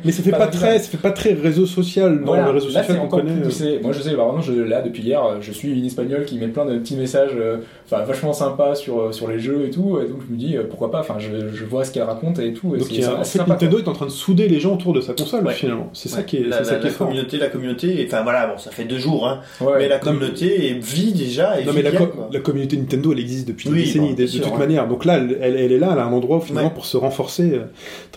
Mais 0.04 0.12
ça 0.12 0.22
fait 0.22 0.30
pas, 0.30 0.46
très, 0.46 0.78
ça 0.78 0.88
fait 0.88 0.96
pas 0.98 1.10
très 1.10 1.32
réseau 1.32 1.66
social 1.66 2.20
dans 2.20 2.26
Voilà, 2.26 2.44
le 2.46 2.50
réseau 2.52 2.66
là 2.68 2.72
social 2.82 2.84
c'est 2.88 2.96
qu'on 2.96 3.04
encore 3.06 3.20
connaît. 3.20 3.32
plus 3.32 3.40
euh. 3.42 3.44
poussé. 3.44 3.78
Moi 3.82 3.92
je 3.92 4.00
sais, 4.00 4.10
exemple, 4.10 4.42
je, 4.42 4.52
là 4.52 4.82
depuis 4.82 5.02
hier, 5.02 5.24
euh, 5.24 5.36
je 5.40 5.52
suis 5.52 5.72
une 5.78 5.84
espagnole 5.84 6.24
qui 6.24 6.36
met 6.38 6.48
plein 6.48 6.64
de 6.64 6.78
petits 6.78 6.96
messages, 6.96 7.30
euh, 7.36 7.58
enfin 7.86 8.02
vachement 8.04 8.32
sympas 8.32 8.74
sur, 8.74 9.00
euh, 9.00 9.12
sur 9.12 9.28
les 9.28 9.38
jeux 9.38 9.64
et 9.66 9.70
tout, 9.70 9.98
et 10.00 10.08
donc 10.08 10.18
je 10.26 10.32
me 10.32 10.38
dis 10.38 10.56
euh, 10.56 10.64
pourquoi 10.68 10.90
pas, 10.90 11.00
enfin 11.00 11.16
je, 11.18 11.54
je 11.54 11.64
vois 11.64 11.84
ce 11.84 11.92
qu'elle 11.92 12.02
raconte 12.04 12.38
et 12.38 12.52
tout. 12.52 12.74
Et 12.74 12.78
Donc 12.78 12.88
a- 12.92 13.14
en 13.14 13.24
fait, 13.24 13.38
sympa, 13.38 13.50
Nintendo 13.52 13.78
est 13.78 13.88
en 13.88 13.92
train 13.92 14.06
de 14.06 14.10
souder 14.10 14.48
les 14.48 14.60
gens 14.60 14.74
autour 14.74 14.92
de 14.92 15.00
sa 15.00 15.12
console 15.14 15.44
Ouais. 15.46 15.52
finalement. 15.54 15.90
C'est 15.92 16.08
ça 16.08 16.18
Ouais. 16.18 16.24
qui 16.24 16.36
est, 16.38 16.44
la, 16.44 16.58
c'est 16.58 16.64
ça 16.64 16.72
la- 16.74 16.78
qui 16.80 16.86
est 16.86 16.90
la 16.90 16.94
fort. 16.96 17.08
communauté, 17.08 17.38
la 17.38 17.48
communauté, 17.48 18.04
enfin 18.06 18.22
voilà, 18.22 18.46
bon, 18.46 18.58
ça 18.58 18.70
fait 18.70 18.84
deux 18.84 18.98
jours, 18.98 19.26
hein. 19.28 19.40
Ouais. 19.60 19.72
mais 19.78 19.88
la 19.88 19.98
communauté 19.98 20.78
vit 20.80 21.12
déjà 21.12 21.60
et 21.60 21.64
Non 21.64 21.72
mais 21.74 21.82
la, 21.82 22.40
communauté 22.40 22.76
Nintendo 22.76 23.12
elle 23.12 23.20
existe 23.20 23.48
depuis 23.48 23.68
Oui, 23.68 23.81
décennies 23.84 24.08
bon, 24.14 24.22
de, 24.22 24.26
toute 24.26 24.58
manière. 24.58 24.88
Donc 24.88 25.04
là 25.04 25.18
elle, 25.18 25.38
elle- 25.40 25.72
est 25.72 25.78
là, 25.78 25.90
elle 25.92 25.98
a 25.98 26.04
un 26.04 26.12
endroit 26.12 26.40
finalement 26.40 26.68
Ouais. 26.68 26.74
pour 26.74 26.84
se 26.86 26.96
renforcer. 26.96 27.60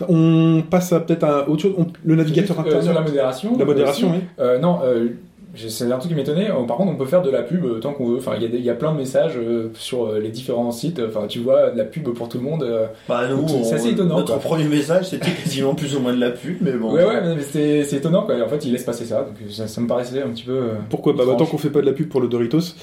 On 0.08 0.62
passe 0.68 0.92
à 0.92 1.00
peut-être 1.00 1.24
à 1.24 1.48
autre 1.48 1.62
chose. 1.62 1.74
On- 1.78 1.86
le 2.04 2.14
navigateur 2.16 2.56
Juste, 2.64 2.76
euh, 2.76 2.82
sur 2.82 2.94
la 2.94 3.00
modération. 3.00 3.56
la 3.58 3.64
modération, 3.64 4.08
aussi. 4.10 4.16
oui. 4.18 4.24
Euh, 4.40 4.58
non, 4.58 4.78
euh, 4.84 5.08
c'est 5.56 5.84
un 5.90 5.98
truc 5.98 6.10
qui 6.10 6.14
m'étonnait. 6.14 6.48
Par 6.66 6.76
contre, 6.76 6.92
on 6.92 6.96
peut 6.96 7.06
faire 7.06 7.22
de 7.22 7.30
la 7.30 7.42
pub 7.42 7.64
euh, 7.64 7.78
tant 7.80 7.92
qu'on 7.92 8.08
veut. 8.08 8.18
Enfin, 8.18 8.32
il 8.40 8.42
y, 8.42 8.68
a 8.70 8.72
y 8.72 8.76
plein 8.76 8.92
de 8.92 8.98
messages 8.98 9.34
euh, 9.36 9.70
sur 9.74 10.06
euh, 10.06 10.20
les 10.20 10.30
différents 10.30 10.70
sites. 10.70 11.00
Enfin, 11.06 11.26
tu 11.26 11.40
vois, 11.40 11.70
de 11.70 11.78
la 11.78 11.84
pub 11.84 12.08
pour 12.10 12.28
tout 12.28 12.38
le 12.38 12.44
monde. 12.44 12.66
Bah, 13.08 13.22
c'est 13.66 13.74
assez 13.74 13.90
étonnant, 13.90 14.18
Notre 14.18 14.38
quoi. 14.38 14.42
premier 14.42 14.64
message, 14.64 15.10
c'était 15.10 15.30
quasiment 15.30 15.74
plus 15.74 15.96
ou 15.96 16.00
moins 16.00 16.14
de 16.14 16.20
la 16.20 16.30
pub, 16.30 16.58
mais 16.60 16.72
bon. 16.72 16.92
Ouais, 16.92 17.04
ouais, 17.04 17.20
mais 17.36 17.42
c'est 17.42 17.84
c'est 17.84 17.96
étonnant. 17.96 18.22
Quoi. 18.22 18.36
En 18.42 18.48
fait, 18.48 18.64
il 18.64 18.72
laisse 18.72 18.84
passer 18.84 19.04
ça. 19.04 19.22
Donc, 19.22 19.50
ça, 19.50 19.66
ça 19.66 19.80
me 19.80 19.86
paraissait 19.86 20.22
un 20.22 20.28
petit 20.28 20.44
peu. 20.44 20.60
Pourquoi 20.90 21.16
pas? 21.16 21.24
Bah. 21.24 21.34
Tant 21.38 21.46
qu'on 21.46 21.58
fait 21.58 21.70
pas 21.70 21.80
de 21.80 21.86
la 21.86 21.92
pub 21.92 22.08
pour 22.08 22.20
le 22.20 22.28
Doritos, 22.28 22.60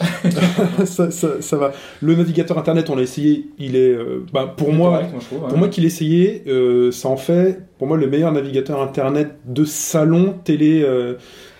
ça, 0.85 1.11
ça, 1.11 1.41
ça 1.41 1.57
va. 1.57 1.71
Le 2.01 2.15
navigateur 2.15 2.57
internet, 2.57 2.89
on 2.89 2.95
l'a 2.95 3.03
essayé. 3.03 3.47
Il 3.59 3.75
est, 3.75 3.93
euh, 3.93 4.25
bah, 4.33 4.53
pour 4.55 4.73
moi, 4.73 4.91
correct, 4.91 5.09
moi, 5.11 5.21
je 5.21 5.25
trouve. 5.27 5.39
Pour 5.39 5.51
ouais. 5.53 5.57
moi 5.59 5.67
qui 5.67 5.81
l'ai 5.81 5.87
essayé, 5.87 6.43
euh, 6.47 6.91
ça 6.91 7.09
en 7.09 7.17
fait 7.17 7.61
pour 7.77 7.87
moi 7.87 7.97
le 7.97 8.07
meilleur 8.07 8.31
navigateur 8.31 8.81
internet 8.81 9.35
de 9.45 9.65
salon 9.65 10.35
télé. 10.43 10.81
euh, 10.83 11.15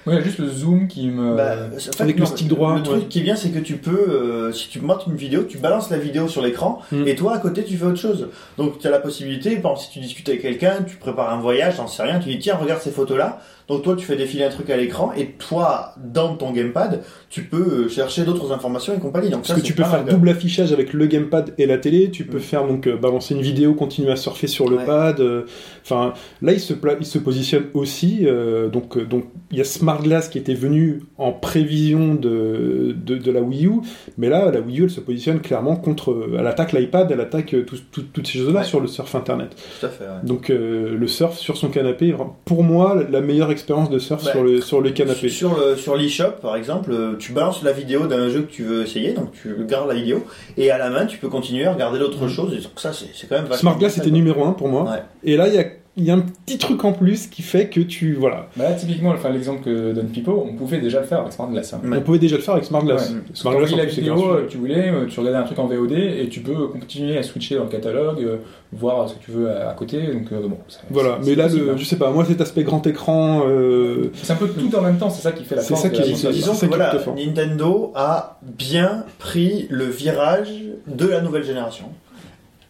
Ouais, 0.06 0.14
il 0.14 0.18
y 0.18 0.22
a 0.22 0.24
juste 0.24 0.40
le 0.40 0.50
zoom 0.50 0.88
qui 0.88 1.08
me. 1.08 1.36
Bah, 1.36 1.56
Avec 2.00 2.20
le 2.20 2.26
stick 2.26 2.48
droit, 2.50 2.72
Le 2.74 2.80
ouais. 2.80 2.84
truc 2.84 3.10
qui 3.10 3.20
est 3.20 3.24
bien, 3.24 3.36
c'est 3.38 3.50
que 3.52 3.60
tu 3.60 3.78
peux, 3.78 3.92
euh, 3.92 4.52
si 4.52 4.68
tu 4.70 4.82
montes 4.82 5.06
une 5.08 5.16
vidéo, 5.16 5.44
tu 5.44 5.58
balances 5.58 5.90
la 5.90 5.98
vidéo 5.98 6.28
sur 6.28 6.42
l'écran, 6.42 6.82
Mm. 6.92 7.08
et 7.08 7.16
toi, 7.16 7.36
à 7.36 7.38
côté, 7.40 7.64
tu 7.64 7.78
fais 7.78 7.86
autre 7.86 7.98
chose. 8.00 8.28
Donc, 8.58 8.80
tu 8.80 8.88
as 8.88 8.92
la 8.92 9.00
possibilité, 9.00 9.56
par 9.58 9.72
exemple, 9.72 9.80
si 9.88 9.92
tu 9.92 10.00
discutes 10.00 10.28
avec 10.28 10.42
quelqu'un, 10.42 10.84
tu 10.86 10.98
prépares 10.98 11.32
un 11.34 11.40
voyage, 11.40 11.76
j'en 11.78 11.88
sais 11.88 12.04
rien, 12.04 12.20
tu 12.20 12.28
dis, 12.30 12.40
tiens, 12.40 12.56
regarde 12.56 12.82
ces 12.82 12.92
photos-là. 12.92 13.40
Donc, 13.68 13.82
toi, 13.84 13.96
tu 13.96 14.06
fais 14.06 14.16
défiler 14.16 14.44
un 14.44 14.50
truc 14.50 14.70
à 14.70 14.78
l'écran, 14.78 15.12
et 15.18 15.28
toi, 15.38 15.94
dans 15.98 16.36
ton 16.36 16.52
gamepad, 16.52 17.02
tu 17.30 17.44
peux 17.44 17.86
euh, 17.86 17.90
chercher 17.90 18.24
d'autres 18.24 18.52
informations 18.52 18.94
et 18.96 19.00
compagnie. 19.00 19.30
Donc, 19.30 19.42
parce 19.42 19.50
ça, 19.50 19.56
que 19.56 19.62
tu 19.62 19.74
peux 19.74 19.84
faire 19.84 20.04
double 20.06 20.30
affichage 20.30 20.72
avec 20.74 20.94
le 20.94 21.06
gamepad 21.08 21.54
et 21.58 21.66
la 21.66 21.78
télé. 21.78 22.12
Tu 22.12 22.26
peux 22.26 22.38
Mm. 22.38 22.42
faire 22.42 22.68
donc 22.68 22.88
euh, 22.88 22.98
balancer 22.98 23.34
une 23.36 23.42
vidéo, 23.42 23.74
continuer 23.74 24.12
à 24.12 24.16
surfer 24.16 24.48
sur 24.48 24.70
le 24.70 24.78
Ouais. 24.78 24.86
pad. 24.86 25.20
euh, 25.20 25.44
Enfin 25.86 26.14
là 26.42 26.54
il 26.54 26.60
se 26.62 26.74
pla- 26.74 26.96
il 27.00 27.06
se 27.06 27.18
positionne 27.18 27.66
aussi. 27.74 28.20
euh, 28.24 28.70
donc 28.70 28.98
donc 29.08 29.26
il 29.52 29.58
y 29.58 29.62
a 29.62 29.66
Smart 29.66 30.02
Glass 30.02 30.30
qui 30.30 30.38
était 30.38 30.54
venu 30.54 31.02
en 31.18 31.32
prévision 31.34 32.16
de, 32.16 32.96
de, 32.96 33.18
de 33.18 33.32
la 33.32 33.42
Wii 33.42 33.66
U, 33.68 33.72
mais 34.18 34.30
là, 34.30 34.50
la 34.52 34.60
Wii 34.62 34.80
U, 34.80 34.84
elle 34.86 34.90
se 34.90 35.00
positionne 35.02 35.40
clairement 35.42 35.76
contre. 35.76 36.30
Elle 36.40 36.48
attaque 36.48 36.72
l'iPad, 36.74 37.12
elle 37.12 37.20
attaque 37.22 37.56
tout- 37.68 37.78
tout- 37.92 38.04
toutes 38.14 38.28
ces 38.28 38.40
choses-là 38.40 38.62
Ouais. 38.62 38.66
sur 38.66 38.80
le 38.80 38.88
surf 38.88 39.14
internet. 39.16 39.56
Tout 39.80 39.86
à 39.86 39.90
fait. 39.90 40.04
ouais. 40.06 40.10
Donc 40.24 40.50
le 40.50 41.08
surf 41.08 41.38
sur 41.38 41.58
son 41.58 41.70
canapé, 41.70 42.16
pour 42.46 42.64
moi, 42.64 43.04
la 43.10 43.22
meilleure 43.22 43.52
expérience 43.54 43.90
de 43.90 44.00
surf 44.00 44.22
sur 44.24 44.44
le 44.44 44.62
sur 44.62 44.82
le 44.82 44.92
canapé. 44.92 45.30
Sur 45.30 45.58
le 45.58 45.76
sur 45.78 45.96
l'eShop 45.96 46.34
par 46.42 46.56
exemple, 46.56 46.92
euh, 46.92 47.16
tu 47.18 47.32
balances 47.32 47.64
la 47.64 47.72
vidéo 47.72 48.08
d'un 48.08 48.30
jeu 48.30 48.42
que 48.42 48.52
tu 48.52 48.64
veux 48.64 48.84
essayer, 48.84 49.14
donc 49.14 49.32
tu 49.32 49.56
gardes 49.66 49.88
la 49.88 49.96
vidéo 49.96 50.26
et 50.58 50.70
à 50.72 50.78
la 50.78 50.90
main 50.90 51.06
tu 51.06 51.18
peux 51.18 51.30
continuer 51.30 51.66
à 51.66 51.74
regarder 51.74 52.00
d'autres 52.00 52.28
choses. 52.28 52.54
Et 52.54 52.62
donc 52.62 52.74
ça 52.78 52.92
c'est 52.94 53.28
quand 53.28 53.42
même 53.42 53.52
Smart 53.54 53.78
Glass 53.78 53.98
était 53.98 54.12
numéro 54.12 54.44
un 54.44 54.52
pour 54.52 54.68
moi. 54.68 54.84
Ouais. 54.84 55.04
Et 55.24 55.38
là, 55.38 55.48
il 55.48 55.54
y 55.54 55.58
a, 55.58 55.66
il 55.96 56.06
y 56.06 56.10
a 56.10 56.16
un 56.16 56.22
petit 56.22 56.58
truc 56.58 56.84
en 56.86 56.92
plus 56.92 57.28
qui 57.28 57.44
fait 57.44 57.68
que 57.70 57.80
tu 57.80 58.14
voilà. 58.16 58.48
Bah 58.58 58.64
là, 58.70 58.74
typiquement, 58.74 59.12
enfin, 59.12 59.30
l'exemple 59.30 59.64
que 59.64 59.92
donne 59.94 60.08
Pipo, 60.08 60.44
on 60.50 60.56
pouvait 60.56 60.80
déjà 60.80 61.02
le 61.02 61.06
faire 61.06 61.20
avec 61.20 61.34
Smart 61.34 61.48
Glass. 61.50 61.72
hein. 61.74 61.82
Ouais. 61.84 61.98
On 61.98 62.02
pouvait 62.02 62.18
déjà 62.18 62.36
le 62.36 62.42
faire 62.42 62.56
avec 62.56 62.66
Smart 62.66 62.84
Glass. 62.84 63.12
Ouais. 63.12 63.18
Smart 63.36 63.56
Glass 63.56 63.72
la 63.74 63.78
c'est 63.90 64.02
vidéo, 64.02 64.32
euh, 64.34 64.48
tu 64.50 64.58
voulais, 64.58 64.90
euh, 64.90 65.06
tu 65.06 65.20
regardais 65.20 65.38
un 65.38 65.44
truc 65.44 65.60
en 65.60 65.68
VOD 65.68 65.92
et 65.92 66.28
tu 66.30 66.40
peux 66.40 66.68
continuer 66.70 67.16
à 67.20 67.22
switcher 67.22 67.58
dans 67.58 67.66
le 67.66 67.70
catalogue, 67.70 68.20
euh, 68.24 68.38
voir 68.72 69.08
ce 69.08 69.14
que 69.14 69.24
tu 69.24 69.30
veux 69.32 69.52
à, 69.52 69.70
à 69.70 69.74
côté. 69.76 70.02
Donc 70.08 70.32
euh, 70.32 70.48
bon, 70.48 70.58
ça- 70.68 70.80
Voilà, 70.90 71.20
c'est- 71.22 71.30
mais 71.30 71.36
là, 71.36 71.44
c'est 71.44 71.50
possible, 71.52 71.66
le, 71.68 71.72
hein. 71.74 71.78
je 71.78 71.86
sais 71.86 71.98
pas, 71.98 72.10
moi 72.10 72.26
cet 72.26 72.42
aspect 72.42 72.64
grand 72.64 72.88
écran, 72.88 73.44
euh, 73.48 74.12
c'est 74.16 74.34
un 74.34 74.36
peu 74.38 74.48
tout 74.50 74.76
en 74.76 74.82
même 74.82 74.98
temps. 74.98 75.12
C'est 75.12 75.22
ça 75.22 75.32
qui 75.32 75.44
fait 75.44 75.56
la 75.56 75.62
C'est 75.62 75.70
force 75.70 75.82
ça 75.84 75.90
de 75.90 75.94
qui 75.96 76.02
la 76.02 76.08
est- 76.08 76.16
c'est- 76.16 76.32
Disons 76.32 76.56
ça 76.56 76.66
que 76.68 76.72
voilà. 76.76 76.96
Nintendo 77.16 77.92
a 77.94 78.40
bien 78.42 79.06
pris 79.20 79.68
le 79.70 79.86
virage 79.86 80.50
de 80.88 81.06
la 81.08 81.22
nouvelle 81.22 81.44
génération, 81.44 81.86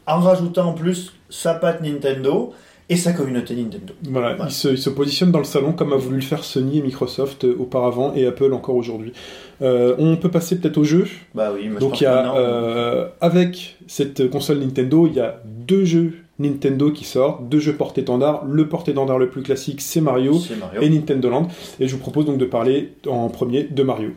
en 0.07 0.19
rajoutant 0.19 0.67
en 0.71 0.74
plus 0.74 1.13
sa 1.30 1.53
patte 1.53 1.82
Nintendo 1.82 2.53
et 2.90 2.96
sa 2.98 3.14
communauté 3.14 3.56
Nintendo. 3.56 3.94
voilà, 4.04 4.32
Ouais. 4.34 4.46
il, 4.48 4.52
se, 4.52 4.68
il 4.70 4.78
se 4.78 4.90
positionne 4.90 5.32
dans 5.32 5.40
le 5.40 5.46
salon 5.46 5.72
comme 5.74 5.94
a 5.94 5.96
voulu 5.98 6.18
le 6.18 6.22
faire 6.22 6.44
Sony 6.44 6.80
et 6.80 6.82
Microsoft 6.82 7.44
euh, 7.46 7.56
auparavant 7.60 8.14
et 8.16 8.26
Apple 8.26 8.54
encore 8.54 8.76
aujourd'hui. 8.76 9.14
Euh, 9.62 9.96
on 10.00 10.18
peut 10.18 10.30
passer 10.30 10.60
peut-être 10.60 10.78
au 10.78 10.84
jeu. 10.84 11.08
Bah 11.34 11.52
oui, 11.54 11.68
mais 11.70 11.76
je 11.76 11.80
Donc 11.80 11.92
pense 11.92 12.02
il 12.02 12.04
y 12.04 12.08
a, 12.08 12.36
euh, 12.36 13.08
avec 13.22 13.78
cette 13.88 14.30
console 14.30 14.60
Nintendo, 14.60 15.08
il 15.08 15.14
y 15.14 15.20
a 15.20 15.42
deux 15.46 15.86
jeux 15.86 16.14
Nintendo 16.40 16.92
qui 16.92 17.06
sortent, 17.06 17.48
deux 17.48 17.60
jeux 17.60 17.74
porte-étendard. 17.74 18.44
Le 18.46 18.68
porte-étendard 18.68 19.20
le 19.20 19.30
plus 19.30 19.44
classique, 19.44 19.80
c'est 19.82 20.02
Mario. 20.02 20.40
c'est 20.40 20.56
Mario. 20.60 20.82
et 20.82 20.90
Nintendo 20.90 21.30
Land. 21.30 21.48
Et 21.80 21.88
je 21.88 21.94
vous 21.94 22.02
propose 22.02 22.26
donc 22.26 22.38
de 22.40 22.46
parler 22.46 22.94
en 23.08 23.30
premier 23.30 23.64
de 23.64 23.84
Mario. 23.84 24.10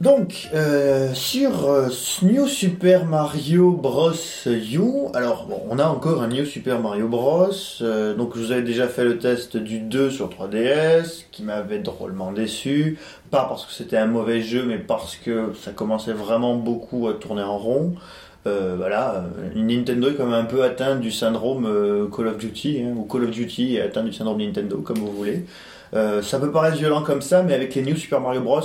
Donc, 0.00 0.48
euh, 0.54 1.12
sur 1.12 1.68
euh, 1.68 1.88
New 2.22 2.46
Super 2.46 3.04
Mario 3.04 3.70
Bros. 3.70 4.12
U, 4.46 4.80
alors 5.12 5.46
on 5.68 5.78
a 5.78 5.84
encore 5.84 6.22
un 6.22 6.28
New 6.28 6.46
Super 6.46 6.80
Mario 6.80 7.06
Bros. 7.06 7.50
euh, 7.82 8.14
donc, 8.14 8.34
je 8.34 8.40
vous 8.40 8.50
avais 8.50 8.62
déjà 8.62 8.88
fait 8.88 9.04
le 9.04 9.18
test 9.18 9.58
du 9.58 9.80
2 9.80 10.08
sur 10.08 10.30
3DS, 10.30 11.26
qui 11.30 11.42
m'avait 11.42 11.80
drôlement 11.80 12.32
déçu. 12.32 12.98
Pas 13.30 13.44
parce 13.44 13.66
que 13.66 13.72
c'était 13.74 13.98
un 13.98 14.06
mauvais 14.06 14.40
jeu, 14.40 14.64
mais 14.64 14.78
parce 14.78 15.16
que 15.16 15.52
ça 15.60 15.72
commençait 15.72 16.14
vraiment 16.14 16.56
beaucoup 16.56 17.06
à 17.08 17.12
tourner 17.12 17.42
en 17.42 17.58
rond. 17.58 17.94
Voilà, 18.46 19.26
Nintendo 19.54 20.08
est 20.08 20.14
quand 20.14 20.24
même 20.24 20.32
un 20.32 20.44
peu 20.44 20.64
atteint 20.64 20.96
du 20.96 21.12
syndrome 21.12 22.08
Call 22.10 22.26
of 22.26 22.38
Duty, 22.38 22.82
hein, 22.82 22.94
ou 22.96 23.04
Call 23.04 23.24
of 23.24 23.30
Duty 23.30 23.76
est 23.76 23.82
atteint 23.82 24.02
du 24.02 24.14
syndrome 24.14 24.38
Nintendo, 24.38 24.78
comme 24.78 24.98
vous 24.98 25.12
voulez. 25.12 25.44
Ça 25.92 26.40
peut 26.40 26.50
paraître 26.50 26.78
violent 26.78 27.02
comme 27.02 27.20
ça, 27.20 27.42
mais 27.42 27.52
avec 27.52 27.74
les 27.74 27.82
New 27.82 27.96
Super 27.96 28.20
Mario 28.20 28.40
Bros, 28.40 28.62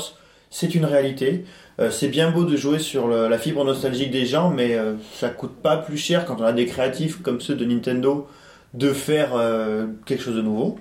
c'est 0.58 0.74
une 0.76 0.86
réalité. 0.86 1.44
Euh, 1.82 1.92
c'est 1.92 2.08
bien 2.08 2.32
beau 2.32 2.46
de 2.46 2.56
jouer 2.56 2.80
sur 2.80 3.08
la 3.10 3.38
fibre 3.38 3.66
nostalgique 3.66 4.12
des 4.12 4.26
gens, 4.26 4.50
mais 4.50 4.76
euh, 4.76 4.94
ça 5.14 5.28
coûte 5.30 5.56
pas 5.62 5.76
plus 5.76 5.98
cher 5.98 6.24
quand 6.26 6.38
on 6.40 6.44
a 6.46 6.54
des 6.54 6.66
créatifs 6.66 7.22
comme 7.22 7.42
ceux 7.42 7.56
de 7.56 7.66
Nintendo 7.66 8.28
de 8.74 8.94
faire 8.94 9.32
euh, 9.36 9.86
quelque 10.06 10.24
chose 10.24 10.36
de 10.38 10.42
nouveau. 10.42 10.78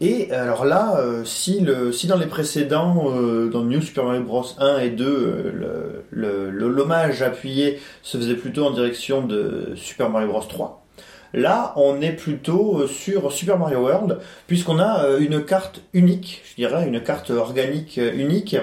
Et 0.00 0.30
alors 0.32 0.64
là, 0.64 0.98
euh, 0.98 1.24
si, 1.24 1.62
dans 1.62 2.16
les 2.18 2.26
précédents, 2.26 3.10
euh, 3.14 3.48
dans 3.48 3.62
New 3.64 3.80
Super 3.80 4.04
Mario 4.04 4.22
Bros 4.22 4.44
1 4.58 4.78
et 4.80 4.90
2, 4.90 5.04
euh, 5.06 5.52
le- 5.54 6.04
le- 6.10 6.50
le- 6.50 6.68
l'hommage 6.68 7.22
appuyé 7.22 7.78
se 8.02 8.18
faisait 8.18 8.34
plutôt 8.34 8.64
en 8.66 8.70
direction 8.72 9.22
de 9.22 9.72
Super 9.74 10.10
Mario 10.10 10.28
Bros 10.28 10.40
3, 10.42 10.85
là 11.32 11.72
on 11.76 12.00
est 12.00 12.12
plutôt 12.12 12.80
euh, 12.80 12.86
sur 12.86 13.32
Super 13.32 13.58
Mario 13.58 13.80
World, 13.80 14.18
puisqu'on 14.46 14.78
a 14.78 15.04
euh, 15.04 15.18
une 15.18 15.44
carte 15.44 15.82
unique, 15.92 16.42
je 16.50 16.54
dirais, 16.56 16.86
une 16.86 17.00
carte 17.02 17.30
organique 17.30 17.98
euh, 17.98 18.12
unique, 18.14 18.56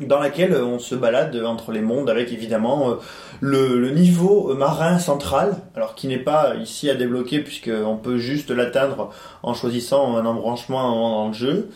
dans 0.00 0.18
laquelle 0.18 0.54
on 0.54 0.78
se 0.78 0.94
balade 0.94 1.36
entre 1.44 1.72
les 1.72 1.82
mondes 1.82 2.08
avec 2.08 2.32
évidemment 2.32 2.96
le, 3.40 3.78
le 3.78 3.90
niveau 3.90 4.54
marin 4.54 4.98
central, 4.98 5.58
alors 5.76 5.94
qui 5.94 6.08
n'est 6.08 6.16
pas 6.16 6.54
ici 6.54 6.88
à 6.88 6.94
débloquer 6.94 7.40
puisqu'on 7.40 7.96
peut 7.96 8.16
juste 8.16 8.50
l'atteindre 8.50 9.10
en 9.42 9.52
choisissant 9.52 10.16
un 10.16 10.24
embranchement 10.24 11.20
dans 11.24 11.28
le 11.28 11.34
jeu. 11.34 11.68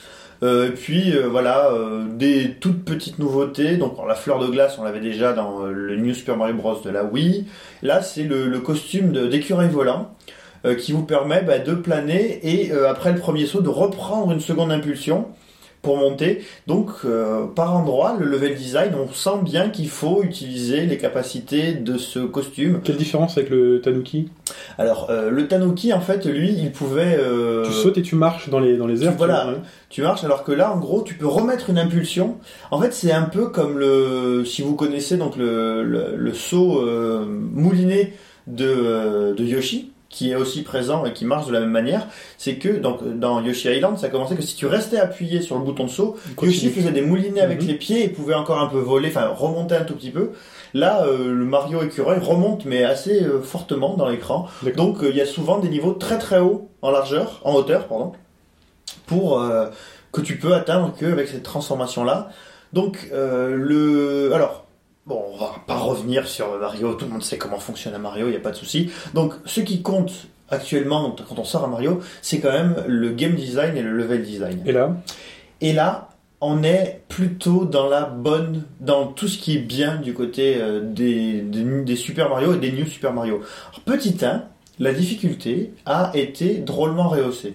Euh, 0.44 0.68
et 0.68 0.72
puis 0.72 1.16
euh, 1.16 1.26
voilà, 1.28 1.70
euh, 1.72 2.04
des 2.08 2.56
toutes 2.60 2.84
petites 2.84 3.18
nouveautés. 3.18 3.76
Donc 3.76 3.96
la 4.06 4.14
fleur 4.14 4.38
de 4.38 4.46
glace, 4.46 4.76
on 4.78 4.84
l'avait 4.84 5.00
déjà 5.00 5.32
dans 5.32 5.64
euh, 5.64 5.72
le 5.72 5.96
New 5.96 6.12
Super 6.14 6.36
Mario 6.36 6.54
Bros 6.54 6.80
de 6.84 6.90
la 6.90 7.02
Wii. 7.04 7.46
Là, 7.82 8.02
c'est 8.02 8.24
le, 8.24 8.60
costume 8.60 9.12
d'écureuil 9.28 9.68
volant 9.68 10.14
euh, 10.66 10.74
qui 10.74 10.92
vous 10.92 11.04
permet 11.04 11.42
bah, 11.42 11.58
de 11.58 11.74
planer 11.74 12.40
et 12.42 12.72
euh, 12.72 12.90
après 12.90 13.12
le 13.12 13.18
premier 13.18 13.44
saut 13.44 13.60
de 13.60 13.68
reprendre 13.68 14.32
une 14.32 14.40
seconde 14.40 14.72
impulsion 14.72 15.26
pour 15.84 15.96
monter. 15.96 16.42
Donc 16.66 16.88
euh, 17.04 17.44
par 17.46 17.76
endroit, 17.76 18.16
le 18.18 18.26
level 18.26 18.56
design, 18.56 18.92
on 18.96 19.12
sent 19.12 19.42
bien 19.44 19.68
qu'il 19.68 19.88
faut 19.88 20.22
utiliser 20.24 20.86
les 20.86 20.98
capacités 20.98 21.74
de 21.74 21.96
ce 21.98 22.18
costume. 22.18 22.80
Quelle 22.82 22.96
différence 22.96 23.38
avec 23.38 23.50
le 23.50 23.80
Tanuki? 23.80 24.30
Alors 24.78 25.06
euh, 25.10 25.30
le 25.30 25.46
Tanuki, 25.46 25.92
en 25.92 26.00
fait, 26.00 26.24
lui, 26.26 26.52
il 26.52 26.72
pouvait... 26.72 27.16
euh, 27.20 27.64
Tu 27.66 27.72
sautes 27.72 27.98
et 27.98 28.02
tu 28.02 28.16
marches 28.16 28.48
dans 28.48 28.58
les, 28.58 28.76
dans 28.76 28.86
les 28.88 29.04
airs. 29.04 29.12
tu 29.12 29.18
voilà. 29.18 29.44
vois, 29.44 29.52
ouais. 29.52 29.58
tu 29.90 30.02
marches 30.02 30.24
alors 30.24 30.42
que 30.42 30.50
là 30.52 30.72
en 30.72 30.78
gros 30.78 31.02
tu 31.02 31.14
peux 31.14 31.26
remettre 31.26 31.70
une 31.70 31.78
impulsion 31.78 32.38
en 32.70 32.80
fait 32.80 32.92
c'est 32.92 33.12
un 33.12 33.22
peu 33.22 33.48
comme 33.48 33.78
le 33.78 34.44
si 34.44 34.62
vous 34.62 34.74
connaissez 34.74 35.16
donc 35.18 35.36
le, 35.36 35.82
le, 35.84 36.16
le 36.16 36.32
saut 36.34 36.80
euh, 36.80 37.24
mouliné 37.28 38.14
de, 38.46 38.66
euh, 38.66 39.34
de 39.34 39.44
Yoshi 39.44 39.92
qui 40.14 40.30
est 40.30 40.36
aussi 40.36 40.62
présent 40.62 41.04
et 41.04 41.12
qui 41.12 41.24
marche 41.24 41.46
de 41.48 41.52
la 41.52 41.60
même 41.60 41.70
manière 41.80 42.06
c'est 42.38 42.56
que 42.56 42.68
donc 42.68 42.98
dans 43.18 43.42
Yoshi 43.42 43.68
Island 43.76 43.98
ça 43.98 44.08
commençait 44.08 44.36
que 44.36 44.42
si 44.42 44.54
tu 44.56 44.66
restais 44.66 44.98
appuyé 44.98 45.42
sur 45.42 45.56
le 45.58 45.64
bouton 45.64 45.84
de 45.84 45.90
saut. 45.90 46.16
Yoshi 46.40 46.70
faisait 46.70 46.92
des 46.92 47.02
moulinets 47.02 47.40
avec 47.40 47.60
Mhm. 47.60 47.68
les 47.68 47.74
pieds 47.74 48.04
et 48.04 48.08
pouvait 48.08 48.34
encore 48.42 48.60
un 48.60 48.68
peu 48.68 48.78
voler 48.78 49.08
enfin 49.08 49.28
remonter 49.28 49.74
un 49.76 49.84
tout 49.84 49.94
petit 49.94 50.10
peu 50.10 50.30
là 50.72 51.04
euh, 51.06 51.32
le 51.32 51.44
Mario 51.44 51.82
écureuil 51.82 52.18
remonte 52.20 52.64
mais 52.64 52.84
assez 52.84 53.22
euh, 53.22 53.40
fortement 53.42 53.96
dans 53.96 54.08
l'écran 54.08 54.46
donc 54.76 55.02
euh, 55.02 55.10
il 55.10 55.16
y 55.16 55.20
a 55.20 55.26
souvent 55.26 55.58
des 55.58 55.68
niveaux 55.68 55.92
très 55.92 56.18
très 56.18 56.38
hauts 56.38 56.68
en 56.82 56.90
largeur 56.90 57.40
en 57.44 57.54
hauteur 57.54 57.86
pardon 57.88 58.12
pour 59.06 59.40
euh, 59.40 59.66
que 60.12 60.20
tu 60.20 60.38
peux 60.38 60.54
atteindre 60.54 60.94
que 60.98 61.06
avec 61.06 61.26
cette 61.28 61.42
transformation 61.42 62.04
là. 62.04 62.28
Donc 62.72 63.08
euh, 63.12 63.54
le 63.56 64.32
alors 64.34 64.63
bon 65.06 65.22
on 65.32 65.36
va 65.36 65.56
pas 65.66 65.76
revenir 65.76 66.26
sur 66.26 66.58
Mario, 66.58 66.94
tout 66.94 67.06
le 67.06 67.12
monde 67.12 67.22
sait 67.22 67.38
comment 67.38 67.58
fonctionne 67.58 67.94
un 67.94 67.98
Mario, 67.98 68.28
il 68.28 68.34
y 68.34 68.36
a 68.36 68.40
pas 68.40 68.50
de 68.50 68.56
souci. 68.56 68.90
Donc 69.12 69.34
ce 69.44 69.60
qui 69.60 69.82
compte 69.82 70.28
actuellement 70.50 71.14
quand 71.28 71.38
on 71.38 71.44
sort 71.44 71.64
à 71.64 71.68
Mario, 71.68 72.00
c'est 72.22 72.40
quand 72.40 72.52
même 72.52 72.84
le 72.86 73.10
game 73.10 73.34
design 73.34 73.76
et 73.76 73.82
le 73.82 73.92
level 73.92 74.22
design. 74.22 74.62
Et 74.66 74.72
là, 74.72 74.96
Et 75.60 75.72
là, 75.72 76.08
on 76.40 76.62
est 76.62 77.00
plutôt 77.08 77.64
dans 77.64 77.88
la 77.88 78.04
bonne, 78.04 78.64
dans 78.80 79.06
tout 79.06 79.28
ce 79.28 79.38
qui 79.38 79.56
est 79.56 79.60
bien 79.60 79.96
du 79.96 80.12
côté 80.12 80.56
euh, 80.60 80.80
des, 80.82 81.40
des, 81.40 81.62
des 81.62 81.96
Super 81.96 82.28
Mario 82.28 82.54
et 82.54 82.58
des 82.58 82.72
New 82.72 82.86
Super 82.86 83.12
Mario. 83.14 83.42
Alors, 83.70 83.80
petit 83.86 84.22
1, 84.22 84.44
la 84.78 84.92
difficulté 84.92 85.72
a 85.86 86.10
été 86.14 86.56
drôlement 86.56 87.08
rehaussée. 87.08 87.54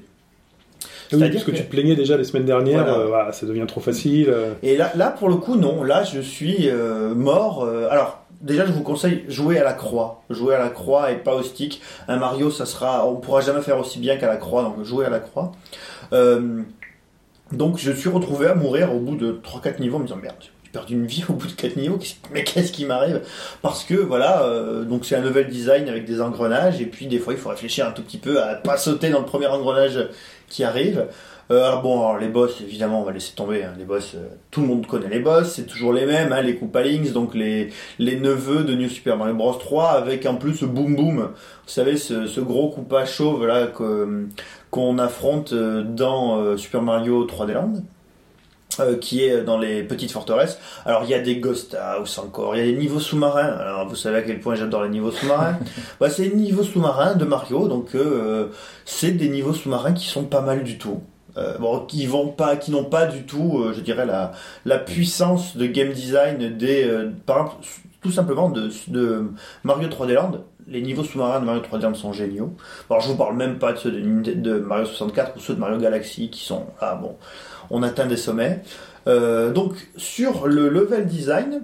Oui, 1.12 1.20
C'est-à-dire 1.20 1.32
parce 1.34 1.46
que, 1.46 1.52
que- 1.52 1.56
tu 1.58 1.64
te 1.64 1.70
plaignais 1.70 1.96
déjà 1.96 2.18
les 2.18 2.24
semaines 2.24 2.46
dernières, 2.46 2.84
Voilà. 2.84 3.28
euh, 3.30 3.32
ça 3.32 3.46
devient 3.46 3.66
trop 3.68 3.82
facile. 3.82 4.30
euh. 4.30 4.54
Et 4.64 4.78
là, 4.78 4.92
là 4.96 5.10
pour 5.10 5.30
le 5.30 5.36
coup, 5.36 5.56
non. 5.56 5.84
Là, 5.84 6.04
je 6.04 6.20
suis 6.22 6.70
euh, 6.70 7.14
mort. 7.16 7.68
alors, 7.90 8.24
déjà, 8.42 8.66
je 8.66 8.72
vous 8.72 8.84
conseille 8.84 9.24
jouer 9.28 9.58
à 9.60 9.64
la 9.64 9.74
croix. 9.74 10.24
Jouer 10.30 10.56
à 10.56 10.60
la 10.60 10.70
croix 10.70 11.12
et 11.12 11.16
pas 11.16 11.36
au 11.36 11.44
stick. 11.44 11.82
Un 12.08 12.18
Mario, 12.18 12.52
ça 12.52 12.66
sera, 12.66 13.08
on 13.08 13.16
pourra 13.16 13.42
jamais 13.42 13.62
faire 13.62 13.78
aussi 13.80 14.00
bien 14.00 14.18
qu'à 14.18 14.28
la 14.28 14.38
croix. 14.38 14.64
Donc, 14.64 14.84
jouer 14.86 15.06
à 15.06 15.10
la 15.10 15.20
croix. 15.20 15.52
Euh, 16.14 16.62
donc, 17.52 17.78
je 17.80 17.92
suis 17.92 18.10
retrouvé 18.10 18.48
à 18.48 18.56
mourir 18.56 18.94
au 18.94 19.00
bout 19.00 19.16
de 19.16 19.32
3-4 19.32 19.80
niveaux, 19.80 19.98
en 19.98 20.00
me 20.02 20.06
disant 20.06 20.20
merde. 20.22 20.36
J'ai 20.64 20.72
perdu 20.72 20.94
une 20.94 21.08
vie 21.08 21.24
au 21.28 21.34
bout 21.34 21.48
de 21.48 21.54
4 21.54 21.78
niveaux, 21.78 21.98
mais 22.32 22.44
qu'est-ce 22.44 22.72
qui 22.72 22.86
m'arrive? 22.86 23.22
Parce 23.64 23.84
que 23.84 23.96
voilà, 23.96 24.44
euh, 24.44 24.84
donc 24.84 25.04
c'est 25.04 25.16
un 25.16 25.22
level 25.22 25.48
design 25.50 25.90
avec 25.90 26.06
des 26.06 26.22
engrenages, 26.22 26.80
et 26.80 26.86
puis 26.86 27.08
des 27.08 27.18
fois 27.18 27.34
il 27.34 27.40
faut 27.40 27.50
réfléchir 27.50 27.88
un 27.88 27.92
tout 27.92 28.04
petit 28.04 28.20
peu 28.20 28.40
à 28.40 28.54
pas 28.54 28.78
sauter 28.78 29.10
dans 29.10 29.18
le 29.18 29.26
premier 29.26 29.48
engrenage 29.48 29.98
qui 30.50 30.64
arrive. 30.64 31.06
Euh, 31.52 31.64
alors 31.66 31.82
bon, 31.82 32.00
alors 32.02 32.20
les 32.20 32.28
boss, 32.28 32.62
évidemment, 32.62 33.02
on 33.02 33.06
va 33.06 33.12
laisser 33.12 33.34
tomber. 33.34 33.64
hein, 33.64 33.74
les 33.78 33.86
boss, 33.86 34.14
euh, 34.16 34.28
tout 34.52 34.62
le 34.62 34.68
monde 34.68 34.86
connaît 34.86 35.10
les 35.10 35.20
boss, 35.20 35.54
c'est 35.54 35.66
toujours 35.66 35.94
les 35.94 36.06
mêmes, 36.06 36.32
hein, 36.32 36.42
les 36.42 36.56
Koopalings, 36.56 37.12
donc 37.12 37.34
les, 37.34 37.70
les 37.98 38.20
neveux 38.20 38.64
de 38.64 38.76
New 38.76 38.88
Super 38.90 39.18
Mario 39.18 39.34
Bros 39.34 39.54
3, 39.54 39.90
avec 39.92 40.26
en 40.28 40.36
plus 40.36 40.54
ce 40.56 40.66
Boom 40.66 40.96
Boom. 40.96 41.18
Vous 41.18 41.32
savez, 41.66 41.98
ce, 41.98 42.28
ce 42.28 42.40
gros 42.40 42.70
Koopa 42.70 43.06
chauve 43.06 43.48
là 43.48 43.68
qu'on 44.70 44.98
affronte 45.00 45.54
euh, 45.54 45.84
dans 45.84 46.56
Super 46.58 46.84
Mario 46.84 47.26
3D 47.26 47.54
Land. 47.54 47.74
Euh, 48.80 48.98
qui 48.98 49.24
est 49.24 49.44
dans 49.44 49.58
les 49.58 49.84
petites 49.84 50.12
forteresses. 50.12 50.60
Alors 50.86 51.04
il 51.04 51.10
y 51.10 51.14
a 51.14 51.20
des 51.20 51.38
ghost 51.38 51.76
house 51.76 52.18
encore, 52.18 52.56
il 52.56 52.60
y 52.60 52.62
a 52.62 52.72
des 52.72 52.78
niveaux 52.78 53.00
sous-marins. 53.00 53.58
Alors 53.60 53.88
vous 53.88 53.96
savez 53.96 54.18
à 54.18 54.22
quel 54.22 54.40
point 54.40 54.56
j'adore 54.56 54.84
les 54.84 54.90
niveaux 54.90 55.12
sous-marins. 55.12 55.58
bah, 56.00 56.10
c'est 56.10 56.24
les 56.24 56.36
niveaux 56.36 56.64
sous-marins 56.64 57.16
de 57.16 57.26
Mario, 57.26 57.68
donc 57.68 57.96
euh, 57.96 58.48
c'est 58.86 59.12
des 59.12 59.30
niveaux 59.30 59.54
sous-marins 59.54 59.94
qui 59.94 60.08
sont 60.08 60.24
pas 60.24 60.42
mal 60.42 60.64
du 60.64 60.78
tout. 60.78 61.02
Euh, 61.38 61.58
bon, 61.58 61.86
qui 61.86 62.06
vont 62.06 62.30
pas, 62.30 62.56
qui 62.58 62.72
n'ont 62.72 62.86
pas 62.86 63.06
du 63.06 63.24
tout, 63.24 63.60
euh, 63.60 63.74
je 63.74 63.82
dirais 63.82 64.06
la 64.06 64.32
la 64.66 64.80
puissance 64.80 65.56
de 65.56 65.68
game 65.68 65.92
design 65.94 66.58
des, 66.58 66.84
euh, 66.86 67.12
par 67.26 67.38
exemple, 67.38 67.66
tout 68.02 68.12
simplement 68.12 68.50
de, 68.50 68.70
de 68.88 69.32
Mario 69.64 69.88
3D 69.90 70.14
Land. 70.14 70.32
Les 70.68 70.82
niveaux 70.82 71.04
sous-marins 71.04 71.40
de 71.40 71.46
Mario 71.46 71.62
3D 71.62 71.84
Land 71.84 71.94
sont 71.94 72.14
géniaux. 72.14 72.56
Alors 72.90 73.02
je 73.02 73.10
vous 73.10 73.16
parle 73.16 73.36
même 73.36 73.60
pas 73.60 73.74
de 73.74 73.78
ceux 73.78 73.92
de 73.92 74.60
Mario 74.60 74.86
64 74.86 75.38
ou 75.38 75.40
ceux 75.40 75.54
de 75.54 75.60
Mario 75.60 75.78
Galaxy 75.78 76.30
qui 76.30 76.44
sont 76.44 76.66
ah 76.82 76.96
bon, 76.96 77.16
on 77.70 77.84
atteint 77.84 78.06
des 78.06 78.18
sommets. 78.18 78.62
Euh, 79.08 79.52
donc 79.52 79.74
sur 79.98 80.48
le 80.48 80.70
level 80.70 81.06
design, 81.06 81.62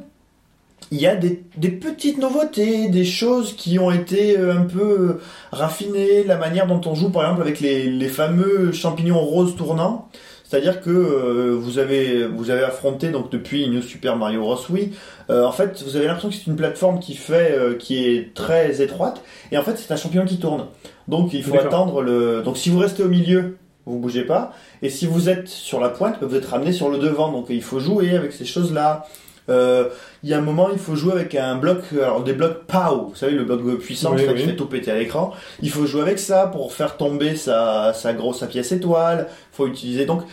il 0.92 1.02
y 1.02 1.08
a 1.08 1.16
des, 1.16 1.44
des 1.58 1.70
petites 1.70 2.18
nouveautés, 2.18 2.90
des 2.90 3.06
choses 3.06 3.56
qui 3.56 3.80
ont 3.80 3.92
été 3.92 4.38
euh, 4.38 4.56
un 4.56 4.64
peu 4.64 4.82
euh, 4.82 5.22
raffinées, 5.52 6.24
la 6.24 6.38
manière 6.38 6.68
dont 6.68 6.82
on 6.86 6.96
joue 6.96 7.10
par 7.10 7.24
exemple 7.24 7.42
avec 7.42 7.60
les, 7.60 7.90
les 7.90 8.08
fameux 8.08 8.72
champignons 8.72 9.20
roses 9.20 9.56
tournants. 9.56 10.10
C'est-à-dire 10.48 10.80
que 10.80 10.92
euh, 10.92 11.58
vous 11.60 11.80
avez 11.80 12.28
vous 12.28 12.52
avez 12.52 12.64
affronté 12.64 13.10
donc 13.10 13.32
depuis 13.32 13.68
New 13.68 13.82
Super 13.82 14.16
Mario 14.16 14.42
Bros. 14.42 14.60
Wii, 14.70 14.92
euh, 15.32 15.44
en 15.44 15.52
fait 15.52 15.84
vous 15.84 15.96
avez 15.96 16.06
l'impression 16.06 16.30
que 16.30 16.36
c'est 16.36 16.46
une 16.46 16.56
plateforme 16.56 17.00
qui 17.00 17.16
fait 17.16 17.52
euh, 17.58 17.76
qui 17.76 18.06
est 18.06 18.34
très 18.36 18.80
étroite 18.82 19.24
et 19.52 19.58
en 19.58 19.64
fait 19.64 19.76
c'est 19.76 19.92
un 19.92 19.98
champignon 19.98 20.24
qui 20.24 20.38
tourne. 20.38 20.66
Donc 21.08 21.34
il 21.34 21.44
faut 21.44 21.58
attendre 21.58 22.02
le 22.02 22.44
donc 22.44 22.58
si 22.58 22.70
vous 22.70 22.78
restez 22.78 23.02
au 23.02 23.08
milieu 23.10 23.58
vous 23.86 24.00
bougez 24.00 24.24
pas 24.24 24.54
et 24.82 24.90
si 24.90 25.06
vous 25.06 25.30
êtes 25.30 25.48
sur 25.48 25.80
la 25.80 25.90
pointe 25.90 26.18
vous 26.22 26.36
êtes 26.36 26.46
ramené 26.46 26.72
sur 26.72 26.90
le 26.90 26.98
devant 26.98 27.32
donc 27.32 27.48
il 27.50 27.62
faut 27.64 27.80
jouer 27.80 28.16
avec 28.16 28.34
ces 28.34 28.46
choses 28.46 28.74
là. 28.74 29.06
Euh, 29.48 29.90
il 30.24 30.30
y 30.30 30.34
a 30.34 30.40
un 30.40 30.42
moment, 30.42 30.70
il 30.72 30.80
faut 30.80 30.96
jouer 30.96 31.12
avec 31.14 31.36
un 31.36 31.56
bloc, 31.56 31.84
alors 31.94 32.24
des 32.24 32.34
blocs 32.34 32.64
POW, 32.66 33.10
vous 33.10 33.16
savez, 33.16 33.34
le 33.34 33.44
bloc 33.44 33.62
puissant 33.78 34.16
Oui, 34.16 34.26
qui 34.26 34.44
fait 34.44 34.56
tout 34.56 34.66
péter 34.66 34.90
à 34.90 34.96
l'écran. 34.96 35.34
Il 35.62 35.70
faut 35.70 35.86
jouer 35.86 36.02
avec 36.02 36.18
ça 36.18 36.48
pour 36.48 36.74
faire 36.74 36.98
tomber 36.98 37.36
sa, 37.36 37.94
sa 37.94 38.14
grosse 38.14 38.40
sa 38.40 38.48
pièce 38.48 38.72
étoile. 38.72 39.28
faut 39.52 39.68
utiliser. 39.68 40.06
Donc, 40.06 40.24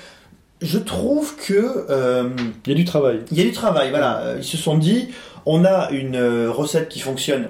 je 0.63 0.79
trouve 0.79 1.37
que 1.37 1.85
euh, 1.91 2.31
Il 2.65 2.73
y 2.73 2.75
a 2.75 2.79
du 2.79 2.87
travail. 2.87 3.21
il 3.31 3.37
y 3.37 3.43
a 3.43 3.45
du 3.45 3.53
travail. 3.53 3.91
Voilà, 3.91 4.21
Euh, 4.21 4.37
ils 4.39 4.45
se 4.45 4.57
sont 4.57 4.79
dit, 4.79 5.09
on 5.45 5.67
a 5.67 5.91
une 5.91 6.19
recette 6.49 6.89
qui 6.89 7.01
fonctionne 7.01 7.49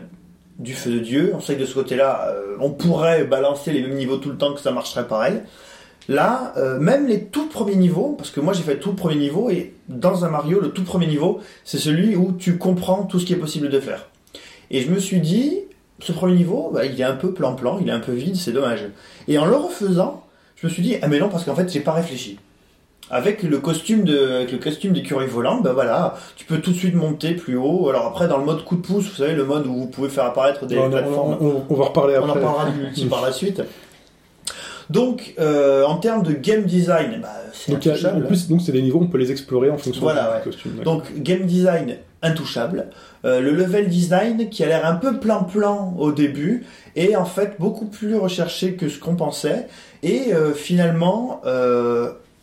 du 0.58 0.74
feu 0.74 0.90
de 0.90 0.98
Dieu. 0.98 1.32
On 1.36 1.40
sait 1.40 1.54
que 1.54 1.60
de 1.60 1.66
ce 1.66 1.74
côté-là, 1.74 2.34
on 2.58 2.70
pourrait 2.70 3.22
balancer 3.22 3.70
les 3.72 3.82
mêmes 3.82 3.94
niveaux 3.94 4.16
tout 4.16 4.30
le 4.30 4.36
temps 4.36 4.52
que 4.52 4.60
ça 4.60 4.72
marcherait 4.72 5.06
pareil. 5.06 5.40
Là, 6.08 6.52
euh, 6.56 6.78
même 6.80 7.06
les 7.06 7.24
tout 7.24 7.48
premiers 7.48 7.76
niveaux, 7.76 8.14
parce 8.18 8.30
que 8.30 8.40
moi 8.40 8.52
j'ai 8.52 8.62
fait 8.62 8.78
tout 8.78 8.92
premier 8.94 9.16
niveau 9.16 9.50
et 9.50 9.74
dans 9.88 10.24
un 10.24 10.30
Mario, 10.30 10.60
le 10.60 10.70
tout 10.70 10.82
premier 10.82 11.06
niveau, 11.06 11.40
c'est 11.64 11.78
celui 11.78 12.16
où 12.16 12.32
tu 12.32 12.58
comprends 12.58 13.04
tout 13.04 13.18
ce 13.20 13.26
qui 13.26 13.32
est 13.32 13.36
possible 13.36 13.68
de 13.68 13.78
faire. 13.80 14.08
Et 14.70 14.80
je 14.80 14.90
me 14.90 14.98
suis 14.98 15.20
dit, 15.20 15.58
ce 16.00 16.12
premier 16.12 16.34
niveau, 16.34 16.70
bah, 16.74 16.84
il 16.86 17.00
est 17.00 17.04
un 17.04 17.14
peu 17.14 17.32
plan-plan, 17.32 17.78
il 17.80 17.88
est 17.88 17.92
un 17.92 18.00
peu 18.00 18.12
vide, 18.12 18.36
c'est 18.36 18.52
dommage. 18.52 18.80
Et 19.28 19.38
en 19.38 19.44
le 19.46 19.54
refaisant, 19.54 20.24
je 20.56 20.66
me 20.66 20.72
suis 20.72 20.82
dit, 20.82 20.96
ah 21.02 21.08
mais 21.08 21.18
non, 21.20 21.28
parce 21.28 21.44
qu'en 21.44 21.54
fait, 21.54 21.70
j'ai 21.72 21.80
pas 21.80 21.92
réfléchi. 21.92 22.38
Avec 23.10 23.42
le 23.42 23.58
costume 23.58 24.04
de, 24.04 24.18
avec 24.36 24.52
le 24.52 24.58
costume 24.58 24.92
d'écureuil 24.94 25.26
volant, 25.28 25.60
bah 25.60 25.72
voilà, 25.74 26.14
tu 26.36 26.46
peux 26.46 26.58
tout 26.60 26.70
de 26.70 26.76
suite 26.76 26.94
monter 26.94 27.34
plus 27.34 27.56
haut. 27.56 27.88
Alors 27.90 28.06
après, 28.06 28.26
dans 28.26 28.38
le 28.38 28.44
mode 28.44 28.64
coup 28.64 28.76
de 28.76 28.80
pouce, 28.80 29.04
vous 29.10 29.16
savez, 29.16 29.34
le 29.34 29.44
mode 29.44 29.66
où 29.66 29.74
vous 29.74 29.86
pouvez 29.86 30.08
faire 30.08 30.24
apparaître 30.24 30.64
des 30.66 30.76
plateformes. 30.88 31.36
on- 31.40 31.46
on- 31.46 31.64
on 31.68 31.74
va 31.74 31.84
reparler 31.86 32.16
On 32.18 32.22
en 32.24 32.28
après. 32.30 32.40
parlera 32.40 32.70
du 32.70 32.78
multi 32.80 33.04
par 33.10 33.20
la 33.22 33.32
suite. 33.32 33.62
Donc, 34.90 35.34
euh, 35.38 35.84
en 35.84 35.96
termes 35.96 36.22
de 36.22 36.32
game 36.32 36.62
design, 36.64 37.20
bah, 37.22 37.28
c'est 37.52 37.72
Donc, 37.72 37.86
a- 37.86 38.14
en 38.14 38.20
plus, 38.22 38.48
donc 38.48 38.60
c'est 38.60 38.72
des 38.72 38.82
niveaux, 38.82 39.00
on 39.02 39.06
peut 39.06 39.18
les 39.18 39.30
explorer 39.30 39.70
en 39.70 39.78
fonction 39.78 40.02
Voilà, 40.02 40.22
du 40.24 40.28
ouais. 40.36 40.42
costume. 40.44 40.72
d'accord. 40.76 40.94
Donc, 40.96 41.04
game 41.18 41.46
design 41.46 41.96
intouchable. 42.22 42.86
Euh, 43.24 43.40
le 43.40 43.50
level 43.52 43.88
design 43.88 44.48
qui 44.48 44.62
a 44.64 44.66
l'air 44.68 44.86
un 44.86 44.94
peu 44.96 45.18
plan-plan 45.18 45.94
au 45.98 46.12
début 46.12 46.64
est 46.96 47.16
en 47.16 47.24
fait 47.24 47.56
beaucoup 47.58 47.86
plus 47.86 48.16
recherché 48.16 48.74
que 48.74 48.88
ce 48.88 48.98
qu'on 48.98 49.16
pensait. 49.16 49.68
Et 50.02 50.32
euh, 50.32 50.52
finalement, 50.52 51.40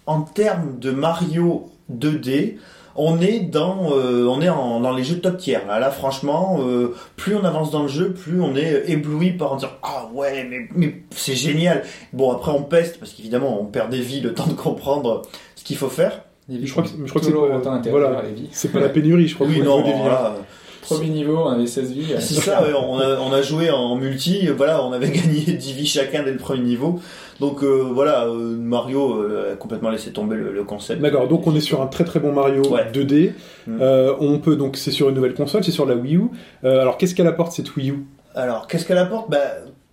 en 0.06 0.22
termes 0.22 0.80
de 0.80 0.92
Mario 0.92 1.70
2D, 1.92 2.58
on 3.02 3.20
est 3.22 3.40
dans, 3.40 3.92
euh, 3.94 4.26
on 4.28 4.42
est 4.42 4.50
en- 4.50 4.80
dans 4.82 4.94
les 4.94 5.04
jeux 5.04 5.16
de 5.16 5.22
top 5.22 5.38
tier. 5.38 5.58
Là, 5.68 5.80
là 5.80 5.90
franchement, 5.90 6.60
euh, 6.62 6.94
plus 7.16 7.36
on 7.36 7.44
avance 7.46 7.72
dans 7.72 7.84
le 7.84 7.88
jeu, 7.88 8.12
plus 8.14 8.42
on 8.42 8.56
est 8.56 8.84
ébloui 8.88 9.32
par 9.32 9.54
en 9.54 9.56
dire 9.56 9.72
ah 9.84 10.10
ouais, 10.14 10.46
mais, 10.50 10.68
mais 10.76 10.96
c'est 11.12 11.36
génial. 11.36 11.84
Bon 12.14 12.32
après 12.32 12.52
on 12.52 12.64
peste 12.64 13.00
parce 13.00 13.14
qu'évidemment 13.14 13.60
on 13.62 13.66
perd 13.66 13.90
des 13.90 14.02
vies 14.02 14.22
le 14.22 14.34
temps 14.34 14.48
de 14.48 14.54
comprendre 14.54 15.22
ce 15.56 15.64
qu'il 15.64 15.78
faut 15.78 15.90
faire. 15.90 16.24
Je 16.50 16.70
crois 16.72 16.82
que, 16.84 16.90
je 16.90 17.10
crois 17.10 17.22
que 17.22 17.28
c'est 17.28 17.34
pas- 17.34 17.40
autant 17.40 17.76
d'intérêt 17.76 18.00
voilà. 18.00 18.20
à 18.20 18.24
les 18.24 18.34
vies. 18.34 18.50
C'est 18.52 18.72
pas 18.72 18.80
la 18.80 18.90
pénurie, 18.90 19.28
je 19.28 19.36
crois. 19.36 19.46
Oui 19.48 19.62
non, 19.62 19.78
des 19.78 19.84
vies, 19.84 19.92
hein. 19.94 20.00
voilà. 20.02 20.36
Premier 20.82 21.10
niveau, 21.10 21.38
on 21.38 21.50
avait 21.50 21.68
16 21.68 21.92
vies. 21.92 22.14
C'est 22.20 22.36
ça, 22.36 22.62
ouais, 22.64 22.74
on, 22.74 23.00
a, 23.00 23.18
on 23.20 23.32
a 23.32 23.42
joué 23.42 23.70
en 23.70 23.96
multi, 23.96 24.48
voilà, 24.48 24.84
on 24.84 24.92
avait 24.92 25.10
gagné 25.12 25.42
10 25.42 25.74
vies 25.74 25.86
chacun 25.86 26.24
dès 26.24 26.32
le 26.32 26.38
premier 26.38 26.62
niveau. 26.64 27.00
Donc 27.40 27.64
euh, 27.64 27.90
voilà, 27.94 28.26
euh, 28.26 28.56
Mario 28.58 29.14
euh, 29.22 29.54
a 29.54 29.56
complètement 29.56 29.90
laissé 29.90 30.12
tomber 30.12 30.36
le, 30.36 30.52
le 30.52 30.64
concept. 30.64 31.02
D'accord, 31.02 31.28
donc 31.28 31.48
on 31.48 31.56
est 31.56 31.62
sur 31.62 31.82
un 31.82 31.88
très 31.88 32.04
très 32.04 32.20
bon 32.20 32.34
Mario 32.34 32.68
Ouais. 32.70 32.92
2D. 32.92 33.32
Mm. 33.68 33.78
Euh, 33.82 34.14
on 34.20 34.40
peut 34.40 34.56
donc 34.58 34.76
c'est 34.78 34.92
sur 34.92 35.10
une 35.10 35.16
nouvelle 35.16 35.34
console, 35.34 35.64
c'est 35.64 35.72
sur 35.72 35.86
la 35.86 35.96
Wii 35.96 36.16
U. 36.16 36.24
Euh, 36.64 36.82
alors 36.82 36.98
qu'est-ce 36.98 37.16
qu'elle 37.16 37.28
apporte 37.28 37.52
cette 37.54 37.76
Wii 37.76 37.92
U? 37.92 38.06
Alors, 38.36 38.68
qu'est-ce 38.68 38.86
qu'elle 38.86 38.98
apporte? 39.00 39.30
Bah, 39.30 39.40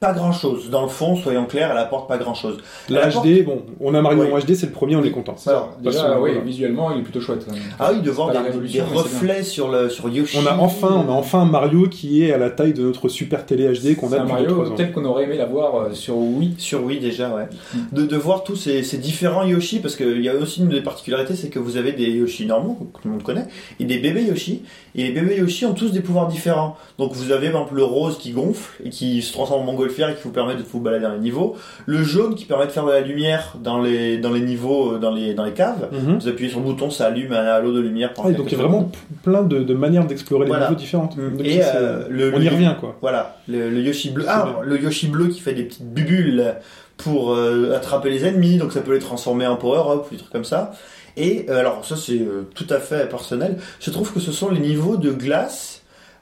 Pas 0.06 0.12
grand 0.12 0.30
chose. 0.32 0.70
Dans 0.70 0.82
le 0.82 0.88
fond, 0.88 1.16
soyons 1.16 1.46
clairs, 1.46 1.70
elle 1.72 1.78
apporte 1.78 2.06
pas 2.06 2.16
grand 2.16 2.34
chose. 2.34 2.58
La 2.88 3.06
apporte- 3.06 3.26
HD, 3.26 3.42
bon, 3.44 3.62
on 3.80 3.92
a 3.92 4.00
Mario 4.00 4.22
Oui. 4.22 4.28
en 4.32 4.38
HD, 4.38 4.54
c'est 4.54 4.66
le 4.66 4.72
premier, 4.72 4.94
on 4.94 5.02
est 5.02 5.10
content. 5.10 5.34
Alors, 5.46 5.76
déjà, 5.82 6.12
oui, 6.20 6.30
voilà. 6.30 6.44
visuellement, 6.44 6.92
il 6.92 7.00
est 7.00 7.02
plutôt 7.02 7.20
chouette. 7.20 7.44
Ah 7.80 7.90
oui, 7.92 8.02
de 8.02 8.10
voir 8.12 8.30
des, 8.30 8.38
reflets 8.80 9.42
sur, 9.42 9.68
le, 9.68 9.88
sur 9.88 10.08
Yoshi. 10.08 10.38
On 10.40 10.46
a 10.46 10.56
enfin, 10.58 11.04
on 11.06 11.10
a 11.10 11.14
enfin 11.14 11.40
un 11.40 11.46
Mario 11.46 11.88
qui 11.88 12.22
est 12.22 12.32
à 12.32 12.38
la 12.38 12.50
taille 12.50 12.72
de 12.72 12.82
notre 12.82 13.08
super 13.08 13.46
télé 13.46 13.66
HD 13.66 13.96
qu'on 13.96 14.12
a 14.12 14.18
depuis 14.20 14.44
2 14.44 14.54
Mario 14.54 14.68
tel 14.76 14.92
qu'on 14.92 15.04
aurait 15.04 15.24
aimé 15.24 15.36
l'avoir 15.36 15.74
euh, 15.74 15.92
sur 15.92 16.16
Wii. 16.16 16.54
Sur 16.58 16.84
Wii 16.84 17.00
déjà, 17.00 17.34
ouais. 17.34 17.48
Mm. 17.74 17.78
De, 17.96 18.06
de 18.06 18.16
voir 18.16 18.44
tous 18.44 18.54
ces, 18.54 18.84
ces 18.84 18.98
différents 18.98 19.44
Yoshi, 19.44 19.80
parce 19.80 19.96
qu'il 19.96 20.22
y 20.22 20.28
a 20.28 20.34
aussi 20.34 20.60
une 20.60 20.68
des 20.68 20.82
particularités, 20.82 21.34
c'est 21.34 21.48
que 21.48 21.58
vous 21.58 21.76
avez 21.76 21.92
des 21.92 22.10
Yoshi 22.10 22.46
normaux, 22.46 22.78
que 22.94 23.02
tout 23.02 23.08
le 23.08 23.10
monde 23.14 23.24
connaît, 23.24 23.46
et 23.80 23.84
des 23.84 23.98
bébés 23.98 24.22
Yoshi. 24.22 24.62
Et 24.94 25.02
les 25.08 25.10
bébés 25.10 25.36
Yoshi 25.36 25.66
ont 25.66 25.74
tous 25.74 25.90
des 25.90 26.00
pouvoirs 26.00 26.28
différents. 26.28 26.76
Donc 26.98 27.12
vous 27.12 27.32
avez 27.32 27.50
par 27.50 27.62
exemple 27.62 27.74
le 27.74 27.84
rose 27.84 28.18
qui 28.18 28.30
gonfle 28.30 28.82
et 28.84 28.90
qui 28.90 29.20
se 29.22 29.32
transforme 29.32 29.68
en 29.68 29.74
et 30.10 30.14
qui 30.14 30.22
vous 30.24 30.30
permet 30.30 30.54
de 30.54 30.62
vous 30.62 30.80
balader 30.80 31.04
dans 31.04 31.12
les 31.12 31.18
niveaux. 31.18 31.56
Le 31.86 32.02
jaune 32.02 32.34
qui 32.34 32.44
permet 32.44 32.66
de 32.66 32.70
faire 32.72 32.84
de 32.84 32.90
la 32.92 33.00
lumière 33.00 33.56
dans 33.62 33.80
les, 33.80 34.18
dans 34.18 34.32
les 34.32 34.40
niveaux, 34.40 34.92
euh, 34.94 34.98
dans 34.98 35.10
les, 35.12 35.34
dans 35.34 35.44
les 35.44 35.52
caves. 35.52 35.88
Mhm. 35.92 36.18
Vous 36.18 36.28
appuyez 36.28 36.50
sur 36.50 36.60
le 36.60 36.66
bouton, 36.66 36.90
ça 36.90 37.06
allume 37.06 37.32
un 37.32 37.44
halo 37.44 37.72
de 37.72 37.80
lumière. 37.80 38.12
Ah, 38.18 38.30
donc 38.32 38.46
il 38.52 38.52
y 38.52 38.54
a 38.54 38.62
vraiment 38.62 38.90
plein 39.22 39.42
de, 39.42 39.60
de 39.60 39.74
manières 39.74 40.06
d'explorer 40.06 40.46
Voilà. 40.46 40.64
les 40.64 40.70
niveaux 40.70 40.80
différentes. 40.80 41.16
Mm. 41.16 41.36
Donc 41.36 41.46
Et, 41.46 41.62
ça, 41.62 41.76
euh, 41.76 42.06
le- 42.10 42.32
on 42.34 42.40
y 42.40 42.48
revient 42.48 42.74
quoi. 42.78 42.96
Voilà, 43.00 43.36
le, 43.48 43.70
le 43.70 43.80
Yoshi 43.80 44.10
bleu. 44.10 44.24
Ah, 44.28 44.44
bien. 44.44 44.54
le 44.64 44.80
Yoshi 44.80 45.08
bleu 45.08 45.28
qui 45.28 45.40
fait 45.40 45.54
des 45.54 45.64
petites 45.64 45.86
bubules 45.92 46.54
pour 46.96 47.34
euh, 47.34 47.74
attraper 47.76 48.10
les 48.10 48.24
ennemis, 48.24 48.56
donc 48.56 48.72
ça 48.72 48.80
peut 48.80 48.92
les 48.94 48.98
transformer 49.00 49.46
en 49.46 49.56
power-up 49.56 50.06
ou 50.06 50.10
des 50.14 50.16
trucs 50.18 50.32
comme 50.32 50.44
ça. 50.44 50.72
Et 51.18 51.46
euh, 51.48 51.60
alors 51.60 51.84
ça 51.84 51.96
c'est 51.96 52.18
euh, 52.18 52.46
tout 52.54 52.66
à 52.70 52.78
fait 52.78 53.08
personnel. 53.08 53.56
Je 53.80 53.90
trouve 53.90 54.12
que 54.12 54.20
ce 54.20 54.32
sont 54.32 54.50
les 54.50 54.60
niveaux 54.60 54.96
de 54.96 55.10
glace 55.12 55.75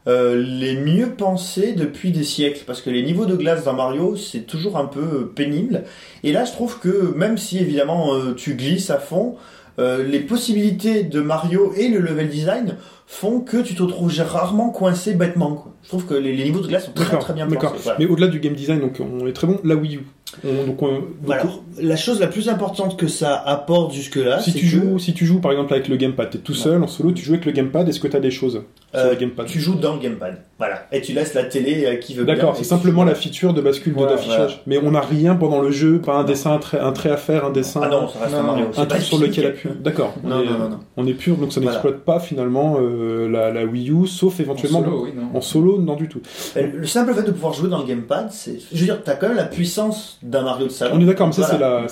euh, 0.07 0.37
les 0.37 0.77
mieux 0.77 1.11
pensés 1.11 1.73
depuis 1.73 2.11
des 2.11 2.25
siècles, 2.25 2.65
parce 2.67 2.83
que 2.83 2.91
les 2.91 3.03
niveaux 3.03 3.27
de 3.27 3.37
glace 3.37 3.65
dans 3.65 3.73
Mario 3.75 4.17
c'est 4.17 4.41
toujours 4.47 4.77
un 4.77 4.85
peu 4.87 5.29
pénible. 5.35 5.85
Et 6.23 6.33
là 6.33 6.45
je 6.45 6.53
trouve 6.53 6.79
que 6.79 7.15
même 7.17 7.39
si 7.39 7.59
évidemment 7.59 8.15
euh, 8.15 8.35
tu 8.35 8.55
glisses 8.55 8.91
à 8.91 8.99
fond, 8.99 9.37
euh, 9.79 10.05
les 10.07 10.21
possibilités 10.21 11.03
de 11.03 11.21
Mario 11.21 11.73
et 11.77 11.89
le 11.89 11.99
level 12.01 12.29
design 12.29 12.77
font 13.07 13.41
que 13.41 13.57
tu 13.59 13.75
te 13.75 13.83
retrouves 13.83 14.13
rarement 14.21 14.71
coincé 14.71 15.15
bêtement. 15.15 15.53
Quoi. 15.55 15.73
Je 15.83 15.89
trouve 15.89 16.05
que 16.07 16.15
les, 16.15 16.35
les 16.35 16.45
niveaux 16.45 16.61
de 16.61 16.69
glace 16.69 16.87
sont 16.87 16.93
très 16.93 17.19
très 17.19 17.33
bien 17.35 17.47
pensés. 17.47 17.75
Voilà. 17.83 17.99
Mais 17.99 18.07
au-delà 18.07 18.29
du 18.29 18.41
game 18.41 18.55
design, 18.55 18.81
donc 18.81 19.01
on 19.01 19.27
est 19.27 19.33
très 19.33 19.47
bon. 19.47 19.59
La 19.65 19.75
Wii 19.75 19.97
U. 19.97 20.01
On- 20.45 20.67
donc, 20.67 20.83
on- 20.83 20.93
donc, 20.93 21.31
Alors, 21.31 21.63
la 21.81 21.97
chose 21.97 22.19
la 22.21 22.27
plus 22.29 22.49
importante 22.49 22.97
que 22.99 23.07
ça 23.09 23.37
apporte 23.37 23.93
jusque-là, 23.93 24.41
si 24.41 24.53
c'est 24.53 24.59
tu 24.59 24.65
que 24.65 24.71
joues, 24.71 24.99
si 24.99 25.13
tu 25.13 25.27
joues 25.27 25.41
par 25.41 25.53
exemple 25.53 25.73
avec 25.75 25.89
le 25.89 25.97
gamepad, 25.97 26.31
t'es 26.31 26.39
tout 26.39 26.55
seul 26.55 26.83
en 26.83 26.87
solo, 26.89 27.13
tu 27.13 27.25
joues 27.25 27.33
avec 27.35 27.45
le 27.45 27.53
gamepad. 27.53 27.89
Est-ce 27.89 28.01
que 28.01 28.09
t'as 28.09 28.21
des 28.21 28.31
choses? 28.33 28.63
Sur 28.95 29.07
euh, 29.07 29.11
le 29.11 29.17
gamepad 29.17 29.47
tu 29.47 29.61
joues 29.61 29.75
dans 29.75 29.95
le 29.95 30.01
gamepad. 30.01 30.37
Voilà. 30.59 30.87
Et 30.93 31.01
tu 31.01 31.13
laisses 31.13 31.35
la 31.35 31.45
télé 31.45 31.87
à 31.87 31.97
qui 31.97 32.15
veut 32.15 32.25
bien. 32.25 32.35
D'accord, 32.35 32.57
c'est 32.57 32.65
simplement 32.65 33.05
la 33.05 33.15
feature 33.15 33.53
de 33.53 33.61
bascule 33.61 33.93
de 33.93 33.99
Voilà, 33.99 34.13
d'affichage. 34.15 34.63
Mais 34.67 34.79
on 34.79 34.93
n'a 34.93 35.01
rien 35.01 35.35
pendant 35.35 35.61
le 35.61 35.71
jeu, 35.73 35.99
pas 35.99 36.15
un 36.15 36.21
Non. 36.21 36.25
dessin, 36.25 36.53
un 36.53 36.59
trait, 36.59 36.79
un 36.79 36.93
trait 36.93 37.11
à 37.11 37.17
faire, 37.17 37.45
un 37.47 37.51
dessin, 37.51 37.81
Ah 37.83 37.89
non, 37.89 38.09
ça 38.09 38.21
reste 38.21 38.33
Non, 38.35 38.39
un 38.39 38.43
Mario. 38.45 38.67
un 38.77 38.87
truc 38.87 39.03
sur 39.03 39.19
lequel 39.19 39.47
appuyer. 39.47 39.75
D'accord. 39.81 40.15
on 40.25 40.29
Non, 40.29 40.41
est, 40.43 40.47
non, 40.47 40.59
non, 40.59 40.69
non. 40.71 40.81
On 40.97 41.07
est 41.07 41.15
pur, 41.15 41.37
donc 41.37 41.53
ça 41.53 41.61
Voilà. 41.61 41.73
n'exploite 41.77 42.05
pas 42.05 42.21
finalement 42.21 42.77
euh, 42.81 43.29
la, 43.29 43.51
la 43.51 43.65
Wii 43.65 43.91
U, 43.91 44.07
sauf 44.07 44.39
En 44.39 44.43
éventuellement 44.45 44.85
solo, 44.85 45.03
oui, 45.05 45.11
non. 45.17 45.37
en 45.37 45.41
solo, 45.41 45.79
non 45.81 45.97
du 45.97 46.09
tout. 46.09 46.21
Euh, 46.57 46.67
Le 46.75 46.87
simple 46.87 47.13
fait 47.15 47.23
de 47.25 47.33
pouvoir 47.33 47.53
jouer 47.53 47.69
dans 47.69 47.79
le 47.81 47.87
gamepad, 47.87 48.29
c'est. 48.31 48.59
Je 48.73 48.79
veux 48.79 48.85
dire, 48.85 49.03
t'as 49.03 49.15
quand 49.17 49.27
même 49.29 49.37
la 49.37 49.45
puissance 49.45 50.19
d'un 50.23 50.43
Mario 50.43 50.67
de 50.67 50.73
salon. 50.73 50.93
On 50.97 51.01
est 51.01 51.05
d'accord, 51.07 51.27
mais 51.27 51.33
ça 51.33 51.43
c'est 51.51 51.57
Voilà. 51.59 51.87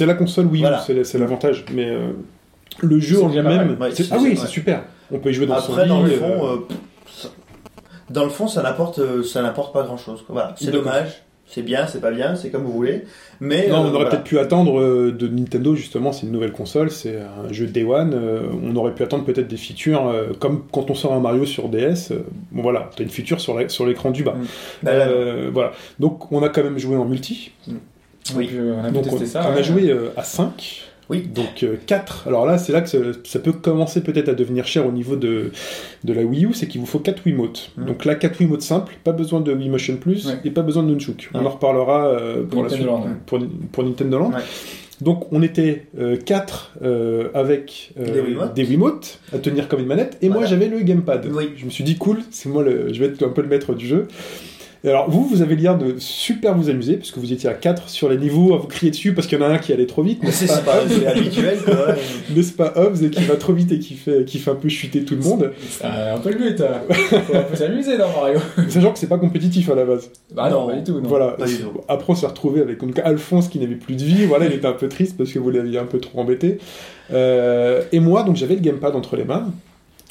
la, 0.00 0.06
la 0.06 0.14
console 0.14 0.46
Wii 0.46 0.62
U, 0.62 0.66
Voilà. 0.66 0.84
c'est, 1.04 1.18
l'avantage. 1.18 1.64
Mais 1.72 1.88
euh, 1.88 2.08
le 2.80 2.98
jeu 2.98 3.22
en 3.22 3.28
lui-même, 3.28 3.76
ah 3.80 4.16
oui, 4.20 4.36
c'est- 4.36 4.46
super. 4.46 4.82
On 5.12 5.18
peut 5.18 5.30
y 5.30 5.34
jouer 5.34 5.46
dans 5.46 5.54
Après, 5.54 5.82
son 5.82 5.86
dans 5.86 6.02
le 6.02 6.08
lit, 6.08 6.16
fond, 6.16 6.24
euh, 6.46 6.54
euh, 6.54 6.58
ça- 7.10 7.28
dans 8.10 8.24
le 8.24 8.30
fond, 8.30 8.48
ça 8.48 8.62
n'apporte, 8.62 8.98
euh, 8.98 9.22
ça 9.22 9.42
n'apporte 9.42 9.72
pas 9.72 9.82
grand-chose. 9.82 10.24
Voilà, 10.28 10.54
c'est 10.58 10.70
dommage. 10.70 11.22
C'est 11.44 11.60
bien, 11.62 11.86
c'est 11.86 12.00
pas 12.00 12.10
bien, 12.12 12.34
c'est 12.34 12.48
comme 12.48 12.62
vous 12.62 12.72
voulez. 12.72 13.04
Mais 13.40 13.68
Non, 13.68 13.74
euh, 13.74 13.78
on 13.78 13.80
aurait 13.82 13.90
voilà. 13.90 14.06
peut-être 14.10 14.24
pu 14.24 14.38
attendre 14.38 14.80
euh, 14.80 15.12
de 15.12 15.28
Nintendo, 15.28 15.74
justement, 15.74 16.10
c'est 16.10 16.24
une 16.24 16.32
nouvelle 16.32 16.52
console, 16.52 16.90
c'est 16.90 17.16
un 17.20 17.52
jeu 17.52 17.66
Day 17.66 17.84
One, 17.84 18.14
euh, 18.14 18.44
on 18.64 18.74
aurait 18.74 18.94
pu 18.94 19.02
attendre 19.02 19.24
peut-être 19.24 19.48
des 19.48 19.58
features, 19.58 20.06
euh, 20.06 20.28
comme 20.38 20.62
quand 20.72 20.90
on 20.90 20.94
sort 20.94 21.12
un 21.12 21.20
Mario 21.20 21.44
sur 21.44 21.68
DS, 21.68 22.10
euh, 22.12 22.20
bon 22.52 22.62
voilà, 22.62 22.88
t'as 22.96 23.02
une 23.04 23.10
feature 23.10 23.38
sur, 23.38 23.58
la- 23.58 23.68
sur 23.68 23.84
l'écran 23.84 24.12
du 24.12 24.22
bas. 24.22 24.32
Mm. 24.32 24.44
Bah, 24.82 24.96
là, 24.96 25.08
Euh, 25.08 25.50
voilà, 25.52 25.72
donc 25.98 26.32
on 26.32 26.42
a 26.42 26.48
quand 26.48 26.62
même 26.62 26.78
joué 26.78 26.96
en 26.96 27.04
multi, 27.04 27.50
Oui. 27.68 28.46
Donc, 28.46 28.48
euh, 28.54 28.74
on 28.80 28.84
a 28.84 28.88
pu 28.88 28.94
donc 28.94 29.04
on, 29.08 29.10
tester 29.10 29.26
ça. 29.26 29.42
on 29.46 29.52
a 29.52 29.56
ouais. 29.56 29.62
joué 29.62 29.90
euh, 29.90 30.08
à 30.16 30.22
5, 30.22 30.80
Oui. 31.12 31.28
donc 31.34 31.64
4. 31.86 32.24
Alors 32.26 32.46
là, 32.46 32.58
c'est 32.58 32.72
là 32.72 32.80
que 32.80 32.88
ça, 32.88 32.98
ça 33.24 33.38
peut 33.38 33.52
commencer 33.52 34.02
peut-être 34.02 34.28
à 34.28 34.34
devenir 34.34 34.66
cher 34.66 34.86
au 34.86 34.92
niveau 34.92 35.16
de, 35.16 35.50
de 36.04 36.12
la 36.12 36.22
Wii 36.22 36.46
U, 36.46 36.54
c'est 36.54 36.66
qu'il 36.66 36.80
vous 36.80 36.86
faut 36.86 36.98
4 36.98 37.22
Wiimotes. 37.24 37.70
Mm. 37.76 37.84
Donc 37.86 38.04
là, 38.04 38.14
4 38.14 38.38
Wiimotes 38.40 38.62
simples, 38.62 38.94
pas 39.04 39.12
besoin 39.12 39.40
de 39.40 39.52
Wii 39.52 39.68
Motion 39.68 39.96
Plus 39.96 40.26
Ouais. 40.26 40.34
et 40.44 40.50
pas 40.50 40.62
besoin 40.62 40.82
de 40.82 40.90
Nunchuk. 40.90 41.30
On 41.34 41.38
Ouais. 41.40 41.46
en 41.46 41.50
reparlera 41.50 42.06
euh, 42.08 42.42
pour, 42.44 42.62
la 42.62 42.68
Nintendo 42.70 42.74
suite, 42.74 42.86
Land, 42.86 43.02
ouais. 43.02 43.16
pour, 43.26 43.38
pour 43.72 43.84
Nintendo 43.84 44.18
Land. 44.18 44.30
Ouais. 44.32 44.40
Donc 45.00 45.32
on 45.32 45.42
était 45.42 45.86
4 46.24 46.74
avec 47.34 47.92
euh, 47.98 48.04
Des 48.54 48.62
Wiimotes. 48.64 48.68
Wiimotes 48.68 49.20
à 49.32 49.38
tenir 49.38 49.66
comme 49.66 49.80
une 49.80 49.86
manette, 49.86 50.16
et 50.22 50.28
moi 50.28 50.44
j'avais 50.44 50.68
le 50.68 50.78
gamepad. 50.80 51.26
Oui. 51.32 51.50
Je 51.56 51.64
me 51.64 51.70
suis 51.70 51.82
dit 51.82 51.96
cool, 51.96 52.18
c'est 52.30 52.48
moi 52.48 52.62
le, 52.62 52.92
je 52.92 53.00
vais 53.00 53.06
être 53.06 53.22
un 53.24 53.30
peu 53.30 53.42
le 53.42 53.48
maître 53.48 53.74
du 53.74 53.86
jeu. 53.86 54.06
Et 54.84 54.88
alors 54.88 55.08
vous, 55.08 55.24
vous 55.24 55.42
avez 55.42 55.54
l'air 55.54 55.78
de 55.78 55.94
super 55.98 56.56
vous 56.56 56.68
amuser, 56.68 56.96
puisque 56.96 57.18
vous 57.18 57.32
étiez 57.32 57.48
à 57.48 57.54
4 57.54 57.88
sur 57.88 58.08
les 58.08 58.16
niveaux, 58.16 58.52
à 58.54 58.58
vous 58.58 58.66
crier 58.66 58.90
dessus 58.90 59.14
parce 59.14 59.28
qu'il 59.28 59.38
y 59.38 59.40
en 59.42 59.44
a 59.44 59.48
un 59.48 59.58
qui 59.58 59.72
allait 59.72 59.86
trop 59.86 60.02
vite, 60.02 60.20
C'est 60.30 60.46
n'est-ce 60.46 60.60
pas, 60.60 60.72
pas 60.72 60.78
c'est 60.88 61.06
habituel. 61.06 61.58
quoi, 61.64 61.94
n'est-ce 62.34 62.52
pas 62.52 62.72
Hobbs, 62.74 63.02
et 63.04 63.10
qui 63.10 63.22
va 63.22 63.36
trop 63.36 63.52
vite 63.52 63.70
et 63.70 63.78
qui 63.78 63.94
fait, 63.94 64.24
qui 64.24 64.38
fait 64.40 64.50
un 64.50 64.56
peu 64.56 64.68
chuter 64.68 65.04
tout 65.04 65.14
le 65.14 65.20
monde, 65.22 65.52
C'est 65.70 65.84
un 65.84 66.18
peu 66.18 66.30
le 66.30 66.36
but. 66.36 66.60
hein. 66.60 66.80
Faut 66.90 67.36
un 67.36 67.42
peu 67.42 67.54
s'amuser 67.56 67.96
dans 67.96 68.08
Mario. 68.10 68.40
sachant 68.68 68.92
que 68.92 68.98
c'est 68.98 69.06
pas 69.08 69.18
compétitif 69.18 69.70
à 69.70 69.76
la 69.76 69.84
base. 69.84 70.10
Bah 70.34 70.50
non, 70.50 70.62
Non. 70.62 70.66
pas 70.68 70.76
du 70.76 70.82
tout. 70.82 71.00
non. 71.00 71.08
Voilà. 71.08 71.36
Après, 71.88 72.12
on 72.12 72.16
s'est 72.16 72.26
retrouvé 72.26 72.60
avec 72.60 72.80
donc, 72.80 72.98
Alphonse 73.04 73.46
qui 73.48 73.60
n'avait 73.60 73.76
plus 73.76 73.94
de 73.94 74.02
vie. 74.02 74.24
Voilà, 74.26 74.46
il 74.46 74.52
était 74.52 74.66
un 74.66 74.72
peu 74.72 74.88
triste 74.88 75.16
parce 75.16 75.30
que 75.30 75.38
vous 75.38 75.50
l'aviez 75.50 75.78
un 75.78 75.84
peu 75.86 76.00
trop 76.00 76.20
embêté. 76.20 76.58
Euh, 77.12 77.82
et 77.92 78.00
moi, 78.00 78.24
donc 78.24 78.34
j'avais 78.34 78.54
le 78.54 78.60
gamepad 78.60 78.96
entre 78.96 79.14
les 79.16 79.24
mains. 79.24 79.52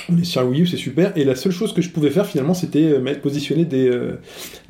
Est 0.09 0.23
sur 0.23 0.41
un 0.41 0.45
Wii 0.45 0.61
U, 0.61 0.67
c'est 0.67 0.77
super. 0.77 1.11
Et 1.15 1.23
la 1.23 1.35
seule 1.35 1.51
chose 1.51 1.73
que 1.73 1.81
je 1.81 1.89
pouvais 1.89 2.09
faire 2.09 2.25
finalement, 2.25 2.53
c'était 2.53 2.93
euh, 2.93 2.99
mettre, 2.99 3.21
positionner 3.21 3.65
des, 3.65 3.89
euh, 3.89 4.19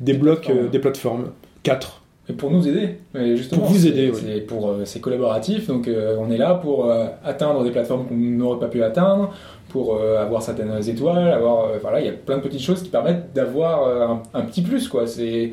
des, 0.00 0.14
blocs, 0.14 0.42
plateformes. 0.42 0.66
euh, 0.66 0.70
des 0.70 0.78
plateformes. 0.78 1.24
4. 1.62 2.02
Et 2.28 2.32
pour 2.34 2.50
nous 2.50 2.66
aider. 2.68 2.98
Mais 3.14 3.36
justement, 3.36 3.62
Pour 3.62 3.70
vous 3.72 3.86
aider. 3.86 4.12
C'est 4.14 4.40
pour 4.46 4.68
euh, 4.68 4.82
c'est 4.84 5.00
collaboratif, 5.00 5.66
donc 5.66 5.88
on 6.18 6.30
est 6.30 6.36
là 6.36 6.54
pour 6.54 6.90
atteindre 7.24 7.64
des 7.64 7.70
plateformes 7.70 8.06
qu'on 8.06 8.14
n'aurait 8.16 8.60
pas 8.60 8.68
pu 8.68 8.82
atteindre, 8.82 9.32
pour 9.68 10.00
avoir 10.00 10.42
certaines 10.42 10.88
étoiles, 10.88 11.28
avoir 11.32 11.70
voilà, 11.80 12.00
il 12.00 12.06
y 12.06 12.08
a 12.08 12.12
plein 12.12 12.36
de 12.38 12.42
petites 12.42 12.62
choses 12.62 12.82
qui 12.82 12.90
permettent 12.90 13.32
d'avoir 13.34 14.10
un, 14.10 14.22
un 14.34 14.42
petit 14.42 14.62
plus 14.62 14.86
quoi. 14.88 15.06
C'est 15.06 15.52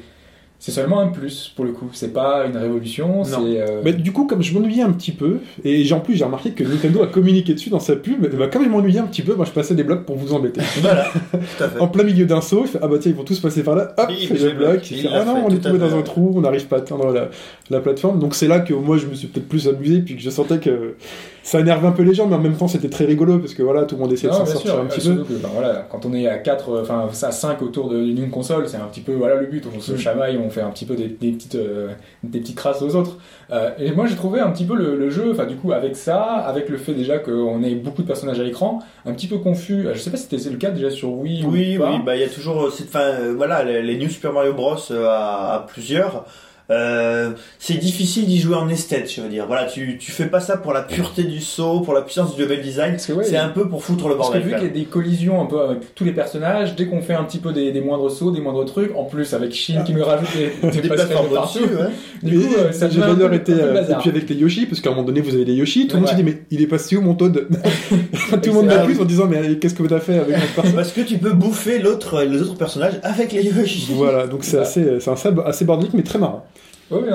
c'est 0.61 0.71
seulement 0.71 0.99
un 0.99 1.07
plus 1.07 1.53
pour 1.55 1.63
le 1.63 1.71
coup. 1.71 1.89
C'est 1.93 2.11
pas 2.11 2.45
une 2.45 2.57
révolution. 2.57 3.23
C'est 3.23 3.37
euh, 3.37 3.81
Mais 3.83 3.93
du 3.93 4.11
coup, 4.11 4.25
comme 4.25 4.43
je 4.43 4.53
m'ennuyais 4.53 4.83
un 4.83 4.91
petit 4.91 5.13
peu, 5.13 5.39
et 5.63 5.91
en 5.93 6.01
plus 6.01 6.15
j'ai 6.15 6.25
remarqué 6.25 6.51
que 6.51 6.65
Nintendo 6.65 7.01
a 7.01 7.07
communiqué 7.07 7.53
dessus 7.53 7.69
dans 7.69 7.79
sa 7.79 7.95
pub, 7.95 8.27
bah, 8.37 8.47
comme 8.47 8.65
je 8.65 8.69
m'ennuyais 8.69 8.99
un 8.99 9.05
petit 9.05 9.21
peu, 9.21 9.35
moi 9.35 9.45
je 9.45 9.51
passais 9.51 9.73
des 9.73 9.83
blocs 9.83 10.05
pour 10.05 10.17
vous 10.17 10.33
embêter. 10.33 10.61
Voilà, 10.81 11.05
tout 11.31 11.63
à 11.63 11.69
fait. 11.69 11.79
En 11.79 11.87
plein 11.87 12.03
milieu 12.03 12.25
d'un 12.25 12.41
saut, 12.41 12.63
il 12.65 12.67
fait, 12.67 12.79
ah 12.81 12.87
bah 12.87 12.97
tiens, 12.99 13.11
ils 13.11 13.17
vont 13.17 13.23
tous 13.23 13.39
passer 13.39 13.63
par 13.63 13.75
là, 13.75 13.93
hop, 13.97 14.09
il 14.09 14.29
le 14.29 14.51
bloc, 14.51 14.71
bloque. 14.71 14.91
il 14.91 15.01
fait, 15.01 15.09
ah 15.11 15.23
non, 15.23 15.35
fait, 15.35 15.41
on 15.45 15.49
est 15.49 15.59
tombé 15.59 15.77
dans 15.77 15.95
un 15.95 16.01
trou, 16.01 16.33
on 16.35 16.41
n'arrive 16.41 16.67
pas 16.67 16.77
à 16.77 16.79
atteindre 16.79 17.11
la, 17.11 17.29
la 17.69 17.79
plateforme. 17.79 18.19
Donc 18.19 18.35
c'est 18.35 18.47
là 18.47 18.59
que 18.59 18.73
moi 18.73 18.97
je 18.97 19.07
me 19.07 19.13
suis 19.13 19.27
peut-être 19.27 19.47
plus 19.47 19.67
amusé, 19.67 19.99
puis 19.99 20.15
que 20.15 20.21
je 20.21 20.29
sentais 20.29 20.59
que 20.59 20.95
ça 21.43 21.59
énervait 21.59 21.87
un 21.87 21.91
peu 21.91 22.03
les 22.03 22.13
gens, 22.13 22.27
mais 22.27 22.35
en 22.35 22.39
même 22.39 22.55
temps 22.55 22.67
c'était 22.67 22.89
très 22.89 23.05
rigolo, 23.05 23.39
parce 23.39 23.53
que 23.53 23.63
voilà, 23.63 23.83
tout 23.83 23.95
le 23.95 24.01
monde 24.01 24.11
essayait 24.13 24.29
de 24.29 24.35
s'en 24.35 24.45
sortir 24.45 24.71
sûr, 24.71 24.81
un 24.81 24.85
petit 24.85 25.01
surtout 25.01 25.23
peu. 25.25 25.33
que, 25.35 25.39
ben, 25.41 25.49
voilà, 25.53 25.87
quand 25.89 26.05
on 26.05 26.13
est 26.13 26.27
à 26.27 26.37
4, 26.37 26.81
enfin 26.81 27.07
à 27.23 27.31
5 27.31 27.61
autour 27.61 27.89
d'une 27.89 28.29
console, 28.29 28.67
c'est 28.67 28.77
un 28.77 28.85
petit 28.91 29.01
peu 29.01 29.13
voilà 29.13 29.35
le 29.35 29.47
but, 29.47 29.63
on 29.75 29.79
se 29.79 29.93
Mm. 29.93 29.97
chamaille, 29.97 30.37
on 30.43 30.49
fait 30.49 30.61
un 30.61 30.69
petit 30.69 30.85
peu 30.85 30.95
des, 30.95 31.07
des 31.07 31.31
petites, 31.31 31.55
euh, 31.55 31.89
des 32.23 32.39
petites 32.39 32.55
crasses 32.57 32.81
aux 32.81 32.95
autres. 32.95 33.17
Euh, 33.51 33.69
et 33.79 33.91
moi 33.91 34.05
j'ai 34.05 34.15
trouvé 34.15 34.39
un 34.39 34.51
petit 34.51 34.65
peu 34.65 34.75
le, 34.75 34.95
le 34.95 35.09
jeu, 35.09 35.31
enfin 35.31 35.45
du 35.45 35.55
coup 35.55 35.71
avec 35.71 35.95
ça, 35.95 36.21
avec 36.23 36.69
le 36.69 36.77
fait 36.77 36.93
déjà 36.93 37.17
qu'on 37.19 37.63
ait 37.63 37.75
beaucoup 37.75 38.01
de 38.03 38.07
personnages 38.07 38.39
à 38.39 38.43
l'écran, 38.43 38.79
un 39.05 39.13
petit 39.13 39.27
peu 39.27 39.37
confus. 39.37 39.87
Euh, 39.87 39.93
Je 39.95 39.99
sais 39.99 40.11
pas 40.11 40.17
si 40.17 40.27
c'était 40.29 40.49
le 40.49 40.57
cas 40.57 40.69
déjà 40.71 40.89
sur 40.91 41.11
Wii 41.13 41.45
Oui, 41.45 41.77
ou 41.77 41.81
pas. 41.81 41.91
oui, 41.91 41.97
bah 42.05 42.15
il 42.15 42.21
y 42.21 42.25
a 42.25 42.29
toujours 42.29 42.61
euh, 42.65 42.69
cette 42.69 42.89
fin, 42.89 42.99
euh, 42.99 43.33
voilà, 43.35 43.63
les, 43.63 43.81
les 43.81 43.97
New 43.97 44.09
Super 44.09 44.33
Mario 44.33 44.53
Bros 44.53 44.75
euh, 44.91 45.07
à, 45.07 45.53
à 45.55 45.59
plusieurs. 45.67 46.25
Euh, 46.71 47.31
c'est 47.57 47.77
difficile 47.77 48.27
d'y 48.27 48.39
jouer 48.39 48.55
en 48.55 48.69
esthète, 48.69 49.11
je 49.11 49.21
veux 49.21 49.29
dire. 49.29 49.47
Voilà, 49.47 49.65
tu, 49.65 49.97
tu 49.97 50.11
fais 50.11 50.27
pas 50.27 50.39
ça 50.39 50.57
pour 50.57 50.71
la 50.71 50.83
pureté 50.83 51.23
du 51.23 51.41
saut, 51.41 51.79
pour 51.79 51.93
la 51.95 52.01
puissance 52.01 52.35
du 52.35 52.41
level 52.41 52.61
design. 52.61 52.97
Ouais, 53.15 53.23
c'est 53.23 53.37
un 53.37 53.49
peu 53.49 53.67
pour 53.67 53.83
foutre 53.83 54.07
le 54.07 54.15
Parce 54.15 54.29
que 54.29 54.33
bordel. 54.33 54.49
vu 54.49 54.55
qu'il 54.55 54.67
y 54.67 54.69
a 54.69 54.83
des 54.83 54.85
collisions 54.85 55.41
un 55.41 55.45
peu 55.45 55.61
avec 55.61 55.95
tous 55.95 56.03
les 56.03 56.11
personnages, 56.11 56.75
dès 56.75 56.85
qu'on 56.85 57.01
fait 57.01 57.15
un 57.15 57.23
petit 57.23 57.39
peu 57.39 57.53
des, 57.53 57.71
des 57.71 57.81
moindres 57.81 58.11
sauts, 58.11 58.29
des 58.31 58.39
moindres 58.39 58.65
trucs, 58.65 58.95
en 58.95 59.05
plus 59.05 59.33
avec 59.33 59.53
Shin 59.53 59.83
qui 59.83 59.93
nous 59.93 60.05
rajoute 60.05 60.29
des, 60.35 60.69
des, 60.69 60.81
Des 60.81 60.89
passerelles 60.89 61.07
plateformes 61.07 61.29
de 61.29 61.33
partout, 61.33 61.59
ouais. 61.59 61.89
du 62.29 62.39
coup, 62.39 62.55
euh, 62.57 62.71
ça 62.71 62.87
j'ai 62.87 62.99
d'ailleurs 62.99 63.33
été, 63.33 63.53
euh, 63.53 63.83
et 63.89 63.95
puis 63.95 64.09
avec 64.09 64.29
les 64.29 64.35
Yoshi, 64.35 64.67
parce 64.67 64.79
qu'à 64.79 64.89
un 64.89 64.93
moment 64.93 65.05
donné 65.05 65.21
vous 65.21 65.33
avez 65.33 65.45
les 65.45 65.55
Yoshi, 65.55 65.87
tout 65.87 65.95
le 65.95 66.01
monde 66.01 66.09
se 66.09 66.15
dit 66.15 66.23
mais 66.23 66.43
il 66.51 66.61
est 66.61 66.67
passé 66.67 66.95
où 66.95 67.01
mon 67.01 67.15
Toad 67.15 67.47
Tout 68.29 68.39
le 68.45 68.53
monde 68.53 68.67
m'accuse 68.67 69.01
en 69.01 69.05
disant 69.05 69.25
mais 69.27 69.55
qu'est-ce 69.55 69.73
que 69.73 69.81
vous 69.81 69.91
avez 69.91 70.01
fait 70.01 70.19
avec 70.19 70.35
notre 70.35 70.53
personnage 70.53 70.75
Parce 70.75 70.91
que 70.91 71.01
tu 71.01 71.17
peux 71.17 71.33
bouffer 71.33 71.79
l'autre, 71.79 72.21
les 72.21 72.41
autres 72.41 72.57
personnages 72.57 72.99
avec 73.01 73.31
les 73.31 73.43
Yoshi. 73.43 73.87
Voilà, 73.95 74.27
donc 74.27 74.43
c'est 74.43 74.59
assez, 74.59 74.99
c'est 74.99 75.09
un 75.09 75.15
sable 75.15 75.41
assez 75.45 75.65
bordélique 75.65 75.93
mais 75.95 76.03
très 76.03 76.19
marrant. 76.19 76.45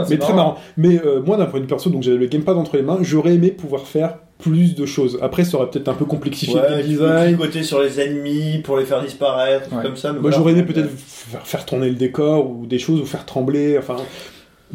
Mais 0.08 0.18
très 0.18 0.32
marrant. 0.34 0.56
Mais 0.76 1.00
euh, 1.04 1.20
moi, 1.24 1.36
d'un 1.36 1.46
point 1.46 1.58
de 1.60 1.64
vue 1.64 1.68
perso, 1.68 1.90
donc 1.90 2.02
j'avais 2.02 2.16
le 2.18 2.26
gamepad 2.26 2.56
entre 2.56 2.76
les 2.76 2.82
mains, 2.82 2.98
j'aurais 3.02 3.34
aimé 3.34 3.50
pouvoir 3.50 3.82
faire 3.86 4.18
plus 4.38 4.74
de 4.74 4.84
choses. 4.84 5.18
Après, 5.22 5.44
ça 5.44 5.56
aurait 5.58 5.70
peut-être 5.70 5.88
un 5.88 5.94
peu 5.94 6.04
complexifié 6.04 6.54
le 6.54 6.60
Ouais, 6.60 6.82
peux 6.82 6.88
design. 6.88 7.36
cliquer 7.38 7.62
sur 7.62 7.80
les 7.80 8.00
ennemis 8.00 8.58
pour 8.64 8.76
les 8.76 8.84
faire 8.84 9.00
disparaître, 9.02 9.68
Ouais. 9.74 9.82
comme 9.82 9.96
ça. 9.96 10.08
mais 10.12 10.14
Moi, 10.20 10.22
voilà. 10.30 10.36
j'aurais 10.36 10.52
aimé 10.52 10.62
peut-être 10.64 10.90
faire, 10.90 11.46
faire 11.46 11.64
tourner 11.64 11.88
le 11.88 11.94
décor 11.94 12.50
ou 12.50 12.66
des 12.66 12.78
choses 12.78 13.00
ou 13.00 13.06
faire 13.06 13.24
trembler. 13.24 13.78
Enfin, 13.78 13.96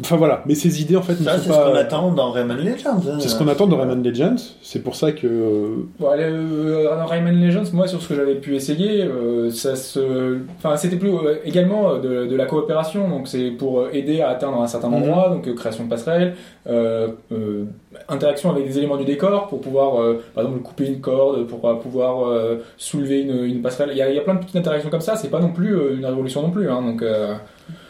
enfin 0.02 0.16
voilà. 0.16 0.42
Mais 0.46 0.54
ces 0.54 0.80
idées, 0.82 0.96
en 0.96 1.02
fait, 1.02 1.12
ne 1.12 1.24
sont 1.24 1.30
c'est 1.36 1.38
ce 1.44 1.48
pas. 1.48 1.70
qu'on 1.70 1.74
attend 1.76 2.12
dans 2.12 2.30
Rayman 2.30 2.56
Legends. 2.58 2.96
hein. 3.08 3.18
C'est 3.18 3.28
ce 3.28 3.36
qu'on 3.38 3.48
attend 3.48 3.66
de 3.66 3.74
Rayman 3.74 4.02
Legends. 4.02 4.36
C'est 4.62 4.82
pour 4.82 4.94
ça 4.96 5.12
que. 5.12 5.26
euh, 5.26 5.76
Bon, 5.98 6.08
allez, 6.10 6.24
euh, 6.24 6.84
dans 6.96 7.06
Rayman 7.06 7.34
Legends, 7.40 7.64
moi, 7.72 7.86
sur 7.86 8.00
ce 8.00 8.08
que 8.08 8.14
j'avais 8.14 8.36
pu 8.36 8.54
essayer, 8.56 9.02
euh, 9.02 9.50
ça 9.50 9.76
se, 9.76 10.38
enfin, 10.58 10.76
c'était 10.76 10.96
plus 10.96 11.10
euh, 11.10 11.36
également 11.44 11.90
euh, 11.92 11.98
de, 11.98 12.30
de 12.30 12.36
la 12.36 12.46
coopération. 12.46 13.08
Donc, 13.08 13.28
c'est 13.28 13.50
pour 13.50 13.80
euh, 13.80 13.90
aider 13.92 14.20
à 14.20 14.28
atteindre 14.30 14.60
un 14.62 14.66
certain 14.66 14.88
Mhm. 14.88 14.94
endroit, 14.94 15.28
donc 15.30 15.46
euh, 15.48 15.54
création 15.54 15.84
de 15.84 15.88
passerelles, 15.90 16.34
euh, 16.68 17.08
euh, 17.32 17.64
interaction 18.08 18.50
avec 18.50 18.66
des 18.66 18.78
éléments 18.78 18.96
du 18.96 19.04
décor 19.04 19.48
pour 19.48 19.60
pouvoir, 19.60 20.00
euh, 20.00 20.22
par 20.34 20.44
exemple, 20.44 20.62
couper 20.62 20.86
une 20.86 21.00
corde, 21.00 21.46
pour 21.46 21.68
euh, 21.68 21.74
pouvoir 21.74 22.26
euh, 22.28 22.56
soulever 22.76 23.22
une, 23.22 23.44
une 23.44 23.60
passerelle. 23.62 23.90
Il 23.92 23.98
y, 23.98 24.02
a, 24.02 24.08
il 24.08 24.16
y 24.16 24.18
a 24.18 24.22
plein 24.22 24.34
de 24.34 24.40
petites 24.40 24.56
interactions 24.56 24.88
comme 24.90 25.00
ça. 25.00 25.16
C'est 25.16 25.30
pas 25.30 25.40
non 25.40 25.52
plus 25.52 25.74
euh, 25.76 25.96
une 25.96 26.06
révolution 26.06 26.42
non 26.42 26.50
plus. 26.50 26.70
Hein, 26.70 26.80
donc, 26.82 27.02
euh, 27.02 27.34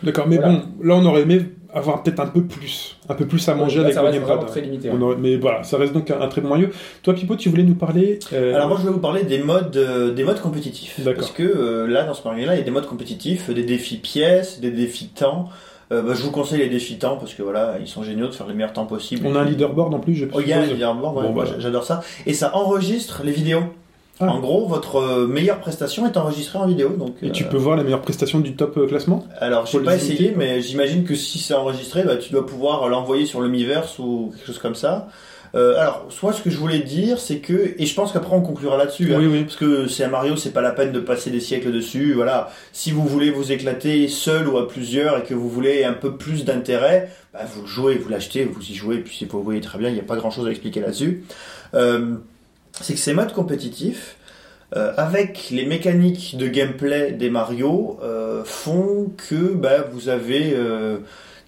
D'accord, 0.02 0.26
mais 0.28 0.36
Voilà. 0.36 0.52
bon, 0.52 0.62
là, 0.86 0.94
on 0.96 1.06
aurait 1.06 1.22
aimé 1.22 1.40
avoir 1.74 2.02
peut-être 2.02 2.20
un 2.20 2.26
peu 2.26 2.42
plus, 2.42 2.96
un 3.08 3.14
peu 3.14 3.26
plus 3.26 3.48
à 3.48 3.54
manger 3.54 3.82
là, 3.82 3.98
avec 4.00 4.20
vraiment 4.20 4.44
très 4.44 4.60
limité. 4.60 4.90
On 4.90 4.96
ouais. 4.96 5.02
aurait- 5.02 5.16
Mais 5.18 5.36
voilà, 5.36 5.62
ça 5.62 5.76
reste 5.78 5.92
donc 5.92 6.10
un, 6.10 6.20
un 6.20 6.28
très 6.28 6.40
bon 6.40 6.48
Mario. 6.48 6.68
Toi, 7.02 7.14
Pipo, 7.14 7.36
tu 7.36 7.48
voulais 7.48 7.62
nous 7.62 7.74
parler. 7.74 8.18
euh, 8.32 8.54
Alors 8.54 8.68
moi 8.68 8.76
je 8.80 8.86
vais 8.86 8.92
vous 8.92 8.98
parler 9.00 9.24
des 9.24 9.38
modes, 9.38 9.76
euh, 9.76 10.12
des 10.12 10.24
modes 10.24 10.40
compétitifs. 10.40 11.00
Parce 11.04 11.30
que 11.30 11.42
euh, 11.42 11.86
là 11.86 12.04
dans 12.04 12.14
ce 12.14 12.26
Mario-là 12.26 12.54
il 12.54 12.58
y 12.58 12.62
a 12.62 12.64
des 12.64 12.70
modes 12.70 12.86
compétitifs, 12.86 13.50
des 13.50 13.62
défis 13.64 13.96
pièces, 13.98 14.60
des 14.60 14.70
défis 14.70 15.08
temps. 15.08 15.48
Euh, 15.92 16.02
bah, 16.02 16.12
je 16.14 16.22
vous 16.22 16.30
conseille 16.30 16.60
les 16.60 16.68
défis 16.68 16.98
temps 16.98 17.16
parce 17.16 17.34
que 17.34 17.42
voilà 17.42 17.74
ils 17.80 17.88
sont 17.88 18.04
géniaux 18.04 18.28
de 18.28 18.32
faire 18.32 18.46
les 18.46 18.54
meilleurs 18.54 18.72
temps 18.72 18.86
possibles. 18.86 19.26
on 19.26 19.34
a 19.34 19.40
un 19.40 19.44
leaderboard 19.44 19.92
en 19.92 19.98
plus, 19.98 20.14
je 20.14 20.26
Oh, 20.32 20.40
il 20.40 20.46
y 20.48 20.52
a 20.52 20.60
un 20.60 20.66
leaderboard, 20.66 21.16
ouais, 21.16 21.22
Bon, 21.24 21.32
bah. 21.34 21.44
j'adore 21.58 21.82
ça. 21.84 22.00
Et 22.26 22.32
ça 22.32 22.54
enregistre 22.56 23.22
les 23.24 23.32
vidéos. 23.32 23.62
Ah. 24.20 24.26
En 24.26 24.38
gros, 24.40 24.66
votre 24.66 24.96
euh, 24.96 25.26
meilleure 25.26 25.60
prestation 25.60 26.06
est 26.06 26.16
enregistrée 26.16 26.58
en 26.58 26.66
vidéo. 26.66 26.90
Donc, 26.90 27.16
Et 27.22 27.30
tu 27.32 27.44
euh, 27.44 27.48
peux 27.48 27.56
voir 27.56 27.76
la 27.76 27.82
meilleure 27.82 28.02
prestation 28.02 28.40
du 28.40 28.54
top 28.54 28.76
euh, 28.76 28.86
classement? 28.86 29.24
Alors, 29.38 29.66
je 29.66 29.78
n'ai 29.78 29.84
pas 29.84 29.96
essayé, 29.96 30.34
mais 30.36 30.60
j'imagine 30.60 31.04
que 31.04 31.14
si 31.14 31.38
c'est 31.38 31.54
enregistré, 31.54 32.02
bah, 32.02 32.16
tu 32.16 32.30
dois 32.30 32.44
pouvoir 32.44 32.88
l'envoyer 32.88 33.24
sur 33.24 33.40
le 33.40 33.48
Miiverse 33.48 33.98
ou 33.98 34.32
quelque 34.36 34.46
chose 34.46 34.58
comme 34.58 34.74
ça. 34.74 35.08
Euh, 35.54 35.76
alors, 35.80 36.06
soit 36.10 36.32
ce 36.32 36.42
que 36.42 36.50
je 36.50 36.56
voulais 36.58 36.78
dire, 36.78 37.18
c'est 37.18 37.38
que, 37.38 37.74
et 37.76 37.84
je 37.84 37.94
pense 37.94 38.12
qu'après 38.12 38.36
on 38.36 38.40
conclura 38.40 38.76
là-dessus, 38.76 39.12
hein, 39.12 39.18
Oui, 39.18 39.26
oui. 39.26 39.42
parce 39.42 39.56
que 39.56 39.88
c'est 39.88 40.04
un 40.04 40.08
Mario, 40.08 40.36
c'est 40.36 40.52
pas 40.52 40.60
la 40.60 40.70
peine 40.70 40.92
de 40.92 41.00
passer 41.00 41.30
des 41.30 41.40
siècles 41.40 41.72
dessus. 41.72 42.12
Voilà, 42.12 42.50
si 42.72 42.92
vous 42.92 43.04
voulez 43.04 43.30
vous 43.30 43.50
éclater 43.50 44.06
seul 44.06 44.46
ou 44.46 44.58
à 44.58 44.68
plusieurs 44.68 45.18
et 45.18 45.22
que 45.22 45.34
vous 45.34 45.48
voulez 45.48 45.82
un 45.82 45.92
peu 45.92 46.12
plus 46.16 46.44
d'intérêt, 46.44 47.10
bah, 47.32 47.40
vous 47.52 47.62
le 47.62 47.66
jouez, 47.66 47.94
vous 47.96 48.08
l'achetez, 48.08 48.44
vous 48.44 48.62
y 48.62 48.74
jouez, 48.74 48.98
puis 48.98 49.16
si 49.16 49.24
vous 49.24 49.42
voyez 49.42 49.60
très 49.60 49.78
bien, 49.78 49.88
il 49.88 49.94
n'y 49.94 50.00
a 50.00 50.04
pas 50.04 50.16
grand-chose 50.16 50.46
à 50.46 50.50
expliquer 50.50 50.80
là-dessus. 50.80 51.24
Euh, 51.74 52.14
c'est 52.80 52.94
que 52.94 53.00
ces 53.00 53.12
modes 53.12 53.32
compétitifs, 53.32 54.16
euh, 54.76 54.92
avec 54.96 55.48
les 55.50 55.66
mécaniques 55.66 56.36
de 56.36 56.46
gameplay 56.46 57.12
des 57.12 57.28
Mario, 57.28 57.98
euh, 58.02 58.44
font 58.44 59.10
que 59.16 59.52
bah, 59.52 59.84
vous 59.90 60.08
avez 60.08 60.52
euh, 60.54 60.98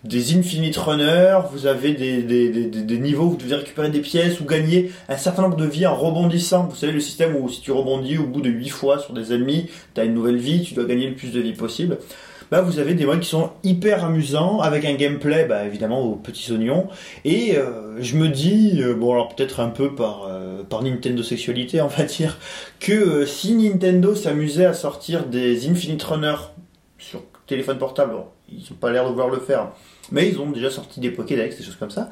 des 0.02 0.36
infinite 0.36 0.76
runners, 0.76 1.38
vous 1.52 1.66
avez 1.66 1.92
des, 1.92 2.98
niveaux 2.98 3.26
où 3.26 3.30
vous 3.30 3.36
devez 3.36 3.54
récupérer 3.54 3.90
des 3.90 4.00
pièces 4.00 4.40
ou 4.40 4.44
gagner 4.44 4.90
un 5.08 5.16
certain 5.16 5.42
nombre 5.42 5.56
de 5.56 5.66
vies 5.66 5.86
en 5.86 5.94
rebondissant. 5.94 6.66
Vous 6.68 6.74
savez 6.74 6.92
le 6.92 7.00
système 7.00 7.36
où 7.36 7.48
si 7.48 7.60
tu 7.60 7.70
rebondis 7.70 8.18
au 8.18 8.26
bout 8.26 8.40
de 8.40 8.50
8 8.50 8.68
fois 8.68 8.98
sur 8.98 9.14
des 9.14 9.32
ennemis, 9.32 9.70
tu 9.94 10.00
as 10.00 10.04
une 10.04 10.14
nouvelle 10.14 10.38
vie, 10.38 10.62
tu 10.62 10.74
dois 10.74 10.84
gagner 10.84 11.08
le 11.08 11.14
plus 11.14 11.30
de 11.30 11.40
vie 11.40 11.52
possible. 11.52 11.98
Vous 12.60 12.78
avez 12.78 12.92
des 12.92 13.06
modes 13.06 13.20
qui 13.20 13.30
sont 13.30 13.50
hyper 13.62 14.04
amusants, 14.04 14.60
avec 14.60 14.84
un 14.84 14.92
gameplay, 14.92 15.46
bah, 15.46 15.64
évidemment, 15.64 16.02
aux 16.02 16.16
petits 16.16 16.52
oignons. 16.52 16.88
Et 17.24 17.56
euh, 17.56 17.96
je 18.00 18.16
me 18.16 18.28
dis, 18.28 18.82
euh, 18.82 18.94
bon 18.94 19.12
alors 19.12 19.34
peut-être 19.34 19.60
un 19.60 19.70
peu 19.70 19.94
par, 19.94 20.26
euh, 20.28 20.62
par 20.62 20.82
Nintendo 20.82 21.22
sexualité, 21.22 21.80
on 21.80 21.86
va 21.86 22.04
dire, 22.04 22.38
que 22.78 23.24
si 23.24 23.54
Nintendo 23.54 24.14
s'amusait 24.14 24.66
à 24.66 24.74
sortir 24.74 25.24
des 25.24 25.66
Infinite 25.66 26.02
Runner 26.02 26.34
sur 26.98 27.22
téléphone 27.46 27.78
portable, 27.78 28.12
bon, 28.12 28.24
ils 28.50 28.66
n'ont 28.70 28.76
pas 28.78 28.92
l'air 28.92 29.04
de 29.04 29.08
vouloir 29.08 29.30
le 29.30 29.40
faire, 29.40 29.68
mais 30.10 30.28
ils 30.28 30.38
ont 30.38 30.50
déjà 30.50 30.68
sorti 30.68 31.00
des 31.00 31.10
Pokédex, 31.10 31.56
des 31.56 31.64
choses 31.64 31.76
comme 31.76 31.90
ça, 31.90 32.10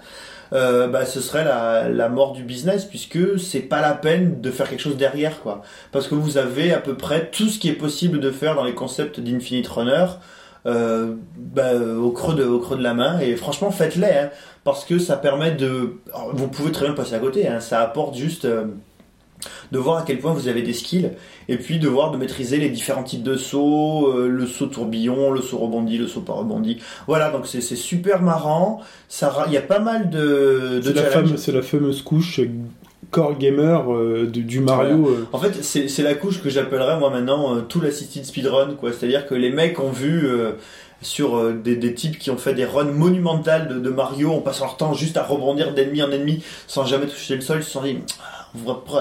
euh, 0.52 0.88
bah, 0.88 1.04
ce 1.06 1.20
serait 1.20 1.44
la, 1.44 1.88
la 1.88 2.08
mort 2.08 2.32
du 2.32 2.42
business, 2.42 2.84
puisque 2.84 3.38
c'est 3.38 3.60
pas 3.60 3.80
la 3.80 3.94
peine 3.94 4.40
de 4.40 4.50
faire 4.50 4.68
quelque 4.68 4.80
chose 4.80 4.96
derrière, 4.96 5.40
quoi. 5.40 5.62
Parce 5.92 6.08
que 6.08 6.14
vous 6.14 6.38
avez 6.38 6.72
à 6.72 6.78
peu 6.78 6.94
près 6.94 7.30
tout 7.30 7.48
ce 7.48 7.58
qui 7.58 7.68
est 7.68 7.74
possible 7.74 8.20
de 8.20 8.30
faire 8.30 8.54
dans 8.54 8.64
les 8.64 8.74
concepts 8.74 9.20
d'Infinite 9.20 9.68
Runner, 9.68 10.06
euh, 10.66 11.14
bah, 11.36 11.74
au 11.74 12.10
creux 12.10 12.34
de 12.34 12.44
au 12.44 12.58
creux 12.58 12.76
de 12.76 12.82
la 12.82 12.92
main 12.92 13.18
et 13.18 13.34
franchement 13.34 13.70
faites-les 13.70 14.06
hein, 14.06 14.30
parce 14.62 14.84
que 14.84 14.98
ça 14.98 15.16
permet 15.16 15.52
de 15.52 16.00
alors, 16.12 16.36
vous 16.36 16.48
pouvez 16.48 16.70
très 16.70 16.84
bien 16.84 16.92
passer 16.92 17.14
à 17.14 17.18
côté 17.18 17.48
hein, 17.48 17.60
ça 17.60 17.80
apporte 17.80 18.14
juste 18.14 18.44
euh, 18.44 18.66
de 19.72 19.78
voir 19.78 19.98
à 19.98 20.02
quel 20.02 20.18
point 20.18 20.32
vous 20.32 20.48
avez 20.48 20.62
des 20.62 20.72
skills 20.72 21.10
et 21.48 21.56
puis 21.56 21.78
de 21.78 21.88
voir 21.88 22.10
de 22.10 22.16
maîtriser 22.16 22.58
les 22.58 22.68
différents 22.70 23.02
types 23.02 23.22
de 23.22 23.36
sauts 23.36 24.08
euh, 24.08 24.28
le 24.28 24.46
saut 24.46 24.66
tourbillon 24.66 25.30
le 25.30 25.40
saut 25.40 25.58
rebondi 25.58 25.98
le 25.98 26.06
saut 26.06 26.20
pas 26.20 26.34
rebondi 26.34 26.78
voilà 27.06 27.30
donc 27.30 27.46
c'est 27.46 27.60
super 27.60 28.22
marrant 28.22 28.80
ça 29.08 29.44
il 29.46 29.52
y 29.52 29.56
a 29.56 29.62
pas 29.62 29.78
mal 29.78 30.10
de, 30.10 30.80
de 30.80 30.82
C'est 31.36 31.52
la, 31.52 31.58
la 31.58 31.62
fameuse 31.62 32.02
couche 32.02 32.40
core 33.10 33.36
gamer 33.38 33.92
euh, 33.92 34.26
du, 34.26 34.42
du 34.44 34.60
Mario. 34.60 35.08
euh. 35.08 35.26
En 35.32 35.38
fait, 35.38 35.64
c'est 35.64 36.02
la 36.02 36.14
couche 36.14 36.40
que 36.42 36.48
j'appellerais 36.48 36.98
moi 36.98 37.10
maintenant 37.10 37.56
euh, 37.56 37.60
tout 37.62 37.80
l'assisted 37.80 38.24
speedrun, 38.24 38.74
quoi. 38.74 38.92
C'est-à-dire 38.92 39.26
que 39.26 39.34
les 39.34 39.50
mecs 39.50 39.80
ont 39.80 39.90
vu 39.90 40.28
sur 41.02 41.52
des, 41.52 41.76
des 41.76 41.94
types 41.94 42.18
qui 42.18 42.30
ont 42.30 42.36
fait 42.36 42.54
des 42.54 42.64
runs 42.66 42.84
monumentales 42.84 43.68
de, 43.68 43.80
de 43.80 43.90
Mario 43.90 44.32
en 44.32 44.40
passant 44.40 44.66
leur 44.66 44.76
temps 44.76 44.92
juste 44.94 45.16
à 45.16 45.24
rebondir 45.24 45.72
d'ennemi 45.74 46.02
en 46.02 46.10
ennemi 46.12 46.42
sans 46.66 46.84
jamais 46.84 47.06
toucher 47.06 47.34
le 47.36 47.40
sol, 47.40 47.58
ils 47.60 47.64
se 47.64 47.70
sont 47.70 47.82
dit 47.82 47.98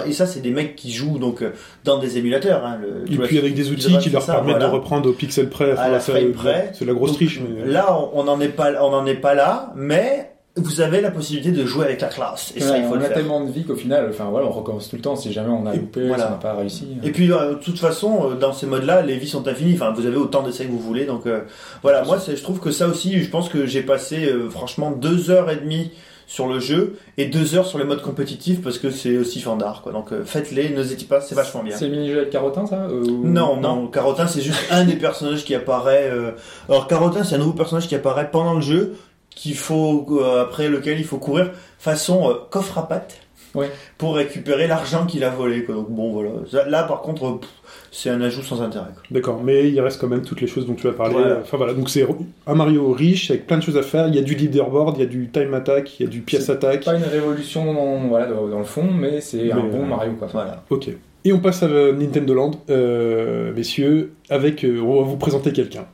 Et 0.07 0.13
ça 0.13 0.25
c'est 0.25 0.41
des 0.41 0.51
mecs 0.51 0.75
qui 0.75 0.91
jouent 0.91 1.17
donc 1.19 1.41
euh, 1.41 1.51
dans 1.83 1.97
des 1.99 2.17
émulateurs. 2.17 2.65
Hein, 2.65 2.79
le, 2.81 3.11
Et 3.11 3.17
puis 3.17 3.37
avec 3.37 3.53
des 3.55 3.71
outils 3.71 3.97
qui 3.97 4.09
leur 4.09 4.21
ça, 4.21 4.33
permettent 4.33 4.55
voilà. 4.57 4.67
de 4.67 4.71
reprendre 4.73 5.09
au 5.09 5.13
pixel 5.13 5.49
près. 5.49 5.71
À 5.77 5.89
la 5.89 5.99
c'est- 5.99 6.11
frame 6.11 6.31
près. 6.33 6.71
C'est 6.73 6.85
la 6.85 6.93
grosse 6.93 7.11
Donc, 7.11 7.17
triche. 7.17 7.41
Mais... 7.41 7.65
Là, 7.71 7.97
on 8.13 8.23
n'en 8.23 8.39
est 8.39 8.49
pas, 8.49 8.71
on 8.83 8.93
en 8.93 9.05
est 9.05 9.15
pas 9.15 9.33
là, 9.33 9.71
mais 9.75 10.31
vous 10.55 10.81
avez 10.81 10.99
la 10.99 11.09
possibilité 11.11 11.51
de 11.51 11.65
jouer 11.65 11.85
avec 11.85 12.01
la 12.01 12.07
classe 12.09 12.51
et 12.55 12.59
ça 12.59 12.77
il 12.77 12.83
faut 12.83 12.91
on 12.93 12.95
le 12.95 13.01
a 13.01 13.05
faire. 13.05 13.13
tellement 13.17 13.45
de 13.45 13.49
vie 13.51 13.63
qu'au 13.63 13.75
final, 13.75 14.07
enfin 14.09 14.25
voilà, 14.25 14.45
on 14.47 14.51
recommence 14.51 14.89
tout 14.89 14.97
le 14.97 15.01
temps 15.01 15.15
si 15.15 15.31
jamais 15.31 15.51
on 15.51 15.65
a 15.65 15.73
Et 15.73 15.77
loupé, 15.77 16.05
voilà. 16.07 16.23
si 16.23 16.27
on 16.27 16.31
n'a 16.31 16.37
pas 16.37 16.53
réussi. 16.53 16.87
Et 17.03 17.11
puis, 17.11 17.31
euh, 17.31 17.51
de 17.51 17.55
toute 17.55 17.79
façon, 17.79 18.31
euh, 18.31 18.35
dans 18.35 18.51
ces 18.51 18.65
modes-là, 18.65 19.01
les 19.03 19.15
vies 19.17 19.27
sont 19.27 19.47
infinies. 19.47 19.75
Enfin, 19.75 19.91
vous 19.95 20.05
avez 20.05 20.17
autant 20.17 20.41
d'essais 20.41 20.65
que 20.65 20.71
vous 20.71 20.79
voulez. 20.79 21.05
Donc, 21.05 21.27
euh, 21.27 21.41
voilà. 21.81 22.03
Moi, 22.03 22.19
c'est- 22.19 22.35
je 22.35 22.43
trouve 22.43 22.59
que 22.59 22.71
ça 22.71 22.87
aussi, 22.87 23.21
je 23.23 23.29
pense 23.29 23.47
que 23.47 23.65
j'ai 23.67 23.83
passé, 23.83 24.25
euh, 24.25 24.49
franchement, 24.49 24.91
deux 24.91 25.29
heures 25.31 25.49
et 25.49 25.55
demie 25.57 25.91
sur 26.29 26.45
le 26.47 26.59
jeu 26.59 26.95
et 27.17 27.25
deux 27.25 27.55
heures 27.55 27.65
sur 27.65 27.79
les 27.79 27.85
modes 27.85 28.03
compétitifs 28.03 28.61
parce 28.61 28.77
que 28.77 28.91
c'est 28.91 29.17
aussi 29.17 29.41
fandard, 29.41 29.81
quoi. 29.81 29.91
Donc, 29.91 30.11
euh, 30.13 30.23
faites-les, 30.23 30.69
n'hésitez 30.69 31.05
pas, 31.05 31.21
c'est 31.21 31.33
vachement 31.33 31.63
bien. 31.63 31.75
C'est 31.75 31.85
le 31.87 31.91
mini-jeu 31.91 32.17
avec 32.19 32.29
Carotin, 32.29 32.67
ça 32.67 32.83
euh, 32.83 33.01
ou- 33.03 33.25
Non, 33.27 33.59
non, 33.59 33.87
Carotin, 33.87 34.27
c'est 34.27 34.41
juste 34.41 34.63
un 34.69 34.85
des 34.85 34.93
personnages 34.95 35.43
qui 35.43 35.55
apparaît. 35.55 36.07
euh, 36.13 36.33
Alors, 36.69 36.85
Carotin, 36.87 37.23
c'est 37.23 37.33
un 37.33 37.39
nouveau 37.39 37.53
personnage 37.53 37.87
qui 37.87 37.95
apparaît 37.95 38.29
pendant 38.31 38.53
le 38.53 38.61
jeu, 38.61 38.95
qu'il 39.31 39.55
faut, 39.55 40.21
après 40.39 40.69
lequel 40.69 40.99
il 40.99 41.03
faut 41.05 41.17
courir 41.17 41.49
façon 41.79 42.37
coffre 42.51 42.77
à 42.77 42.87
pattes. 42.87 43.17
Ouais. 43.55 43.71
Pour 43.97 44.13
récupérer 44.15 44.67
l'argent 44.67 45.07
qu'il 45.07 45.23
a 45.23 45.31
volé, 45.31 45.63
quoi. 45.63 45.73
Donc, 45.73 45.89
bon, 45.89 46.11
voilà. 46.11 46.29
Là, 46.69 46.83
par 46.83 47.01
contre, 47.01 47.39
pff, 47.39 47.49
c'est 47.91 48.09
un 48.09 48.21
ajout 48.21 48.41
sans 48.41 48.61
intérêt. 48.61 48.87
D'accord, 49.11 49.41
mais 49.43 49.69
il 49.69 49.79
reste 49.81 49.99
quand 49.99 50.07
même 50.07 50.23
toutes 50.23 50.41
les 50.41 50.47
choses 50.47 50.65
dont 50.65 50.75
tu 50.75 50.87
as 50.87 50.93
parlé. 50.93 51.13
Voilà. 51.13 51.39
Enfin 51.41 51.57
voilà, 51.57 51.73
donc 51.73 51.89
c'est 51.89 52.05
un 52.47 52.55
Mario 52.55 52.91
riche 52.91 53.31
avec 53.31 53.47
plein 53.47 53.57
de 53.57 53.63
choses 53.63 53.77
à 53.77 53.83
faire. 53.83 54.07
Il 54.07 54.15
y 54.15 54.19
a 54.19 54.21
du 54.21 54.35
leaderboard, 54.35 54.97
il 54.97 55.01
y 55.01 55.03
a 55.03 55.07
du 55.07 55.29
time 55.29 55.53
attack, 55.53 55.99
il 55.99 56.03
y 56.03 56.05
a 56.05 56.09
du 56.09 56.21
pièce 56.21 56.49
attack. 56.49 56.85
Pas 56.85 56.95
une 56.95 57.03
révolution 57.03 57.73
dans, 57.73 58.07
voilà, 58.07 58.27
dans, 58.27 58.59
le 58.59 58.65
fond, 58.65 58.87
mais 58.91 59.21
c'est 59.21 59.51
un 59.51 59.63
bon 59.63 59.83
euh, 59.83 59.85
Mario, 59.85 60.13
quoi. 60.13 60.27
Voilà. 60.31 60.63
Ok. 60.69 60.89
Et 61.25 61.33
on 61.33 61.39
passe 61.39 61.63
à 61.63 61.67
Nintendo 61.67 62.33
Land, 62.33 62.51
euh, 62.69 63.53
messieurs, 63.53 64.13
avec 64.29 64.63
euh, 64.63 64.79
on 64.81 65.01
va 65.01 65.07
vous 65.07 65.17
présenter 65.17 65.51
quelqu'un. 65.51 65.85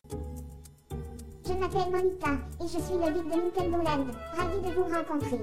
Je 1.44 1.52
m'appelle 1.52 1.90
Monica 1.90 2.32
et 2.60 2.64
je 2.64 2.68
suis 2.68 2.94
le 2.94 3.12
guide 3.12 3.24
de 3.24 3.60
Nintendo 3.60 3.78
Land. 3.78 4.06
Ravi 4.36 4.60
de 4.60 4.74
vous 4.74 4.84
rencontrer. 4.84 5.38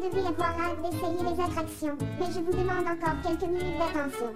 Vous 0.00 0.08
devez 0.08 0.26
avoir 0.26 0.58
hâte 0.58 0.80
d'essayer 0.80 1.22
les 1.22 1.42
attractions, 1.42 1.98
mais 2.18 2.26
je 2.32 2.40
vous 2.40 2.52
demande 2.52 2.86
encore 2.86 3.20
quelques 3.22 3.42
minutes 3.42 3.76
d'attention. 3.76 4.32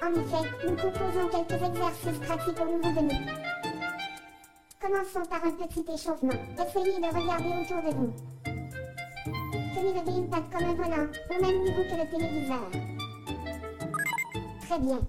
En 0.00 0.10
effet, 0.10 0.48
nous 0.64 0.76
proposons 0.76 1.28
quelques 1.32 1.60
exercices 1.60 2.20
pratiques 2.20 2.60
aux 2.60 2.76
nouveaux 2.76 3.00
venus. 3.00 3.26
Commençons 4.80 5.28
par 5.28 5.44
un 5.44 5.50
petit 5.50 5.84
échauffement. 5.92 6.38
Essayez 6.54 7.00
de 7.00 7.06
regarder 7.06 7.64
autour 7.64 7.82
de 7.82 7.96
vous. 7.96 8.12
Tenez 9.74 9.92
le 9.92 10.04
gamepad 10.06 10.44
comme 10.52 10.68
un 10.68 10.74
volant, 10.74 11.08
au 11.30 11.42
même 11.42 11.62
niveau 11.64 11.82
que 11.82 11.96
le 11.96 12.06
téléviseur? 12.08 12.70
Très 14.60 14.78
bien. 14.78 15.00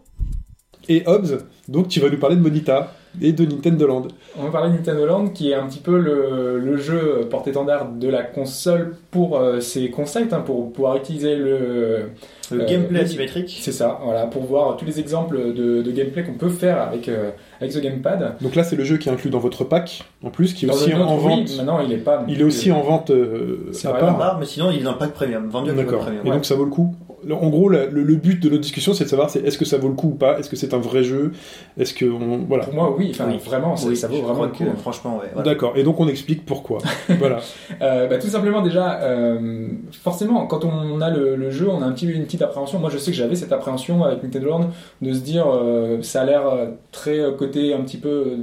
Et 0.89 1.03
Hobbs, 1.07 1.39
donc 1.67 1.87
tu 1.87 1.99
vas 1.99 2.09
nous 2.09 2.17
parler 2.17 2.35
de 2.35 2.41
Monita 2.41 2.93
et 3.21 3.31
de 3.31 3.45
Nintendo 3.45 3.87
Land. 3.87 4.03
On 4.37 4.43
va 4.43 4.49
parler 4.51 4.71
de 4.71 4.75
Nintendo 4.77 5.05
Land, 5.05 5.27
qui 5.29 5.51
est 5.51 5.55
un 5.55 5.65
petit 5.67 5.79
peu 5.79 5.97
le, 5.97 6.59
le 6.59 6.77
jeu 6.77 7.21
porte-étendard 7.29 7.87
de 7.91 8.09
la 8.09 8.23
console 8.23 8.95
pour 9.09 9.37
euh, 9.39 9.61
ses 9.61 9.89
concepts, 9.89 10.33
hein, 10.33 10.41
pour 10.45 10.71
pouvoir 10.73 10.97
utiliser 10.97 11.35
le... 11.35 12.09
Le 12.51 12.61
Euh, 12.61 12.65
gameplay 12.67 12.99
asymétrique. 12.99 13.57
C'est 13.59 13.71
ça, 13.71 13.99
voilà, 14.03 14.27
pour 14.27 14.43
voir 14.43 14.77
tous 14.77 14.85
les 14.85 14.99
exemples 14.99 15.35
de, 15.55 15.81
de 15.81 15.91
gameplay 15.91 16.23
qu'on 16.23 16.33
peut 16.33 16.49
faire 16.49 16.79
avec, 16.79 17.09
euh, 17.09 17.31
avec 17.59 17.71
ce 17.73 17.79
gamepad. 17.79 18.35
Donc 18.39 18.53
là 18.53 18.63
c'est 18.63 18.75
le 18.75 18.83
jeu 18.83 18.97
qui 18.97 19.09
est 19.09 19.11
inclus 19.11 19.31
dans 19.31 19.39
votre 19.39 19.63
pack, 19.63 20.03
en 20.23 20.29
plus, 20.29 20.53
qui 20.53 20.65
est 20.65 20.67
Dans 20.67 20.75
aussi 20.75 20.93
en 20.93 21.17
oui, 21.17 21.23
vente. 21.23 21.57
maintenant, 21.57 21.79
il 21.79 21.91
est 21.91 21.97
pas... 21.97 22.23
Il 22.27 22.39
est 22.39 22.43
aussi 22.43 22.71
en 22.71 22.81
vente 22.81 23.09
euh, 23.09 23.69
C'est 23.71 23.87
à 23.87 23.93
part. 23.93 24.19
Ah, 24.21 24.37
mais 24.39 24.45
sinon, 24.45 24.69
il 24.69 24.81
est 24.81 24.83
dans 24.83 24.91
le 24.91 24.99
pack 24.99 25.13
premium. 25.13 25.49
Vendu 25.49 25.71
avec 25.71 25.85
le 25.85 25.85
pack 25.87 25.91
D'accord. 25.99 26.05
premium. 26.05 26.27
Et 26.27 26.29
donc 26.35 26.45
ça 26.45 26.53
vaut 26.53 26.65
le 26.65 26.69
coup. 26.69 26.93
En 27.31 27.49
gros, 27.49 27.69
le, 27.69 27.87
le 27.89 28.15
but 28.15 28.41
de 28.41 28.49
notre 28.49 28.61
discussion, 28.61 28.93
c'est 28.93 29.05
de 29.05 29.09
savoir 29.09 29.29
c'est 29.29 29.39
est-ce 29.45 29.57
que 29.57 29.65
ça 29.65 29.77
vaut 29.77 29.87
le 29.87 29.93
coup 29.95 30.07
ou 30.09 30.15
pas? 30.15 30.37
Est-ce 30.39 30.49
que 30.49 30.55
c'est 30.55 30.73
un 30.73 30.79
vrai 30.79 31.03
jeu? 31.03 31.31
Est-ce 31.77 31.93
que 31.93 32.05
on... 32.05 32.39
voilà. 32.47 32.65
Pour 32.65 32.73
moi, 32.73 32.95
oui, 32.97 33.09
enfin, 33.11 33.25
Oui. 33.29 33.37
vraiment, 33.43 33.75
ça, 33.75 33.87
Oui, 33.87 33.95
ça 33.97 34.07
vaut 34.07 34.21
vraiment 34.21 34.43
le 34.43 34.49
coup. 34.49 34.63
que, 34.65 34.75
Franchement, 34.77 35.17
ouais. 35.17 35.29
voilà. 35.33 35.49
D'accord. 35.51 35.73
Et 35.75 35.83
donc 35.83 35.99
on 35.99 36.07
explique 36.07 36.45
pourquoi. 36.45 36.79
voilà. 37.19 37.39
Euh, 37.81 38.07
bah, 38.07 38.17
tout 38.17 38.27
simplement 38.27 38.61
déjà, 38.61 39.01
euh, 39.01 39.67
forcément, 40.03 40.45
quand 40.47 40.65
on 40.65 41.01
a 41.01 41.09
le, 41.09 41.35
le 41.35 41.51
jeu, 41.51 41.67
on 41.69 41.81
a 41.81 41.85
un 41.85 41.91
petit, 41.91 42.07
une 42.07 42.25
petite 42.25 42.41
appréhension. 42.41 42.79
Moi, 42.79 42.89
je 42.89 42.97
sais 42.97 43.11
que 43.11 43.17
j'avais 43.17 43.35
cette 43.35 43.51
appréhension 43.51 44.03
avec 44.03 44.21
Nintendo 44.23 44.49
Land 44.49 44.69
de 45.01 45.13
se 45.13 45.19
dire, 45.19 45.45
euh, 45.47 46.01
ça 46.01 46.21
a 46.21 46.25
l'air 46.25 46.43
très 46.91 47.19
euh, 47.19 47.31
côté 47.31 47.73
un 47.73 47.81
petit 47.81 47.97
peu 47.97 48.09
euh, 48.09 48.37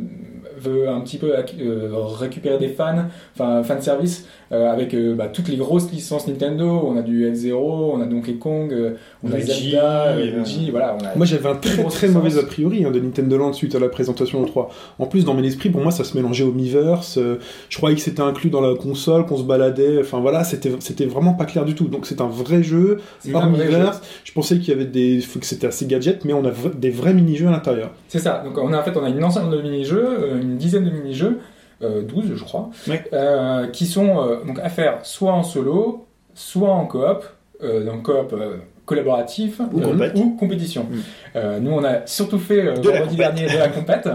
veut 0.63 0.89
un 0.89 1.01
petit 1.01 1.19
peu 1.19 1.33
euh, 1.35 1.89
récupérer 2.19 2.59
des 2.59 2.69
fans, 2.69 3.05
enfin 3.35 3.63
fan 3.63 3.81
service 3.83 4.27
euh, 4.53 4.71
avec 4.71 4.95
euh, 4.95 5.15
bah, 5.15 5.29
toutes 5.33 5.49
les 5.49 5.57
grosses 5.57 5.91
licences 5.91 6.27
Nintendo. 6.29 6.83
On 6.87 6.97
a 6.97 7.03
du 7.03 7.27
F0, 7.31 7.55
on 7.55 8.01
a 8.01 8.07
Donkey 8.07 8.35
Kong, 8.35 8.73
euh, 8.73 8.93
on 9.25 9.33
a 9.33 9.41
Zelda, 9.41 10.17
Luigi, 10.17 10.71
voilà. 10.71 10.97
On 11.01 11.05
a 11.05 11.15
Moi 11.17 11.27
j'avais 11.27 11.49
un 11.49 11.55
très 11.57 11.83
très 11.85 12.09
mauvais 12.09 12.39
a 12.39 12.43
priori 12.43 12.85
hein, 12.85 12.91
de 12.91 13.01
Nintendo 13.01 13.39
Land 13.39 13.53
suite 13.55 13.75
à 13.75 13.79
la 13.79 13.89
présentation 13.89 14.45
E3. 14.45 14.69
En 14.99 15.07
plus 15.07 15.25
dans 15.25 15.35
mes 15.35 15.47
esprits, 15.47 15.71
pour 15.71 15.81
moi 15.83 15.91
ça 15.91 16.05
se 16.05 16.17
mélangeait 16.17 16.45
au 16.45 16.53
Miiverse. 16.53 17.19
euh, 17.19 17.39
je 17.69 17.77
croyais 17.77 17.97
que 17.97 18.03
c'était 18.03 18.23
inclus 18.23 18.51
dans 18.51 18.61
la 18.61 18.75
console, 18.75 19.27
qu'on 19.27 19.37
se 19.37 19.43
baladait. 19.45 19.99
Enfin 20.01 20.21
voilà, 20.21 20.45
c'était 20.45 20.73
c'était 20.81 21.07
vraiment 21.07 21.33
pas 21.35 21.45
clair 21.45 21.65
du 21.65 21.75
tout. 21.75 21.89
Donc 21.89 22.07
c'est 22.07 22.21
un 22.21 22.29
vrai 22.29 22.63
jeu 22.63 22.99
C'est 23.21 23.35
hors 23.35 23.47
Miiverse. 23.47 24.01
Je 24.25 24.33
pensais 24.33 24.59
qu'il 24.59 24.69
y 24.69 24.73
avait 24.73 24.85
des 24.87 25.21
que 25.41 25.47
c'était 25.47 25.67
assez 25.67 25.87
gadget, 25.87 26.25
mais 26.25 26.33
on 26.35 26.45
a 26.45 26.51
v- 26.51 26.71
des 26.77 26.91
vrais 26.91 27.15
mini-jeux 27.15 27.49
à 27.49 27.51
l'intérieur. 27.51 27.91
C'est 28.09 28.19
ça. 28.19 28.43
Donc 28.45 28.59
on 28.59 28.73
a 28.73 28.79
en 28.79 28.83
fait 28.83 28.97
on 28.97 29.05
a 29.05 29.09
une 29.09 29.25
ensemble 29.25 29.57
de 29.57 29.63
mini-jeux, 29.63 30.07
euh, 30.07 30.52
une 30.53 30.59
dizaine 30.59 30.85
de 30.85 30.91
mini-jeux, 30.91 31.41
euh, 31.83 32.03
12 32.03 32.35
je 32.37 32.45
crois, 32.45 32.71
Ouais. 32.89 33.03
euh, 33.13 33.67
qui 33.69 33.87
sont 33.87 34.21
euh, 34.21 34.45
donc 34.45 34.59
à 34.61 34.69
faire 34.69 35.01
soit 35.05 35.33
en 35.33 35.43
solo, 35.43 36.07
soit 36.35 36.71
en 36.71 36.87
coop, 36.87 37.25
euh, 37.63 37.85
donc 37.85 38.05
coop 38.05 38.33
euh, 38.33 38.57
collaboratif 38.85 39.61
Ou 39.73 39.81
euh, 39.81 40.09
compétition. 40.39 40.85
Mm. 40.91 40.97
Euh, 41.37 41.61
nous 41.61 41.73
on 41.73 41.85
a 41.85 42.07
surtout 42.07 42.39
fait 42.39 42.67
euh, 42.67 42.75
la 42.77 42.91
vendredi 42.99 43.17
dernier 43.17 43.47
de 43.47 43.59
la 43.59 43.69
compète. 43.69 44.09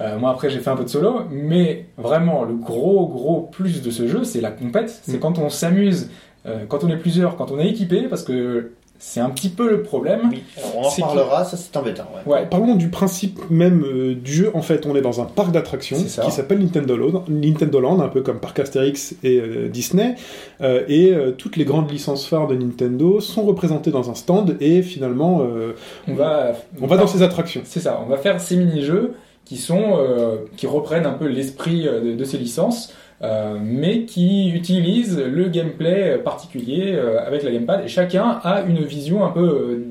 Euh, 0.00 0.18
moi 0.18 0.30
après 0.30 0.48
j'ai 0.48 0.60
fait 0.60 0.70
un 0.70 0.76
peu 0.76 0.84
de 0.84 0.88
solo, 0.88 1.22
mais 1.30 1.86
vraiment 1.98 2.44
le 2.44 2.54
gros 2.54 3.06
gros 3.08 3.40
plus 3.52 3.82
de 3.82 3.90
ce 3.90 4.08
jeu 4.08 4.24
c'est 4.24 4.40
la 4.40 4.50
compète, 4.50 4.88
c'est 5.02 5.16
Mm. 5.18 5.20
quand 5.20 5.38
on 5.38 5.48
s'amuse, 5.50 6.10
euh, 6.46 6.64
quand 6.68 6.82
on 6.84 6.88
est 6.88 6.96
plusieurs, 6.96 7.36
quand 7.36 7.50
on 7.50 7.58
est 7.58 7.68
équipé, 7.68 8.02
parce 8.08 8.22
que 8.22 8.72
c'est 9.04 9.18
un 9.18 9.30
petit 9.30 9.48
peu 9.48 9.68
le 9.68 9.82
problème. 9.82 10.28
Oui, 10.30 10.44
alors, 10.56 10.76
on 10.76 10.80
en 10.86 10.90
C'est 10.90 11.02
reparlera, 11.02 11.44
ça 11.44 11.56
c'est 11.56 11.76
embêtant. 11.76 12.06
Ouais. 12.24 12.32
Ouais, 12.32 12.46
Parlons 12.48 12.76
du 12.76 12.88
principe 12.88 13.40
même 13.50 13.82
euh, 13.84 14.14
du 14.14 14.32
jeu. 14.32 14.50
En 14.54 14.62
fait, 14.62 14.86
on 14.86 14.94
est 14.94 15.00
dans 15.00 15.20
un 15.20 15.24
parc 15.24 15.50
d'attractions 15.50 15.96
qui 15.96 16.08
s'appelle 16.30 16.60
Nintendo 16.60 16.96
Land, 16.96 17.24
Nintendo 17.28 17.80
Land, 17.80 18.00
un 18.00 18.08
peu 18.08 18.22
comme 18.22 18.38
Parc 18.38 18.60
Astérix 18.60 19.16
et 19.24 19.40
euh, 19.40 19.68
Disney. 19.68 20.14
Euh, 20.60 20.84
et 20.86 21.12
euh, 21.12 21.32
toutes 21.32 21.56
les 21.56 21.64
grandes 21.64 21.90
licences 21.90 22.26
phares 22.28 22.46
de 22.46 22.54
Nintendo 22.54 23.18
sont 23.20 23.42
représentées 23.42 23.90
dans 23.90 24.08
un 24.08 24.14
stand. 24.14 24.56
Et 24.60 24.82
finalement, 24.82 25.40
euh, 25.42 25.72
on 26.06 26.14
va 26.14 26.52
on 26.80 26.86
va 26.86 26.96
dans 26.96 27.08
ces 27.08 27.22
attractions. 27.22 27.62
C'est 27.64 27.80
ça, 27.80 28.00
on 28.06 28.08
va 28.08 28.18
faire 28.18 28.40
ces 28.40 28.54
mini-jeux 28.56 29.14
qui 29.44 29.56
sont 29.56 29.96
euh, 29.98 30.36
qui 30.56 30.68
reprennent 30.68 31.06
un 31.06 31.14
peu 31.14 31.26
l'esprit 31.26 31.82
de, 31.82 32.14
de 32.14 32.24
ces 32.24 32.38
licences, 32.38 32.94
euh, 33.22 33.56
mais 33.62 34.04
qui 34.04 34.50
utilisent 34.50 35.18
le 35.18 35.48
gameplay 35.48 36.18
particulier 36.18 36.92
euh, 36.94 37.20
avec 37.26 37.42
la 37.42 37.50
gamepad. 37.52 37.84
Et 37.84 37.88
chacun 37.88 38.40
a 38.42 38.62
une 38.62 38.82
vision 38.84 39.24
un 39.24 39.30
peu, 39.30 39.82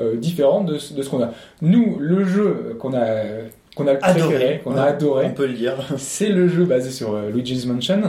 euh, 0.00 0.16
différentes 0.16 0.66
de, 0.66 0.78
ce- 0.78 0.92
de 0.94 1.02
ce 1.02 1.08
qu'on 1.10 1.22
a. 1.22 1.30
Nous, 1.62 1.96
le 2.00 2.24
jeu 2.24 2.76
qu'on 2.80 2.94
a 2.94 3.06
qu'on 3.76 3.88
a 3.88 3.92
Adoré. 4.02 4.20
préféré, 4.28 4.60
qu'on 4.62 4.76
a 4.76 4.82
adoré, 4.82 5.26
On 5.26 5.34
peut 5.34 5.46
le 5.48 5.52
dire. 5.54 5.74
c'est 5.98 6.28
le 6.28 6.46
jeu 6.46 6.64
basé 6.64 6.90
sur 6.90 7.12
euh, 7.14 7.30
Luigi's 7.30 7.66
Mansion, 7.66 8.00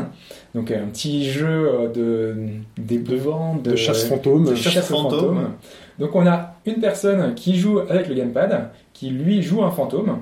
donc 0.53 0.69
un 0.69 0.85
petit 0.91 1.25
jeu 1.27 1.47
euh, 1.73 1.87
de 1.87 2.35
d'épouvante, 2.77 3.63
De 3.63 3.75
chasse 3.75 4.05
fantôme. 4.05 4.45
de 4.45 4.53
chasse 4.55 4.87
fantôme. 4.87 5.49
Donc 5.97 6.15
on 6.15 6.27
a 6.27 6.55
une 6.67 6.75
personne 6.81 7.33
qui 7.35 7.55
joue 7.57 7.79
avec 7.79 8.07
le 8.09 8.13
gamepad, 8.15 8.69
qui 8.93 9.09
lui 9.09 9.41
joue 9.41 9.63
un 9.63 9.71
fantôme, 9.71 10.19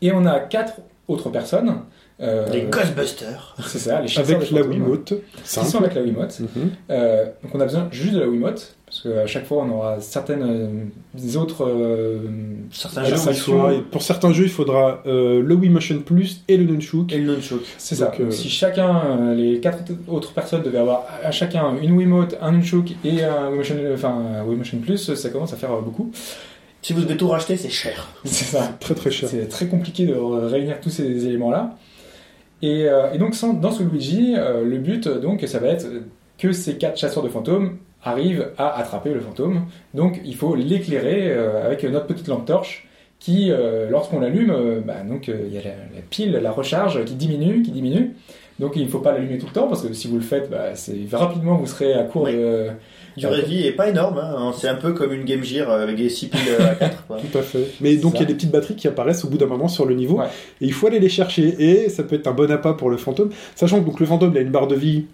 et 0.00 0.12
on 0.12 0.24
a 0.24 0.38
quatre 0.40 0.74
autres 1.08 1.28
personnes. 1.30 1.74
Euh, 2.20 2.48
Les 2.50 2.62
Ghostbusters. 2.62 3.54
c'est 3.66 3.78
ça, 3.78 4.00
les 4.00 4.08
chasseurs 4.08 4.36
Avec 4.36 4.50
de 4.52 4.56
la 4.58 4.62
Wiimote. 4.66 5.14
Qui 5.44 5.64
sont 5.64 5.78
avec 5.78 5.94
la 5.94 6.02
Wiimote. 6.02 6.40
Mhm. 6.40 6.70
Euh, 6.90 7.24
donc 7.42 7.54
on 7.54 7.60
a 7.60 7.64
besoin 7.64 7.88
juste 7.92 8.14
de 8.14 8.20
la 8.20 8.26
Wiimote, 8.28 8.76
parce 8.86 9.02
qu'à 9.02 9.26
chaque 9.26 9.46
fois 9.46 9.64
on 9.64 9.70
aura 9.70 10.00
certaines 10.00 10.42
euh, 10.42 11.38
autres 11.38 11.64
euh, 11.68 12.18
Certains 12.72 13.04
jeux 13.04 13.16
faudra- 13.16 13.72
pour 13.90 14.02
certains 14.02 14.32
jeux, 14.32 14.44
il 14.44 14.50
faudra 14.50 15.02
euh, 15.06 15.40
le 15.42 15.54
Wii 15.54 15.70
Motion 15.70 16.00
Plus 16.00 16.42
et 16.48 16.56
le 16.56 16.64
Nunchuk. 16.64 17.12
Et 17.12 17.18
le 17.18 17.34
Nunchuk. 17.34 17.60
C'est 17.78 17.94
ça. 17.94 18.10
Euh, 18.18 18.30
si 18.30 18.48
chacun, 18.48 18.96
euh, 19.20 19.34
les 19.34 19.60
quatre 19.60 19.82
autres 20.08 20.32
personnes 20.32 20.62
devaient 20.62 20.78
avoir 20.78 21.06
à 21.22 21.30
chacun 21.30 21.76
une 21.80 21.92
Wiimote, 21.92 22.36
un 22.40 22.50
Nunchuk 22.52 22.96
et 23.04 23.22
un 23.22 23.48
Wiimotion, 23.50 23.76
enfin, 23.94 24.14
un 24.40 24.44
Wiimotion 24.44 24.78
Plus, 24.78 25.14
ça 25.14 25.28
commence 25.30 25.52
à 25.52 25.56
faire 25.56 25.72
euh, 25.72 25.80
beaucoup. 25.82 26.10
Si 26.82 26.92
vous 26.92 27.02
devez 27.02 27.16
tout 27.16 27.28
racheter, 27.28 27.56
c'est 27.56 27.68
cher. 27.70 28.08
C'est 28.24 28.44
ça. 28.44 28.72
Très 28.80 28.94
très 28.94 29.10
cher. 29.10 29.28
C'est 29.28 29.48
très 29.48 29.66
compliqué 29.66 30.06
de 30.06 30.14
réunir 30.14 30.80
tous 30.80 30.90
ces 30.90 31.26
éléments-là. 31.26 31.76
Et, 32.62 32.88
euh, 32.88 33.12
et 33.12 33.18
donc 33.18 33.34
sans- 33.34 33.54
dans 33.54 33.70
ce 33.70 33.82
Luigi, 33.82 34.34
euh, 34.36 34.64
le 34.64 34.78
but 34.78 35.06
donc 35.08 35.42
ça 35.46 35.58
va 35.58 35.68
être 35.68 35.86
que 36.38 36.52
ces 36.52 36.76
quatre 36.76 36.96
chasseurs 36.98 37.22
de 37.22 37.28
fantômes 37.28 37.78
arrivent 38.02 38.50
à 38.58 38.78
attraper 38.78 39.10
le 39.12 39.20
fantôme. 39.20 39.62
Donc 39.94 40.20
il 40.24 40.34
faut 40.36 40.54
l'éclairer 40.54 41.30
euh, 41.32 41.64
avec 41.66 41.84
notre 41.84 42.06
petite 42.06 42.28
lampe 42.28 42.46
torche 42.46 42.86
qui, 43.18 43.50
euh, 43.50 43.88
lorsqu'on 43.90 44.20
l'allume, 44.20 44.50
euh, 44.50 44.80
bah, 44.84 45.02
donc 45.08 45.28
euh, 45.28 45.36
il 45.46 45.52
y 45.54 45.58
a 45.58 45.62
la, 45.62 45.70
la 45.70 46.00
pile, 46.08 46.32
la 46.32 46.52
recharge 46.52 47.04
qui 47.04 47.14
diminue, 47.14 47.62
qui 47.62 47.72
diminue. 47.72 48.14
Donc 48.60 48.74
il 48.76 48.82
ne 48.84 48.88
faut 48.88 48.98
pas 49.00 49.12
l'allumer 49.12 49.38
tout 49.38 49.46
le 49.46 49.52
temps 49.52 49.66
parce 49.68 49.82
que 49.86 49.92
si 49.92 50.08
vous 50.08 50.16
le 50.16 50.22
faites, 50.22 50.50
bah, 50.50 50.74
c'est 50.74 50.96
rapidement 51.12 51.56
vous 51.56 51.66
serez 51.66 51.94
à 51.94 52.02
court 52.04 52.22
Oui. 52.24 52.32
de. 52.36 52.66
Durée 53.16 53.42
de 53.42 53.46
vie 53.46 53.66
est 53.66 53.72
pas 53.72 53.88
énorme. 53.88 54.18
hein. 54.18 54.52
C'est 54.58 54.68
un 54.68 54.74
peu 54.74 54.92
comme 54.92 55.12
une 55.12 55.24
Game 55.24 55.42
Gear 55.42 55.70
avec 55.70 55.96
des 55.96 56.08
6 56.08 56.28
piles 56.28 56.40
à 56.60 56.74
4. 56.74 57.06
Quoi. 57.06 57.16
Tout 57.32 57.38
à 57.38 57.42
fait. 57.42 57.66
Mais 57.80 57.96
donc 57.96 58.14
il 58.16 58.20
y 58.20 58.22
a 58.22 58.26
des 58.26 58.34
petites 58.34 58.50
batteries 58.52 58.76
qui 58.76 58.86
apparaissent 58.88 59.24
au 59.24 59.28
bout 59.28 59.38
d'un 59.38 59.46
moment 59.46 59.68
sur 59.68 59.86
le 59.86 59.94
niveau 59.94 60.18
Ouais. 60.18 60.26
et 60.60 60.66
il 60.66 60.72
faut 60.72 60.86
aller 60.86 61.00
les 61.00 61.08
chercher 61.08 61.54
et 61.58 61.88
ça 61.88 62.02
peut 62.02 62.16
être 62.16 62.26
un 62.26 62.32
bon 62.32 62.50
appât 62.50 62.74
pour 62.74 62.90
le 62.90 62.96
fantôme, 62.96 63.30
sachant 63.54 63.80
que 63.80 63.86
donc 63.86 63.98
le 64.00 64.06
fantôme 64.06 64.32
il 64.34 64.38
a 64.38 64.40
une 64.42 64.50
barre 64.50 64.66
de 64.68 64.74
vie 64.76 65.06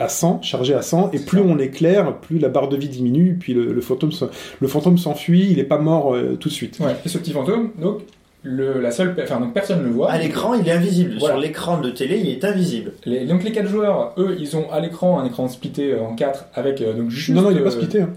à 0.00 0.08
100, 0.08 0.40
chargée 0.42 0.74
à 0.74 0.82
100 0.82 1.10
et 1.12 1.18
plus 1.18 1.38
ça. 1.38 1.44
on 1.46 1.58
éclaire, 1.58 2.16
plus 2.18 2.38
la 2.38 2.48
barre 2.48 2.68
de 2.68 2.76
vie 2.76 2.88
diminue, 2.88 3.36
puis 3.38 3.52
le, 3.54 3.72
le 3.72 3.80
fantôme 3.80 4.12
se- 4.12 4.24
le 4.60 4.66
fantôme 4.68 4.96
s'enfuit, 4.98 5.48
il 5.50 5.58
est 5.58 5.64
pas 5.64 5.78
mort 5.78 6.14
euh, 6.14 6.36
tout 6.40 6.48
de 6.48 6.54
suite. 6.54 6.78
Ouais. 6.80 6.96
Et 7.04 7.08
ce 7.08 7.18
petit 7.18 7.32
fantôme, 7.32 7.70
donc 7.80 8.00
le, 8.44 8.80
la 8.80 8.90
seule, 8.92 9.16
enfin 9.22 9.40
donc 9.40 9.52
personne 9.54 9.80
ne 9.80 9.84
le 9.86 9.90
voit. 9.90 10.10
À 10.10 10.18
l'écran, 10.18 10.54
il 10.54 10.68
est 10.68 10.72
invisible. 10.72 11.14
Voilà. 11.18 11.34
Sur 11.34 11.42
l'écran 11.42 11.80
de 11.80 11.90
télé, 11.90 12.18
il 12.22 12.28
est 12.28 12.44
invisible. 12.44 12.92
Les- 13.06 13.24
donc 13.26 13.42
les 13.42 13.50
quatre 13.52 13.68
joueurs, 13.68 14.12
eux, 14.18 14.36
ils 14.38 14.56
ont 14.56 14.70
à 14.70 14.78
l'écran 14.80 15.18
un 15.18 15.24
écran 15.24 15.48
splitté 15.48 15.92
euh, 15.92 16.02
en 16.02 16.14
quatre 16.14 16.46
avec 16.54 16.80
euh, 16.80 16.92
donc 16.92 17.10
juste. 17.10 17.30
Non 17.34 17.42
non, 17.42 17.50
il 17.50 17.56
est 17.56 17.60
euh, 17.60 17.64
pas 17.64 17.70
splitté. 17.70 18.02
hein. 18.02 18.10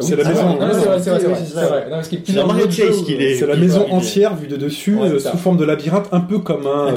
Oui, 0.00 0.06
c'est 0.08 0.16
la 0.16 0.22
ah 0.26 0.28
maison, 0.30 0.42
c'est 0.72 0.86
vrai, 0.86 1.00
c'est 1.00 1.10
vrai, 1.10 1.20
Chase 2.70 3.02
qu'il 3.02 3.22
est- 3.22 3.46
la 3.46 3.56
maison 3.56 3.86
entière 3.90 4.34
vue 4.36 4.46
de 4.48 4.56
dessus 4.56 4.98
euh, 5.00 5.18
sous 5.18 5.36
forme 5.36 5.56
de 5.56 5.64
labyrinthe, 5.64 6.06
un 6.12 6.20
peu 6.20 6.38
comme 6.38 6.66
un. 6.66 6.92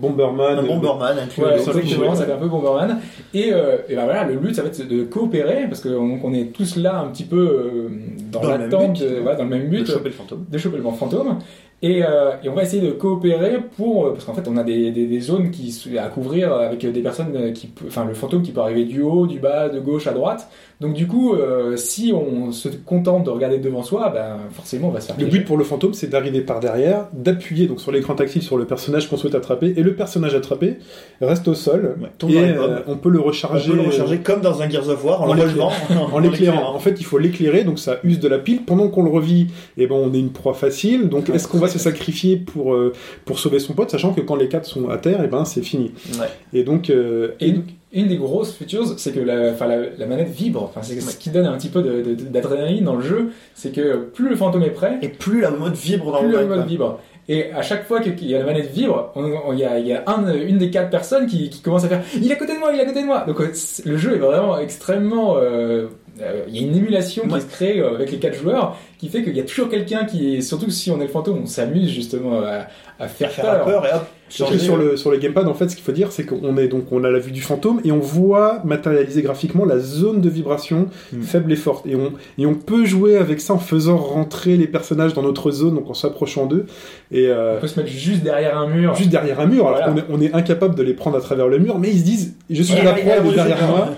Bomberman, 0.00 0.58
Un 0.58 0.62
Bomberman, 0.62 1.16
exactement, 1.18 2.14
ça 2.14 2.24
fait 2.24 2.32
un 2.32 2.36
peu 2.36 2.48
Bomberman. 2.48 2.98
Et, 3.32 3.52
euh, 3.52 3.76
et 3.88 3.94
ben 3.96 4.04
voilà, 4.04 4.24
le 4.24 4.36
but, 4.36 4.54
ça 4.54 4.62
va 4.62 4.68
être 4.68 4.86
de 4.88 5.02
coopérer, 5.04 5.66
parce 5.68 5.80
qu'on 5.80 6.18
on 6.22 6.32
est 6.34 6.52
tous 6.52 6.76
là 6.76 6.98
un 7.00 7.08
petit 7.08 7.24
peu 7.24 7.36
euh, 7.38 7.88
dans, 8.30 8.40
Dans 8.40 8.46
le 8.52 8.58
même 8.58 8.70
l'attente, 8.70 8.98
but. 8.98 9.02
de- 9.04 9.22
dans 9.36 9.42
le 9.42 9.48
même 9.48 9.64
De 9.70 9.76
but, 9.76 9.86
choper 9.90 10.08
le 10.08 10.14
fantôme. 10.14 10.44
de 10.50 10.58
choper 10.58 10.76
le 10.76 10.82
fantôme. 10.84 11.38
Et, 11.82 12.02
euh, 12.02 12.30
et 12.42 12.48
on 12.48 12.54
va 12.54 12.62
essayer 12.62 12.80
de 12.80 12.92
coopérer 12.92 13.58
pour, 13.76 14.06
euh, 14.06 14.12
parce 14.12 14.24
qu'en 14.24 14.32
fait, 14.32 14.48
on 14.48 14.56
a 14.56 14.62
des, 14.62 14.90
des, 14.90 15.06
des 15.06 15.20
zones 15.20 15.50
qui, 15.50 15.74
à 15.98 16.08
couvrir 16.08 16.54
avec 16.54 16.80
des 16.90 17.00
personnes 17.02 17.52
qui, 17.52 17.68
enfin, 17.86 18.06
le 18.06 18.14
fantôme 18.14 18.42
qui 18.42 18.52
peut 18.52 18.60
arriver 18.62 18.84
du 18.84 19.02
haut, 19.02 19.26
du 19.26 19.38
bas, 19.38 19.68
de 19.68 19.80
gauche 19.80 20.06
à 20.06 20.12
droite. 20.12 20.48
Donc 20.80 20.94
du 20.94 21.06
coup, 21.06 21.34
euh, 21.34 21.76
si 21.76 22.12
on 22.12 22.50
se 22.52 22.68
contente 22.68 23.24
de 23.24 23.30
regarder 23.30 23.58
devant 23.58 23.82
soi, 23.82 24.10
ben 24.10 24.38
forcément, 24.52 24.88
on 24.88 24.90
va 24.90 25.00
se 25.00 25.06
faire 25.06 25.16
Le 25.18 25.24
piéger. 25.24 25.38
but 25.38 25.44
pour 25.46 25.56
le 25.56 25.64
fantôme, 25.64 25.94
c'est 25.94 26.08
d'arriver 26.08 26.40
par 26.40 26.60
derrière, 26.60 27.06
d'appuyer 27.12 27.66
donc 27.66 27.80
sur 27.80 27.92
l'écran 27.92 28.14
tactile 28.14 28.42
sur 28.42 28.56
le 28.58 28.64
personnage 28.64 29.08
qu'on 29.08 29.16
souhaite 29.16 29.34
attraper, 29.36 29.72
et 29.76 29.82
le 29.82 29.94
personnage 29.94 30.34
attrapé 30.34 30.76
reste 31.20 31.46
au 31.48 31.54
sol, 31.54 31.96
Ouais, 32.00 32.08
tombe 32.18 32.30
et 32.32 32.38
euh, 32.38 32.80
on 32.88 32.96
peut 32.96 33.08
le 33.08 33.20
On 33.20 33.24
recharger, 33.24 33.70
peut 33.70 33.76
le 33.76 33.82
recharger 33.82 34.18
comme 34.18 34.40
dans 34.40 34.62
un 34.62 34.68
Gears 34.68 34.88
of 34.88 35.04
War 35.04 35.22
en, 35.22 35.28
en 35.28 35.34
le 35.34 35.42
l'éclairant. 35.46 35.70
relevant. 35.88 36.08
en 36.12 36.18
l'éclairant. 36.18 36.74
En 36.74 36.78
fait, 36.80 36.96
il 36.98 37.04
faut 37.04 37.18
l'éclairer, 37.18 37.64
donc 37.64 37.78
ça 37.78 37.98
use 38.02 38.18
de 38.20 38.28
la 38.28 38.38
pile. 38.38 38.62
Pendant 38.64 38.88
qu'on 38.88 39.02
le 39.04 39.10
revit, 39.10 39.46
eh 39.78 39.86
ben, 39.86 39.94
on 39.94 40.12
est 40.12 40.18
une 40.18 40.32
proie 40.32 40.54
facile. 40.54 41.08
Donc, 41.08 41.28
Ouais, 41.28 41.36
est-ce 41.36 41.46
qu'on 41.48 41.58
va 41.58 41.68
se 41.68 41.78
sacrifier 41.78 42.36
pour, 42.36 42.74
euh, 42.74 42.92
pour 43.24 43.38
sauver 43.38 43.58
son 43.60 43.74
pote, 43.74 43.90
sachant 43.90 44.12
que 44.12 44.20
quand 44.20 44.36
les 44.36 44.48
quatre 44.48 44.66
sont 44.66 44.88
à 44.88 44.98
terre, 44.98 45.20
eh 45.24 45.28
ben, 45.28 45.44
c'est 45.44 45.62
fini. 45.62 45.92
Ouais. 46.18 46.26
Et 46.52 46.64
donc, 46.64 46.90
euh, 46.90 47.28
Et 47.40 47.54
une 47.94 48.08
des 48.08 48.16
grosses 48.16 48.52
features, 48.54 48.98
c'est 48.98 49.12
que 49.12 49.20
la, 49.20 49.52
la, 49.52 49.76
la 49.98 50.06
manette 50.06 50.28
vibre. 50.30 50.62
Enfin, 50.64 50.80
c'est 50.82 51.00
ce 51.00 51.16
qui 51.16 51.30
donne 51.30 51.46
un 51.46 51.56
petit 51.56 51.68
peu 51.68 51.82
d'adrénaline 51.82 52.84
dans 52.84 52.96
le 52.96 53.02
jeu. 53.02 53.30
C'est 53.54 53.70
que 53.72 53.96
plus 53.96 54.28
le 54.28 54.36
fantôme 54.36 54.62
est 54.62 54.70
prêt, 54.70 54.98
Et 55.02 55.08
plus 55.08 55.40
la 55.40 55.50
mode 55.50 55.74
vibre 55.74 56.12
dans 56.12 56.18
plus 56.20 56.28
le 56.32 56.46
mode 56.46 56.58
quoi. 56.58 56.64
vibre. 56.66 57.00
Et 57.26 57.50
à 57.52 57.62
chaque 57.62 57.86
fois 57.86 58.00
qu'il 58.00 58.26
y 58.28 58.34
a 58.34 58.38
la 58.40 58.44
manette 58.44 58.70
vibre, 58.70 59.12
il 59.52 59.58
y 59.58 59.64
a, 59.64 59.78
il 59.78 59.86
y 59.86 59.94
a 59.94 60.02
un- 60.06 60.34
une 60.34 60.58
des 60.58 60.68
quatre 60.70 60.90
personnes 60.90 61.26
qui, 61.26 61.48
qui 61.48 61.62
commence 61.62 61.82
à 61.84 61.88
faire 61.88 62.02
«Il 62.20 62.30
est 62.30 62.34
à 62.34 62.36
côté 62.36 62.52
de 62.54 62.58
moi, 62.58 62.70
il 62.74 62.78
est 62.78 62.82
à 62.82 62.86
côté 62.86 63.00
de 63.00 63.06
moi!» 63.06 63.24
Donc 63.26 63.38
le 63.40 63.96
jeu 63.96 64.14
est 64.16 64.18
vraiment 64.18 64.58
extrêmement... 64.58 65.36
euh, 65.38 65.86
euh, 66.22 66.42
il 66.48 66.54
y 66.54 66.58
a 66.64 66.68
une 66.68 66.76
émulation 66.76 67.24
Ouais. 67.24 67.38
qui 67.38 67.40
se 67.40 67.46
crée 67.50 67.80
euh, 67.80 67.94
avec 67.94 68.12
les 68.12 68.18
quatre 68.18 68.36
joueurs 68.36 68.76
qui 68.98 69.08
fait 69.08 69.24
qu'il 69.24 69.34
y 69.36 69.40
a 69.40 69.44
toujours 69.44 69.68
quelqu'un 69.70 70.04
qui... 70.04 70.42
Surtout 70.42 70.70
si 70.70 70.90
on 70.90 70.98
est 71.00 71.04
le 71.04 71.08
fantôme, 71.08 71.40
on 71.42 71.46
s'amuse 71.46 71.88
justement 71.90 72.40
à, 72.42 72.66
à 73.02 73.08
faire, 73.08 73.30
Faire 73.32 73.64
peur 73.64 73.86
et 73.86 73.90
hop. 73.94 74.06
Que 74.28 74.58
sur 74.58 74.76
le, 74.76 74.96
sur 74.96 75.10
le 75.10 75.18
gamepad, 75.18 75.46
en 75.46 75.54
fait, 75.54 75.68
ce 75.68 75.76
qu'il 75.76 75.84
faut 75.84 75.92
dire, 75.92 76.10
c'est 76.10 76.24
qu'on 76.24 76.56
est 76.56 76.66
donc 76.68 76.90
on 76.90 77.04
a 77.04 77.10
la 77.10 77.18
vue 77.18 77.30
du 77.30 77.40
fantôme 77.42 77.80
et 77.84 77.92
on 77.92 77.98
voit 78.00 78.60
matérialiser 78.64 79.22
graphiquement 79.22 79.64
la 79.64 79.78
zone 79.78 80.20
de 80.20 80.28
vibration 80.28 80.88
Mm. 81.12 81.22
faible 81.22 81.52
et 81.52 81.56
forte. 81.56 81.86
Et 81.86 81.94
on, 81.94 82.12
et 82.38 82.46
on 82.46 82.54
peut 82.54 82.84
jouer 82.84 83.16
avec 83.16 83.40
ça 83.40 83.52
en 83.54 83.58
faisant 83.58 83.96
rentrer 83.96 84.56
les 84.56 84.66
personnages 84.66 85.12
dans 85.14 85.22
notre 85.22 85.50
zone, 85.50 85.74
donc 85.74 85.88
en 85.90 85.94
s'approchant 85.94 86.46
d'eux. 86.46 86.66
Et 87.12 87.26
euh, 87.28 87.58
On 87.58 87.60
peut 87.60 87.66
se 87.68 87.78
mettre 87.78 87.92
juste 87.92 88.22
derrière 88.24 88.58
un 88.58 88.66
mur. 88.68 88.94
juste 88.94 89.10
derrière 89.10 89.38
un 89.40 89.46
mur, 89.46 89.68
alors 89.68 89.82
qu'on 89.84 89.96
est, 89.98 90.04
on 90.10 90.20
est 90.20 90.32
incapable 90.34 90.74
de 90.74 90.82
les 90.82 90.94
prendre 90.94 91.16
à 91.16 91.20
travers 91.20 91.46
le 91.48 91.58
mur, 91.58 91.78
mais 91.78 91.90
ils 91.90 91.98
se 92.00 92.04
disent 92.04 92.34
Je 92.50 92.62
suis 92.62 92.74
Voilà, 92.74 92.96
la 92.96 93.20
proie, 93.20 93.32
derrière 93.34 93.66
moi. 93.68 93.88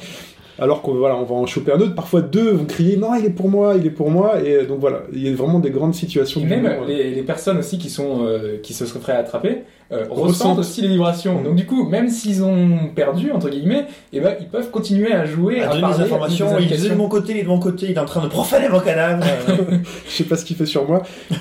Alors 0.59 0.83
qu'on 0.83 0.95
voilà, 0.95 1.17
on 1.17 1.25
va 1.25 1.35
en 1.35 1.47
choper 1.47 1.73
un 1.73 1.81
autre. 1.81 1.95
Parfois 1.95 2.23
deux 2.23 2.53
vont 2.53 2.65
crier 2.65 2.97
Non, 2.97 3.15
il 3.15 3.25
est 3.27 3.31
pour 3.31 3.49
moi, 3.49 3.75
il 3.77 3.87
est 3.87 3.91
pour 3.91 4.11
moi. 4.11 4.41
Et 4.43 4.65
donc 4.65 4.81
voilà, 4.81 5.03
il 5.13 5.27
y 5.27 5.29
a 5.29 5.35
vraiment 5.35 5.59
des 5.59 5.71
grandes 5.71 5.95
situations. 5.95 6.41
Et 6.41 6.45
du 6.45 6.49
même 6.49 6.63
monde. 6.63 6.89
les, 6.89 7.11
les 7.11 7.23
personnes 7.23 7.59
aussi 7.59 7.79
qui 7.79 7.91
sont 7.91 8.25
euh, 8.25 8.59
qui 8.63 8.73
se 8.73 8.87
seraient 8.87 9.01
prêts 9.01 9.13
à 9.13 9.19
attraper 9.19 9.63
euh, 9.93 10.05
Ressentent. 10.09 10.59
aussi 10.59 10.83
les 10.83 10.89
vibrations. 10.89 11.41
Mm. 11.41 11.45
Donc 11.45 11.55
du 11.57 11.67
coup, 11.67 11.87
même 11.89 12.09
s'ils 12.09 12.43
ont 12.43 12.89
perdu 12.95 13.31
entre 13.33 13.51
guillemets, 13.51 13.87
et 14.13 14.21
ben 14.21 14.35
ils 14.41 14.49
peuvent 14.49 14.71
continuer 14.71 15.13
à 15.13 15.27
jouer, 15.27 15.61
À 15.61 15.71
à, 15.71 15.75
donner 15.75 15.95
des 15.95 16.03
informations, 16.03 16.57
des 16.57 16.65
il 16.65 16.73
est 16.73 16.89
de 16.89 16.95
mon 16.95 17.09
côté, 17.09 17.33
il 17.33 17.39
est 17.39 17.45
de 17.45 17.49
mon 17.49 17.61
côté, 17.61 17.87
il 17.91 17.93
est 17.93 17.99
en 17.99 18.05
train 18.07 18.23
de 18.23 18.29
profaner 18.29 18.69
mon 18.69 18.81
cadavre. 18.81 19.25
Je 20.07 20.11
sais 20.11 20.25
pas 20.25 20.37
ce 20.37 20.45
qu'il 20.45 20.57
fait 20.57 20.67
sur 20.67 20.89
moi. 20.89 21.03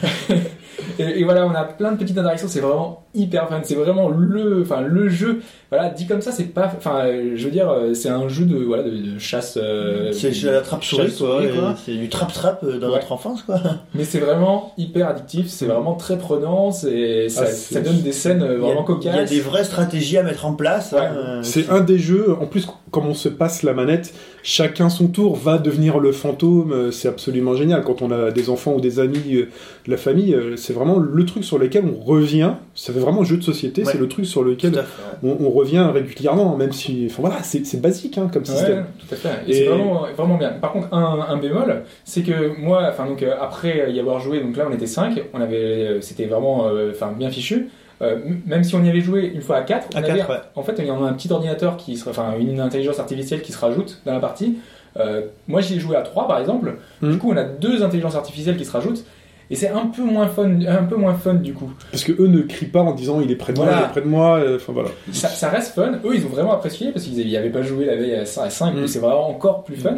Et, 0.99 1.19
et 1.19 1.23
voilà, 1.23 1.45
on 1.45 1.52
a 1.56 1.64
plein 1.64 1.91
de 1.91 1.97
petites 1.97 2.18
interactions. 2.18 2.47
C'est 2.47 2.60
vraiment 2.60 3.03
hyper 3.14 3.47
fun. 3.49 3.61
C'est 3.64 3.76
vraiment 3.76 4.10
le, 4.10 4.61
enfin 4.61 4.81
le 4.81 5.10
jeu. 5.10 5.41
Voilà, 5.72 5.89
dit 5.89 6.06
comme 6.07 6.22
ça, 6.22 6.31
c'est 6.31 6.53
pas, 6.53 6.72
enfin, 6.77 7.06
je 7.35 7.43
veux 7.45 7.52
dire, 7.52 7.69
euh, 7.69 7.93
c'est 7.93 8.10
un 8.10 8.27
jeu 8.30 8.45
de 8.45 8.56
voilà 8.57 8.84
de, 8.84 8.89
de 8.91 9.19
chasse. 9.19 9.57
euh, 9.61 10.11
c'est 10.14 10.31
de 10.31 10.49
la 10.49 10.61
trappe 10.61 10.84
souris, 10.84 11.14
quoi. 11.18 11.41
et 11.43 11.49
C'est 11.85 11.95
du 11.95 12.07
trap-trap 12.10 12.64
euh, 12.64 12.77
dans 12.80 12.88
Ouais. 12.89 12.95
notre 12.95 13.11
enfance, 13.11 13.41
quoi. 13.43 13.60
Mais 13.95 14.03
c'est 14.03 14.19
vraiment 14.19 14.73
hyper 14.77 15.07
addictif. 15.10 15.47
C'est 15.47 15.65
vraiment 15.65 15.95
très 15.95 16.18
prenant. 16.18 16.72
C'est 16.72 17.27
ça, 17.30 17.43
Ah, 17.45 17.52
ça 17.52 17.81
donne 17.81 18.02
des 18.02 18.11
scènes 18.11 18.41
euh, 18.43 18.53
Il 18.56 18.60
vraiment 18.60 18.81
Il 18.84 18.85
cocasses. 18.85 19.15
y 19.15 19.19
a 19.19 19.26
des 19.26 19.39
vraies 19.41 19.64
stratégies 19.64 20.18
à 20.18 20.23
mettre 20.23 20.45
en 20.45 20.53
place. 20.53 20.91
Ouais. 20.93 20.99
hein. 21.02 21.39
C'est 21.41 21.69
un 21.69 21.81
des 21.81 21.97
jeux, 21.97 22.34
en 22.39 22.45
plus, 22.45 22.68
comme 22.91 23.07
on 23.07 23.14
se 23.14 23.27
passe 23.30 23.64
la 23.64 23.73
manette, 23.73 24.14
chacun 24.43 24.89
son 24.89 25.07
tour 25.07 25.35
va 25.35 25.57
devenir 25.57 25.99
le 25.99 26.11
fantôme. 26.11 26.91
C'est 26.91 27.07
absolument 27.07 27.56
génial. 27.56 27.84
Quand 27.84 28.02
on 28.02 28.11
a 28.11 28.31
des 28.31 28.49
enfants 28.49 28.73
ou 28.73 28.81
des 28.81 28.99
amis 28.99 29.19
de 29.19 29.47
la 29.91 29.97
famille, 29.97 30.35
c'est 30.65 30.73
vraiment 30.73 30.97
le 30.97 31.25
truc 31.25 31.43
sur 31.43 31.57
lequel 31.59 31.83
on 31.85 32.03
revient. 32.03 32.53
Ça 32.73 32.91
fait 32.93 32.99
vraiment 32.99 33.23
jeu 33.23 33.37
de 33.37 33.43
société. 33.43 33.83
Ouais. 33.83 33.91
C'est 33.91 33.97
le 33.97 34.07
truc 34.07 34.25
sur 34.25 34.43
lequel 34.43 34.83
on, 35.23 35.37
on 35.39 35.49
revient 35.49 35.87
régulièrement, 35.93 36.57
même 36.57 36.71
si. 36.71 37.07
Enfin 37.09 37.21
voilà, 37.21 37.43
c'est 37.43 37.79
basique 37.81 38.17
hein, 38.17 38.29
comme 38.31 38.43
Ouais, 38.43 38.49
système. 38.49 38.85
tout 38.99 39.13
à 39.13 39.15
fait. 39.15 39.29
Et, 39.47 39.51
Et- 39.51 39.53
c'est 39.53 39.65
vraiment, 39.67 40.05
vraiment 40.17 40.37
bien. 40.37 40.49
Par 40.59 40.71
contre, 40.71 40.93
un, 40.93 41.25
un 41.29 41.37
bémol, 41.37 41.83
c'est 42.03 42.23
que 42.23 42.59
moi, 42.59 42.87
enfin 42.89 43.05
donc 43.05 43.21
euh, 43.23 43.33
après 43.39 43.91
y 43.91 43.99
avoir 43.99 44.19
joué, 44.19 44.41
donc 44.41 44.57
là 44.57 44.65
on 44.69 44.73
était 44.73 44.87
5, 44.87 45.21
on 45.33 45.41
avait, 45.41 45.55
euh, 45.57 46.01
c'était 46.01 46.25
vraiment, 46.25 46.67
euh, 46.67 46.91
enfin 46.91 47.11
bien 47.17 47.29
fichu. 47.29 47.69
Euh, 48.01 48.17
même 48.45 48.65
si 48.65 48.75
on 48.75 48.83
y 48.83 48.89
avait 48.89 48.99
joué 48.99 49.31
une 49.33 49.41
fois 49.41 49.55
à 49.55 49.61
4, 49.61 49.95
À 49.95 50.01
quatre, 50.01 50.29
ouais. 50.29 50.35
en 50.55 50.63
fait 50.63 50.75
il 50.79 50.85
y 50.85 50.91
en 50.91 51.01
a 51.05 51.07
un 51.07 51.13
petit 51.13 51.31
ordinateur 51.31 51.77
qui 51.77 51.95
serait, 51.95 52.11
enfin 52.11 52.33
une 52.37 52.59
intelligence 52.59 52.99
artificielle 52.99 53.41
qui 53.41 53.53
se 53.53 53.57
rajoute 53.57 54.01
dans 54.05 54.11
la 54.11 54.19
partie. 54.19 54.57
Euh, 54.97 55.21
moi 55.47 55.61
j'y 55.61 55.75
ai 55.75 55.79
joué 55.79 55.95
à 55.95 56.01
3 56.01 56.27
par 56.27 56.39
exemple. 56.39 56.75
Mhm. 57.01 57.11
Du 57.13 57.17
coup 57.19 57.31
on 57.31 57.37
a 57.37 57.43
deux 57.45 57.83
intelligences 57.83 58.15
artificielles 58.15 58.57
qui 58.57 58.65
se 58.65 58.71
rajoutent. 58.73 59.05
Et 59.51 59.55
c'est 59.55 59.69
un 59.69 59.85
peu 59.88 60.01
moins 60.03 60.27
fun, 60.27 60.59
un 60.67 60.84
peu 60.84 60.95
moins 60.95 61.13
fun 61.13 61.35
du 61.35 61.53
coup. 61.53 61.72
Parce 61.91 62.03
que 62.03 62.11
eux 62.13 62.27
ne 62.27 62.41
crient 62.41 62.65
pas 62.67 62.81
en 62.81 62.93
disant 62.93 63.22
il 63.22 63.30
est 63.31 63.35
près 63.35 63.53
de 63.53 63.57
moi, 63.59 63.67
Voilà. 63.67 63.81
il 63.81 63.85
est 63.85 63.91
près 63.91 64.01
de 64.01 64.07
moi. 64.07 64.38
euh, 64.39 64.55
Enfin 64.57 64.73
voilà. 64.73 64.89
ça, 65.11 65.27
ça 65.30 65.49
reste 65.49 65.73
fun. 65.76 65.99
Eux, 66.03 66.15
ils 66.15 66.26
ont 66.26 66.30
vraiment 66.30 66.53
apprécié 66.53 66.91
parce 66.91 67.05
qu'ils 67.05 67.15
n'y 67.26 67.38
avaient 67.38 67.49
pas 67.51 67.61
joué 67.61 67.85
la 67.85 67.95
veille 67.95 68.15
à 68.15 68.26
5, 68.26 68.73
Mm. 68.73 68.76
donc 68.80 68.89
c'est 68.89 68.99
vraiment 68.99 69.30
encore 69.30 69.63
plus 69.63 69.76
fun. 69.76 69.95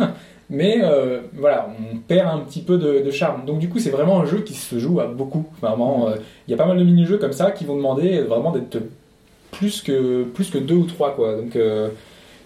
mais 0.49 0.79
euh, 0.83 1.19
voilà, 1.33 1.67
on 1.93 1.97
perd 1.97 2.27
un 2.27 2.39
petit 2.39 2.61
peu 2.61 2.77
de, 2.77 2.99
de 3.05 3.11
charme. 3.11 3.45
Donc 3.45 3.59
du 3.59 3.69
coup, 3.69 3.79
c'est 3.79 3.89
vraiment 3.89 4.19
un 4.21 4.25
jeu 4.25 4.39
qui 4.39 4.53
se 4.53 4.79
joue 4.79 4.99
à 4.99 5.05
beaucoup. 5.07 5.45
Vraiment, 5.61 6.09
euh, 6.09 6.15
il 6.47 6.51
y 6.51 6.53
a 6.53 6.57
pas 6.57 6.65
mal 6.65 6.77
de 6.77 6.83
mini-jeux 6.83 7.17
comme 7.17 7.33
ça 7.33 7.51
qui 7.51 7.63
vont 7.65 7.75
demander 7.75 8.21
vraiment 8.21 8.51
d'être 8.51 8.77
plus 9.51 9.81
que 9.81 10.23
plus 10.23 10.49
que 10.49 10.57
deux 10.57 10.75
ou 10.75 10.85
trois 10.85 11.15
quoi. 11.15 11.35
Donc 11.35 11.55
euh, 11.55 11.87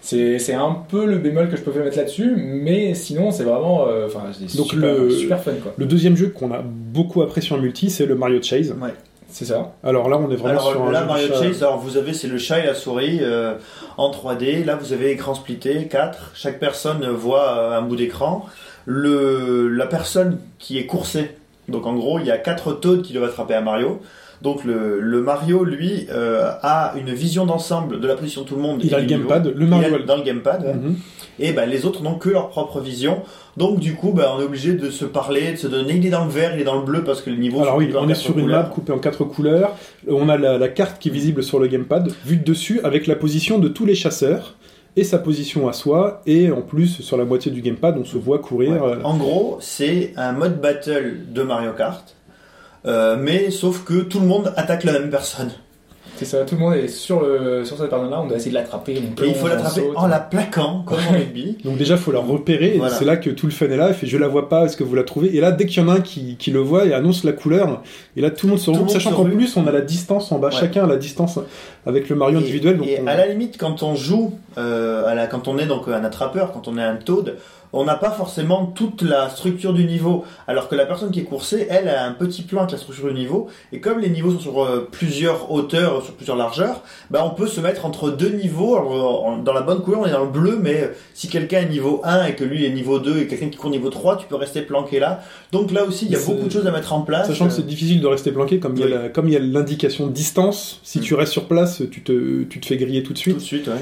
c'est 0.02 0.38
c'est 0.38 0.52
un 0.54 0.76
peu 0.90 1.06
le 1.06 1.16
bémol 1.18 1.48
que 1.48 1.56
je 1.56 1.62
peux 1.62 1.72
mettre 1.82 1.96
là-dessus, 1.96 2.34
mais 2.36 2.92
sinon 2.94 3.30
c'est 3.30 3.44
vraiment 3.44 3.86
euh, 3.88 4.06
enfin 4.06 4.24
c'est 4.32 4.56
Donc 4.56 4.66
super, 4.66 4.94
le- 4.94 5.10
super 5.10 5.40
fun 5.42 5.52
quoi. 5.62 5.72
Le 5.78 5.86
deuxième 5.86 6.16
jeu 6.16 6.28
qu'on 6.28 6.52
a 6.52 6.60
beaucoup 6.62 7.22
apprécié 7.22 7.56
en 7.56 7.58
multi, 7.58 7.88
c'est 7.88 8.04
le 8.06 8.14
Mario 8.16 8.42
Chase. 8.42 8.74
Ouais. 8.80 8.90
C'est 9.30 9.46
ça. 9.46 9.72
Alors 9.82 10.10
là, 10.10 10.18
on 10.18 10.30
est 10.30 10.36
vraiment 10.36 10.60
sur 10.60 10.70
Alors 10.72 10.88
un 10.88 10.92
là, 10.92 11.04
Mario. 11.06 11.28
Chase, 11.32 11.62
alors 11.62 11.78
vous 11.78 11.96
avez, 11.96 12.12
c'est 12.12 12.26
le 12.28 12.36
chat 12.36 12.58
et 12.58 12.66
la 12.66 12.74
souris 12.74 13.20
euh, 13.22 13.54
en 13.96 14.10
3D. 14.10 14.62
Là, 14.66 14.76
vous 14.76 14.92
avez 14.92 15.10
écran 15.12 15.32
splitté, 15.34 15.86
4. 15.86 16.32
Chaque 16.34 16.58
personne 16.60 17.06
voit 17.08 17.48
euh, 17.56 17.78
un 17.78 17.80
bout 17.80 17.96
d'écran. 17.96 18.44
Le, 18.84 19.68
la 19.68 19.86
personne 19.86 20.38
qui 20.58 20.76
est 20.78 20.84
coursée, 20.84 21.30
donc 21.68 21.86
en 21.86 21.94
gros, 21.94 22.18
il 22.18 22.26
y 22.26 22.30
a 22.30 22.36
quatre 22.36 22.72
Toads 22.74 23.00
qui 23.00 23.14
doivent 23.14 23.30
attraper 23.30 23.54
un 23.54 23.62
Mario. 23.62 24.02
Donc 24.42 24.64
le, 24.64 24.98
le 25.00 25.20
Mario, 25.22 25.64
lui, 25.64 26.06
euh, 26.10 26.50
a 26.62 26.94
une 26.98 27.12
vision 27.14 27.46
d'ensemble 27.46 28.00
de 28.00 28.06
la 28.08 28.16
position 28.16 28.42
de 28.42 28.46
tout 28.48 28.56
le 28.56 28.62
monde. 28.62 28.80
Il 28.82 28.92
a 28.94 28.98
le 28.98 29.04
niveau. 29.06 29.20
gamepad, 29.28 29.46
le 29.54 29.62
Il 29.62 29.66
Mario 29.68 29.94
a 29.94 29.98
le- 29.98 30.04
dans 30.04 30.16
le 30.16 30.22
gamepad. 30.22 30.62
ouais. 30.64 30.74
Mhm. 30.74 30.96
Et 31.38 31.52
ben, 31.52 31.68
les 31.68 31.86
autres 31.86 32.02
n'ont 32.02 32.16
que 32.16 32.28
leur 32.28 32.50
propre 32.50 32.80
vision. 32.80 33.22
Donc 33.56 33.78
du 33.80 33.94
coup, 33.94 34.12
ben, 34.12 34.26
on 34.36 34.40
est 34.40 34.44
obligé 34.44 34.74
de 34.74 34.90
se 34.90 35.04
parler, 35.04 35.52
de 35.52 35.56
se 35.56 35.66
donner. 35.66 35.94
Il 35.96 36.04
est 36.06 36.10
dans 36.10 36.24
le 36.24 36.30
vert, 36.30 36.52
il 36.54 36.60
est 36.60 36.64
dans 36.64 36.78
le 36.78 36.84
bleu 36.84 37.04
parce 37.04 37.22
que 37.22 37.30
le 37.30 37.36
niveau. 37.36 37.62
Alors 37.62 37.76
oui, 37.76 37.90
on 37.98 38.08
est 38.08 38.14
sur 38.14 38.36
une 38.36 38.44
couleurs. 38.44 38.62
map 38.64 38.68
coupée 38.68 38.92
en 38.92 38.98
quatre 38.98 39.24
couleurs. 39.24 39.76
On 40.08 40.28
a 40.28 40.36
la, 40.36 40.58
la 40.58 40.68
carte 40.68 41.00
qui 41.00 41.08
est 41.08 41.12
visible 41.12 41.42
sur 41.42 41.58
le 41.60 41.68
gamepad, 41.68 42.10
vue 42.26 42.36
de 42.36 42.44
dessus, 42.44 42.80
avec 42.84 43.06
la 43.06 43.14
position 43.16 43.58
de 43.58 43.68
tous 43.68 43.86
les 43.86 43.94
chasseurs 43.94 44.54
et 44.96 45.04
sa 45.04 45.18
position 45.18 45.68
à 45.68 45.72
soi. 45.72 46.20
Et 46.26 46.50
en 46.50 46.60
plus, 46.62 47.00
sur 47.00 47.16
la 47.16 47.24
moitié 47.24 47.50
du 47.50 47.62
gamepad, 47.62 47.96
on 47.98 48.04
se 48.04 48.18
voit 48.18 48.40
courir. 48.40 48.72
Ouais. 48.72 48.78
euh, 48.92 48.96
En 49.04 49.16
gros, 49.16 49.56
c'est 49.60 50.12
un 50.16 50.32
mode 50.32 50.60
battle 50.60 51.14
de 51.32 51.42
Mario 51.42 51.70
Kart, 51.72 52.14
euh, 52.86 53.16
mais 53.20 53.50
sauf 53.50 53.84
que 53.84 54.00
tout 54.02 54.20
le 54.20 54.26
monde 54.26 54.52
attaque 54.56 54.84
la 54.84 54.92
même 54.92 55.10
personne. 55.10 55.50
C'est 56.16 56.26
ça. 56.26 56.44
Tout 56.44 56.54
le 56.56 56.60
monde 56.60 56.74
est 56.74 56.88
sur 56.88 57.22
le 57.22 57.64
sur 57.64 57.78
cette 57.78 57.88
personne-là. 57.88 58.20
On 58.22 58.26
doit 58.28 58.36
essayer 58.36 58.50
de 58.50 58.56
l'attraper. 58.56 58.92
Et 58.92 59.02
il 59.26 59.34
faut 59.34 59.48
l'attraper 59.48 59.82
en 59.96 60.06
la 60.06 60.20
plaquant, 60.20 60.84
comme 60.86 60.98
en 61.08 61.12
rugby. 61.12 61.56
Donc 61.64 61.78
déjà, 61.78 61.96
faut 61.96 62.12
la 62.12 62.20
repérer, 62.20 62.74
Voilà. 62.76 62.94
et 62.94 62.98
c'est 62.98 63.04
là 63.06 63.16
que 63.16 63.30
tout 63.30 63.46
le 63.46 63.52
fun 63.52 63.66
est 63.66 63.76
là. 63.76 63.88
Il 63.88 63.94
fait, 63.94 64.06
je 64.06 64.18
la 64.18 64.28
vois 64.28 64.48
pas, 64.48 64.66
est-ce 64.66 64.76
que 64.76 64.84
vous 64.84 64.94
la 64.94 65.02
trouvez? 65.04 65.34
Et 65.34 65.40
là, 65.40 65.50
dès 65.52 65.64
qu'il 65.66 65.82
y 65.82 65.84
en 65.84 65.88
a 65.88 65.94
un 65.94 66.00
qui, 66.00 66.36
qui 66.36 66.50
le 66.52 66.60
voit 66.60 66.84
et 66.84 66.92
annonce 66.92 67.24
la 67.24 67.32
couleur, 67.32 67.82
et 68.14 68.20
là, 68.20 68.30
tout 68.30 68.46
le 68.46 68.50
monde 68.50 68.60
se 68.60 68.70
regroupe, 68.70 68.90
sachant 68.90 69.12
qu'en 69.12 69.24
plus, 69.24 69.56
on 69.56 69.66
a 69.66 69.72
la 69.72 69.80
distance 69.80 70.30
en 70.30 70.38
bas, 70.38 70.48
Ouais. 70.48 70.54
chacun 70.54 70.84
a 70.84 70.86
la 70.86 70.96
distance 70.96 71.38
avec 71.86 72.08
le 72.08 72.14
Mario 72.14 72.38
Et- 72.38 72.42
individuel. 72.42 72.76
Donc 72.76 72.86
et 72.86 73.00
on- 73.02 73.06
à 73.06 73.16
la 73.16 73.26
limite, 73.26 73.56
quand 73.58 73.82
on 73.82 73.94
joue, 73.96 74.34
euh, 74.58 75.06
à 75.06 75.14
la, 75.14 75.26
quand 75.26 75.48
on 75.48 75.58
est 75.58 75.66
donc 75.66 75.88
un 75.88 76.04
attrapeur, 76.04 76.52
quand 76.52 76.68
on 76.68 76.76
est 76.78 76.82
un 76.84 76.96
Toad, 76.96 77.36
on 77.72 77.84
n'a 77.84 77.94
pas 77.94 78.10
forcément 78.10 78.66
toute 78.66 79.02
la 79.02 79.30
structure 79.30 79.72
du 79.72 79.84
niveau, 79.84 80.24
alors 80.46 80.68
que 80.68 80.74
la 80.74 80.84
personne 80.86 81.10
qui 81.10 81.20
est 81.20 81.24
coursée, 81.24 81.66
elle 81.70 81.88
a 81.88 82.04
un 82.06 82.12
petit 82.12 82.42
plan 82.42 82.60
avec 82.60 82.72
la 82.72 82.78
structure 82.78 83.08
du 83.08 83.14
niveau, 83.14 83.48
et 83.72 83.80
comme 83.80 83.98
les 83.98 84.10
niveaux 84.10 84.30
sont 84.32 84.40
sur 84.40 84.62
euh, 84.64 84.88
plusieurs 84.92 85.50
hauteurs, 85.50 86.02
sur 86.04 86.14
plusieurs 86.14 86.36
largeurs, 86.36 86.82
bah 87.10 87.22
on 87.24 87.30
peut 87.34 87.46
se 87.46 87.60
mettre 87.60 87.86
entre 87.86 88.10
deux 88.10 88.28
niveaux. 88.30 88.76
Alors, 88.76 88.92
euh, 89.26 89.28
en- 89.30 89.38
dans 89.38 89.52
la 89.54 89.62
bonne 89.62 89.80
couleur, 89.80 90.00
on 90.00 90.06
est 90.06 90.12
dans 90.12 90.24
le 90.24 90.30
bleu, 90.30 90.58
mais 90.60 90.82
euh, 90.82 90.86
si 91.14 91.28
quelqu'un 91.28 91.60
est 91.60 91.68
niveau 91.68 92.00
1 92.04 92.26
et 92.26 92.34
que 92.34 92.44
lui 92.44 92.64
est 92.66 92.70
niveau 92.70 92.98
2 92.98 93.18
et 93.20 93.26
quelqu'un 93.26 93.48
qui 93.48 93.56
court 93.56 93.70
niveau 93.70 93.88
3, 93.90 94.16
tu 94.18 94.26
peux 94.26 94.36
rester 94.36 94.62
planqué 94.62 95.00
là. 95.00 95.22
Donc 95.50 95.70
là 95.70 95.84
aussi, 95.84 96.04
il 96.06 96.12
y 96.12 96.16
a 96.16 96.20
beaucoup 96.20 96.46
de 96.46 96.52
choses 96.52 96.66
à 96.66 96.70
mettre 96.72 96.92
en 96.92 97.00
place. 97.02 97.26
Sachant 97.26 97.46
que 97.48 97.52
c'est 97.54 97.66
difficile 97.66 98.00
de 98.00 98.06
rester 98.06 98.32
planqué, 98.32 98.58
comme 98.58 98.74
il 98.76 98.80
y 98.80 98.82
a 98.82 98.86
Oui. 98.86 98.92
la- 98.92 99.08
comme 99.08 99.28
il 99.28 99.32
y 99.32 99.36
a 99.36 99.40
l'indication 99.40 100.06
distance, 100.08 100.80
si 100.82 100.98
Mm. 100.98 101.02
tu 101.02 101.14
restes 101.14 101.32
sur 101.32 101.44
place, 101.48 101.82
tu 101.90 102.02
te, 102.02 102.42
tu 102.44 102.60
te 102.60 102.66
fais 102.66 102.76
griller 102.76 103.02
tout 103.02 103.12
de 103.12 103.18
tout 103.18 103.22
suite. 103.22 103.36
de 103.36 103.40
suite, 103.40 103.66
ouais. 103.68 103.74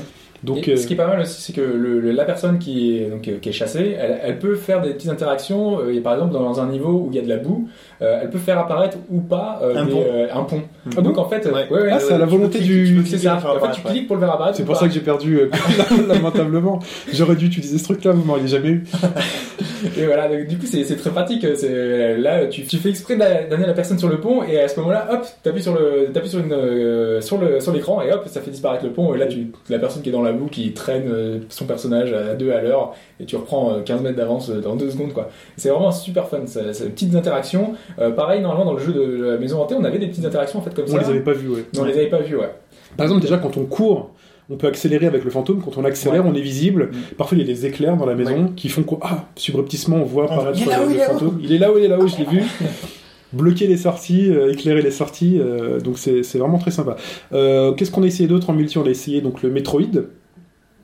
Donc, 0.43 0.67
Et 0.67 0.73
euh, 0.73 0.77
ce 0.77 0.87
qui 0.87 0.95
est 0.95 0.97
pas 0.97 1.07
mal 1.07 1.21
aussi, 1.21 1.43
c'est 1.43 1.53
que 1.53 1.61
le- 1.61 2.01
le- 2.01 2.13
la 2.13 2.25
personne 2.25 2.59
qui 2.59 2.97
est, 2.97 3.11
donc, 3.11 3.29
euh, 3.29 3.37
qui 3.43 3.51
est 3.51 3.53
chassée, 3.53 3.95
elle, 4.01 4.19
elle 4.23 4.39
peut 4.39 4.55
faire 4.55 4.81
des 4.81 4.91
petites 4.95 5.11
interactions. 5.11 5.81
euh, 5.81 5.93
et 5.95 6.01
par 6.01 6.15
exemple, 6.15 6.33
dans 6.33 6.61
un 6.61 6.67
niveau 6.69 6.93
où 6.93 7.09
il 7.11 7.17
y 7.17 7.19
a 7.19 7.23
de 7.23 7.29
la 7.29 7.37
boue, 7.37 7.69
euh, 8.01 8.21
elle 8.23 8.31
peut 8.31 8.39
faire 8.39 8.59
apparaître 8.59 8.97
ou 9.11 9.21
pas 9.21 9.61
euh, 9.63 9.77
Un 9.77 9.85
des, 9.85 9.93
pont. 9.93 10.05
euh, 10.07 10.27
un 10.33 10.43
pont. 10.45 10.63
Ah 10.97 11.01
donc 11.03 11.19
en 11.19 11.29
fait, 11.29 11.45
Ouais. 11.47 11.69
ouais, 11.71 11.83
ouais, 11.83 11.91
Ah, 11.93 11.99
c'est 12.01 12.15
à 12.15 12.19
la 12.19 12.25
volonté 12.27 12.59
du- 12.61 13.05
c'est 13.07 13.19
ça. 13.19 13.37
En 13.37 13.61
fait, 13.61 13.73
tu 13.73 13.83
cliques 13.83 14.07
pour 14.07 14.17
le 14.17 14.23
faire 14.23 14.33
apparaître. 14.33 14.57
c'est 14.57 14.63
ou 14.63 14.67
pour 14.67 14.75
pas. 14.77 14.81
ça 14.81 14.89
que 14.89 14.95
j'ai 14.95 15.01
perdu 15.01 15.39
euh, 15.41 15.51
lamentablement. 16.09 16.79
J'aurais 17.13 17.37
dû 17.37 17.47
utiliser 17.47 17.77
ce 17.79 17.85
truc-là, 17.85 18.13
vous 18.13 18.25
m'auriez 18.25 18.49
jamais 18.49 18.69
eu. 18.71 18.85
Et 19.99 20.07
voilà, 20.07 20.29
donc, 20.29 20.47
du 20.47 20.59
coup, 20.59 20.67
c'est 20.67 20.85
très 20.97 21.11
pratique. 21.11 21.47
C'est 21.57 22.17
là, 22.17 22.47
tu, 22.47 22.63
tu 22.65 22.77
fais 22.79 22.91
exprès 22.91 23.17
d'a- 23.17 23.45
d'amener 23.45 23.67
la 23.67 23.73
personne 23.75 23.99
sur 23.99 24.09
le 24.09 24.19
pont, 24.21 24.43
et 24.43 24.59
à 24.61 24.69
ce 24.69 24.79
moment-là, 24.81 25.09
hop, 25.13 25.27
t'appuies 25.43 25.63
sur 25.63 25.75
le, 25.75 26.11
t'appuies 26.13 26.31
sur 26.31 26.41
une, 26.41 26.53
euh, 26.53 27.21
sur 27.21 27.39
le, 27.39 27.61
sur 27.61 27.73
l'écran, 27.73 28.03
et 28.03 28.13
hop, 28.13 28.25
ça 28.27 28.41
fait 28.41 28.51
disparaître 28.51 28.85
le 28.85 28.91
pont. 28.91 29.15
Et 29.15 29.19
là, 29.19 29.27
tu, 29.27 29.49
la 29.69 29.79
personne 29.79 30.03
qui 30.03 30.09
est 30.09 30.13
dans 30.13 30.23
la 30.23 30.33
boue, 30.33 30.47
qui 30.47 30.73
traîne 30.73 31.05
euh, 31.11 31.39
son 31.49 31.65
personnage 31.67 32.13
à 32.13 32.35
deux 32.35 32.53
à 32.53 32.61
l'heure, 32.61 32.95
et 33.21 33.25
tu 33.25 33.37
reprends 33.37 33.73
euh, 33.75 33.81
15 33.83 34.03
mètres 34.03 34.17
d'avance 34.17 34.51
euh, 34.51 34.61
dans 34.61 34.77
deux 34.77 34.91
secondes, 34.91 35.13
quoi. 35.13 35.29
C'est 35.57 35.69
vraiment 35.71 35.93
super 35.93 36.29
fun. 36.29 36.39
Des 36.41 36.89
petites 36.91 37.15
interactions. 37.15 37.75
Euh, 37.99 38.11
pareil, 38.11 38.41
normalement, 38.41 38.65
dans 38.65 38.75
le 38.79 38.83
jeu 38.83 38.93
de 38.93 39.25
la 39.33 39.37
maison 39.39 39.61
hantée, 39.61 39.75
on 39.79 39.85
avait 39.85 39.99
des 39.99 40.07
petites 40.09 40.25
interactions 40.25 40.59
en 40.59 40.63
fait 40.63 40.75
comme 40.75 40.85
On 40.89 40.93
ça. 40.93 40.99
les 41.01 41.09
avait 41.11 41.21
pas 41.21 41.33
vus, 41.33 41.49
ouais. 41.49 41.65
Mais 41.73 41.79
on 41.81 41.85
les 41.85 41.95
avait 41.95 42.09
pas 42.09 42.21
vues, 42.21 42.37
ouais. 42.37 42.51
Par 42.97 43.05
exemple, 43.05 43.23
déjà, 43.23 43.39
quand 43.39 43.57
on 43.57 43.65
court, 43.67 44.11
on 44.51 44.57
peut 44.57 44.67
accélérer 44.67 45.07
avec 45.07 45.25
le 45.25 45.31
fantôme. 45.31 45.63
Quand 45.65 45.79
on 45.79 45.85
accélère, 45.85 46.27
on 46.27 46.35
est 46.35 46.41
visible. 46.41 46.91
Mm. 46.93 46.97
Parfois, 47.17 47.39
il 47.39 47.41
y 47.41 47.45
a 47.45 47.47
des 47.47 47.67
éclairs 47.67 47.97
dans 47.97 48.07
la 48.07 48.15
maison 48.17 48.53
qui 48.57 48.69
font 48.69 48.83
que, 48.83 48.95
ah, 49.03 49.27
subrepticement, 49.37 49.97
on 49.99 50.05
voit 50.05 50.25
On- 50.25 50.33
apparaître 50.33 50.59
euh, 50.69 50.87
le 50.93 50.99
fantôme. 50.99 51.41
Il 51.43 51.53
est 51.53 51.59
là 51.59 51.73
où 51.73 51.79
il 51.79 51.85
est 51.85 51.89
là-haut, 51.89 52.09
je 52.09 52.17
l'ai 52.19 52.25
vu. 52.25 52.43
Bloquer 53.33 53.69
les 53.69 53.77
sorties, 53.77 54.29
euh, 54.29 54.53
éclairer 54.53 54.83
les 54.83 54.91
sorties, 54.91 55.39
euh, 55.39 55.79
donc 55.79 55.99
c'est 55.99 56.25
c'est 56.25 56.39
vraiment 56.39 56.59
très 56.59 56.73
sympa. 56.73 56.97
Euh, 57.33 57.71
Qu'est-ce 57.75 57.93
qu'on 57.93 58.03
a 58.03 58.07
essayé 58.07 58.29
d'autre 58.29 58.51
en 58.51 58.55
multi? 58.55 58.77
On 58.77 58.85
a 58.85 58.91
essayé 58.91 59.21
donc 59.21 59.43
le 59.45 59.51
Metroid. 59.51 59.83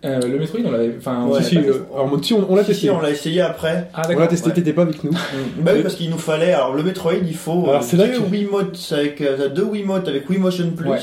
Euh, 0.05 0.21
le 0.21 0.39
Metroid, 0.39 0.61
on 0.65 0.71
l'avait. 0.71 0.95
Enfin, 0.97 1.25
on 1.27 1.33
Ouais, 1.33 1.43
si, 1.43 1.49
si, 1.51 1.59
euh, 1.59 1.73
en 1.93 2.07
multi, 2.07 2.35
on, 2.35 2.47
on 2.49 2.55
l'a 2.55 2.63
Si, 2.63 2.69
testé. 2.69 2.83
si, 2.87 2.91
on 2.91 3.01
l'a 3.01 3.11
essayé 3.11 3.41
après. 3.41 3.91
Ah, 3.95 4.03
On 4.09 4.17
l'a 4.17 4.29
testé, 4.29 4.49
ouais. 4.51 4.55
t'étais 4.55 4.73
pas 4.73 4.83
avec 4.83 5.03
nous. 5.03 5.11
Bah 5.61 5.73
oui, 5.75 5.83
parce 5.83 5.97
qu'il 5.97 6.09
nous 6.09 6.19
fallait. 6.19 6.53
Alors 6.53 6.73
le 6.73 6.85
Metroid, 6.85 7.15
il 7.15 7.35
faut 7.35 7.65
Alors, 7.65 7.75
euh, 7.77 7.79
c'est 7.83 7.97
là 7.97 8.07
deux 8.07 8.21
que- 8.21 8.31
Wiimotes 8.31 8.93
avec 8.97 9.21
euh, 9.23 9.49
deux 9.49 9.65
Wiimotes 9.65 10.07
avec 10.07 10.31
Wiimotion 10.31 10.71
Plus 10.71 10.89
Ouais. 10.89 10.99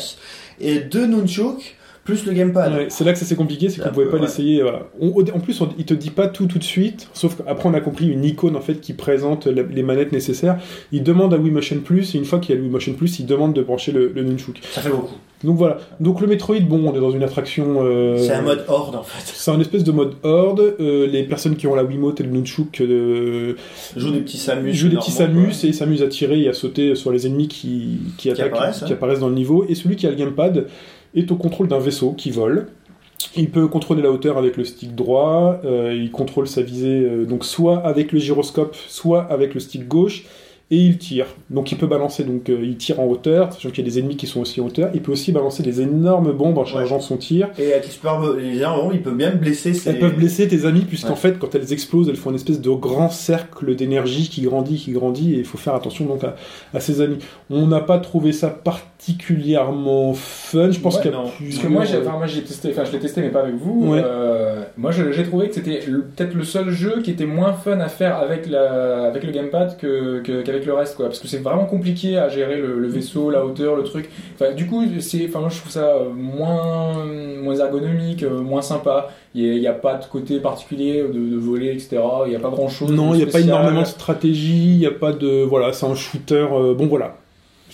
et 0.62 0.80
deux 0.80 1.08
Nunchuk 1.08 1.76
plus 2.04 2.26
le 2.26 2.34
gamepad. 2.34 2.74
Ouais, 2.74 2.86
c'est 2.90 3.04
là 3.04 3.14
que 3.14 3.20
ça 3.20 3.26
s'est 3.26 3.36
compliqué, 3.36 3.70
c'est 3.70 3.82
qu'on 3.82 3.90
pouvait 3.90 4.06
peu, 4.06 4.12
pas 4.12 4.18
ouais. 4.18 4.24
l'essayer. 4.24 4.62
Voilà. 4.62 4.88
En 5.02 5.40
plus, 5.40 5.60
on, 5.62 5.70
il 5.78 5.86
te 5.86 5.94
dit 5.94 6.10
pas 6.10 6.28
tout 6.28 6.48
tout 6.48 6.60
de 6.60 6.64
suite, 6.64 7.08
sauf 7.14 7.38
qu'après 7.38 7.70
on 7.70 7.74
a 7.74 7.80
compris 7.82 8.08
une 8.08 8.24
icône 8.26 8.56
en 8.56 8.62
fait 8.62 8.82
qui 8.82 8.94
présente 8.94 9.48
la- 9.48 9.64
les 9.64 9.84
manettes 9.84 10.12
nécessaires. 10.12 10.60
Il 10.92 11.04
demande 11.04 11.34
à 11.34 11.38
Wiimotion 11.38 11.78
Plus, 11.84 12.14
et 12.16 12.18
une 12.18 12.26
fois 12.26 12.40
qu'il 12.40 12.54
y 12.54 12.54
a 12.54 12.58
le 12.58 12.64
Wiimotion 12.64 12.94
Plus, 12.94 13.20
il 13.20 13.26
demande 13.26 13.54
de 13.54 13.62
brancher 13.62 13.92
le, 13.94 14.12
le 14.14 14.24
Nunchuk. 14.24 14.60
Ça 14.72 14.82
fait 14.82 14.90
beaucoup. 14.90 15.16
Donc 15.46 15.58
voilà. 15.58 15.78
Donc 16.00 16.22
le 16.22 16.28
Metroid, 16.28 16.60
bon, 16.62 16.90
on 16.90 16.96
est 16.96 17.02
dans 17.02 17.12
une 17.12 17.24
attraction. 17.24 17.84
euh, 17.86 18.18
C'est 18.18 18.32
un 18.34 18.42
mode 18.42 18.64
horde 18.70 18.96
en 18.96 19.04
fait. 19.04 19.24
C'est 19.26 19.52
un 19.52 19.60
espèce 19.60 19.84
de 19.84 19.92
mode 19.92 20.14
horde. 20.24 20.76
euh, 20.80 21.06
les 21.08 21.24
personnes 21.24 21.56
qui 21.58 21.68
ont 21.68 21.76
la 21.76 21.84
Wiimote 21.84 22.20
et 22.22 22.24
le 22.24 22.30
Nunchuk 22.30 22.80
euh, 22.82 23.56
Joue 23.98 24.12
des 24.12 24.20
petits 24.22 24.38
Samus. 24.38 24.74
jouent 24.74 24.88
des 24.90 24.96
petits 24.98 25.12
Samus 25.12 25.52
et 25.66 25.74
s'amusent 25.74 26.02
à 26.04 26.08
tirer 26.08 26.42
et 26.42 26.48
à 26.50 26.54
sauter 26.54 26.96
sur 26.96 27.12
les 27.12 27.28
ennemis 27.28 27.48
qui, 27.50 28.00
qui, 28.18 28.30
attaquent, 28.30 28.48
apparaissent, 28.54 28.78
qui 28.80 28.84
hein. 28.86 28.96
apparaissent 28.96 29.20
dans 29.20 29.28
le 29.30 29.36
niveau. 29.36 29.66
Et 29.68 29.76
celui 29.76 29.96
qui 29.98 30.08
a 30.08 30.10
le 30.12 30.16
gamepad 30.16 30.68
est 31.16 31.32
au 31.32 31.36
contrôle 31.36 31.68
d'un 31.68 31.80
vaisseau 31.80 32.14
qui 32.14 32.32
vole. 32.32 32.68
Il 33.36 33.50
peut 33.50 33.68
contrôler 33.68 34.02
la 34.02 34.12
hauteur 34.12 34.38
avec 34.38 34.58
le 34.58 34.64
stick 34.64 34.96
droit, 34.96 35.60
euh, 35.66 35.94
il 35.96 36.12
contrôle 36.12 36.48
sa 36.48 36.62
visée 36.62 37.02
euh, 37.02 37.26
donc 37.26 37.46
soit 37.46 37.80
avec 37.80 38.12
le 38.12 38.20
gyroscope, 38.20 38.76
soit 38.76 39.24
avec 39.24 39.54
le 39.54 39.60
stick 39.60 39.88
gauche, 39.88 40.26
et 40.74 40.78
il 40.78 40.98
tire. 40.98 41.28
Donc 41.50 41.72
il 41.72 41.78
peut 41.78 41.88
balancer, 41.88 42.24
donc 42.24 42.50
euh, 42.50 42.58
il 42.64 42.78
tire 42.78 43.00
en 43.00 43.06
hauteur, 43.06 43.54
sachant 43.54 43.70
qu'il 43.70 43.86
y 43.86 43.88
a 43.88 43.92
des 43.92 44.00
ennemis 44.00 44.16
qui 44.16 44.26
sont 44.28 44.42
aussi 44.42 44.60
en 44.62 44.66
hauteur. 44.66 44.90
Il 44.94 45.02
peut 45.02 45.12
aussi 45.12 45.32
balancer 45.32 45.62
des 45.62 45.82
énormes 45.82 46.32
bombes 46.32 46.58
en 46.58 46.66
chargeant 46.66 47.00
son 47.00 47.18
tir. 47.18 47.50
Et 47.60 47.74
avec 47.74 47.88
les 48.42 48.64
armes, 48.64 48.92
il 48.94 49.02
peut 49.02 49.12
bien 49.12 49.32
blesser 49.32 49.74
ses... 49.74 49.90
Elles 49.92 50.00
peuvent 50.00 50.16
blesser 50.16 50.48
tes 50.48 50.66
amis 50.66 50.82
puisqu'en 50.82 51.10
Ouais. 51.12 51.16
fait 51.16 51.38
quand 51.40 51.54
elles 51.56 51.72
explosent 51.74 52.10
elles 52.10 52.16
font 52.16 52.30
une 52.32 52.38
espèce 52.38 52.60
de 52.62 52.70
grand 52.72 53.10
cercle 53.10 53.76
d'énergie 53.76 54.30
qui 54.30 54.42
grandit, 54.42 54.78
qui 54.78 54.92
grandit 54.94 55.36
et 55.36 55.40
il 55.40 55.46
faut 55.46 55.58
faire 55.60 55.76
attention 55.76 56.06
donc 56.06 56.24
à, 56.24 56.36
à 56.74 56.80
ses 56.80 57.02
amis. 57.02 57.18
On 57.50 57.68
n'a 57.68 57.82
pas 57.82 58.00
trouvé 58.00 58.32
ça 58.32 58.50
particulièrement 58.50 60.14
fun, 60.14 60.72
je 60.72 60.80
pense 60.80 60.96
Ouais, 60.96 61.02
qu'il 61.04 61.12
y 61.12 61.14
a 61.14 61.18
non. 61.18 61.28
plus... 61.30 61.50
Parce 61.50 61.60
que 61.60 61.68
moi, 61.68 61.86
j'ai, 61.86 61.98
enfin, 61.98 62.18
moi, 62.18 62.26
j'ai 62.28 62.42
testé, 62.42 62.70
enfin, 62.72 62.84
je 62.86 62.92
l'ai 62.94 63.00
testé, 63.00 63.22
mais 63.22 63.30
pas 63.30 63.42
avec 63.42 63.56
vous. 63.56 63.92
Ouais. 63.92 64.02
Euh, 64.04 64.64
moi, 64.78 64.92
je- 64.92 65.12
j'ai 65.12 65.24
trouvé 65.24 65.50
que 65.50 65.56
c'était 65.56 65.82
le- 65.88 66.02
peut-être 66.04 66.34
le 66.34 66.44
seul 66.44 66.70
jeu 66.70 67.02
qui 67.04 67.12
était 67.12 67.26
moins 67.26 67.54
fun 67.54 67.80
à 67.80 67.88
faire 67.90 68.18
avec 68.18 68.48
la, 68.50 69.04
avec 69.06 69.24
le 69.24 69.32
gamepad 69.32 69.78
que, 69.78 70.22
que- 70.22 70.42
qu'avec 70.42 70.63
le 70.66 70.74
reste, 70.74 70.96
quoi. 70.96 71.08
Parce 71.08 71.20
que 71.20 71.28
c'est 71.28 71.40
vraiment 71.40 71.66
compliqué 71.66 72.18
à 72.18 72.30
gérer 72.30 72.58
le, 72.58 72.80
le 72.80 72.88
vaisseau, 72.88 73.30
la 73.30 73.46
hauteur, 73.46 73.76
le 73.76 73.84
truc. 73.84 74.10
Enfin, 74.36 74.54
du 74.54 74.68
coup, 74.68 74.84
c'est, 75.00 75.26
enfin, 75.28 75.40
moi, 75.40 75.50
je 75.50 75.60
trouve 75.60 75.72
ça 75.72 75.86
euh, 75.86 76.10
moins, 76.10 77.06
moins 77.42 77.56
ergonomique, 77.56 78.24
euh, 78.24 78.40
moins 78.42 78.62
sympa. 78.62 79.10
Il 79.36 79.60
n'y 79.60 79.68
a, 79.68 79.74
pas 79.74 79.96
de 79.96 80.06
côté 80.06 80.40
particulier 80.40 81.02
de, 81.02 81.08
de 81.08 81.38
voler, 81.38 81.72
etc. 81.72 81.98
Il 82.26 82.30
n'y 82.30 82.36
a 82.36 82.40
pas 82.40 82.50
grand 82.50 82.70
chose. 82.70 82.92
Non, 82.92 83.14
il 83.14 83.18
n'y 83.18 83.24
a 83.24 83.28
pas 83.32 83.42
énormément 83.42 83.82
de 83.82 83.88
stratégie, 83.88 84.74
il 84.74 84.78
n'y 84.78 84.86
a 84.86 84.92
pas 84.92 85.12
de... 85.12 85.44
Voilà, 85.44 85.74
c'est 85.74 85.86
un 85.86 85.96
shooter... 85.96 86.48
euh, 86.52 86.74
bon 86.76 86.88
voilà. 86.88 87.16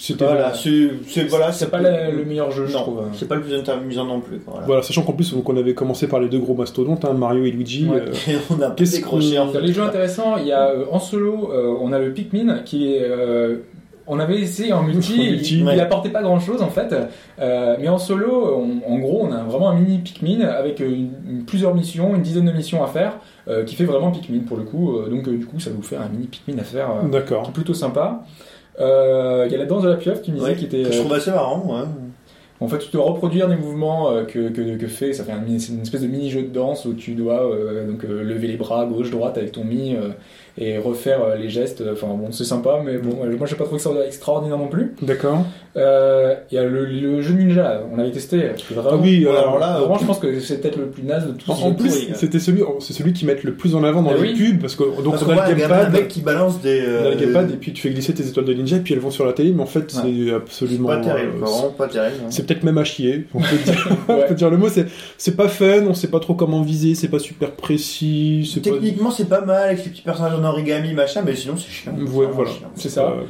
C'était... 0.02 0.24
Voilà, 0.24 0.54
c'est 0.54 0.92
c'est- 1.08 1.26
voilà, 1.26 1.52
C'est 1.52 1.70
pas 1.70 1.80
le 1.82 2.24
meilleur 2.24 2.52
jeu, 2.52 2.66
je 2.68 2.72
non, 2.74 2.80
trouve. 2.84 3.02
c'est 3.12 3.28
pas 3.28 3.36
le 3.36 3.42
plus 3.42 3.54
amusant 3.70 4.06
non 4.06 4.22
plus. 4.22 4.40
Voilà. 4.48 4.66
Voilà, 4.66 4.82
sachant 4.82 5.02
qu'en 5.04 5.12
plus 5.12 5.34
donc, 5.34 5.50
on 5.50 5.58
avait 5.58 5.74
commencé 5.74 6.08
par 6.08 6.22
les 6.22 6.30
deux 6.30 6.40
gros 6.40 6.54
mastodontes, 6.56 7.04
hein, 7.04 7.12
Mario 7.14 7.44
et 7.44 7.52
Luigi. 7.52 7.86
Ouais. 7.86 7.98
euh, 8.08 8.32
Et 8.32 8.38
on 8.50 8.62
a 8.62 8.72
Qu'est-ce 8.72 8.96
décroché 8.96 9.38
en 9.38 9.48
Dans 9.48 9.52
fait. 9.52 9.62
les 9.62 9.74
jeux 9.74 9.84
intéressants, 9.84 10.38
il 10.38 10.48
y 10.48 10.54
a 10.54 10.70
euh, 10.70 10.86
en 10.90 11.00
solo, 11.00 11.52
euh, 11.52 11.76
on 11.82 11.92
a 11.92 12.00
le 12.00 12.14
Pikmin 12.14 12.60
qui 12.64 12.94
est. 12.96 13.02
euh, 13.04 13.58
on 14.12 14.20
avait 14.20 14.40
essayé 14.40 14.72
en 14.72 14.84
multi, 14.84 15.14
En 15.20 15.24
multi, 15.32 15.58
il, 15.60 15.66
ouais. 15.66 15.74
il 15.76 15.80
apportait 15.82 16.10
pas 16.10 16.24
grand 16.24 16.40
chose 16.40 16.62
en 16.62 16.70
fait. 16.70 16.96
Euh, 17.40 17.76
mais 17.80 17.90
en 17.90 17.98
solo, 17.98 18.58
on- 18.58 18.90
en 18.92 18.98
gros, 19.00 19.28
on 19.30 19.32
a 19.34 19.44
vraiment 19.44 19.70
un 19.70 19.76
mini 19.76 19.98
Pikmin 20.00 20.40
avec 20.48 20.80
une- 20.80 21.12
une- 21.30 21.44
plusieurs 21.46 21.76
missions, 21.76 22.16
une 22.16 22.22
dizaine 22.22 22.46
de 22.46 22.52
missions 22.54 22.82
à 22.84 22.88
faire. 22.88 23.18
euh, 23.50 23.64
qui 23.66 23.76
fait 23.76 23.84
vraiment 23.86 24.12
Pikmin 24.12 24.42
pour 24.48 24.58
le 24.58 24.64
coup. 24.64 24.98
Donc 25.10 25.28
euh, 25.28 25.36
du 25.36 25.46
coup, 25.46 25.60
ça 25.60 25.72
vous 25.76 25.82
fait 25.82 25.96
un 25.98 26.08
mini 26.08 26.28
Pikmin 26.28 26.58
à 26.60 26.64
faire 26.64 26.90
euh, 26.92 27.06
qui 27.06 27.12
D'accord. 27.12 27.48
est 27.50 27.52
plutôt 27.52 27.74
sympa. 27.74 28.24
Euh, 28.80 29.44
Il 29.48 29.52
y 29.52 29.56
a 29.56 29.58
la 29.58 29.66
danse 29.66 29.84
de 29.84 29.90
la 29.90 29.96
pieuvre 29.98 30.22
qui 30.22 30.32
me 30.32 30.38
disait 30.38 30.50
Ouais, 30.52 30.56
qui 30.56 30.66
était. 30.66 30.84
que 30.84 30.92
je 30.92 30.98
euh, 30.98 31.02
trouve 31.02 31.14
assez 31.14 31.32
marrant, 31.32 31.64
ouais. 31.68 31.86
en 32.62 32.68
fait, 32.68 32.80
tu 32.80 32.92
dois 32.92 33.04
reproduire 33.06 33.48
des 33.48 33.56
mouvements 33.56 34.12
euh, 34.12 34.24
que, 34.26 34.50
que, 34.50 34.78
que 34.78 34.88
fait, 34.88 35.14
ça 35.14 35.24
fait 35.24 35.32
un, 35.32 35.44
une 35.46 35.56
espèce 35.82 36.02
de 36.02 36.08
mini-jeu 36.08 36.44
de 36.44 36.48
danse 36.48 36.86
où 36.86 36.94
tu 36.94 37.14
dois 37.14 37.44
euh, 37.50 37.88
donc 37.90 38.04
euh, 38.06 38.24
lever 38.24 38.48
les 38.48 38.58
bras 38.58 38.86
gauche 38.86 39.12
droite 39.12 39.38
avec 39.38 39.52
ton 39.54 39.64
mi 39.64 39.96
euh, 39.96 40.10
et 40.58 40.78
refaire 40.78 41.24
euh, 41.24 41.36
les 41.36 41.50
gestes. 41.50 41.84
Enfin 41.92 42.08
bon, 42.08 42.32
c'est 42.32 42.44
sympa, 42.46 42.82
mais 42.84 42.98
bon, 42.98 43.24
euh, 43.24 43.36
moi 43.38 43.48
j'ai 43.48 43.56
pas 43.56 43.64
trouvé 43.66 43.80
ça 43.80 43.92
extraordinaire 44.06 44.58
non 44.58 44.68
plus. 44.68 44.94
D'accord. 45.02 45.46
Euh, 45.80 46.36
Il 46.52 46.56
y 46.56 46.58
a 46.58 46.64
le, 46.64 46.86
le 46.86 47.22
jeu 47.22 47.34
Ninja, 47.34 47.82
on 47.92 47.96
l'avait 47.98 48.12
testé. 48.12 48.50
Vraiment, 48.72 48.90
Ah 48.94 48.98
oui, 49.02 49.26
Ouais, 49.26 49.32
alors, 49.36 49.58
là, 49.60 49.80
vraiment, 49.80 49.98
je 49.98 50.06
pense 50.06 50.20
que 50.20 50.40
c'est 50.40 50.62
peut-être 50.62 50.78
le 50.78 50.88
plus 50.88 51.04
naze 51.04 51.28
de 51.28 51.32
tous. 51.32 51.50
En, 51.50 51.56
ces 51.56 51.74
plus, 51.76 51.90
pourris. 51.90 52.08
c'était 52.16 52.40
celui, 52.40 52.62
c'est 52.80 52.94
celui 52.94 53.14
qui 53.14 53.26
mettent 53.26 53.44
le 53.44 53.54
plus 53.54 53.76
en 53.76 53.84
avant 53.84 54.02
dans 54.02 54.12
Ah 54.12 54.16
les 54.16 54.34
oui. 54.34 54.52
pubs 54.52 54.62
parce 54.62 54.76
que 54.76 54.84
donc 54.84 55.12
Parce 55.14 55.24
on 55.24 55.26
qu'on 55.28 55.38
a 55.38 55.50
le 55.50 55.56
gamepad, 55.56 55.92
mec 55.94 56.08
qui 56.10 56.22
balance 56.22 56.62
des. 56.62 56.84
on 57.02 57.06
a 57.08 57.10
le 57.12 57.16
gamepad 57.16 57.52
et 57.52 57.56
puis 57.56 57.74
tu 57.74 57.82
fais 57.82 57.90
glisser 57.92 58.14
tes 58.14 58.28
étoiles 58.28 58.46
de 58.46 58.54
ninja 58.54 58.78
et 58.78 58.80
puis 58.82 58.94
elles 58.94 59.00
vont 59.00 59.12
sur 59.12 59.26
la 59.26 59.34
télé, 59.34 59.52
mais 59.54 59.64
en 59.64 59.66
fait 59.68 59.90
c'est 59.90 60.32
absolument. 60.34 60.88
Pas 60.90 60.98
terrible, 60.98 61.32
euh, 61.38 61.46
vraiment 61.46 61.70
pas 61.70 61.88
terrible. 61.88 62.16
hein. 62.24 62.28
c'est 62.30 62.46
peut-être 62.46 62.64
même 62.64 62.78
à 62.78 62.84
chier. 62.84 63.28
On 63.34 63.40
peut 63.40 63.46
dire, 63.64 63.98
on 64.10 64.14
Ouais. 64.16 64.26
peut 64.28 64.36
dire 64.36 64.50
le 64.50 64.58
mot. 64.58 64.68
C'est 64.70 64.88
c'est 65.18 65.36
pas 65.36 65.48
fun. 65.48 65.84
On 65.88 65.94
sait 65.94 66.08
pas 66.10 66.20
trop 66.20 66.34
comment 66.34 66.62
viser. 66.62 66.96
C'est 66.96 67.08
pas 67.08 67.20
super 67.20 67.52
précis. 67.52 68.52
Pas. 68.64 68.72
Techniquement, 68.72 69.12
c'est 69.12 69.30
pas 69.30 69.42
mal 69.42 69.64
avec 69.70 69.84
les 69.86 69.92
petits 69.92 70.02
personnages 70.02 70.34
en 70.40 70.44
origami, 70.44 70.94
machin, 70.94 71.22
mais 71.26 71.36
sinon, 71.36 71.56
c'est 71.58 71.70
chiant. 71.72 71.94
Ouais, 72.14 72.28
voilà. 72.32 72.52
C'est 72.76 72.90
ça. 72.90 73.04
Euh, 73.06 73.24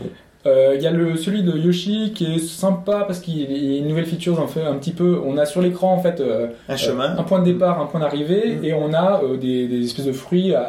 Il 0.76 0.82
y 0.82 0.88
a 0.88 0.92
le 0.92 1.16
celui 1.18 1.44
de 1.44 1.58
Yoshi 1.58 2.12
qui 2.14 2.36
est 2.36 2.40
sympa 2.40 3.04
parce 3.08 3.20
qu'il 3.20 3.40
y 3.40 3.76
a 3.76 3.78
une 3.80 3.88
nouvelle 3.88 4.06
feature 4.06 4.40
en 4.40 4.48
fait 4.48 4.62
un 4.64 4.76
petit 4.76 4.92
peu. 4.92 5.20
On 5.26 5.38
a 5.38 5.46
sur 5.46 5.62
l'écran 5.62 5.94
en 5.94 6.00
fait 6.00 6.20
euh, 6.20 6.48
Un 6.68 6.78
chemin. 6.78 7.16
un 7.18 7.24
point 7.24 7.40
de 7.40 7.46
départ, 7.46 7.80
un 7.82 7.86
point 7.86 8.00
d'arrivée, 8.00 8.58
Mm. 8.62 8.66
et 8.66 8.74
on 8.74 8.94
a 8.94 9.22
euh, 9.24 9.38
des, 9.38 9.68
des 9.68 9.84
espèces 9.86 10.06
de 10.06 10.12
fruits 10.12 10.54
à, 10.54 10.62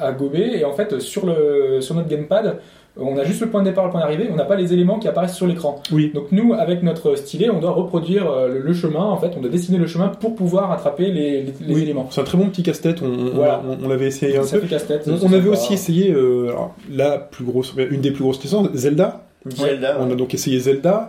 à 0.00 0.12
gober. 0.12 0.58
Et 0.58 0.64
en 0.64 0.72
fait, 0.72 1.00
sur, 1.00 1.26
le, 1.26 1.80
sur 1.80 1.94
notre 1.94 2.08
gamepad, 2.08 2.58
on 2.96 3.16
a 3.18 3.24
juste 3.24 3.40
le 3.40 3.48
point 3.48 3.60
de 3.62 3.68
départ, 3.68 3.84
le 3.86 3.90
point 3.90 4.00
d'arrivée, 4.00 4.28
on 4.32 4.36
n'a 4.36 4.44
pas 4.44 4.54
les 4.56 4.72
éléments 4.72 4.98
qui 4.98 5.08
apparaissent 5.08 5.34
sur 5.34 5.46
l'écran. 5.46 5.82
Oui. 5.90 6.12
Donc 6.14 6.26
nous, 6.30 6.54
avec 6.54 6.82
notre 6.82 7.16
stylet, 7.16 7.50
on 7.50 7.58
doit 7.58 7.72
reproduire 7.72 8.30
euh, 8.30 8.48
le, 8.48 8.60
le 8.60 8.72
chemin, 8.72 9.02
en 9.04 9.16
fait, 9.16 9.32
on 9.36 9.40
doit 9.40 9.50
dessiner 9.50 9.78
le 9.78 9.86
chemin 9.86 10.08
pour 10.08 10.34
pouvoir 10.36 10.70
attraper 10.70 11.10
les, 11.10 11.42
les, 11.42 11.54
les 11.66 11.74
Oui, 11.74 11.82
éléments. 11.82 12.06
C'est 12.10 12.20
un 12.20 12.24
très 12.24 12.38
bon 12.38 12.48
petit 12.50 12.62
casse-tête. 12.62 13.02
On, 13.02 13.06
on- 13.06 13.30
Voilà. 13.34 13.62
on, 13.68 13.84
on 13.84 13.88
l'avait 13.88 14.06
essayé 14.06 14.36
un 14.38 14.44
Ça 14.44 14.56
peu. 14.56 14.62
fait 14.62 14.68
casse-tête. 14.68 15.08
On, 15.08 15.26
on 15.28 15.32
avait 15.32 15.48
aussi 15.48 15.74
essayé 15.74 16.12
euh, 16.12 16.48
alors, 16.50 16.74
la 16.92 17.18
plus 17.18 17.44
grosse, 17.44 17.74
une 17.76 18.00
des 18.00 18.12
plus 18.12 18.22
grosses 18.22 18.42
licences, 18.42 18.68
Zelda. 18.74 19.24
Zelda. 19.46 19.98
On 20.00 20.10
a 20.10 20.14
donc 20.14 20.32
essayé 20.32 20.58
Zelda. 20.60 21.08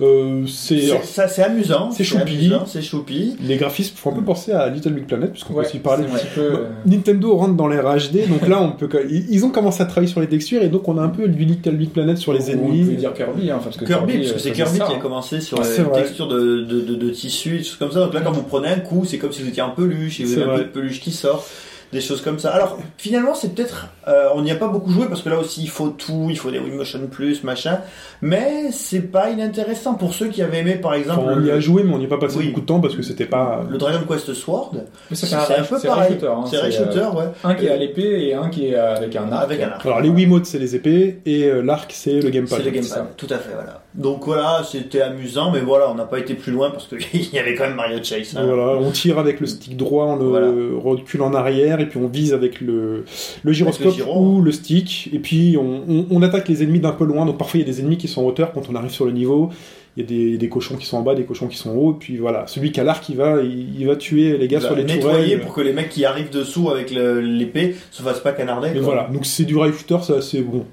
Euh, 0.00 0.46
c'est 0.46 0.80
C'est- 0.80 1.02
Ça, 1.04 1.28
c'est 1.28 1.42
amusant. 1.42 1.90
c'est 1.92 2.02
choupi. 2.02 2.50
C'est 2.66 2.82
choupi. 2.82 3.36
les 3.46 3.56
graphismes 3.56 3.94
font 3.94 4.10
un 4.10 4.14
peu 4.14 4.22
penser 4.22 4.50
à 4.50 4.68
Little 4.68 4.92
Big 4.94 5.04
Planet 5.06 5.30
puisqu'on 5.30 5.52
Ouais, 5.54 5.62
peut 5.62 5.68
aussi 5.68 5.78
parler. 5.78 6.04
un 6.10 6.16
petit 6.16 6.26
peu, 6.34 6.40
euh, 6.40 6.56
Nintendo 6.86 7.36
rentre 7.36 7.54
dans 7.54 7.68
l'ère 7.68 7.84
HD, 7.84 8.26
donc 8.28 8.48
là 8.48 8.60
on 8.62 8.72
peut. 8.72 8.88
Ils 9.10 9.26
ils 9.30 9.44
ont 9.44 9.50
commencé 9.50 9.82
à 9.82 9.86
travailler 9.86 10.10
sur 10.10 10.20
les 10.20 10.26
textures 10.28 10.62
et 10.62 10.68
donc 10.68 10.88
on 10.88 10.96
a 10.98 11.02
un 11.02 11.08
peu 11.10 11.28
du 11.28 11.44
Little 11.44 11.76
Big 11.76 11.90
Planet 11.90 12.16
sur 12.18 12.32
les 12.32 12.40
On 12.40 12.46
peut 12.46 12.52
ennemis. 12.52 12.96
dire 12.96 13.12
Kirby, 13.12 13.50
hein, 13.50 13.60
parce 13.62 13.76
que 13.76 13.84
Kirby, 13.84 14.14
parce 14.18 14.30
euh, 14.30 14.32
que 14.34 14.38
c'est 14.40 14.52
Kirby 14.52 14.78
ça, 14.78 14.86
qui 14.86 14.92
a 14.92 14.96
hein. 14.96 14.98
commencé 15.00 15.40
sur 15.40 15.60
Ah, 15.60 15.64
les 15.76 15.82
vrai. 15.84 16.02
textures 16.02 16.26
de, 16.28 16.62
de, 16.62 16.80
de, 16.80 16.94
de 16.94 17.10
tissu, 17.10 17.58
des 17.58 17.64
choses 17.64 17.76
comme 17.76 17.92
ça. 17.92 18.00
Donc 18.00 18.14
là, 18.14 18.22
quand 18.22 18.32
vous 18.32 18.42
prenez 18.42 18.68
un 18.68 18.80
coup, 18.80 19.04
c'est 19.04 19.18
comme 19.18 19.30
si 19.32 19.42
vous 19.42 19.48
étiez 19.50 19.62
en 19.62 19.70
peluche 19.70 20.20
et 20.20 20.24
vous 20.24 20.38
avez 20.38 20.50
un 20.50 20.56
peu 20.56 20.64
de 20.64 20.68
peluche 20.68 21.00
qui 21.00 21.12
sort. 21.12 21.46
Des 21.92 22.00
choses 22.00 22.22
comme 22.22 22.38
ça. 22.38 22.50
Alors, 22.50 22.78
finalement, 22.96 23.34
c'est 23.34 23.54
peut-être, 23.54 23.88
euh, 24.08 24.28
on 24.34 24.40
n'y 24.40 24.50
a 24.50 24.54
pas 24.54 24.68
beaucoup 24.68 24.90
joué 24.90 25.06
parce 25.08 25.20
que 25.20 25.28
là 25.28 25.38
aussi, 25.38 25.62
il 25.62 25.68
faut 25.68 25.90
tout, 25.90 26.28
il 26.30 26.38
faut 26.38 26.50
des 26.50 26.58
Wii 26.58 26.72
Motion 26.72 27.00
Plus, 27.10 27.44
machin. 27.44 27.80
Mais 28.22 28.70
c'est 28.72 29.00
pas 29.00 29.28
inintéressant 29.28 29.94
pour 29.94 30.14
ceux 30.14 30.28
qui 30.28 30.40
avaient 30.42 30.60
aimé, 30.60 30.76
par 30.76 30.94
exemple, 30.94 31.20
Enfin, 31.24 31.34
on 31.38 31.44
y 31.44 31.50
a 31.50 31.60
joué, 31.60 31.82
mais 31.82 31.92
on 31.92 31.98
n'y 31.98 32.06
a 32.06 32.08
pas 32.08 32.16
passé 32.16 32.38
Oui. 32.38 32.46
beaucoup 32.48 32.62
de 32.62 32.66
temps 32.66 32.80
parce 32.80 32.96
que 32.96 33.02
c'était 33.02 33.26
pas. 33.26 33.64
le 33.68 33.76
Dragon 33.76 34.00
Quest 34.08 34.32
Sword. 34.32 34.72
C'est 35.12 35.34
un 35.34 35.62
peu 35.62 35.78
c'est 35.78 35.86
pareil. 35.88 36.12
shooter, 36.12 36.26
hein, 36.28 36.44
C'est 36.48 36.56
un 36.56 36.64
euh, 36.64 36.70
shooter, 36.70 37.06
ouais. 37.16 37.24
Un 37.44 37.54
qui 37.54 37.66
est 37.66 37.70
à 37.70 37.76
l'épée 37.76 38.24
et 38.26 38.34
un 38.34 38.48
qui 38.48 38.68
est 38.68 38.74
avec 38.74 39.14
un 39.14 39.30
arc. 39.30 39.44
Avec 39.44 39.60
un 39.62 39.68
arc. 39.72 39.84
Alors 39.84 40.00
les 40.00 40.08
Wiimotes 40.08 40.46
c'est 40.46 40.58
les 40.58 40.74
épées 40.74 41.20
et 41.26 41.44
euh, 41.44 41.60
l'arc 41.62 41.92
c'est 41.94 42.20
le 42.20 42.30
gamepad. 42.30 42.58
C'est 42.58 42.64
le 42.64 42.70
gamepad, 42.70 43.16
tout 43.18 43.26
à 43.28 43.36
fait, 43.36 43.52
voilà. 43.52 43.81
Donc 43.94 44.24
voilà, 44.24 44.62
c'était 44.64 45.02
amusant, 45.02 45.50
mais 45.50 45.60
voilà, 45.60 45.90
on 45.90 45.94
n'a 45.94 46.04
pas 46.06 46.18
été 46.18 46.32
plus 46.34 46.50
loin 46.50 46.70
parce 46.70 46.86
qu'il 46.88 47.28
y 47.34 47.38
avait 47.38 47.54
quand 47.54 47.64
même 47.64 47.76
Mario 47.76 47.98
Chase. 48.02 48.34
hein. 48.36 48.44
Voilà, 48.46 48.78
on 48.78 48.90
tire 48.90 49.18
avec 49.18 49.38
le 49.40 49.46
stick 49.46 49.76
droit, 49.76 50.06
on 50.06 50.16
le 50.16 50.24
Voilà. 50.24 50.50
recule 50.82 51.20
en 51.20 51.34
arrière 51.34 51.78
et 51.80 51.86
puis 51.88 51.98
on 51.98 52.06
vise 52.08 52.32
avec 52.32 52.60
le, 52.62 53.04
le 53.42 53.52
gyroscope 53.52 53.86
Avec 53.88 53.98
le 53.98 54.04
gyro. 54.04 54.36
ou 54.36 54.40
le 54.40 54.50
stick 54.50 55.10
et 55.12 55.18
puis 55.18 55.58
on, 55.60 55.82
on- 55.88 56.06
on 56.10 56.22
attaque 56.22 56.48
les 56.48 56.62
ennemis 56.62 56.80
d'un 56.80 56.92
peu 56.92 57.04
loin. 57.04 57.26
Donc 57.26 57.36
parfois 57.36 57.60
il 57.60 57.66
y 57.66 57.70
a 57.70 57.72
des 57.72 57.80
ennemis 57.80 57.98
qui 57.98 58.08
sont 58.08 58.22
en 58.22 58.26
hauteur 58.26 58.52
quand 58.52 58.62
on 58.70 58.74
arrive 58.74 58.90
sur 58.90 59.04
le 59.04 59.12
niveau. 59.12 59.50
Il 59.98 60.02
y 60.02 60.06
a 60.06 60.08
des, 60.08 60.38
des 60.38 60.48
cochons 60.48 60.76
qui 60.76 60.86
sont 60.86 60.96
en 60.96 61.02
bas, 61.02 61.14
des 61.14 61.24
cochons 61.24 61.48
qui 61.48 61.58
sont 61.58 61.68
en 61.68 61.74
haut. 61.74 61.92
Et 61.92 61.96
puis 61.98 62.16
voilà, 62.16 62.46
celui 62.46 62.72
qui 62.72 62.80
a 62.80 62.84
l'arc, 62.84 63.06
il 63.10 63.16
va, 63.16 63.42
il, 63.42 63.78
il 63.78 63.86
va 63.86 63.96
tuer 63.96 64.38
les 64.38 64.48
gars 64.48 64.56
Il 64.56 64.62
va 64.62 64.68
sur 64.68 64.74
les 64.76 64.84
nettoyer 64.84 65.00
tourelles. 65.34 65.40
pour 65.40 65.52
que 65.52 65.60
les 65.60 65.74
mecs 65.74 65.90
qui 65.90 66.06
arrivent 66.06 66.30
dessous 66.30 66.70
avec 66.70 66.90
l'épée 66.90 67.76
se 67.90 68.02
fassent 68.02 68.20
pas 68.22 68.32
canarder. 68.32 68.70
Mais 68.72 68.80
voilà, 68.80 69.10
donc 69.12 69.26
c'est 69.26 69.44
du 69.44 69.54
rail 69.54 69.72
shooter, 69.74 69.98
c'est 70.02 70.16
assez 70.16 70.40
bon. 70.40 70.64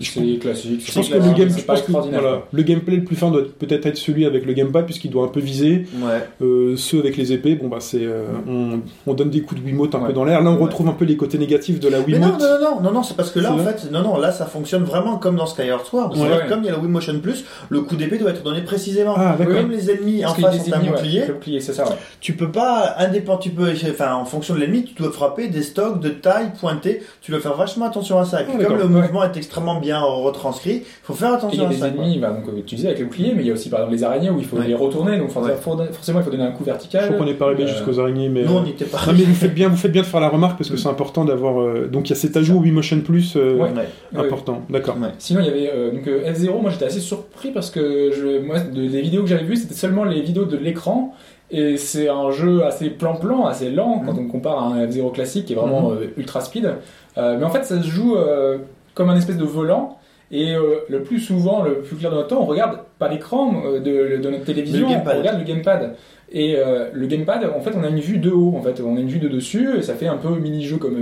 C'est 0.00 0.20
classique. 0.40 0.82
Je 0.86 0.92
pense 0.92 1.08
que 1.08 1.14
le, 1.14 1.20
classique, 1.20 1.36
game, 1.38 1.50
c'est 1.50 1.60
je 1.60 1.64
pas 1.64 1.72
pense 1.74 1.82
que, 1.82 1.86
extraordinaire. 1.86 2.20
voilà, 2.20 2.42
le 2.52 2.62
gameplay 2.62 2.96
le 2.96 3.04
plus 3.04 3.16
fin 3.16 3.30
doit 3.30 3.42
peut-être 3.58 3.86
être 3.86 3.96
celui 3.96 4.26
avec 4.26 4.44
le 4.46 4.52
gamepad 4.52 4.84
puisqu'il 4.84 5.10
doit 5.10 5.24
un 5.24 5.28
peu 5.28 5.40
viser. 5.40 5.86
Ouais. 5.96 6.26
Euh, 6.42 6.76
ceux 6.76 6.98
avec 6.98 7.16
les 7.16 7.32
épées, 7.32 7.54
bon 7.54 7.68
bah 7.68 7.78
c'est, 7.80 8.02
euh, 8.04 8.24
on, 8.48 8.80
on 9.06 9.14
donne 9.14 9.30
des 9.30 9.42
coups 9.42 9.60
de 9.60 9.66
Wiimote 9.66 9.94
un 9.94 10.00
Ouais. 10.00 10.06
peu 10.08 10.12
dans 10.12 10.24
l'air. 10.24 10.42
Là 10.42 10.50
on 10.50 10.56
Ouais. 10.56 10.62
retrouve 10.62 10.88
un 10.88 10.92
peu 10.92 11.04
les 11.04 11.16
côtés 11.16 11.38
négatifs 11.38 11.80
de 11.80 11.88
la 11.88 11.98
Mais 12.06 12.18
non, 12.18 12.26
Wiimote. 12.28 12.40
non, 12.40 12.46
non, 12.48 12.60
non, 12.76 12.80
non, 12.82 12.90
non, 12.92 13.02
c'est 13.02 13.16
parce 13.16 13.30
que 13.30 13.38
là, 13.40 13.52
en 13.52 13.58
fait, 13.58 13.90
non, 13.92 14.02
non, 14.02 14.18
là, 14.18 14.32
ça 14.32 14.46
fonctionne 14.46 14.82
vraiment 14.84 15.16
comme 15.18 15.36
dans 15.36 15.46
Skyward 15.46 15.84
Sword. 15.84 16.10
Ouais, 16.10 16.16
C'est-à-dire 16.18 16.36
ouais. 16.44 16.48
comme 16.48 16.60
il 16.60 16.66
y 16.66 16.68
a 16.68 16.72
le 16.72 16.78
Wii 16.78 16.88
Motion 16.90 17.18
Plus, 17.20 17.44
le 17.68 17.80
coup 17.82 17.96
d'épée 17.96 18.18
doit 18.18 18.30
être 18.30 18.42
donné 18.42 18.62
précisément. 18.62 19.14
Ah. 19.16 19.36
Comme 19.38 19.70
les 19.70 19.90
ennemis 19.90 20.24
en 20.24 20.30
Parce 20.34 20.40
face 20.54 20.64
des 20.64 20.72
ont 20.72 20.76
un 20.76 20.80
bouclier, 20.80 21.60
ça, 21.60 21.84
ouais. 21.84 21.90
tu 22.20 22.32
peux 22.34 22.50
pas, 22.50 22.94
indépendant, 22.98 23.38
tu 23.38 23.50
peux, 23.50 23.70
enfin, 23.90 24.14
en 24.14 24.24
fonction 24.24 24.54
de 24.54 24.60
l'ennemi, 24.60 24.84
tu 24.84 24.94
dois 25.00 25.12
frapper 25.12 25.48
des 25.48 25.62
stocks 25.62 26.00
de 26.00 26.08
taille 26.08 26.50
pointée. 26.60 27.02
Tu 27.20 27.30
dois 27.30 27.40
faire 27.40 27.54
vachement 27.56 27.86
attention 27.86 28.18
à 28.18 28.24
ça. 28.24 28.42
Et 28.42 28.44
puis, 28.44 28.54
Ah, 28.60 28.64
comme 28.64 28.78
le 28.78 28.88
mouvement 28.88 29.24
est 29.24 29.36
extrêmement 29.36 29.78
bien 29.84 30.00
retranscrit, 30.00 30.82
faut 31.02 31.14
faire 31.14 31.28
Et 31.28 31.30
il 31.30 31.34
y 31.34 31.36
attention 31.36 31.62
a 31.64 31.66
à 31.66 31.68
des 31.70 31.76
ça. 31.76 31.90
quoi. 31.90 32.02
ennemis, 32.04 32.18
bah, 32.18 32.30
donc, 32.30 32.48
euh, 32.48 32.62
tu 32.66 32.74
disais 32.74 32.88
avec 32.88 33.00
le 33.00 33.06
bouclier, 33.06 33.32
mais 33.34 33.42
il 33.42 33.46
y 33.46 33.50
a 33.50 33.52
aussi 33.54 33.68
par 33.68 33.80
exemple 33.80 33.94
les 33.96 34.04
araignées 34.04 34.30
où 34.30 34.38
il 34.38 34.44
faut 34.44 34.56
Ouais. 34.56 34.66
les 34.66 34.74
retourner, 34.74 35.18
donc 35.18 35.30
forcément, 35.30 35.54
Ouais. 35.54 35.60
faut- 35.60 35.92
forcément 35.92 36.20
il 36.20 36.24
faut 36.24 36.30
donner 36.30 36.42
un 36.44 36.50
coup 36.52 36.64
Je 36.64 36.70
vertical. 36.70 37.04
crois 37.06 37.16
qu'on 37.18 37.24
n'est 37.24 37.34
pas 37.34 37.44
arrivé 37.46 37.64
Euh, 37.64 37.66
jusqu'aux 37.68 38.00
araignées, 38.00 38.28
mais. 38.28 38.42
Nous, 38.44 38.52
on 38.52 38.62
euh, 38.62 38.86
pas. 38.90 38.98
Non 39.06 39.12
mais 39.16 39.24
vous 39.24 39.34
faites 39.34 39.54
bien, 39.54 39.68
vous 39.68 39.76
faites 39.76 39.92
bien 39.92 40.02
de 40.02 40.06
faire 40.06 40.20
la 40.20 40.28
remarque 40.28 40.58
parce 40.58 40.70
que 40.70 40.76
c'est 40.76 40.88
important 40.88 41.24
d'avoir. 41.24 41.60
euh, 41.60 41.88
Donc 41.92 42.08
il 42.08 42.10
y 42.10 42.16
a 42.16 42.16
cet 42.16 42.36
ajout 42.36 42.58
Wii 42.60 42.72
Motion 42.72 43.00
Plus 43.00 43.36
euh, 43.36 43.54
Ouais. 43.54 43.62
Ouais. 43.70 43.70
Ouais. 44.14 44.24
important. 44.26 44.62
D'accord. 44.70 44.96
Ouais. 45.00 45.08
Sinon, 45.18 45.40
il 45.40 45.46
y 45.46 45.50
avait 45.50 45.70
euh, 45.72 45.90
donc 45.92 46.06
euh, 46.08 46.32
F0. 46.32 46.60
Moi, 46.60 46.70
j'étais 46.70 46.86
assez 46.86 47.00
surpris 47.00 47.50
parce 47.50 47.70
que 47.70 48.10
je, 48.12 48.40
moi, 48.44 48.58
de- 48.60 48.80
les 48.80 49.00
vidéos 49.02 49.22
que 49.22 49.28
j'avais 49.28 49.44
vues, 49.44 49.56
c'était 49.56 49.74
seulement 49.74 50.04
les 50.04 50.20
vidéos 50.22 50.44
de 50.46 50.56
l'écran. 50.56 51.12
Et 51.50 51.76
c'est 51.76 52.08
un 52.08 52.30
jeu 52.30 52.64
assez 52.64 52.88
plan-plan, 52.88 53.44
assez 53.46 53.70
lent 53.70 54.02
quand 54.04 54.16
on 54.18 54.26
compare 54.26 54.58
à 54.58 54.66
un 54.68 54.86
F0 54.86 55.12
classique 55.12 55.44
qui 55.44 55.52
est 55.52 55.56
vraiment 55.56 55.90
euh, 55.92 56.06
ultra 56.16 56.40
speed. 56.40 56.72
Euh, 57.18 57.36
mais 57.38 57.44
en 57.44 57.50
fait, 57.50 57.64
ça 57.64 57.80
se 57.80 57.86
joue 57.86 58.16
euh, 58.16 58.58
comme 58.94 59.10
un 59.10 59.16
espèce 59.16 59.36
de 59.36 59.44
volant. 59.44 59.98
Et 60.30 60.54
euh, 60.54 60.78
le 60.88 61.02
plus 61.02 61.20
souvent, 61.20 61.62
le 61.62 61.80
plus 61.82 61.96
clair 61.96 62.10
de 62.10 62.16
notre 62.16 62.28
temps, 62.28 62.40
on 62.42 62.46
regarde 62.46 62.78
pas 62.98 63.08
l'écran 63.08 63.62
euh, 63.66 63.78
de, 63.78 64.20
de 64.22 64.30
notre 64.30 64.44
télévision, 64.44 64.88
on 64.88 65.18
regarde 65.18 65.38
le 65.38 65.44
gamepad. 65.44 65.94
Et 66.32 66.56
euh, 66.56 66.86
le 66.92 67.06
gamepad, 67.06 67.44
en 67.56 67.60
fait, 67.60 67.72
on 67.78 67.84
a 67.84 67.88
une 67.88 68.00
vue 68.00 68.18
de 68.18 68.30
haut. 68.30 68.54
En 68.56 68.62
fait, 68.62 68.80
on 68.84 68.96
a 68.96 69.00
une 69.00 69.08
vue 69.08 69.18
de 69.20 69.28
dessus, 69.28 69.76
et 69.78 69.82
ça 69.82 69.94
fait 69.94 70.08
un 70.08 70.16
peu 70.16 70.30
mini-jeu 70.30 70.78
comme 70.78 70.96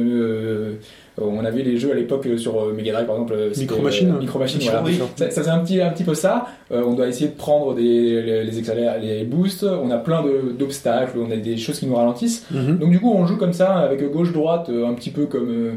on 1.19 1.45
avait 1.45 1.63
les 1.63 1.77
jeux 1.77 1.93
à 1.93 1.95
l'époque 1.95 2.27
sur 2.37 2.67
Mega 2.75 2.93
Drive, 2.93 3.07
par 3.07 3.17
exemple. 3.17 3.37
Micro 3.57 3.81
Machine. 3.83 4.15
euh, 4.15 4.19
Micro 4.19 4.39
Machine, 4.39 4.61
voilà. 4.63 4.83
oui. 4.85 4.99
Ça, 5.17 5.31
ça 5.31 5.41
faisait 5.43 5.51
un 5.51 5.59
petit, 5.61 5.81
un 5.81 5.91
petit 5.91 6.05
peu 6.05 6.15
ça. 6.15 6.47
Euh, 6.71 6.83
on 6.87 6.95
doit 6.95 7.07
essayer 7.07 7.29
de 7.29 7.37
prendre 7.37 7.75
des, 7.75 7.83
les, 8.23 8.45
les 8.45 8.99
les 9.01 9.25
boosts. 9.25 9.65
On 9.65 9.91
a 9.91 9.99
plein 9.99 10.23
d'obstacles, 10.59 11.19
on 11.19 11.31
a 11.31 11.37
des 11.37 11.57
choses 11.57 11.79
qui 11.79 11.87
nous 11.87 11.95
ralentissent. 11.95 12.47
Mhm. 12.51 12.79
Donc 12.79 12.91
du 12.91 13.01
coup, 13.01 13.13
on 13.15 13.27
joue 13.27 13.37
comme 13.37 13.53
ça, 13.53 13.75
avec 13.77 14.03
gauche-droite, 14.11 14.71
un 14.71 14.95
petit 14.95 15.11
peu 15.11 15.27
comme, 15.27 15.51
euh, 15.51 15.73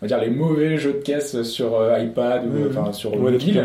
on 0.00 0.06
va 0.06 0.08
dire, 0.08 0.20
les 0.20 0.30
mauvais 0.30 0.78
jeux 0.78 0.94
de 0.94 0.98
caisse 0.98 1.42
sur 1.42 1.76
euh, 1.76 1.98
iPad 1.98 2.42
ou 2.46 2.68
enfin 2.70 2.92
sur 2.92 3.12
Ouais, 3.12 3.32
mobile. 3.32 3.64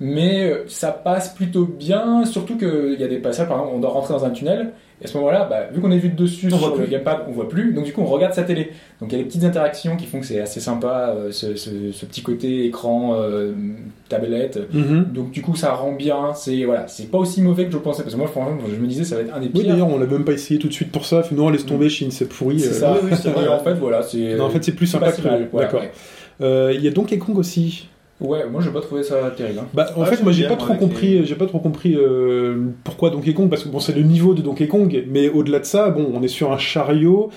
Mais 0.00 0.50
euh, 0.50 0.64
ça 0.68 0.90
passe 0.90 1.34
plutôt 1.34 1.66
bien, 1.66 2.24
surtout 2.24 2.56
qu'il 2.56 2.96
y 2.98 3.04
a 3.04 3.08
des 3.08 3.18
passages, 3.18 3.46
par 3.46 3.58
exemple, 3.58 3.76
on 3.76 3.80
doit 3.80 3.90
rentrer 3.90 4.14
dans 4.14 4.24
un 4.24 4.30
tunnel, 4.30 4.72
et 5.00 5.04
à 5.04 5.08
ce 5.08 5.16
moment-là, 5.18 5.46
bah, 5.48 5.66
vu 5.72 5.80
qu'on 5.80 5.90
est 5.90 5.98
vu 5.98 6.08
de 6.08 6.16
dessus 6.16 6.46
On 6.46 6.56
sur 6.56 6.58
voit 6.58 6.76
le 6.78 6.84
plus. 6.84 6.90
gamepad, 6.90 7.18
on 7.28 7.32
voit 7.32 7.48
plus, 7.48 7.72
donc 7.74 7.84
du 7.84 7.92
coup 7.92 8.00
on 8.00 8.06
regarde 8.06 8.32
sa 8.32 8.44
télé. 8.44 8.70
Donc 9.00 9.12
il 9.12 9.18
y 9.18 9.20
a 9.20 9.22
des 9.22 9.28
petites 9.28 9.44
interactions 9.44 9.96
qui 9.96 10.06
font 10.06 10.20
que 10.20 10.26
c'est 10.26 10.40
assez 10.40 10.58
sympa, 10.60 11.14
euh, 11.16 11.30
ce, 11.32 11.54
ce- 11.54 11.92
ce 11.92 12.06
petit 12.06 12.22
côté 12.22 12.64
écran, 12.64 13.14
euh, 13.14 13.52
tablette. 14.08 14.58
Mhm. 14.72 15.08
Donc 15.12 15.30
du 15.32 15.42
coup 15.42 15.54
ça 15.54 15.72
rend 15.74 15.92
bien, 15.92 16.32
c'est 16.34 16.64
voilà, 16.64 16.88
c'est 16.88 17.10
pas 17.10 17.18
aussi 17.18 17.42
mauvais 17.42 17.66
que 17.66 17.72
je 17.72 17.78
pensais, 17.78 18.02
parce 18.02 18.14
que 18.14 18.18
moi 18.18 18.28
franchement 18.28 18.56
je 18.74 18.80
me 18.80 18.86
disais 18.86 19.04
ça 19.04 19.16
va 19.16 19.22
être 19.22 19.34
un 19.34 19.40
des 19.40 19.46
Oui 19.46 19.52
pires. 19.60 19.68
d'ailleurs 19.72 19.88
on 19.88 19.98
l'a 19.98 20.06
même 20.06 20.24
pas 20.24 20.32
essayé 20.32 20.58
tout 20.58 20.68
de 20.68 20.72
suite 20.72 20.90
pour 20.92 21.04
ça. 21.04 21.22
Non 21.32 21.50
laisse 21.50 21.66
tomber, 21.66 21.88
Chine 21.90 22.10
c'est 22.10 22.28
pourri. 22.28 22.58
c'est 22.60 22.68
euh. 22.70 22.72
ça. 22.72 22.92
oui, 22.94 23.10
oui, 23.10 23.18
c'est 23.20 23.28
vrai. 23.30 23.48
En 23.50 23.58
fait 23.60 23.74
voilà, 23.74 24.02
c'est. 24.02 24.40
En 24.40 24.48
fait 24.50 24.64
c'est 24.64 24.72
plus 24.72 24.86
sympa 24.86 25.12
que 25.12 25.20
D'accord. 25.56 25.82
Il 26.40 26.80
y 26.82 26.88
a 26.88 26.90
Donkey 26.90 27.18
Kong 27.18 27.36
aussi. 27.38 27.88
Ouais, 28.18 28.48
moi 28.50 28.62
j'ai 28.62 28.70
pas 28.70 28.80
trouvé 28.80 29.02
ça 29.02 29.30
terrible. 29.36 29.58
hein. 29.60 29.66
Bah, 29.74 29.88
en 29.94 30.00
Ouais, 30.00 30.06
fait, 30.06 30.22
moi, 30.22 30.32
j'ai 30.32 30.48
pas 30.48 30.56
trop 30.56 30.74
compris, 30.74 31.26
j'ai 31.26 31.34
pas 31.34 31.44
trop 31.46 31.58
compris 31.58 31.94
euh, 31.96 32.56
pourquoi 32.82 33.10
Donkey 33.10 33.34
Kong, 33.34 33.50
parce 33.50 33.62
que 33.64 33.68
bon, 33.68 33.78
c'est 33.78 33.92
le 33.94 34.02
niveau 34.02 34.32
de 34.32 34.40
Donkey 34.40 34.68
Kong, 34.68 35.04
mais 35.08 35.28
au-delà 35.28 35.58
de 35.58 35.64
ça, 35.66 35.90
bon, 35.90 36.10
on 36.14 36.22
est 36.22 36.28
sur 36.28 36.50
un 36.50 36.56
chariot 36.58 37.30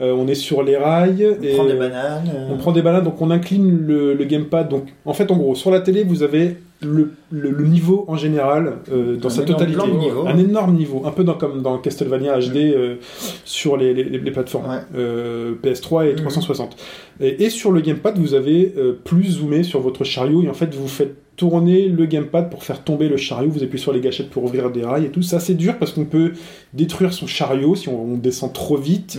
euh, 0.00 0.14
on 0.16 0.26
est 0.28 0.34
sur 0.34 0.62
les 0.62 0.76
rails. 0.76 1.36
On 1.40 1.42
et 1.42 1.54
prend 1.54 1.64
des 1.64 1.74
bananes. 1.74 2.30
euh, 2.34 2.48
On 2.52 2.56
prend 2.56 2.72
des 2.72 2.82
bananes, 2.82 3.04
donc 3.04 3.20
on 3.20 3.30
incline 3.30 3.84
le, 3.86 4.14
le 4.14 4.24
gamepad. 4.24 4.68
Donc 4.68 4.86
en 5.04 5.12
fait, 5.14 5.30
en 5.30 5.36
gros, 5.36 5.54
sur 5.54 5.70
la 5.70 5.80
télé, 5.80 6.04
vous 6.04 6.22
avez 6.22 6.56
le, 6.84 7.12
le- 7.30 7.50
le 7.50 7.64
niveau 7.66 8.04
en 8.08 8.16
général 8.16 8.78
euh, 8.92 9.16
dans 9.16 9.28
Un 9.28 9.30
sa 9.30 9.42
totalité. 9.42 9.86
niveau. 9.86 10.26
Un 10.26 10.36
énorme 10.38 10.74
niveau, 10.74 11.02
un 11.04 11.12
peu 11.12 11.22
dans, 11.22 11.34
comme 11.34 11.62
dans 11.62 11.78
Castlevania 11.78 12.36
HD 12.40 12.56
euh, 12.56 12.96
sur 13.44 13.76
les, 13.76 13.94
les- 13.94 14.04
les 14.18 14.30
plateformes 14.32 14.68
Ouais. 14.68 14.78
euh, 14.96 15.54
PS3 15.62 16.06
et 16.08 16.12
Mhm. 16.14 16.16
360. 16.22 16.76
Et, 17.20 17.44
et 17.44 17.50
sur 17.50 17.70
le 17.70 17.80
gamepad, 17.82 18.18
vous 18.18 18.34
avez 18.34 18.74
euh, 18.76 18.98
plus 19.04 19.24
zoomé 19.38 19.62
sur 19.62 19.80
votre 19.80 20.02
chariot 20.04 20.42
et 20.42 20.48
en 20.48 20.54
fait, 20.54 20.74
vous 20.74 20.88
faites 20.88 21.14
tourner 21.36 21.88
le 21.88 22.06
gamepad 22.06 22.50
pour 22.50 22.62
faire 22.62 22.82
tomber 22.84 23.08
le 23.08 23.16
chariot. 23.16 23.50
Vous 23.50 23.62
appuyez 23.62 23.78
sur 23.78 23.92
les 23.92 24.00
gâchettes 24.00 24.30
pour 24.30 24.44
ouvrir 24.44 24.70
des 24.70 24.84
rails 24.84 25.06
et 25.06 25.10
tout. 25.10 25.22
Ça, 25.22 25.40
c'est 25.40 25.54
dur 25.54 25.78
parce 25.78 25.92
qu'on 25.92 26.04
peut 26.04 26.32
détruire 26.74 27.12
son 27.12 27.26
chariot 27.26 27.74
si 27.74 27.88
on, 27.88 28.02
on 28.12 28.16
descend 28.16 28.52
trop 28.52 28.76
vite, 28.76 29.16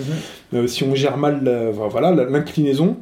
Mhm. 0.54 0.60
euh, 0.60 0.68
si 0.68 0.84
on 0.84 0.94
gère 0.96 1.18
mal 1.18 1.44
la- 1.44 1.72
voilà 1.72 2.12
la- 2.12 2.26
l'inclinaison. 2.26 2.98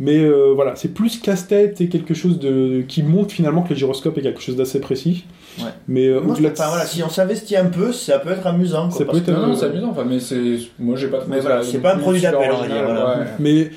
Mais 0.00 0.18
euh, 0.24 0.52
voilà, 0.56 0.74
c'est 0.74 0.92
plus 0.92 1.20
casse-tête 1.20 1.80
et 1.80 1.88
quelque 1.88 2.14
chose 2.14 2.40
de 2.40 2.82
qui 2.88 3.04
montre 3.04 3.32
finalement 3.32 3.62
que 3.62 3.68
le 3.70 3.76
gyroscope 3.76 4.18
est 4.18 4.22
quelque 4.22 4.40
chose 4.40 4.56
d'assez 4.56 4.80
précis. 4.80 5.24
Ouais. 5.60 5.66
Mais 5.86 6.06
euh, 6.08 6.20
Moi, 6.20 6.34
voilà, 6.36 6.84
si 6.84 7.00
on 7.04 7.08
s'investit 7.08 7.56
un 7.56 7.66
peu, 7.66 7.92
ça 7.92 8.18
peut 8.18 8.32
être 8.32 8.44
amusant. 8.44 8.88
Quoi, 8.88 8.98
Ça 8.98 9.04
parce 9.04 9.18
peut 9.20 9.30
être 9.30 9.36
que- 9.36 9.40
Non, 9.40 9.46
non, 9.48 9.54
c'est 9.56 9.66
amusant, 9.66 9.90
enfin, 9.90 10.04
mais 10.04 10.18
c'est. 10.18 10.56
Moi, 10.80 10.96
j'ai 10.96 11.06
pas 11.06 11.18
trouvé 11.18 11.36
Mais 11.36 11.40
voilà, 11.42 11.62
c'est 11.62 11.78
pas 11.78 11.94
un 11.94 11.98
produit 11.98 12.20
d'appel, 12.20 12.50
voilà. 12.50 13.18
ouais. 13.20 13.24
Mais 13.38 13.70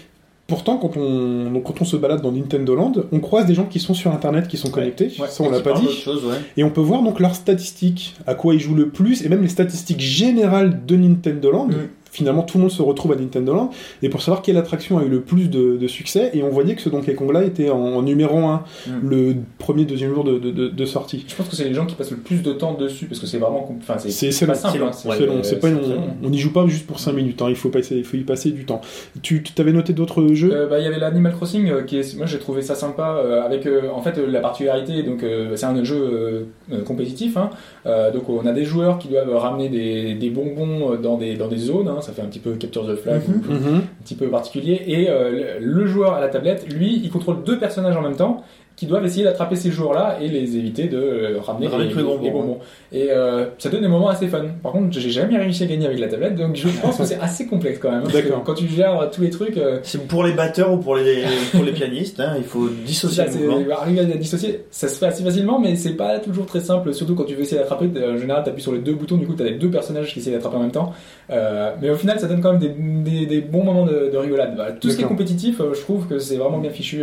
pourtant, 0.48 0.78
quand 0.78 0.98
on, 0.98 1.52
donc, 1.52 1.64
quand 1.64 1.82
on 1.82 1.86
se 1.86 1.98
balade 1.98 2.22
dans 2.22 2.32
Nintendo 2.32 2.76
Land, 2.76 2.94
on 3.12 3.20
croise 3.20 3.46
des 3.46 3.54
gens 3.54 3.66
qui 3.66 3.80
sont 3.80 3.94
sur 3.94 4.12
Internet, 4.12 4.48
qui 4.48 4.58
sont 4.58 4.70
connectés. 4.70 5.12
Ouais, 5.20 5.28
ça, 5.28 5.44
on 5.44 5.50
et 5.50 5.52
l'a 5.52 5.60
pas 5.60 5.74
dit. 5.74 5.84
d'autre 5.84 5.98
chose, 5.98 6.26
ouais. 6.26 6.38
Et 6.56 6.64
on 6.64 6.70
peut 6.70 6.82
voir 6.82 7.04
donc 7.04 7.20
leurs 7.20 7.36
statistiques, 7.36 8.16
à 8.26 8.34
quoi 8.34 8.56
ils 8.56 8.60
jouent 8.60 8.76
le 8.76 8.90
plus, 8.90 9.24
et 9.24 9.30
même 9.30 9.42
les 9.42 9.50
statistiques 9.50 10.00
générales 10.00 10.86
de 10.86 10.96
Nintendo 10.96 11.52
Land. 11.52 11.68
Mm. 11.68 11.90
Finalement, 12.18 12.42
tout 12.42 12.58
le 12.58 12.64
monde 12.64 12.72
se 12.72 12.82
retrouve 12.82 13.12
à 13.12 13.16
Nintendo 13.16 13.54
Land, 13.54 13.70
et 14.02 14.10
pour 14.10 14.22
savoir 14.24 14.42
quelle 14.42 14.58
attraction 14.58 14.98
a 14.98 15.04
eu 15.04 15.08
le 15.10 15.22
plus 15.22 15.50
de, 15.52 15.78
de 15.78 15.88
succès, 15.88 16.32
et 16.34 16.42
on 16.42 16.50
voyait 16.50 16.74
que 16.74 16.82
ce 16.82 16.90
Donkey 16.90 17.14
Kong-là 17.14 17.44
était 17.44 17.70
en, 17.70 17.78
en 17.78 18.02
numéro 18.02 18.38
1, 18.40 18.64
Mm. 18.88 18.92
le 19.04 19.36
premier, 19.60 19.86
deuxième 19.86 20.14
jour 20.16 20.24
de, 20.24 20.40
de, 20.40 20.50
de- 20.52 20.68
de 20.70 20.86
sortie. 20.86 21.24
Je 21.28 21.36
pense 21.36 21.48
que 21.48 21.56
c'est 21.56 21.66
les 21.66 21.74
gens 21.76 21.86
qui 21.86 21.94
passent 21.96 22.10
le 22.12 22.18
plus 22.18 22.42
de 22.42 22.54
temps 22.54 22.74
dessus 22.74 23.06
parce 23.06 23.20
que 23.20 23.28
c'est 23.28 23.38
vraiment. 23.38 23.70
Enfin, 23.80 23.96
c'est 24.00 24.46
pas 24.46 24.54
long, 24.54 24.60
simple. 24.60 24.74
c'est 24.74 24.80
long, 24.80 24.88
hein, 24.88 24.92
C'est 24.94 25.26
long, 25.28 25.40
c'est 25.44 25.60
pas 25.60 25.70
long. 25.70 25.80
on 26.24 26.30
n'y 26.30 26.40
joue 26.40 26.52
pas 26.52 26.66
juste 26.68 26.88
pour 26.88 27.00
5 27.00 27.14
minutes, 27.14 27.42
hein, 27.42 27.48
il 27.50 27.56
faut, 27.56 27.70
passer, 27.70 27.96
il 27.98 28.04
faut 28.04 28.18
y 28.18 28.22
passer 28.24 28.50
du 28.52 28.66
temps. 28.66 28.82
Tu 29.22 29.44
t'avais 29.44 29.74
noté 29.74 29.94
d'autres 29.94 30.26
jeux? 30.34 30.52
Euh, 30.54 30.68
bah, 30.68 30.80
il 30.80 30.84
y 30.86 30.88
avait 30.88 31.00
l'Animal 31.00 31.34
Crossing 31.34 31.70
euh, 31.70 31.84
qui 31.84 31.98
est, 32.00 32.16
moi 32.18 32.26
j'ai 32.26 32.40
trouvé 32.40 32.62
ça 32.62 32.74
sympa 32.76 33.22
euh, 33.24 33.42
avec 33.44 33.66
euh, 33.66 33.90
en 33.94 34.02
fait 34.02 34.18
euh, 34.18 34.26
la 34.30 34.40
particularité 34.40 35.04
donc 35.04 35.24
euh, 35.24 35.56
c'est 35.56 35.66
un 35.66 35.84
jeu 35.84 35.96
euh, 35.98 36.44
euh, 36.72 36.84
compétitif 36.84 37.38
hein. 37.38 37.50
Euh, 37.86 38.12
donc 38.12 38.30
on 38.30 38.46
a 38.46 38.54
des 38.54 38.66
joueurs 38.66 38.98
qui 39.00 39.08
doivent 39.10 39.36
ramener 39.36 39.70
des, 39.70 40.14
des 40.16 40.30
bonbons 40.30 40.96
dans 40.96 41.18
des 41.18 41.36
dans 41.36 41.48
des 41.48 41.58
zones 41.58 41.88
hein. 41.88 42.00
Ça 42.08 42.14
fait 42.14 42.22
un 42.22 42.26
petit 42.26 42.40
peu 42.40 42.54
capture 42.54 42.88
the 42.88 42.96
flag 42.96 43.22
Mhm. 43.28 43.36
ou- 43.50 43.54
Mhm. 43.54 43.76
un 43.78 44.04
petit 44.04 44.16
peu 44.16 44.28
particulier 44.30 44.82
et 44.88 45.10
euh, 45.10 45.58
le, 45.60 45.66
le 45.66 45.86
joueur 45.86 46.14
à 46.14 46.22
la 46.22 46.30
tablette 46.30 46.72
lui 46.74 47.00
il 47.04 47.10
contrôle 47.12 47.44
deux 47.44 47.60
personnages 47.60 47.96
en 47.98 48.02
même 48.02 48.16
temps 48.16 48.44
qui 48.78 48.86
doivent 48.86 49.04
essayer 49.06 49.24
d'attraper 49.26 49.56
ces 49.58 49.72
joueurs-là 49.72 50.20
et 50.22 50.28
les 50.30 50.56
éviter 50.56 50.86
de 50.88 50.98
euh, 50.98 51.40
ramener 51.42 51.68
les, 51.80 51.86
les 51.88 51.94
bonbons, 52.04 52.24
les 52.24 52.30
bonbons. 52.32 52.60
Et 52.94 53.08
euh, 53.12 53.48
ça 53.58 53.70
donne 53.70 53.82
des 53.82 53.88
moments 53.90 54.08
assez 54.10 54.28
fun. 54.28 54.46
Par 54.64 54.72
contre, 54.72 54.98
j'ai 54.98 55.10
jamais 55.10 55.36
réussi 55.36 55.64
à 55.64 55.66
gagner 55.66 55.88
avec 55.88 56.00
la 56.00 56.08
tablette, 56.08 56.36
donc 56.36 56.56
je 56.56 56.68
pense 56.82 56.96
que 56.98 57.04
c'est 57.04 57.20
assez 57.20 57.48
complexe 57.48 57.80
quand 57.80 57.92
même. 57.92 58.04
Que 58.04 58.14
D'accord. 58.14 58.44
Quand 58.46 58.54
tu 58.54 58.68
gères 58.68 59.10
tous 59.12 59.22
les 59.22 59.32
trucs, 59.32 59.58
euh, 59.58 59.80
C'est 59.84 60.08
pour 60.08 60.24
les 60.24 60.32
batteurs 60.34 60.72
ou 60.72 60.78
pour 60.78 60.96
les, 60.96 61.24
pour 61.52 61.64
les 61.66 61.72
pianistes, 61.72 62.20
hein, 62.20 62.36
il 62.38 62.44
faut 62.44 62.70
dissocier 62.86 63.26
Ça, 63.28 63.40
le 63.40 63.72
arriver 63.74 64.00
à 64.02 64.06
dissocier, 64.06 64.62
ça 64.70 64.88
se 64.88 65.00
fait 65.00 65.08
assez 65.08 65.24
facilement, 65.24 65.60
mais 65.60 65.76
c'est 65.76 65.94
pas 65.98 66.20
toujours 66.20 66.46
très 66.46 66.60
simple, 66.62 66.94
surtout 66.94 67.16
quand 67.16 67.24
tu 67.26 67.34
veux 67.34 67.42
essayer 67.42 67.58
d'attraper. 67.60 67.90
En 68.08 68.18
général, 68.18 68.44
tu 68.44 68.52
appuies 68.52 68.62
sur 68.62 68.74
les 68.74 68.80
deux 68.80 68.94
boutons, 68.94 69.18
du 69.18 69.26
coup, 69.26 69.34
tu 69.34 69.42
as 69.42 69.46
les 69.48 69.56
deux 69.56 69.72
personnages 69.72 70.14
qui 70.14 70.20
essaient 70.20 70.32
d'attraper 70.32 70.58
en 70.58 70.62
même 70.62 70.72
temps. 70.72 70.94
Euh, 71.32 71.72
mais 71.82 71.90
au 71.90 71.96
final, 71.96 72.20
ça 72.20 72.28
donne 72.28 72.42
quand 72.42 72.54
même 72.54 72.60
des, 72.62 72.70
des- 72.70 73.26
des 73.26 73.42
bons 73.42 73.64
moments 73.64 73.86
de, 73.86 74.12
de 74.14 74.18
rigolade. 74.18 74.54
Voilà. 74.56 74.74
Tout 74.74 74.90
ce 74.92 74.98
qui 74.98 75.02
est 75.02 75.08
compétitif, 75.08 75.60
euh, 75.62 75.74
je 75.74 75.82
trouve 75.82 76.06
que 76.08 76.20
c'est 76.20 76.38
vraiment 76.38 76.60
bien 76.60 76.70
fichu 76.70 77.02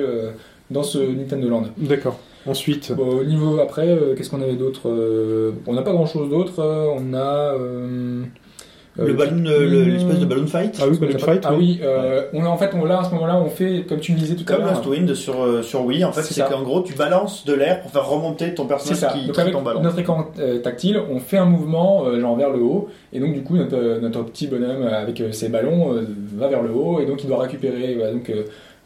dans 0.75 0.83
ce 0.83 0.99
Nintendo 0.99 1.49
Land. 1.49 1.63
D'accord. 1.79 2.19
Ensuite, 2.47 2.93
Bon, 2.95 3.21
au 3.21 3.25
niveau 3.25 3.59
après, 3.61 3.89
euh, 3.89 4.15
qu'est-ce 4.15 4.29
qu'on 4.29 4.43
avait 4.43 4.57
d'autre 4.57 4.83
Euh, 4.91 5.53
On 5.67 5.73
n'a 5.73 5.81
pas 5.81 5.93
grand 5.93 6.05
chose 6.05 6.29
d'autre. 6.29 6.59
euh, 6.59 6.89
On 6.95 7.15
a. 7.15 7.55
euh, 7.55 8.23
euh, 8.99 9.07
Le 9.09 9.15
ballon, 9.15 9.43
le- 9.45 9.83
l'espèce 9.85 10.21
de 10.21 10.27
balloon 10.27 10.47
fight. 10.47 10.79
ah 10.81 10.85
oui, 10.89 10.99
Balloon 10.99 11.19
Fight, 11.19 11.43
Ah 11.45 11.55
oui, 11.59 11.81
euh, 11.83 12.23
on 12.33 12.45
a, 12.45 12.49
en 12.49 12.57
fait, 12.59 12.71
on, 12.75 12.85
là, 12.85 13.01
à 13.01 13.05
ce 13.05 13.11
moment-là, 13.15 13.41
on 13.45 13.49
fait, 13.49 13.85
comme 13.89 13.99
tu 13.99 14.13
me 14.13 14.19
disais 14.19 14.37
tout 14.37 14.45
à 14.47 14.55
Comme 14.55 14.65
l'heure. 14.67 14.75
Lost 14.75 14.87
Wind 14.87 15.15
sur, 15.15 15.65
sur 15.65 15.85
Wii, 15.87 16.05
en 16.05 16.13
fait, 16.13 16.21
C'est 16.23 16.47
qu'en 16.49 16.63
gros, 16.63 16.83
tu 16.83 16.93
balances 16.95 17.45
de 17.47 17.55
l'air 17.55 17.81
pour 17.81 17.91
faire 17.91 18.07
remonter 18.09 18.55
ton 18.55 18.67
personnage 18.67 18.99
ça. 19.01 19.09
qui 19.09 19.25
donc 19.27 19.35
qui 19.35 19.41
avec 19.41 19.53
ton 19.55 19.63
ballon. 19.63 19.81
notre 19.83 19.99
écran 19.99 20.27
euh, 20.39 20.59
tactile, 20.61 21.01
on 21.11 21.19
fait 21.19 21.39
un 21.39 21.47
mouvement 21.47 22.05
euh, 22.07 22.21
genre 22.21 22.37
vers 22.37 22.51
le 22.51 22.61
haut, 22.63 22.89
et 23.13 23.19
donc 23.21 23.33
du 23.35 23.43
coup 23.43 23.57
notre, 23.57 23.75
euh, 23.77 23.99
notre 24.01 24.23
petit 24.23 24.47
bonhomme 24.47 24.83
avec 24.87 25.21
euh, 25.21 25.33
ses 25.33 25.49
ballons 25.49 25.95
euh, 25.95 26.03
va 26.37 26.47
vers 26.49 26.63
le 26.63 26.71
haut, 26.71 27.01
et 27.01 27.07
donc 27.07 27.25
il 27.25 27.27
doit 27.29 27.41
récupérer 27.41 27.95
voilà, 27.97 28.13
donc 28.13 28.31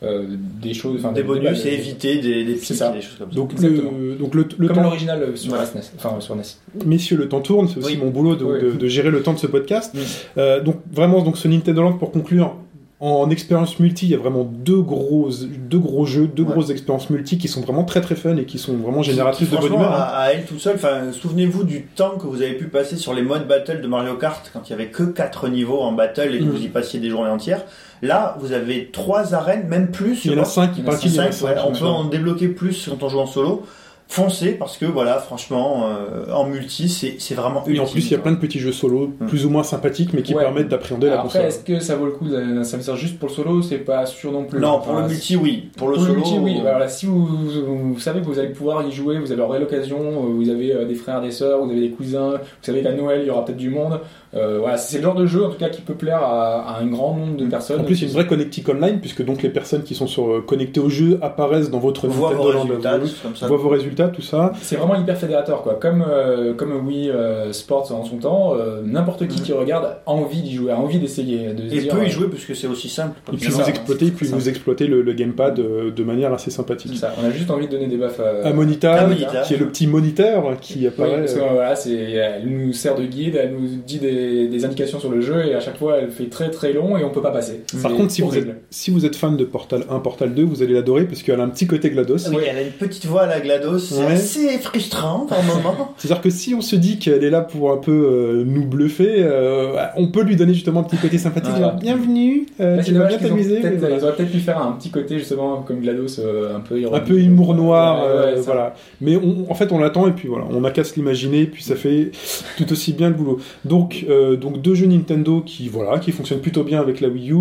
des 0.02 0.74
choses, 0.74 1.00
enfin 1.04 1.12
Des 1.12 1.22
bonus 1.24 1.64
et 1.66 1.72
éviter 1.74 2.18
des, 2.18 2.44
des 2.44 2.54
pics 2.54 2.76
ça. 2.76 2.90
et 2.90 2.96
des 2.96 3.00
choses 3.02 3.16
comme 3.18 3.30
ça. 3.30 3.34
donc 3.36 3.52
Exactement. 3.52 3.90
le, 3.98 4.14
donc 4.14 4.34
le, 4.34 4.46
le 4.56 4.66
comme 4.68 4.76
temps, 4.76 4.82
l'original 4.84 5.22
euh, 5.22 5.36
sur 5.36 5.54
enfin 5.54 6.20
sur 6.20 6.36
NES. 6.36 6.42
messieurs, 6.86 7.16
le 7.16 7.28
temps 7.28 7.40
tourne, 7.40 7.68
c'est 7.68 7.78
aussi 7.78 7.94
Oui. 7.94 8.00
mon 8.02 8.10
boulot 8.10 8.36
de, 8.36 8.44
Oui. 8.44 8.60
de- 8.62 8.70
de 8.72 8.88
gérer 8.88 9.10
le 9.10 9.22
temps 9.22 9.32
de 9.32 9.38
ce 9.38 9.46
podcast. 9.48 9.94
Mm. 9.94 9.98
Euh, 10.38 10.60
donc 10.60 10.76
vraiment, 10.92 11.22
donc 11.22 11.36
ce 11.36 11.48
Nintendo 11.48 11.82
Land 11.82 11.94
pour 11.94 12.12
conclure. 12.12 12.54
En 13.00 13.30
expérience 13.30 13.78
multi, 13.78 14.06
il 14.06 14.10
y 14.10 14.14
a 14.16 14.18
vraiment 14.18 14.42
deux 14.42 14.80
gros, 14.80 15.30
deux 15.70 15.78
gros 15.78 16.04
jeux, 16.04 16.26
deux 16.26 16.42
Ouais. 16.42 16.50
grosses 16.50 16.70
expériences 16.70 17.10
multi 17.10 17.38
qui 17.38 17.46
sont 17.46 17.60
vraiment 17.60 17.84
très 17.84 18.00
très 18.00 18.16
fun 18.16 18.36
et 18.36 18.44
qui 18.44 18.58
sont 18.58 18.74
vraiment 18.76 19.02
génératrices 19.04 19.50
de 19.50 19.56
bonne 19.56 19.72
humeur. 19.74 19.92
hein. 19.92 19.98
à, 20.00 20.18
à 20.22 20.32
elle 20.32 20.44
toute 20.46 20.58
seule, 20.58 20.74
enfin, 20.74 21.12
souvenez-vous 21.12 21.62
du 21.62 21.82
temps 21.84 22.18
que 22.18 22.26
vous 22.26 22.42
avez 22.42 22.54
pu 22.54 22.64
passer 22.66 22.96
sur 22.96 23.14
les 23.14 23.22
modes 23.22 23.46
battle 23.46 23.82
de 23.82 23.86
Mario 23.86 24.14
Kart 24.16 24.50
quand 24.52 24.62
il 24.66 24.70
y 24.70 24.72
avait 24.72 24.88
que 24.88 25.04
4 25.04 25.48
niveaux 25.48 25.78
en 25.78 25.92
battle 25.92 26.34
et 26.34 26.38
que 26.40 26.44
Mhm. 26.44 26.50
vous 26.50 26.62
y 26.64 26.68
passiez 26.68 26.98
des 26.98 27.08
journées 27.08 27.30
entières. 27.30 27.64
Là, 28.02 28.36
vous 28.40 28.52
avez 28.52 28.90
trois 28.92 29.34
arènes, 29.34 29.66
même 29.68 29.90
plus. 29.90 30.24
Il 30.24 30.32
y 30.32 30.34
en 30.38 30.42
a 30.42 30.44
cinq, 30.44 30.70
a 30.86 30.96
Cinq, 30.96 31.32
ouais, 31.42 31.56
on 31.66 31.72
peut 31.72 31.84
en 31.84 32.04
débloquer 32.04 32.48
plus 32.48 32.88
quand 32.88 33.02
on 33.02 33.08
joue 33.08 33.18
en 33.18 33.26
solo. 33.26 33.66
Foncez 34.10 34.52
parce 34.52 34.78
que 34.78 34.86
voilà, 34.86 35.18
franchement, 35.18 35.84
euh, 35.86 36.32
en 36.32 36.46
multi, 36.46 36.88
c'est 36.88 37.16
c'est 37.18 37.34
vraiment 37.34 37.62
Et 37.66 37.78
en 37.78 37.82
ultime, 37.82 37.88
plus, 37.92 38.06
il 38.06 38.12
y 38.12 38.14
a 38.14 38.18
plein 38.18 38.32
de 38.32 38.38
petits 38.38 38.58
jeux 38.58 38.72
solo, 38.72 39.12
Mm. 39.20 39.26
plus 39.26 39.44
ou 39.44 39.50
moins 39.50 39.62
sympathiques, 39.62 40.14
mais 40.14 40.22
qui 40.22 40.34
Ouais. 40.34 40.42
permettent 40.42 40.68
d'appréhender 40.68 41.08
la 41.08 41.12
Alors 41.12 41.24
console. 41.24 41.42
après, 41.42 41.48
est-ce 41.54 41.62
que 41.64 41.78
ça 41.78 41.94
vaut 41.94 42.06
le 42.06 42.12
coup 42.12 42.26
de 42.26 42.62
s'investir 42.62 42.96
juste 42.96 43.18
pour 43.18 43.28
le 43.28 43.34
solo 43.34 43.60
C'est 43.60 43.76
pas 43.76 44.06
sûr 44.06 44.32
non 44.32 44.44
plus? 44.44 44.58
Non, 44.60 44.78
pour 44.80 44.92
Enfin, 44.92 45.02
le 45.02 45.08
multi, 45.08 45.36
oui. 45.36 45.68
Pour 45.76 45.88
le 45.88 45.94
Pour 45.96 46.02
le 46.04 46.08
solo, 46.08 46.20
multi, 46.20 46.38
oui. 46.40 46.54
euh, 46.56 46.62
Voilà, 46.62 46.88
si 46.88 47.04
vous, 47.04 47.26
vous, 47.26 47.92
vous 47.94 48.00
savez 48.00 48.20
que 48.20 48.24
vous 48.26 48.38
allez 48.38 48.48
pouvoir 48.48 48.82
y 48.88 48.90
jouer, 48.92 49.18
vous 49.18 49.30
avez 49.30 49.42
aurez 49.42 49.60
l'occasion, 49.60 49.98
euh, 50.00 50.32
vous 50.34 50.48
avez 50.48 50.74
euh, 50.74 50.86
des 50.86 50.94
frères, 50.94 51.20
des 51.20 51.30
sœurs, 51.30 51.62
vous 51.62 51.70
avez 51.70 51.80
des 51.80 51.90
cousins, 51.90 52.30
vous 52.32 52.38
savez 52.62 52.82
qu'à 52.82 52.92
Noël 52.92 53.20
il 53.22 53.26
y 53.26 53.30
aura 53.30 53.44
peut-être 53.44 53.58
du 53.58 53.68
monde. 53.70 54.00
Euh, 54.34 54.58
voilà, 54.58 54.76
c'est 54.76 54.98
le 54.98 55.04
genre 55.04 55.14
de 55.14 55.24
jeu 55.26 55.44
en 55.44 55.48
tout 55.50 55.56
cas 55.58 55.70
qui 55.70 55.80
peut 55.80 55.94
plaire 55.94 56.22
à, 56.22 56.76
à 56.76 56.80
un 56.80 56.86
grand 56.86 57.14
nombre 57.16 57.36
de 57.36 57.46
personnes. 57.46 57.80
En 57.80 57.84
plus, 57.84 57.96
il 57.96 58.02
y 58.02 58.04
a 58.04 58.08
une 58.08 58.14
vraie 58.14 58.26
connectique 58.26 58.68
online, 58.68 59.00
puisque 59.00 59.24
donc 59.24 59.42
les 59.42 59.48
personnes 59.48 59.82
qui 59.84 59.94
sont 59.94 60.06
sur, 60.06 60.28
euh, 60.30 60.40
connectées 60.46 60.80
au 60.80 60.90
jeu 60.90 61.18
apparaissent 61.22 61.70
dans 61.70 61.78
votre 61.78 62.06
Nintendo 62.08 62.52
Land, 62.82 63.00
ça. 63.34 63.46
voient 63.46 63.56
vos 63.56 63.70
résultats, 63.70 63.97
tout 64.06 64.22
ça. 64.22 64.52
C'est 64.62 64.76
vraiment 64.76 64.94
hyper 64.94 65.18
fédérateur 65.18 65.62
quoi. 65.62 65.74
Comme 65.74 66.04
euh, 66.08 66.54
comme 66.54 66.86
Wii 66.86 67.10
euh, 67.10 67.52
Sports 67.52 67.90
en 67.92 68.04
son 68.04 68.18
temps, 68.18 68.54
euh, 68.54 68.80
n'importe 68.84 69.26
qui 69.26 69.42
qui 69.42 69.52
regarde 69.52 69.84
a 69.84 70.00
envie 70.06 70.40
d'y 70.42 70.54
jouer, 70.54 70.70
a 70.70 70.78
envie 70.78 71.00
d'essayer, 71.00 71.48
de 71.54 71.64
Et 71.64 71.80
dire, 71.80 71.94
peut 71.94 72.02
euh, 72.02 72.06
y 72.06 72.10
jouer 72.10 72.28
parce 72.28 72.44
que 72.44 72.54
c'est 72.54 72.68
aussi 72.68 72.88
simple. 72.88 73.18
Et 73.32 73.36
puis 73.36 73.48
vous 73.50 73.68
exploitez, 73.68 74.10
puis 74.12 74.28
exploitez 74.48 74.86
le, 74.86 75.02
le 75.02 75.12
gamepad 75.12 75.54
de 75.56 76.04
manière 76.04 76.32
assez 76.32 76.52
sympathique. 76.52 76.96
ça. 76.96 77.12
On 77.20 77.26
a 77.26 77.30
juste 77.30 77.50
envie 77.50 77.66
de 77.66 77.72
donner 77.72 77.88
des 77.88 77.96
baffes 77.96 78.20
à, 78.20 78.46
À 78.46 78.52
Monita, 78.52 78.92
À 78.94 79.06
Monita. 79.08 79.42
qui 79.42 79.54
est 79.54 79.58
le 79.58 79.66
petit 79.66 79.86
moniteur 79.86 80.44
qui 80.60 80.80
Oui, 80.80 80.86
apparaît. 80.86 81.18
parce 81.18 81.34
que 81.34 81.40
voilà, 81.40 81.74
c'est, 81.74 81.92
elle 81.94 82.46
nous 82.48 82.72
sert 82.72 82.94
de 82.94 83.04
guide, 83.04 83.34
elle 83.36 83.52
nous 83.52 83.66
dit 83.84 83.98
des, 83.98 84.46
des 84.48 84.64
indications 84.64 85.00
sur 85.00 85.10
le 85.10 85.20
jeu 85.20 85.46
et 85.46 85.54
à 85.54 85.60
chaque 85.60 85.76
fois 85.78 85.96
elle 85.98 86.10
fait 86.10 86.26
très 86.28 86.50
très 86.50 86.72
long 86.72 86.96
et 86.96 87.04
on 87.04 87.10
peut 87.10 87.22
pas 87.22 87.30
passer. 87.32 87.62
Par 87.82 87.92
contre, 87.94 88.10
si 88.12 88.22
vous, 88.22 88.36
êtes, 88.36 88.48
si 88.70 88.90
vous 88.90 89.04
êtes 89.06 89.16
fan 89.16 89.36
de 89.36 89.44
Portal 89.44 89.84
1, 89.90 89.98
Portal 90.00 90.34
2, 90.34 90.42
vous 90.44 90.62
allez 90.62 90.74
l'adorer 90.74 91.04
parce 91.04 91.22
qu'elle 91.22 91.40
a 91.40 91.44
un 91.44 91.48
petit 91.48 91.66
côté 91.66 91.90
GLaDOS. 91.90 92.28
Oui, 92.30 92.42
elle 92.48 92.56
a 92.58 92.62
une 92.62 92.72
petite 92.72 93.06
voix 93.06 93.22
à 93.22 93.26
la 93.26 93.40
GLaDOS, 93.40 93.78
c'est 93.94 94.00
Ouais. 94.06 94.12
assez 94.12 94.58
frustrant 94.58 95.26
par 95.28 95.42
moment. 95.42 95.92
C'est-à-dire 95.96 96.22
que 96.22 96.30
si 96.30 96.54
on 96.54 96.60
se 96.60 96.76
dit 96.76 96.98
qu'elle 96.98 97.24
est 97.24 97.30
là 97.30 97.40
pour 97.40 97.72
un 97.72 97.76
peu 97.76 97.92
euh, 97.92 98.44
nous 98.46 98.64
bluffer, 98.64 99.16
euh, 99.18 99.74
on 99.96 100.08
peut 100.08 100.22
lui 100.22 100.36
donner 100.36 100.54
justement 100.54 100.80
un 100.80 100.84
petit 100.84 100.96
côté 100.96 101.18
sympathique. 101.18 101.50
Voilà. 101.50 101.68
genre, 101.72 101.76
Bienvenue, 101.76 102.46
euh, 102.60 102.82
tu 102.82 102.94
vas 102.94 103.06
bien 103.06 103.18
t'amuser. 103.18 103.60
peut-être- 103.60 103.78
voilà. 103.78 103.96
Ils 103.96 104.04
auraient 104.04 104.14
peut-être 104.16 104.30
pu 104.32 104.38
faire 104.40 104.60
un 104.62 104.72
petit 104.72 104.90
côté 104.90 105.18
justement 105.18 105.62
comme 105.62 105.80
GLaDOS, 105.80 106.20
euh, 106.20 106.56
un 106.56 106.60
peu 106.60 106.74
un 106.74 106.78
ironique. 106.78 107.04
peu 107.04 107.18
humour 107.20 107.54
noir, 107.54 108.04
Ouais, 108.04 108.24
ouais, 108.32 108.36
ça. 108.36 108.42
voilà. 108.42 108.74
Mais 109.00 109.16
on- 109.16 109.50
en 109.50 109.54
fait, 109.54 109.72
on 109.72 109.78
l'attend 109.78 110.06
et 110.08 110.12
puis 110.12 110.28
voilà, 110.28 110.44
on 110.50 110.60
n'a 110.60 110.70
qu'à 110.70 110.84
se 110.84 110.94
l'imaginer, 110.96 111.46
puis 111.46 111.62
ça 111.62 111.76
fait 111.76 112.10
tout 112.56 112.70
aussi 112.72 112.92
bien 112.92 113.08
le 113.08 113.14
boulot. 113.14 113.38
Donc, 113.64 114.04
euh, 114.08 114.36
donc 114.36 114.60
deux 114.62 114.74
jeux 114.74 114.86
Nintendo 114.86 115.40
qui 115.44 115.68
voilà, 115.68 115.98
qui 115.98 116.12
fonctionnent 116.12 116.40
plutôt 116.40 116.64
bien 116.64 116.80
avec 116.80 117.00
la 117.00 117.08
Wii 117.08 117.32
U, 117.32 117.36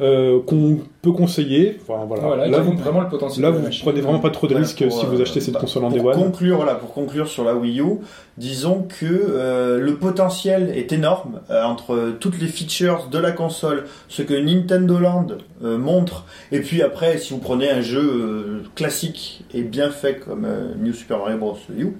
euh, 0.00 0.40
qu'on 0.46 0.78
peut 1.06 1.12
conseiller. 1.12 1.78
Enfin 1.82 2.04
voilà. 2.06 2.22
Voilà, 2.22 2.48
là, 2.48 2.60
vous, 2.60 2.76
vraiment 2.76 3.00
le 3.00 3.08
potentiel. 3.08 3.42
là, 3.44 3.50
vous 3.50 3.62
machine. 3.62 3.82
prenez 3.84 4.00
vraiment 4.00 4.18
pas 4.18 4.30
trop 4.30 4.46
de 4.46 4.54
risques 4.54 4.84
si 4.90 5.06
vous 5.06 5.18
euh, 5.18 5.22
achetez 5.22 5.40
cette 5.40 5.54
bah, 5.54 5.60
console 5.60 5.84
en 5.84 5.90
pour 5.90 5.98
Day 5.98 6.06
One. 6.06 6.14
conclure, 6.14 6.56
voilà, 6.56 6.74
pour 6.74 6.92
conclure 6.92 7.28
sur 7.28 7.44
la 7.44 7.54
Wii 7.54 7.80
U, 7.80 7.98
disons 8.36 8.82
que 8.82 9.06
euh, 9.06 9.78
le 9.78 9.96
potentiel 9.96 10.72
est 10.74 10.92
énorme 10.92 11.40
euh, 11.50 11.62
entre 11.62 12.14
toutes 12.18 12.40
les 12.40 12.48
features 12.48 13.08
de 13.10 13.18
la 13.18 13.32
console, 13.32 13.84
ce 14.08 14.22
que 14.22 14.34
Nintendo 14.34 14.98
Land 14.98 15.26
euh, 15.62 15.78
montre, 15.78 16.24
et 16.52 16.60
puis 16.60 16.82
après, 16.82 17.18
si 17.18 17.32
vous 17.32 17.38
prenez 17.38 17.70
un 17.70 17.80
jeu 17.80 18.64
classique 18.74 19.44
et 19.54 19.62
bien 19.62 19.90
fait 19.90 20.18
comme 20.18 20.46
New 20.78 20.92
Super 20.92 21.18
Mario 21.18 21.38
Bros. 21.38 21.58
U, 21.76 21.96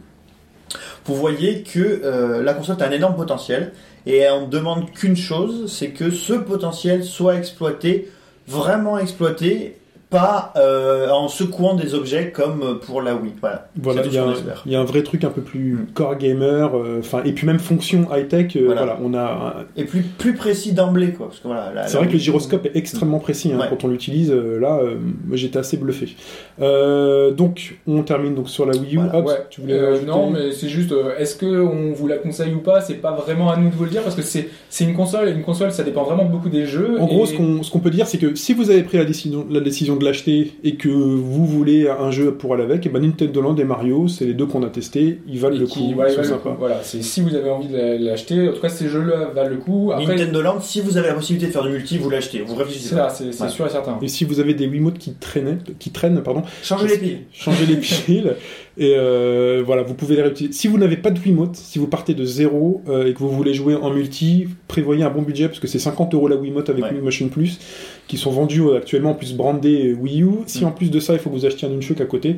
vous 1.04 1.14
voyez 1.14 1.62
que 1.62 2.40
la 2.42 2.52
console 2.54 2.76
a 2.80 2.86
un 2.86 2.90
énorme 2.90 3.14
potentiel 3.14 3.72
Et 4.04 4.28
on 4.28 4.48
demande 4.48 4.90
qu'une 4.90 5.16
chose, 5.16 5.72
c'est 5.72 5.90
que 5.90 6.10
ce 6.10 6.32
potentiel 6.32 7.04
soit 7.04 7.36
exploité, 7.36 8.08
vraiment 8.46 8.98
exploité, 8.98 9.76
pas 10.08 10.52
euh, 10.56 11.08
en 11.10 11.26
secouant 11.28 11.74
des 11.74 11.94
objets 11.94 12.30
comme 12.30 12.78
pour 12.80 13.02
la 13.02 13.14
Wii. 13.16 13.32
Voilà. 13.40 13.68
Voilà, 13.76 14.02
il 14.04 14.12
y, 14.14 14.18
a 14.18 14.24
un- 14.24 14.32
espère. 14.32 14.62
il 14.64 14.72
y 14.72 14.76
a 14.76 14.80
un 14.80 14.84
vrai 14.84 15.02
truc 15.02 15.24
un 15.24 15.30
peu 15.30 15.40
plus 15.40 15.72
Mm. 15.74 15.86
core 15.94 16.16
gamer, 16.16 16.76
euh, 16.76 17.00
enfin 17.00 17.22
et 17.24 17.32
puis 17.32 17.46
même 17.46 17.58
fonction 17.58 18.06
high 18.14 18.28
tech. 18.28 18.54
euh, 18.56 18.62
Voilà. 18.66 18.84
voilà. 18.84 18.98
on 19.02 19.14
a. 19.14 19.20
un- 19.20 19.64
Et 19.76 19.84
plus, 19.84 20.02
plus 20.02 20.34
précis 20.34 20.72
d'emblée, 20.72 21.10
quoi. 21.12 21.26
Parce 21.28 21.40
que 21.40 21.48
voilà, 21.48 21.72
la- 21.74 21.86
C'est 21.88 21.94
la 21.94 21.98
vrai 22.00 22.08
que 22.08 22.12
le 22.12 22.18
gyroscope 22.20 22.66
est 22.66 22.76
extrêmement 22.76 23.18
précis 23.18 23.52
hein, 23.52 23.58
Ouais. 23.58 23.66
quand 23.68 23.84
on 23.84 23.88
l'utilise. 23.88 24.30
euh, 24.30 24.60
là, 24.60 24.78
euh, 24.82 24.94
j'étais 25.32 25.58
assez 25.58 25.76
bluffé. 25.76 26.14
Euh, 26.60 27.30
donc, 27.32 27.78
on 27.86 28.02
termine 28.02 28.34
donc 28.34 28.48
sur 28.48 28.64
la 28.66 28.76
Wii 28.76 28.96
U. 28.96 28.98
Voilà. 28.98 29.20
Ouais. 29.20 29.34
tu 29.50 29.60
voulais 29.60 29.74
Euh, 29.74 30.00
non, 30.06 30.30
mais 30.30 30.52
c'est 30.52 30.68
juste, 30.68 30.92
euh, 30.92 31.16
est-ce 31.18 31.34
que 31.36 31.46
on 31.62 31.92
vous 31.92 32.06
la 32.06 32.16
conseille 32.18 32.54
ou 32.54 32.60
pas? 32.60 32.80
C'est 32.80 32.94
pas 32.94 33.12
vraiment 33.12 33.50
à 33.50 33.56
nous 33.56 33.70
de 33.70 33.74
vous 33.74 33.84
le 33.84 33.90
dire 33.90 34.02
parce 34.02 34.14
que 34.14 34.22
c'est 34.22 34.48
c'est 34.70 34.84
une 34.84 34.94
console 34.94 35.28
et 35.28 35.32
une 35.32 35.42
console 35.42 35.72
ça 35.72 35.82
dépend 35.82 36.04
vraiment 36.04 36.24
beaucoup 36.24 36.48
des 36.48 36.66
jeux. 36.66 36.96
En 37.00 37.06
gros, 37.06 37.24
et- 37.24 37.26
ce 37.28 37.34
qu'on 37.34 37.62
ce 37.62 37.70
qu'on 37.70 37.78
peut 37.80 37.90
dire, 37.90 38.06
c'est 38.06 38.18
que 38.18 38.34
si 38.34 38.54
vous 38.54 38.70
avez 38.70 38.82
pris 38.82 38.96
la 38.98 39.04
décision, 39.04 39.46
la 39.50 39.60
décision 39.60 39.95
de 39.98 40.04
l'acheter 40.04 40.52
et 40.64 40.76
que 40.76 40.88
vous 40.88 41.46
voulez 41.46 41.88
un 41.88 42.10
jeu 42.10 42.32
pour 42.34 42.54
aller 42.54 42.62
avec, 42.62 42.86
et 42.86 42.88
ben 42.88 43.02
Nintendo 43.02 43.40
Land 43.40 43.56
et 43.56 43.64
Mario, 43.64 44.08
c'est 44.08 44.24
les 44.24 44.34
deux 44.34 44.46
qu'on 44.46 44.62
a 44.62 44.68
testés, 44.70 45.18
ils 45.28 45.38
valent 45.38 45.56
et 45.56 45.58
le 45.58 45.66
qui- 45.66 45.78
coup, 45.88 45.92
voilà, 45.94 46.10
ils 46.12 46.16
sont 46.16 46.22
sympas. 46.24 46.50
coup. 46.50 46.56
Voilà, 46.58 46.80
c'est 46.82 47.02
si 47.02 47.20
vous 47.20 47.34
avez 47.34 47.50
envie 47.50 47.68
de 47.68 47.76
la- 47.76 47.98
l'acheter, 47.98 48.48
en 48.48 48.52
tout 48.52 48.60
cas 48.60 48.68
ces 48.68 48.88
jeux-là 48.88 49.30
valent 49.34 49.50
le 49.50 49.56
coup. 49.56 49.90
Après, 49.92 50.06
Nintendo 50.16 50.42
Land, 50.42 50.60
si 50.60 50.80
vous 50.80 50.96
avez 50.96 51.08
la 51.08 51.14
possibilité 51.14 51.46
de 51.48 51.52
faire 51.52 51.62
du 51.64 51.70
multi, 51.70 51.98
vous 51.98 52.10
l'achetez. 52.10 52.40
Vous 52.42 52.54
réfléchissez 52.54 52.88
c'est 52.90 52.94
là, 52.96 53.08
c'est 53.10 53.42
Ouais. 53.42 53.48
sûr 53.48 53.66
et 53.66 53.70
certain. 53.70 53.98
Et 54.02 54.08
si 54.08 54.24
vous 54.24 54.40
avez 54.40 54.54
des 54.54 54.66
Wiimotes 54.66 54.98
qui 54.98 55.12
traînent, 55.14 55.58
qui 55.78 55.90
traînent, 55.90 56.22
pardon, 56.22 56.42
Changez 56.62 56.88
les 56.88 56.98
piles. 56.98 57.18
changez 57.32 57.66
les 57.66 57.76
piles 57.76 58.34
et 58.78 58.94
euh, 58.96 59.62
voilà, 59.64 59.82
vous 59.82 59.94
pouvez 59.94 60.16
les 60.16 60.22
réutiliser. 60.22 60.52
Si 60.52 60.68
vous 60.68 60.78
n'avez 60.78 60.96
pas 60.96 61.10
de 61.10 61.18
Wiimote, 61.18 61.56
si 61.56 61.78
vous 61.78 61.86
partez 61.86 62.14
de 62.14 62.24
zéro 62.24 62.82
euh, 62.88 63.06
et 63.06 63.14
que 63.14 63.18
vous 63.20 63.30
voulez 63.30 63.54
jouer 63.54 63.74
en 63.74 63.90
multi, 63.90 64.48
prévoyez 64.68 65.02
un 65.04 65.10
bon 65.10 65.22
budget 65.22 65.46
parce 65.48 65.60
que 65.60 65.66
c'est 65.66 65.78
50 65.78 66.14
euros 66.14 66.28
la 66.28 66.36
Wiimote 66.36 66.68
avec 66.70 66.84
Ouais. 66.84 66.90
Wii 66.92 67.00
Motion 67.00 67.28
Plus 67.28 67.58
qui 68.06 68.16
sont 68.16 68.30
vendus 68.30 68.60
euh, 68.62 68.76
actuellement 68.78 69.10
en 69.10 69.14
plus 69.14 69.34
brandés 69.34 69.88
euh, 69.90 69.94
Wii 69.94 70.22
U. 70.22 70.30
Si 70.46 70.64
Mm. 70.64 70.68
en 70.68 70.72
plus 70.72 70.90
de 70.90 71.00
ça, 71.00 71.12
il 71.14 71.18
faut 71.18 71.30
que 71.30 71.34
vous 71.34 71.46
achetiez 71.46 71.68
un 71.68 71.70
Nunchuk 71.70 72.00
à 72.00 72.06
côté. 72.06 72.36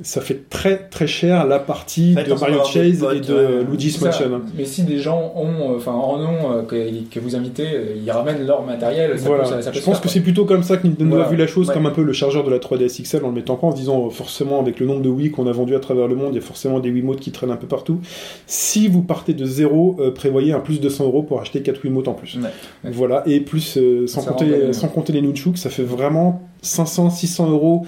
Ça 0.00 0.20
fait 0.20 0.48
très 0.48 0.76
très 0.88 1.08
cher 1.08 1.44
la 1.44 1.58
partie 1.58 2.14
de 2.14 2.34
Mario 2.34 2.62
Chase 2.64 3.04
et 3.14 3.20
de 3.20 3.34
ouais. 3.34 3.64
Luigi's. 3.68 4.00
Mansion. 4.00 4.42
Mais 4.56 4.64
si 4.64 4.84
des 4.84 4.98
gens 4.98 5.32
ont, 5.34 5.72
euh, 5.72 5.76
enfin 5.76 5.90
en 5.92 6.20
ont, 6.20 6.52
euh, 6.52 6.62
que, 6.62 6.76
que 7.12 7.18
vous 7.18 7.34
invitez, 7.34 7.66
euh, 7.74 7.96
ils 8.00 8.08
ramènent 8.12 8.46
leur 8.46 8.64
matériel. 8.64 9.18
Ça 9.18 9.26
Voilà. 9.26 9.42
peut, 9.42 9.48
ça, 9.50 9.62
ça 9.62 9.70
peut 9.70 9.76
je 9.76 9.80
se 9.80 9.84
pense 9.84 9.94
faire, 9.96 10.02
que 10.02 10.08
c'est 10.08 10.20
plutôt 10.20 10.44
comme 10.44 10.62
ça 10.62 10.76
que 10.76 10.86
Nintendo 10.86 11.10
Voilà. 11.16 11.26
a 11.26 11.28
vu 11.30 11.36
la 11.36 11.48
chose, 11.48 11.66
Ouais. 11.68 11.74
comme 11.74 11.86
un 11.86 11.90
peu 11.90 12.04
le 12.04 12.12
chargeur 12.12 12.44
de 12.44 12.50
la 12.50 12.58
3DS 12.60 13.02
XL 13.02 13.24
en 13.24 13.28
le 13.28 13.34
mettant 13.34 13.56
pas 13.56 13.66
en 13.66 13.72
se 13.72 13.76
disant 13.76 14.06
euh, 14.06 14.10
forcément 14.10 14.60
avec 14.60 14.78
le 14.78 14.86
nombre 14.86 15.02
de 15.02 15.08
Wii 15.08 15.32
qu'on 15.32 15.48
a 15.48 15.52
vendu 15.52 15.74
à 15.74 15.80
travers 15.80 16.06
le 16.06 16.14
monde, 16.14 16.28
il 16.30 16.36
y 16.36 16.38
a 16.38 16.42
forcément 16.42 16.78
des 16.78 16.90
Wiimotes 16.90 17.18
qui 17.18 17.32
traînent 17.32 17.50
un 17.50 17.56
peu 17.56 17.66
partout. 17.66 17.98
Si 18.46 18.86
vous 18.86 19.02
partez 19.02 19.34
de 19.34 19.44
zéro, 19.46 19.96
euh, 19.98 20.12
prévoyez 20.12 20.52
un 20.52 20.60
plus 20.60 20.80
de 20.80 20.88
100 20.88 21.06
euros 21.06 21.22
pour 21.24 21.40
acheter 21.40 21.60
4 21.62 21.82
Wiimotes 21.82 22.06
en 22.06 22.14
plus. 22.14 22.36
Ouais. 22.36 22.42
Ouais. 22.84 22.90
Voilà, 22.92 23.24
et 23.26 23.40
plus 23.40 23.76
euh, 23.76 24.06
sans, 24.06 24.22
compter, 24.22 24.72
sans 24.72 24.86
compter 24.86 25.12
les 25.12 25.22
Nunchuk, 25.22 25.58
ça 25.58 25.70
fait 25.70 25.82
vraiment 25.82 26.42
500, 26.62 27.10
600 27.10 27.50
euros. 27.50 27.84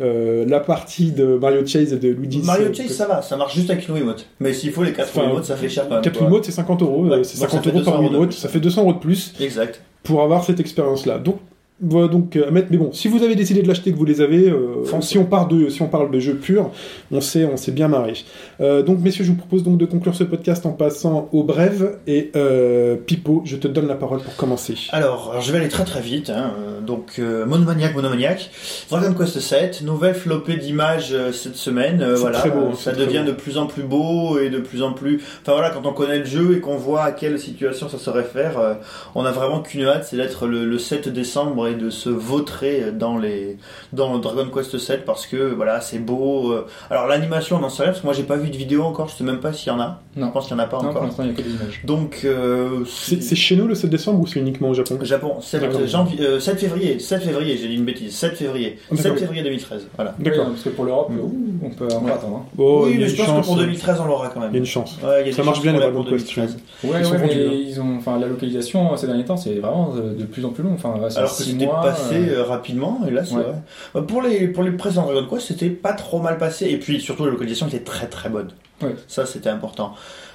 Euh, 0.00 0.44
la 0.46 0.60
partie 0.60 1.12
de 1.12 1.36
Mario 1.36 1.66
Chase 1.66 1.92
et 1.92 1.98
de 1.98 2.08
Luigi's 2.08 2.44
Mario 2.46 2.72
Chase, 2.72 2.92
ça 2.92 3.06
va, 3.06 3.20
ça 3.20 3.36
marche 3.36 3.54
juste 3.54 3.68
avec 3.70 3.86
une 3.88 3.94
Wiimote. 3.94 4.26
Mais 4.40 4.52
s'il 4.54 4.72
faut 4.72 4.82
les 4.82 4.92
4 4.92 5.08
Enfin, 5.14 5.26
Wiimotes, 5.26 5.44
ça 5.44 5.56
fait 5.56 5.68
cher 5.68 5.84
quand 5.88 5.94
même. 5.96 6.02
4 6.02 6.16
quoi. 6.18 6.26
Wiimotes, 6.26 6.44
c'est 6.46 6.52
50 6.52 6.82
euros. 6.82 7.04
Ouais. 7.06 7.24
c'est 7.24 7.38
Donc, 7.40 7.50
ça 7.50 7.58
50 7.58 7.64
fait 7.64 7.70
euros 7.70 7.84
par 7.84 7.92
200 7.94 8.02
euros 8.02 8.08
de 8.08 8.14
Wiimote, 8.14 8.32
ça 8.32 8.48
fait 8.48 8.60
200 8.60 8.82
euros 8.82 8.92
de 8.94 8.98
plus 8.98 9.34
Exact. 9.40 9.82
pour 10.02 10.22
avoir 10.22 10.44
cette 10.44 10.60
expérience-là. 10.60 11.18
Donc, 11.18 11.38
voilà, 11.82 12.08
donc 12.08 12.36
euh, 12.36 12.48
à 12.48 12.50
mettre. 12.50 12.68
Mais 12.70 12.76
bon, 12.78 12.92
si 12.92 13.08
vous 13.08 13.22
avez 13.22 13.34
décidé 13.34 13.62
de 13.62 13.68
l'acheter, 13.68 13.92
que 13.92 13.96
vous 13.98 14.04
les 14.04 14.20
avez, 14.20 14.48
euh, 14.48 14.84
si 15.00 15.18
on 15.18 15.24
part 15.24 15.48
de, 15.48 15.68
si 15.68 15.82
on 15.82 15.88
parle 15.88 16.10
de 16.10 16.18
jeux 16.20 16.36
purs, 16.36 16.70
on 17.10 17.20
sait, 17.20 17.44
on 17.44 17.56
s'est 17.56 17.72
bien 17.72 17.88
marré. 17.88 18.14
Euh, 18.60 18.82
donc, 18.82 19.00
messieurs, 19.00 19.24
je 19.24 19.30
vous 19.30 19.36
propose 19.36 19.62
donc 19.64 19.78
de 19.78 19.84
conclure 19.86 20.14
ce 20.14 20.24
podcast 20.24 20.64
en 20.66 20.72
passant 20.72 21.28
au 21.32 21.42
brève. 21.42 21.98
Et 22.06 22.30
euh, 22.36 22.96
Pipo, 22.96 23.42
je 23.44 23.56
te 23.56 23.68
donne 23.68 23.88
la 23.88 23.94
parole 23.96 24.20
pour 24.20 24.36
commencer. 24.36 24.74
Alors, 24.90 25.30
alors, 25.32 25.42
je 25.42 25.52
vais 25.52 25.58
aller 25.58 25.68
très 25.68 25.84
très 25.84 26.00
vite. 26.00 26.30
Hein. 26.30 26.52
Euh, 26.58 26.80
Donc, 26.80 27.16
euh, 27.18 27.44
Monomaniac, 27.46 27.94
Monomaniac, 27.94 28.50
Dragon 28.90 29.12
Quest 29.14 29.38
VII, 29.38 29.84
nouvelle 29.84 30.14
flopée 30.14 30.56
d'images 30.56 31.10
euh, 31.12 31.32
cette 31.32 31.56
semaine. 31.56 32.00
euh, 32.02 32.14
voilà, 32.16 32.38
très 32.38 32.50
beau, 32.50 32.70
Euh, 32.70 32.74
ça 32.74 32.92
devient 32.92 33.24
de 33.26 33.32
plus 33.32 33.58
en 33.58 33.66
plus 33.66 33.82
beau 33.82 34.38
et 34.38 34.50
de 34.50 34.58
plus 34.58 34.82
en 34.82 34.92
plus. 34.92 35.16
Enfin 35.42 35.52
voilà, 35.52 35.70
quand 35.70 35.84
on 35.86 35.92
connaît 35.92 36.18
le 36.20 36.24
jeu 36.24 36.56
et 36.56 36.60
qu'on 36.60 36.76
voit 36.76 37.02
à 37.02 37.12
quelle 37.12 37.38
situation 37.38 37.88
ça 37.88 37.98
se 37.98 38.10
réfère, 38.10 38.58
euh, 38.58 38.74
on 39.14 39.24
a 39.24 39.32
vraiment 39.32 39.60
qu'une 39.60 39.84
hâte, 39.84 40.06
c'est 40.08 40.16
d'être 40.16 40.46
le, 40.46 40.64
le 40.64 40.78
7 40.78 41.08
décembre 41.08 41.66
et 41.68 41.71
de 41.74 41.90
se 41.90 42.08
vautrer 42.08 42.92
dans 42.92 43.18
les 43.18 43.56
dans 43.92 44.18
Dragon 44.18 44.46
Quest 44.52 44.76
VII 44.76 44.98
parce 45.04 45.26
que 45.26 45.52
voilà, 45.54 45.80
c'est 45.80 45.98
beau. 45.98 46.52
euh. 46.52 46.66
Alors 46.90 47.06
l'animation, 47.06 47.56
on 47.56 47.60
n'en 47.60 47.68
sait 47.68 47.82
rien 47.82 47.92
parce 47.92 48.00
que 48.00 48.06
moi 48.06 48.14
j'ai 48.14 48.22
pas 48.22 48.36
vu 48.36 48.50
de 48.50 48.56
vidéo 48.56 48.82
encore. 48.82 49.08
Je 49.08 49.16
sais 49.16 49.24
même 49.24 49.40
pas 49.40 49.52
s'il 49.52 49.68
y 49.72 49.74
en 49.74 49.80
a. 49.80 50.00
Non. 50.16 50.26
Je 50.28 50.32
pense 50.32 50.46
qu'il 50.48 50.56
y 50.56 50.60
en 50.60 50.62
a 50.62 50.66
pas 50.66 50.76
Non, 50.76 50.82
pour 50.84 50.90
encore. 50.90 51.04
l'instant, 51.04 51.22
il 51.24 51.30
n'y 51.30 51.32
a 51.32 51.36
que 51.36 51.42
des 51.42 51.50
images. 51.54 51.80
Donc 51.84 52.20
euh, 52.24 52.84
C'est 52.86 53.34
chez 53.36 53.56
nous 53.56 53.66
le 53.66 53.74
7 53.74 53.90
décembre 53.90 54.20
ou 54.20 54.26
c'est 54.26 54.40
uniquement 54.40 54.68
au 54.70 54.74
Japon? 54.74 54.98
Japon, 55.02 55.36
7, 55.40 55.60
D'accord. 55.62 55.86
janvier, 55.86 56.20
euh, 56.20 56.40
7 56.40 56.58
février, 56.58 56.98
7 56.98 57.22
février, 57.22 57.56
j'ai 57.56 57.68
dit 57.68 57.74
une 57.76 57.84
bêtise, 57.84 58.14
7 58.14 58.34
février, 58.36 58.78
Ah, 58.90 58.96
7 58.96 59.04
d'accord. 59.04 59.18
février 59.18 59.42
2013, 59.42 59.86
voilà. 59.96 60.14
D'accord. 60.18 60.44
Oui, 60.46 60.50
parce 60.52 60.62
que 60.64 60.68
pour 60.70 60.84
l'Europe, 60.84 61.10
Mm. 61.10 61.18
ouh, 61.20 61.34
on 61.64 61.70
peut 61.70 61.86
encore 61.86 62.02
Ouais. 62.04 62.12
attendre. 62.12 62.36
hein. 62.44 62.46
Oh, 62.58 62.82
oui, 62.84 62.94
y 62.94 62.98
mais 62.98 63.02
une 63.04 63.08
je 63.08 63.16
pense 63.16 63.26
chance. 63.26 63.40
que 63.40 63.46
pour 63.46 63.56
2013 63.56 64.00
on 64.00 64.04
l'aura 64.06 64.28
quand 64.28 64.40
même. 64.40 64.50
Il 64.50 64.54
y 64.54 64.56
a 64.56 64.60
une 64.60 64.66
chance. 64.66 64.98
Ouais, 65.02 65.26
y 65.26 65.30
a 65.30 65.32
Ça 65.32 65.42
marche 65.42 65.62
bien, 65.62 65.72
les 65.72 65.78
Dragon 65.78 66.02
pour 66.02 66.10
Quest, 66.10 66.26
2013. 66.34 66.58
Ouais, 66.84 66.90
Ils 67.00 67.06
ouais, 67.06 67.18
mais 67.18 67.34
hein. 67.46 67.50
ils 67.68 67.80
ont, 67.80 67.96
enfin, 67.96 68.18
la 68.18 68.26
localisation 68.26 68.92
euh, 68.92 68.96
ces 68.96 69.06
derniers 69.06 69.24
temps, 69.24 69.36
c'est 69.36 69.54
vraiment 69.54 69.92
euh, 69.96 70.14
de 70.14 70.24
plus 70.24 70.44
en 70.44 70.50
plus 70.50 70.62
long. 70.62 70.72
Enfin, 70.74 70.94
Alors 71.16 71.36
que 71.36 71.42
c'était 71.62 71.82
passé 71.82 72.28
euh, 72.28 72.38
euh, 72.38 72.44
rapidement, 72.44 73.00
et 73.06 73.10
là 73.10 73.24
c'est 73.24 73.34
ouais. 73.34 73.42
vrai. 73.42 73.62
Euh, 73.96 74.02
Pour 74.02 74.22
les, 74.22 74.48
pour 74.48 74.62
les 74.62 74.72
précédents 74.72 75.04
Dragon 75.04 75.26
Quest, 75.28 75.48
c'était 75.48 75.70
pas 75.70 75.92
trop 75.92 76.20
mal 76.20 76.38
passé, 76.38 76.66
et 76.66 76.78
puis 76.78 77.00
surtout 77.00 77.24
la 77.24 77.30
localisation 77.30 77.66
était 77.68 77.80
très 77.80 78.06
très 78.06 78.28
bonne. 78.28 78.48
Ouais. 78.82 78.94
Ça 79.08 79.26
c'était 79.26 79.50
important. 79.50 79.94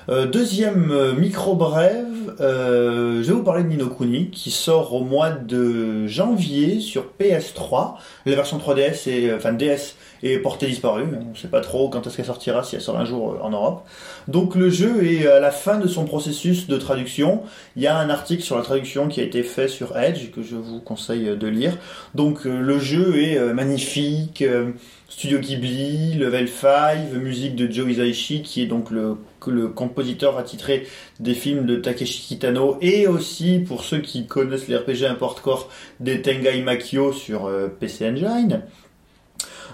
Euh, 0.09 0.25
deuxième 0.25 0.91
euh, 0.91 1.13
micro-brève, 1.13 2.35
euh, 2.39 3.21
je 3.21 3.27
vais 3.27 3.33
vous 3.33 3.43
parler 3.43 3.63
de 3.63 3.67
Nino 3.67 3.87
Kuni, 3.87 4.29
qui 4.29 4.51
sort 4.51 4.93
au 4.93 5.03
mois 5.03 5.31
de 5.31 6.07
janvier 6.07 6.79
sur 6.79 7.07
PS3. 7.19 7.95
La 8.25 8.35
version 8.35 8.57
3DS, 8.57 9.09
et, 9.09 9.33
enfin 9.33 9.51
DS, 9.51 9.95
est 10.23 10.38
portée 10.39 10.68
disparue. 10.68 11.06
On 11.31 11.35
sait 11.35 11.48
pas 11.48 11.61
trop 11.61 11.89
quand 11.89 12.06
est-ce 12.07 12.18
qu'elle 12.18 12.26
sortira, 12.26 12.64
si 12.64 12.76
elle 12.76 12.81
sort 12.81 12.98
un 12.98 13.06
jour 13.06 13.34
euh, 13.34 13.44
en 13.44 13.49
Europe. 13.49 13.85
Donc 14.27 14.56
le 14.56 14.69
jeu 14.69 15.06
est 15.06 15.27
à 15.27 15.39
la 15.39 15.52
fin 15.52 15.77
de 15.80 15.88
son 15.88 16.06
processus 16.06 16.68
de 16.68 16.77
traduction. 16.77 17.44
Il 17.76 17.81
y 17.84 17.88
a 17.88 17.98
un 17.98 18.10
article 18.10 18.44
sur 18.44 18.57
la 18.57 18.64
traduction 18.64 19.07
qui 19.07 19.19
a 19.19 19.23
été 19.23 19.44
fait 19.44 19.68
sur 19.68 19.98
Edge, 19.98 20.31
que 20.31 20.41
je 20.44 20.56
vous 20.56 20.80
conseille 20.80 21.35
de 21.38 21.48
lire. 21.48 21.77
Donc 22.15 22.45
euh, 22.45 22.60
le 22.60 22.80
jeu 22.80 23.18
est 23.22 23.38
euh, 23.38 23.53
magnifique. 23.53 24.41
euh, 24.41 24.72
Studio 25.10 25.39
Ghibli, 25.39 26.15
Level 26.15 26.49
5, 26.49 27.14
musique 27.14 27.56
de 27.56 27.72
Joe 27.72 27.89
Hisaishi, 27.89 28.41
qui 28.41 28.61
est 28.61 28.65
donc 28.65 28.91
le, 28.91 29.15
le 29.48 29.69
compositeur 29.69 30.38
attitré 30.38 30.85
des 31.22 31.34
films 31.34 31.65
de 31.65 31.77
Takeshi 31.77 32.22
Kitano, 32.27 32.77
et 32.81 33.07
aussi, 33.07 33.60
pour 33.60 33.84
ceux 33.84 33.99
qui 33.99 34.27
connaissent 34.27 34.68
les 34.68 34.76
RPG 34.76 35.06
import-core, 35.10 35.69
des 36.02 36.22
Tengai 36.22 36.61
Makio 36.61 37.14
sur 37.14 37.45
euh, 37.48 37.68
PC 37.69 38.10
Engine. 38.10 38.64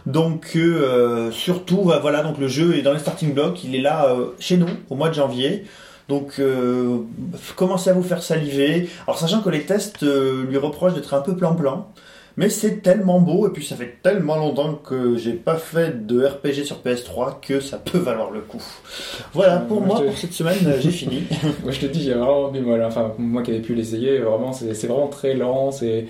Donc 0.06 0.52
euh, 0.56 1.32
surtout, 1.32 1.84
bah, 1.86 2.00
voilà, 2.02 2.24
donc 2.24 2.38
le 2.38 2.48
jeu 2.48 2.76
est 2.76 2.82
dans 2.82 2.94
les 2.94 3.00
starting 3.00 3.34
blocks, 3.34 3.64
il 3.64 3.76
est 3.76 3.82
là 3.82 4.08
euh, 4.10 4.28
chez 4.40 4.58
nous 4.58 4.68
au 4.90 4.96
mois 4.96 5.10
de 5.10 5.14
janvier. 5.14 5.64
Donc 6.10 6.34
euh, 6.40 6.98
commencez 7.56 7.90
à 7.90 7.94
vous 7.94 8.04
faire 8.04 8.22
saliver. 8.22 8.90
Alors 9.08 9.18
sachant 9.18 9.42
que 9.42 9.50
les 9.50 9.62
tests 9.64 10.04
euh, 10.04 10.44
lui 10.46 10.58
reprochent 10.58 10.94
d'être 10.96 11.14
un 11.14 11.22
peu 11.22 11.36
plan-plan. 11.36 11.88
Mais 12.36 12.50
c'est 12.50 12.82
tellement 12.82 13.20
beau 13.20 13.48
et 13.48 13.52
puis 13.52 13.64
ça 13.64 13.76
fait 13.76 13.98
tellement 14.02 14.38
longtemps 14.38 14.74
que 14.74 15.16
j'ai 15.18 15.34
pas 15.34 15.56
fait 15.56 16.08
de 16.08 16.26
RPG 16.26 16.64
sur 16.66 16.78
PS3 16.84 17.36
que 17.40 17.60
ça 17.60 17.78
peut 17.78 18.00
valoir 18.00 18.32
le 18.32 18.40
coup. 18.42 18.60
Voilà, 19.34 19.58
pour 19.58 19.82
moi, 19.82 20.00
te- 20.00 20.06
pour 20.06 20.18
cette 20.18 20.34
semaine, 20.34 20.58
j'ai 20.82 20.90
fini. 21.02 21.26
Moi, 21.62 21.72
je 21.72 21.80
te 21.82 21.86
dis, 21.86 22.12
a 22.12 22.18
vraiment 22.18 22.50
du 22.50 22.62
mal. 22.62 22.84
Enfin, 22.84 23.14
moi 23.20 23.44
qui 23.44 23.52
avais 23.52 23.60
pu 23.60 23.76
l'essayer, 23.76 24.18
vraiment, 24.18 24.52
c'est 24.52 24.74
c'est 24.74 24.88
vraiment 24.88 25.10
très 25.10 25.36
lent. 25.36 25.70
C'est 25.72 26.08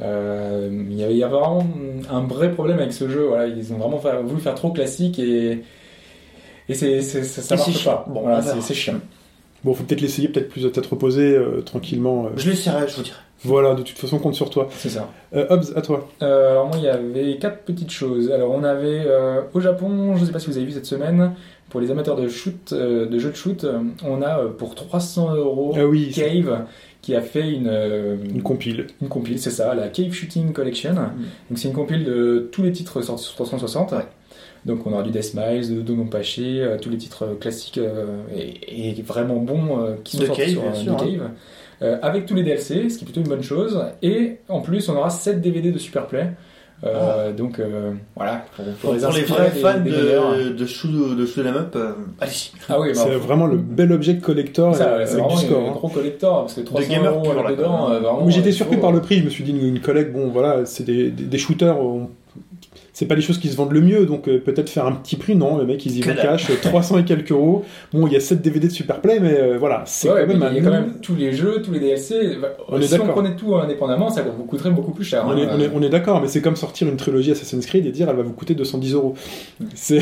euh, 0.00 0.68
il 0.90 0.96
y 0.96 1.02
avait 1.04 1.12
il 1.14 1.18
y 1.18 1.24
a 1.24 1.28
vraiment 1.28 1.66
un 2.10 2.20
vrai 2.22 2.52
problème 2.52 2.78
avec 2.78 2.92
ce 2.92 3.08
jeu. 3.08 3.24
Voilà, 3.28 3.46
ils 3.46 3.72
ont 3.72 3.76
vraiment 3.78 3.98
fait- 3.98 4.20
voulu 4.22 4.40
faire 4.40 4.54
trop 4.54 4.70
classique 4.70 5.18
et 5.18 5.62
et 6.68 6.74
c'est 6.74 7.00
ça, 7.02 7.22
ça 7.22 7.54
Et 7.54 7.58
c'est 7.58 7.66
marche 7.68 7.78
chiant. 7.82 7.92
pas. 7.92 8.04
Bon, 8.08 8.20
voilà, 8.22 8.42
c'est 8.42 8.74
chiant. 8.74 8.94
Bon, 9.64 9.72
faut 9.74 9.84
peut-être 9.84 10.00
l'essayer, 10.00 10.28
peut-être 10.28 10.48
plus 10.48 10.66
à 10.66 10.70
tête 10.70 10.86
reposée, 10.86 11.34
euh, 11.36 11.60
tranquillement. 11.62 12.26
euh. 12.26 12.28
Je 12.36 12.50
l'essaierai, 12.50 12.86
je 12.88 12.96
vous 12.96 13.02
dirai. 13.02 13.16
Voilà, 13.44 13.74
de 13.74 13.82
toute 13.82 13.98
façon, 13.98 14.18
compte 14.18 14.34
sur 14.34 14.48
toi. 14.50 14.68
C'est 14.70 14.88
ça. 14.88 15.08
Euh, 15.34 15.46
Hobbs, 15.50 15.72
à 15.76 15.82
toi. 15.82 16.08
Euh, 16.22 16.52
alors 16.52 16.66
moi, 16.68 16.76
il 16.78 16.84
y 16.84 16.88
avait 16.88 17.36
quatre 17.38 17.62
petites 17.64 17.90
choses. 17.90 18.30
Alors 18.32 18.50
on 18.52 18.64
avait 18.64 19.02
euh, 19.06 19.42
au 19.54 19.60
Japon, 19.60 20.14
je 20.16 20.22
ne 20.22 20.26
sais 20.26 20.32
pas 20.32 20.38
si 20.38 20.46
vous 20.48 20.56
avez 20.56 20.66
vu 20.66 20.72
cette 20.72 20.86
semaine, 20.86 21.32
pour 21.70 21.80
les 21.80 21.90
amateurs 21.90 22.16
de 22.16 22.28
shoot, 22.28 22.72
euh, 22.72 23.06
de 23.06 23.18
jeux 23.18 23.30
de 23.30 23.36
shoot, 23.36 23.66
on 24.04 24.22
a 24.22 24.38
euh, 24.40 24.48
pour 24.50 24.74
300 24.74 25.34
euros 25.34 25.72
Ah 25.76 25.84
oui, 25.86 26.10
Cave 26.14 26.64
qui 27.06 27.14
a 27.14 27.22
fait 27.22 27.52
une 27.52 27.68
euh, 27.68 28.16
une 28.34 28.42
compile. 28.42 28.88
une 29.00 29.08
compile, 29.08 29.38
c'est 29.38 29.52
ça, 29.52 29.76
la 29.76 29.86
Cave 29.86 30.10
Shooting 30.10 30.52
Collection. 30.52 30.92
Donc 30.94 31.56
c'est 31.56 31.68
une 31.68 31.74
compile 31.74 32.02
de 32.02 32.48
tous 32.50 32.64
les 32.64 32.72
titres 32.72 33.00
sortis 33.00 33.22
sur 33.22 33.34
360. 33.34 33.92
Ouais. 33.92 33.98
Donc 34.64 34.84
on 34.88 34.92
aura 34.92 35.04
du 35.04 35.12
Death 35.12 35.22
Smiles, 35.22 35.72
de 35.72 35.82
Donopachi, 35.82 36.58
euh, 36.60 36.78
tous 36.78 36.90
les 36.90 36.98
titres 36.98 37.22
euh, 37.22 37.34
classiques 37.36 37.78
euh, 37.78 38.22
et, 38.36 38.88
et 38.88 39.02
vraiment 39.02 39.36
bons 39.36 39.80
euh, 39.80 39.94
qui 40.02 40.16
sont 40.16 40.26
sortis 40.26 40.56
Cave, 40.56 40.74
sur 40.74 40.76
sûr, 40.82 40.96
de 40.96 41.00
Cave. 41.00 41.30
Euh, 41.82 41.96
avec 42.02 42.26
tous 42.26 42.34
les 42.34 42.42
DLC, 42.42 42.90
ce 42.90 42.98
qui 42.98 43.04
est 43.04 43.06
plutôt 43.06 43.20
une 43.20 43.28
bonne 43.28 43.44
chose. 43.44 43.80
Et 44.02 44.38
en 44.48 44.60
plus, 44.60 44.88
on 44.88 44.96
aura 44.96 45.10
7 45.10 45.40
DVD 45.40 45.70
de 45.70 45.78
Superplay. 45.78 46.32
Euh, 46.84 47.32
Donc 47.32 47.58
euh, 47.58 47.92
voilà, 48.14 48.44
pour, 48.54 48.64
pour 48.64 48.74
Pour, 48.74 48.92
les 48.94 49.00
pour 49.00 49.12
les 49.12 49.20
inspirer 49.20 49.38
vrais 49.48 49.50
des- 49.50 49.60
fans 49.60 49.80
des 49.80 49.90
de, 49.90 50.48
de 50.52 50.66
shoot 50.66 51.16
de 51.16 51.24
shoot 51.26 51.46
up, 51.46 51.72
euh, 51.74 51.92
allez-y. 52.20 52.50
Ah 52.68 52.78
oui, 52.78 52.88
bah, 52.94 53.00
C'est 53.02 53.14
vraiment 53.14 53.46
le 53.46 53.56
bel 53.56 53.92
objet 53.92 54.18
collector 54.18 54.74
ça, 54.74 54.84
c'est 54.84 54.90
avec 54.90 55.08
vraiment 55.08 55.28
du 55.40 55.46
score. 55.46 55.62
un 55.64 55.68
hein. 55.68 55.72
gros 55.72 55.88
collector 55.88 56.40
parce 56.42 56.54
que 56.54 56.60
300 56.60 56.88
gamer 56.90 57.12
euros 57.14 57.22
pur, 57.22 57.42
là, 57.42 57.50
dedans, 57.50 57.90
euh, 57.90 58.00
j'étais 58.28 58.52
surpris 58.52 58.76
faut- 58.76 58.82
par 58.82 58.92
le 58.92 59.00
prix, 59.00 59.18
je 59.20 59.24
me 59.24 59.30
suis 59.30 59.42
dit 59.42 59.52
une, 59.52 59.66
une 59.66 59.80
collecte, 59.80 60.12
bon 60.12 60.28
voilà, 60.28 60.66
c'est 60.66 60.84
des, 60.84 61.10
des, 61.10 61.24
des 61.24 61.38
shooters, 61.38 61.80
on- 61.80 62.10
c'est 62.98 63.04
pas 63.04 63.14
les 63.14 63.20
choses 63.20 63.36
qui 63.36 63.48
se 63.48 63.56
vendent 63.58 63.72
le 63.74 63.82
mieux, 63.82 64.06
donc 64.06 64.26
euh, 64.26 64.38
peut-être 64.38 64.70
faire 64.70 64.86
un 64.86 64.92
petit 64.92 65.16
prix, 65.16 65.36
non, 65.36 65.58
le 65.58 65.66
mec 65.66 65.84
ils 65.84 65.98
y 65.98 66.00
vont 66.00 66.14
cash, 66.14 66.48
euh, 66.48 66.54
300 66.62 67.00
et 67.00 67.04
quelques 67.04 67.30
euros. 67.30 67.62
Bon, 67.92 68.06
il 68.06 68.14
y 68.14 68.16
a 68.16 68.20
7 68.20 68.40
DVD 68.40 68.68
de 68.68 68.72
Superplay, 68.72 69.20
mais 69.20 69.34
euh, 69.38 69.58
voilà, 69.58 69.82
c'est 69.84 70.08
Ouais, 70.08 70.22
quand 70.22 70.28
même 70.28 70.38
mais 70.38 70.46
un 70.46 70.50
il 70.52 70.56
y 70.56 70.58
a 70.60 70.62
quand 70.62 70.70
nom- 70.70 70.80
même 70.80 70.94
tous 71.02 71.14
les 71.14 71.34
jeux, 71.34 71.60
tous 71.62 71.72
les 71.72 71.78
DLC. 71.80 72.38
On 72.70 72.80
est 72.80 72.86
si 72.86 72.98
on 72.98 73.06
prenait 73.08 73.36
tout 73.36 73.54
indépendamment, 73.54 74.08
ça 74.08 74.22
vous 74.22 74.44
coûterait 74.44 74.70
beaucoup 74.70 74.92
plus 74.92 75.04
cher. 75.04 75.24
On 75.26 75.32
hein. 75.32 75.36
est, 75.36 75.46
on 75.46 75.60
est- 75.60 75.70
on 75.74 75.82
est 75.82 75.90
d'accord, 75.90 76.22
mais 76.22 76.28
c'est 76.28 76.40
comme 76.40 76.56
sortir 76.56 76.88
une 76.88 76.96
trilogie 76.96 77.32
Assassin's 77.32 77.66
Creed 77.66 77.84
et 77.84 77.90
dire 77.92 78.08
elle 78.08 78.16
va 78.16 78.22
vous 78.22 78.32
coûter 78.32 78.54
210 78.54 78.94
euros. 78.94 79.12
C'est 79.74 80.00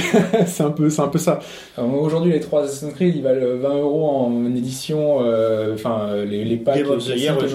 un, 0.62 0.70
peu- 0.70 0.88
c'est 0.88 1.02
un 1.02 1.08
peu 1.08 1.18
ça. 1.18 1.40
Aujourd'hui, 1.78 2.30
les 2.32 2.38
trois 2.40 2.62
Assassin's 2.62 2.94
Creed, 2.94 3.16
ils 3.16 3.22
valent 3.24 3.56
20 3.60 3.78
euros 3.80 4.08
en 4.08 4.54
édition, 4.54 5.18
euh, 5.22 5.74
enfin 5.74 6.02
euh, 6.10 6.24
les, 6.24 6.44
les 6.44 6.56
packs 6.56 6.76
Game 6.78 6.90
of 6.92 7.04
the 7.04 7.16
Year, 7.16 7.36
donc 7.36 7.48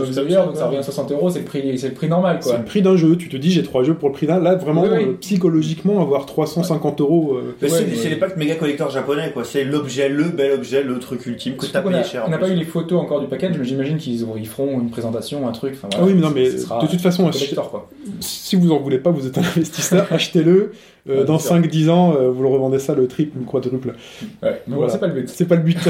ça 0.55 0.65
revient 0.65 0.77
à 0.77 0.83
60 0.83 1.11
euros, 1.13 1.29
c'est 1.29 1.39
le 1.39 1.45
prix, 1.45 1.77
c'est 1.77 1.87
le 1.87 1.93
prix 1.93 2.09
normal 2.09 2.39
C'est 2.41 2.57
le 2.57 2.65
prix 2.65 2.81
d'un 2.81 2.97
jeu. 2.97 3.15
Tu 3.15 3.29
te 3.29 3.37
dis 3.37 3.51
j'ai 3.51 3.63
trois 3.63 3.83
jeux 3.83 3.93
pour 3.93 4.09
le 4.09 4.13
prix 4.13 4.27
d'un. 4.27 4.39
Là, 4.39 4.55
vraiment, 4.55 4.81
Oui, 4.83 4.89
oui. 4.97 5.17
Psychologiquement, 5.29 6.01
avoir 6.01 6.25
350 6.25 7.01
euros. 7.01 7.35
euh, 7.35 7.55
Mais 7.61 7.71
Ouais, 7.71 7.85
c'est 7.95 8.09
les 8.09 8.15
packs 8.15 8.35
méga 8.37 8.55
collecteurs 8.55 8.89
japonais, 8.89 9.31
quoi. 9.31 9.43
C'est 9.43 9.63
l'objet, 9.63 10.09
le 10.09 10.25
bel 10.25 10.51
objet, 10.53 10.81
le 10.83 10.97
truc 10.99 11.25
ultime 11.27 11.55
que 11.55 11.65
t'as 11.67 11.81
payé 11.81 12.03
cher. 12.03 12.23
On 12.25 12.29
n'a 12.31 12.37
pas 12.39 12.49
eu 12.49 12.55
les 12.55 12.65
photos 12.65 12.99
encore 12.99 13.19
du 13.21 13.27
package, 13.27 13.55
mais 13.57 13.65
j'imagine 13.65 13.97
qu'ils 13.97 14.25
ils 14.37 14.47
feront 14.47 14.79
une 14.79 14.89
présentation, 14.89 15.47
un 15.47 15.51
truc. 15.51 15.73
Enfin, 15.75 15.87
Ah 15.93 15.97
voilà, 15.99 16.13
oui, 16.13 16.19
mais 16.19 16.27
non, 16.27 16.31
mais 16.33 16.49
de 16.49 16.87
toute 16.89 17.01
façon, 17.01 17.29
collector, 17.29 17.69
quoi. 17.69 17.89
si 18.19 18.55
vous 18.55 18.71
en 18.71 18.79
voulez 18.79 18.97
pas, 18.97 19.11
vous 19.11 19.27
êtes 19.27 19.37
un 19.37 19.41
investisseur, 19.55 20.07
achetez-le. 20.11 20.71
Euh, 21.09 21.23
dans 21.23 21.37
bien 21.37 21.45
sûr. 21.45 21.55
5-10 21.55 21.89
ans, 21.89 22.13
euh, 22.19 22.29
vous 22.29 22.43
le 22.43 22.49
revendez 22.49 22.77
ça 22.77 22.93
le 22.93 23.07
triple 23.07 23.37
ou 23.37 23.41
le 23.41 23.45
quadruple. 23.45 23.93
Ouais, 24.43 24.61
mais 24.67 24.75
Voilà. 24.75 24.91
c'est 24.91 24.99
pas 24.99 25.07
le 25.07 25.13
but. 25.13 25.29
C'est 25.29 25.45
pas 25.45 25.55
le 25.55 25.61
but. 25.63 25.77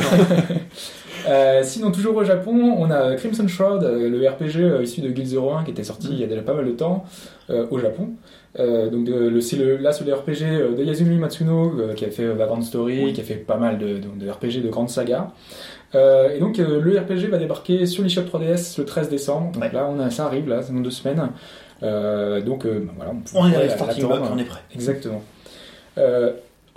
Euh, 1.27 1.61
sinon, 1.63 1.91
toujours 1.91 2.15
au 2.15 2.23
Japon, 2.23 2.75
on 2.77 2.89
a 2.89 3.13
Crimson 3.15 3.45
Shroud, 3.47 3.83
euh, 3.83 4.09
le 4.09 4.25
RPG 4.27 4.61
euh, 4.63 4.83
issu 4.83 5.01
de 5.01 5.09
Guild 5.09 5.27
01 5.37 5.63
qui 5.65 5.71
était 5.71 5.83
sorti 5.83 6.07
il 6.11 6.19
y 6.19 6.23
a 6.23 6.27
déjà 6.27 6.41
pas 6.41 6.53
mal 6.53 6.65
de 6.65 6.71
temps 6.71 7.03
euh, 7.49 7.65
au 7.71 7.77
Japon. 7.77 8.11
Euh, 8.57 8.89
donc 8.89 9.03
de- 9.03 9.13
le, 9.29 9.41
c'est 9.41 9.57
le, 9.57 9.77
là, 9.77 9.91
c'est 9.91 10.03
le 10.05 10.13
RPG 10.13 10.41
euh, 10.43 10.75
de 10.75 10.83
Yasumi 10.83 11.17
Matsuno 11.17 11.71
euh, 11.79 11.93
qui 11.93 12.05
a 12.05 12.09
fait 12.09 12.25
Vagrant 12.27 12.61
Story, 12.61 13.13
qui 13.13 13.21
a 13.21 13.23
fait 13.23 13.35
pas 13.35 13.57
mal 13.57 13.77
de, 13.77 13.97
de, 13.99 14.25
de 14.25 14.29
RPG 14.29 14.63
de 14.63 14.69
grandes 14.69 14.89
sagas. 14.89 15.27
Euh, 15.95 16.35
et 16.35 16.39
donc 16.39 16.57
le 16.57 16.99
RPG 16.99 17.29
va 17.29 17.37
débarquer 17.37 17.85
sur 17.85 18.03
l'eShop 18.03 18.21
3DS 18.23 18.79
le 18.79 18.85
13 18.85 19.09
décembre. 19.09 19.51
Donc 19.51 19.63
Ouais. 19.63 19.71
là, 19.71 19.87
on 19.89 19.99
a, 19.99 20.09
ça 20.09 20.25
arrive 20.25 20.47
là, 20.49 20.61
c'est 20.63 20.73
dans 20.73 20.79
deux 20.81 20.89
semaines. 20.91 21.29
Donc 21.81 22.65
ben 22.65 22.87
voilà, 22.95 23.13
On 23.35 23.47
est 23.49 23.69
starting 23.69 24.03
l'attendre. 24.03 24.21
blocks, 24.21 24.31
on 24.33 24.37
est 24.39 24.43
prêt. 24.45 24.61
Exactement. 24.73 25.21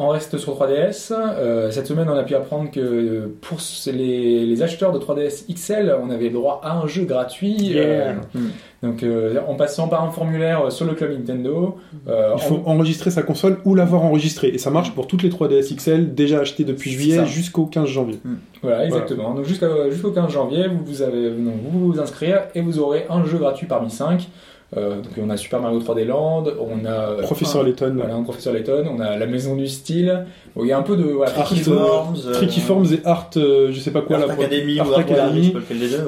Euh, 0.01 0.05
on 0.05 0.09
reste 0.09 0.37
sur 0.39 0.55
3DS. 0.57 1.13
Euh, 1.13 1.71
cette 1.71 1.87
semaine, 1.87 2.09
on 2.09 2.17
a 2.17 2.23
pu 2.25 2.35
apprendre 2.35 2.71
que 2.71 3.31
pour 3.41 3.59
les, 3.87 4.45
les 4.47 4.63
acheteurs 4.63 4.93
de 4.93 4.99
3DS 4.99 5.45
XL, 5.53 5.95
on 6.03 6.11
avait 6.11 6.31
droit 6.31 6.61
à 6.65 6.77
un 6.79 6.87
jeu 6.87 7.05
gratuit. 7.05 7.53
Yeah. 7.57 7.83
Euh, 7.85 8.13
Hmm. 8.35 8.49
donc, 8.83 9.03
euh, 9.03 9.39
en 9.47 9.55
passant 9.55 9.89
par 9.89 10.03
un 10.05 10.11
formulaire 10.11 10.73
sur 10.73 10.87
le 10.87 10.95
club 10.95 11.13
Nintendo. 11.13 11.77
euh, 12.09 12.33
Il 12.37 12.43
faut 12.43 12.63
en- 12.67 12.73
enregistrer 12.73 13.11
sa 13.11 13.23
console 13.23 13.59
ou 13.65 13.75
l'avoir 13.75 14.03
enregistrée. 14.03 14.49
Et 14.49 14.59
ça 14.59 14.71
marche 14.71 14.93
pour 14.93 15.07
toutes 15.07 15.23
les 15.23 15.29
3DS 15.31 15.75
XL 15.77 16.15
déjà 16.15 16.41
achetées 16.41 16.65
depuis 16.65 16.91
juillet 16.91 17.25
jusqu'au 17.27 17.67
15 17.67 17.89
janvier. 17.89 18.19
Voilà, 18.63 18.85
exactement. 18.87 19.35
Donc 19.35 19.45
jusqu'au 19.45 20.11
15 20.11 20.31
janvier, 20.33 20.67
vous, 20.69 20.81
vous, 20.85 21.03
avez, 21.03 21.31
donc, 21.31 21.55
vous 21.71 21.93
vous 21.93 22.01
inscrire 22.01 22.43
et 22.55 22.61
vous 22.61 22.79
aurez 22.79 23.07
un 23.11 23.25
jeu 23.25 23.39
gratuit 23.39 23.67
parmi 23.67 23.91
5. 23.91 24.29
Donc 24.75 25.13
on 25.23 25.29
a 25.29 25.37
Super 25.37 25.61
Mario 25.61 25.81
3D 25.81 26.05
Land, 26.07 26.45
on 26.61 26.85
a 26.87 26.91
euh, 26.91 27.23
Professeur 27.23 27.63
Layton, 27.63 27.93
voilà, 27.97 28.15
un 28.15 28.23
Professeur 28.23 28.55
Layton, 28.55 28.85
on 28.91 29.01
a 29.01 29.17
la 29.17 29.27
Maison 29.27 29.55
du 29.55 29.69
Style. 29.69 30.25
Bon, 30.57 30.65
il 30.65 30.69
y 30.69 30.73
a 30.73 30.79
un 30.79 30.83
peu 30.83 30.97
de 30.97 31.05
voilà, 31.05 31.39
Art, 31.39 31.53
les 31.55 31.69
euh. 31.69 31.77
Forms, 31.79 32.17
euh, 32.27 32.33
Tricky 32.33 32.61
Forms 32.61 32.87
et 32.93 33.01
Art, 33.05 33.31
euh, 33.37 33.71
je 33.73 33.81
sais 33.81 33.91
pas 33.91 34.03
quoi 34.03 34.17
Art 34.17 34.27
là. 34.27 34.33
Academy 34.35 34.79
Art 34.79 34.99
Academy. 34.99 35.55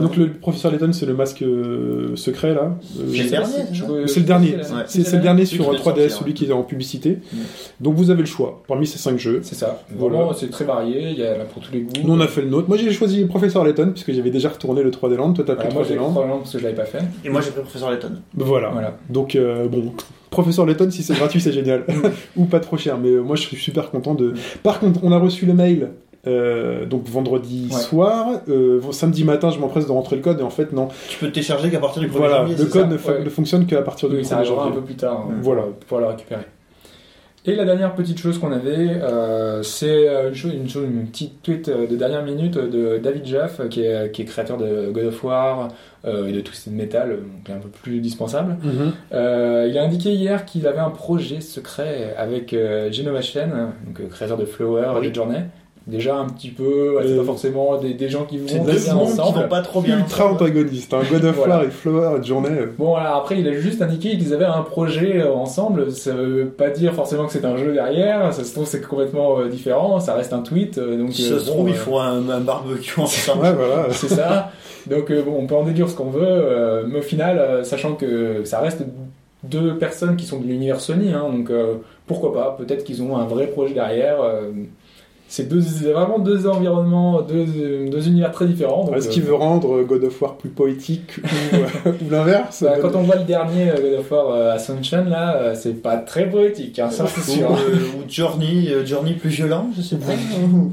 Donc 0.00 0.16
le 0.16 0.32
professeur 0.32 0.72
Layton, 0.72 0.92
c'est 0.92 1.06
le 1.06 1.14
masque 1.14 1.42
euh, 1.42 2.16
secret 2.16 2.54
là. 2.54 2.76
Euh, 2.98 3.12
C'est 3.14 3.24
le 3.24 3.30
dernier, 3.30 3.54
c'est 3.66 3.84
Euh, 3.90 4.06
le 4.16 4.22
dernier. 4.22 4.56
C'est 4.86 4.98
le 4.98 5.04
sur 5.04 5.10
qui 5.10 5.20
vient 5.20 5.34
de 5.34 5.78
3DS, 5.78 5.82
sortir, 5.82 6.10
celui 6.10 6.30
ouais. 6.30 6.32
qui 6.34 6.44
est 6.46 6.52
en 6.52 6.62
publicité. 6.62 7.18
Mm. 7.32 7.36
Donc 7.80 7.94
vous 7.94 8.10
avez 8.10 8.20
le 8.20 8.26
choix 8.26 8.62
parmi 8.66 8.86
ces 8.86 8.98
5 8.98 9.18
jeux. 9.18 9.40
C'est 9.42 9.54
ça. 9.54 9.82
Voilà. 9.96 10.28
C'est 10.34 10.50
très 10.50 10.64
varié. 10.64 11.10
Il 11.10 11.18
y 11.18 11.24
a 11.24 11.36
là 11.36 11.44
pour 11.44 11.62
tous 11.62 11.72
les 11.72 11.80
goûts. 11.80 11.92
Nous 12.02 12.14
on 12.14 12.20
a 12.20 12.28
fait 12.28 12.42
le 12.42 12.48
nôtre. 12.48 12.68
Moi 12.68 12.76
j'ai 12.76 12.90
choisi 12.92 13.24
professeur 13.24 13.64
Layton 13.64 13.90
puisque 13.92 14.12
j'avais 14.12 14.30
déjà 14.30 14.48
retourné 14.48 14.82
le 14.82 14.90
3D 14.90 15.16
Land. 15.16 15.32
Toi 15.34 15.44
t'as 15.46 15.54
pris 15.54 15.68
le 15.68 15.84
j'ai 15.84 15.94
3D 15.96 15.98
Land. 15.98 16.38
parce 16.38 16.52
que 16.52 16.58
je 16.58 16.64
l'avais 16.64 16.76
pas 16.76 16.84
fait. 16.84 17.02
Et 17.24 17.28
moi 17.30 17.40
j'ai 17.40 17.50
pris 17.50 17.62
Professeur 17.62 17.90
Layton. 17.90 18.12
Voilà. 18.58 18.68
Voilà. 18.70 18.96
Donc 19.10 19.34
euh, 19.36 19.66
bon, 19.68 19.92
professeur 20.30 20.66
Layton 20.66 20.90
si 20.90 21.02
c'est 21.02 21.14
gratuit 21.14 21.40
c'est 21.40 21.52
génial 21.52 21.84
ou 22.36 22.44
pas 22.44 22.60
trop 22.60 22.76
cher. 22.76 22.98
Mais 22.98 23.08
euh, 23.10 23.20
moi 23.22 23.36
je 23.36 23.42
suis 23.42 23.56
super 23.56 23.90
content 23.90 24.14
de. 24.14 24.34
Par 24.62 24.78
contre 24.80 25.00
on 25.02 25.12
a 25.12 25.18
reçu 25.18 25.46
le 25.46 25.54
mail. 25.54 25.88
euh, 26.26 26.86
donc 26.86 27.06
vendredi 27.06 27.68
Ouais. 27.70 27.78
soir, 27.80 28.40
euh, 28.48 28.80
samedi 28.92 29.24
matin, 29.24 29.50
je 29.50 29.58
m'empresse 29.58 29.86
de 29.86 29.92
rentrer 29.92 30.16
le 30.16 30.22
code 30.22 30.40
et 30.40 30.42
en 30.42 30.48
fait 30.50 30.72
non. 30.72 30.88
Tu 31.10 31.18
peux 31.18 31.26
te 31.28 31.32
télécharger 31.34 31.70
qu'à 31.70 31.80
partir 31.80 32.00
du 32.00 32.08
1er 32.08 32.16
Voilà, 32.16 32.36
janvier. 32.38 32.56
le 32.56 32.64
code 32.64 32.90
ne, 32.90 32.96
fa- 32.96 33.12
ouais. 33.12 33.24
ne 33.24 33.28
fonctionne 33.28 33.66
qu'à 33.66 33.82
partir 33.82 34.08
du 34.08 34.16
Oui, 34.16 34.24
ça 34.24 34.36
1er 34.36 34.38
arrivera 34.38 34.66
un 34.68 34.70
peu 34.72 34.80
plus 34.80 34.94
tard 34.94 35.26
hein, 35.28 35.34
Voilà. 35.42 35.62
pour 35.62 35.72
pouvoir 35.74 36.00
le 36.00 36.06
récupérer. 36.16 36.44
Et 37.46 37.54
la 37.56 37.66
dernière 37.66 37.94
petite 37.94 38.18
chose 38.18 38.38
qu'on 38.38 38.52
avait, 38.52 38.88
euh, 39.02 39.62
c'est 39.62 40.06
une, 40.28 40.34
chose, 40.34 40.52
une, 40.54 40.66
chose- 40.66 40.86
une 40.90 41.06
petite 41.08 41.42
tweet 41.42 41.68
de 41.68 41.94
dernière 41.94 42.22
minute 42.24 42.54
de 42.56 42.96
David 42.96 43.26
Jaff, 43.26 43.60
qui 43.68 43.82
est, 43.82 44.10
qui 44.12 44.22
est 44.22 44.24
créateur 44.24 44.56
de 44.56 44.90
God 44.92 45.04
of 45.04 45.22
War 45.24 45.68
et 46.28 46.32
de 46.32 46.40
Twisted 46.40 46.72
Metal, 46.72 47.10
euh, 47.10 47.16
donc 47.16 47.48
un 47.50 47.58
peu 47.58 47.68
plus 47.68 48.00
dispensable. 48.00 48.56
Mhm. 48.62 48.92
Euh, 49.12 49.66
il 49.70 49.78
a 49.78 49.82
indiqué 49.82 50.10
hier 50.12 50.44
qu'il 50.44 50.66
avait 50.66 50.78
un 50.78 50.90
projet 50.90 51.40
secret 51.40 52.14
avec 52.18 52.52
euh, 52.52 52.90
Genova 52.92 53.20
donc 53.86 54.00
euh, 54.00 54.06
créateur 54.10 54.36
de 54.36 54.44
Flower 54.44 54.92
Oui. 55.00 55.06
et 55.06 55.10
de 55.10 55.14
Journey. 55.14 55.44
Déjà 55.86 56.16
un 56.16 56.26
petit 56.30 56.48
peu, 56.48 56.96
ouais, 56.96 57.02
c'est 57.04 57.12
Euh, 57.12 57.18
pas 57.18 57.24
forcément 57.24 57.76
des, 57.76 57.92
des 57.92 58.08
gens 58.08 58.24
qui 58.24 58.38
vont 58.38 58.46
bien 58.64 58.74
qui 58.74 58.90
ensemble. 58.90 59.40
vont 59.42 59.48
pas 59.48 59.60
trop 59.60 59.82
bien. 59.82 59.98
Ultra 59.98 60.24
ensemble. 60.24 60.42
antagoniste, 60.42 60.94
hein. 60.94 61.00
God 61.10 61.24
of 61.26 61.36
Voilà. 61.36 61.56
War 61.56 61.64
et 61.64 61.70
Flower 61.70 62.18
et 62.20 62.24
Journée. 62.26 62.48
euh, 62.50 62.66
Bon, 62.78 62.94
alors 62.94 63.16
après, 63.16 63.38
il 63.38 63.46
a 63.48 63.52
juste 63.52 63.82
indiqué 63.82 64.16
qu'ils 64.16 64.32
avaient 64.32 64.46
un 64.46 64.62
projet 64.62 65.20
euh, 65.20 65.34
ensemble. 65.34 65.92
Ça 65.92 66.12
veut 66.14 66.46
pas 66.46 66.70
dire 66.70 66.94
forcément 66.94 67.26
que 67.26 67.32
c'est 67.32 67.44
un 67.44 67.58
jeu 67.58 67.74
derrière. 67.74 68.32
Ça 68.32 68.44
se 68.44 68.52
trouve, 68.54 68.64
c'est 68.66 68.80
complètement 68.80 69.44
différent. 69.44 70.00
Ça 70.00 70.14
reste 70.14 70.32
un 70.32 70.40
tweet. 70.40 70.78
donc, 70.78 71.12
Si 71.12 71.30
euh, 71.30 71.38
ça 71.38 71.44
se 71.44 71.50
bon, 71.50 71.52
trouve, 71.52 71.66
euh, 71.66 71.70
il 71.72 71.76
faut 71.76 71.98
un, 71.98 72.28
un 72.30 72.40
barbecue 72.40 72.98
ensemble. 73.00 73.42
Ouais, 73.42 73.52
voilà. 73.52 73.86
C'est 73.90 74.08
ça. 74.08 74.52
Donc, 74.86 75.10
euh, 75.10 75.22
bon, 75.22 75.36
on 75.38 75.46
peut 75.46 75.54
en 75.54 75.64
déduire 75.64 75.90
ce 75.90 75.96
qu'on 75.96 76.08
veut. 76.10 76.22
euh, 76.26 76.84
mais 76.88 77.00
au 77.00 77.02
final, 77.02 77.38
euh, 77.38 77.62
sachant 77.62 77.92
que 77.94 78.42
ça 78.44 78.60
reste 78.60 78.82
deux 79.42 79.76
personnes 79.76 80.16
qui 80.16 80.24
sont 80.24 80.40
de 80.40 80.46
l'univers 80.46 80.80
Sony, 80.80 81.12
hein, 81.12 81.26
donc 81.30 81.50
euh, 81.50 81.74
pourquoi 82.06 82.32
pas 82.32 82.54
Peut-être 82.58 82.84
qu'ils 82.84 83.02
ont 83.02 83.18
un 83.18 83.26
vrai 83.26 83.48
projet 83.48 83.74
derrière. 83.74 84.22
euh, 84.22 84.50
c'est 85.34 85.48
deux, 85.48 85.58
vraiment 85.92 86.20
deux 86.20 86.46
environnements, 86.46 87.20
deux, 87.22 87.44
deux 87.90 88.06
univers 88.06 88.30
très 88.30 88.46
différents. 88.46 88.88
Est-ce 88.94 89.08
euh, 89.08 89.10
qu'il 89.10 89.22
veut 89.24 89.34
rendre 89.34 89.82
God 89.82 90.04
of 90.04 90.22
War 90.22 90.36
plus 90.36 90.48
poétique 90.48 91.18
ou, 91.18 91.56
euh, 91.56 91.92
ou 92.06 92.10
l'inverse 92.10 92.62
Bah, 92.62 92.74
quand 92.80 92.94
on 92.94 93.02
voit 93.02 93.16
le 93.16 93.24
dernier 93.24 93.70
euh, 93.70 93.74
God 93.74 93.98
of 93.98 94.10
War 94.12 94.30
euh, 94.30 94.52
Ascension, 94.54 95.04
là, 95.06 95.36
euh, 95.36 95.54
c'est 95.56 95.82
pas 95.82 95.96
très 95.96 96.30
poétique, 96.30 96.78
hein, 96.78 96.88
ça 96.90 97.06
c'est 97.08 97.32
Ou, 97.32 97.34
sûr. 97.38 97.50
euh, 97.50 97.98
ou 97.98 98.08
Journey, 98.08 98.68
euh, 98.70 98.86
Journey 98.86 99.14
plus 99.14 99.30
violent, 99.30 99.70
je 99.76 99.82
sais 99.82 99.96
pas. 99.96 100.06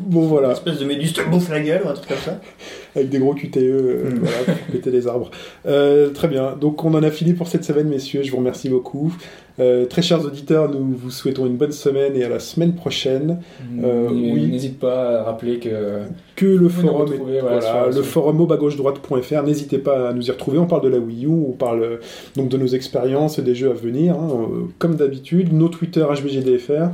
Bon 0.07 0.21
Une 0.21 0.27
voilà, 0.27 0.51
espèce 0.51 0.77
de 0.77 0.85
méduse 0.85 1.13
te 1.13 1.27
bouffe 1.27 1.49
la 1.49 1.59
gueule 1.59 1.81
ou 1.83 1.89
un 1.89 1.93
truc 1.93 2.09
comme 2.09 2.17
ça. 2.17 2.39
avec 2.95 3.09
des 3.09 3.19
gros 3.19 3.33
QTE, 3.33 3.57
euh, 3.57 4.09
Mm. 4.11 4.19
voilà, 4.21 4.37
pour 4.45 4.55
péter 4.73 4.91
les 4.91 5.07
arbres. 5.07 5.31
Euh, 5.65 6.09
très 6.09 6.27
bien, 6.27 6.55
donc 6.59 6.83
on 6.83 6.93
en 6.93 7.01
a 7.03 7.09
fini 7.09 7.33
pour 7.33 7.47
cette 7.47 7.63
semaine, 7.63 7.87
messieurs, 7.87 8.21
je 8.23 8.29
vous 8.31 8.37
remercie 8.37 8.69
beaucoup. 8.69 9.13
Euh, 9.59 9.85
très 9.85 10.01
chers 10.01 10.23
auditeurs, 10.25 10.69
nous 10.71 10.95
vous 10.97 11.11
souhaitons 11.11 11.45
une 11.45 11.57
bonne 11.57 11.71
semaine 11.73 12.15
et 12.15 12.23
à 12.23 12.29
la 12.29 12.39
semaine 12.39 12.73
prochaine. 12.73 13.39
Euh, 13.83 14.07
oui. 14.09 14.47
N'hésite 14.47 14.79
pas 14.79 15.19
à 15.19 15.23
rappeler 15.23 15.59
que 15.59 15.99
Que 16.35 16.45
le 16.45 16.69
forum, 16.69 17.11
est- 17.13 17.17
voilà, 17.17 17.59
voilà, 17.59 17.87
le 17.93 18.01
forum 18.01 18.39
au-bas-gauche-droite.fr, 18.41 19.43
n'hésitez 19.43 19.77
pas 19.77 20.09
à 20.09 20.13
nous 20.13 20.27
y 20.27 20.31
retrouver. 20.31 20.57
On 20.57 20.65
parle 20.67 20.83
de 20.83 20.89
la 20.89 20.97
Wii 20.99 21.25
U, 21.25 21.29
on 21.29 21.51
parle 21.51 21.83
euh, 21.83 21.97
donc 22.35 22.49
de 22.49 22.57
nos 22.57 22.67
expériences 22.67 23.39
et 23.39 23.41
des 23.41 23.53
jeux 23.55 23.69
à 23.69 23.73
venir, 23.73 24.15
hein, 24.15 24.29
euh, 24.31 24.63
comme 24.79 24.95
d'habitude. 24.95 25.53
Nos 25.53 25.67
Twitter 25.69 26.05
HBGDFR, 26.09 26.89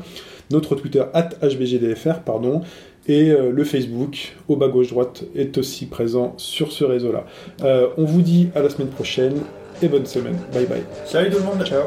notre 0.52 0.76
Twitter 0.76 1.04
at 1.14 1.30
HBGDFR, 1.42 2.22
pardon, 2.26 2.62
et 3.08 3.30
euh, 3.32 3.52
le 3.52 3.64
Facebook 3.64 4.36
au 4.50 4.56
bas 4.58 4.68
gauche 4.68 4.90
droite 4.90 5.24
est 5.36 5.58
aussi 5.58 5.86
présent 5.86 6.34
sur 6.38 6.72
ce 6.72 6.84
réseau-là. 6.84 7.26
Euh, 7.64 7.88
on 7.98 8.04
vous 8.06 8.22
dit 8.22 8.50
à 8.56 8.62
la 8.62 8.70
semaine 8.70 8.90
prochaine 8.90 9.36
et 9.82 9.88
bonne 9.88 10.06
semaine. 10.08 10.36
Bye 10.54 10.66
bye. 10.66 10.82
Salut 11.06 11.30
tout 11.30 11.38
le 11.38 11.44
monde. 11.44 11.64
ciao. 11.66 11.84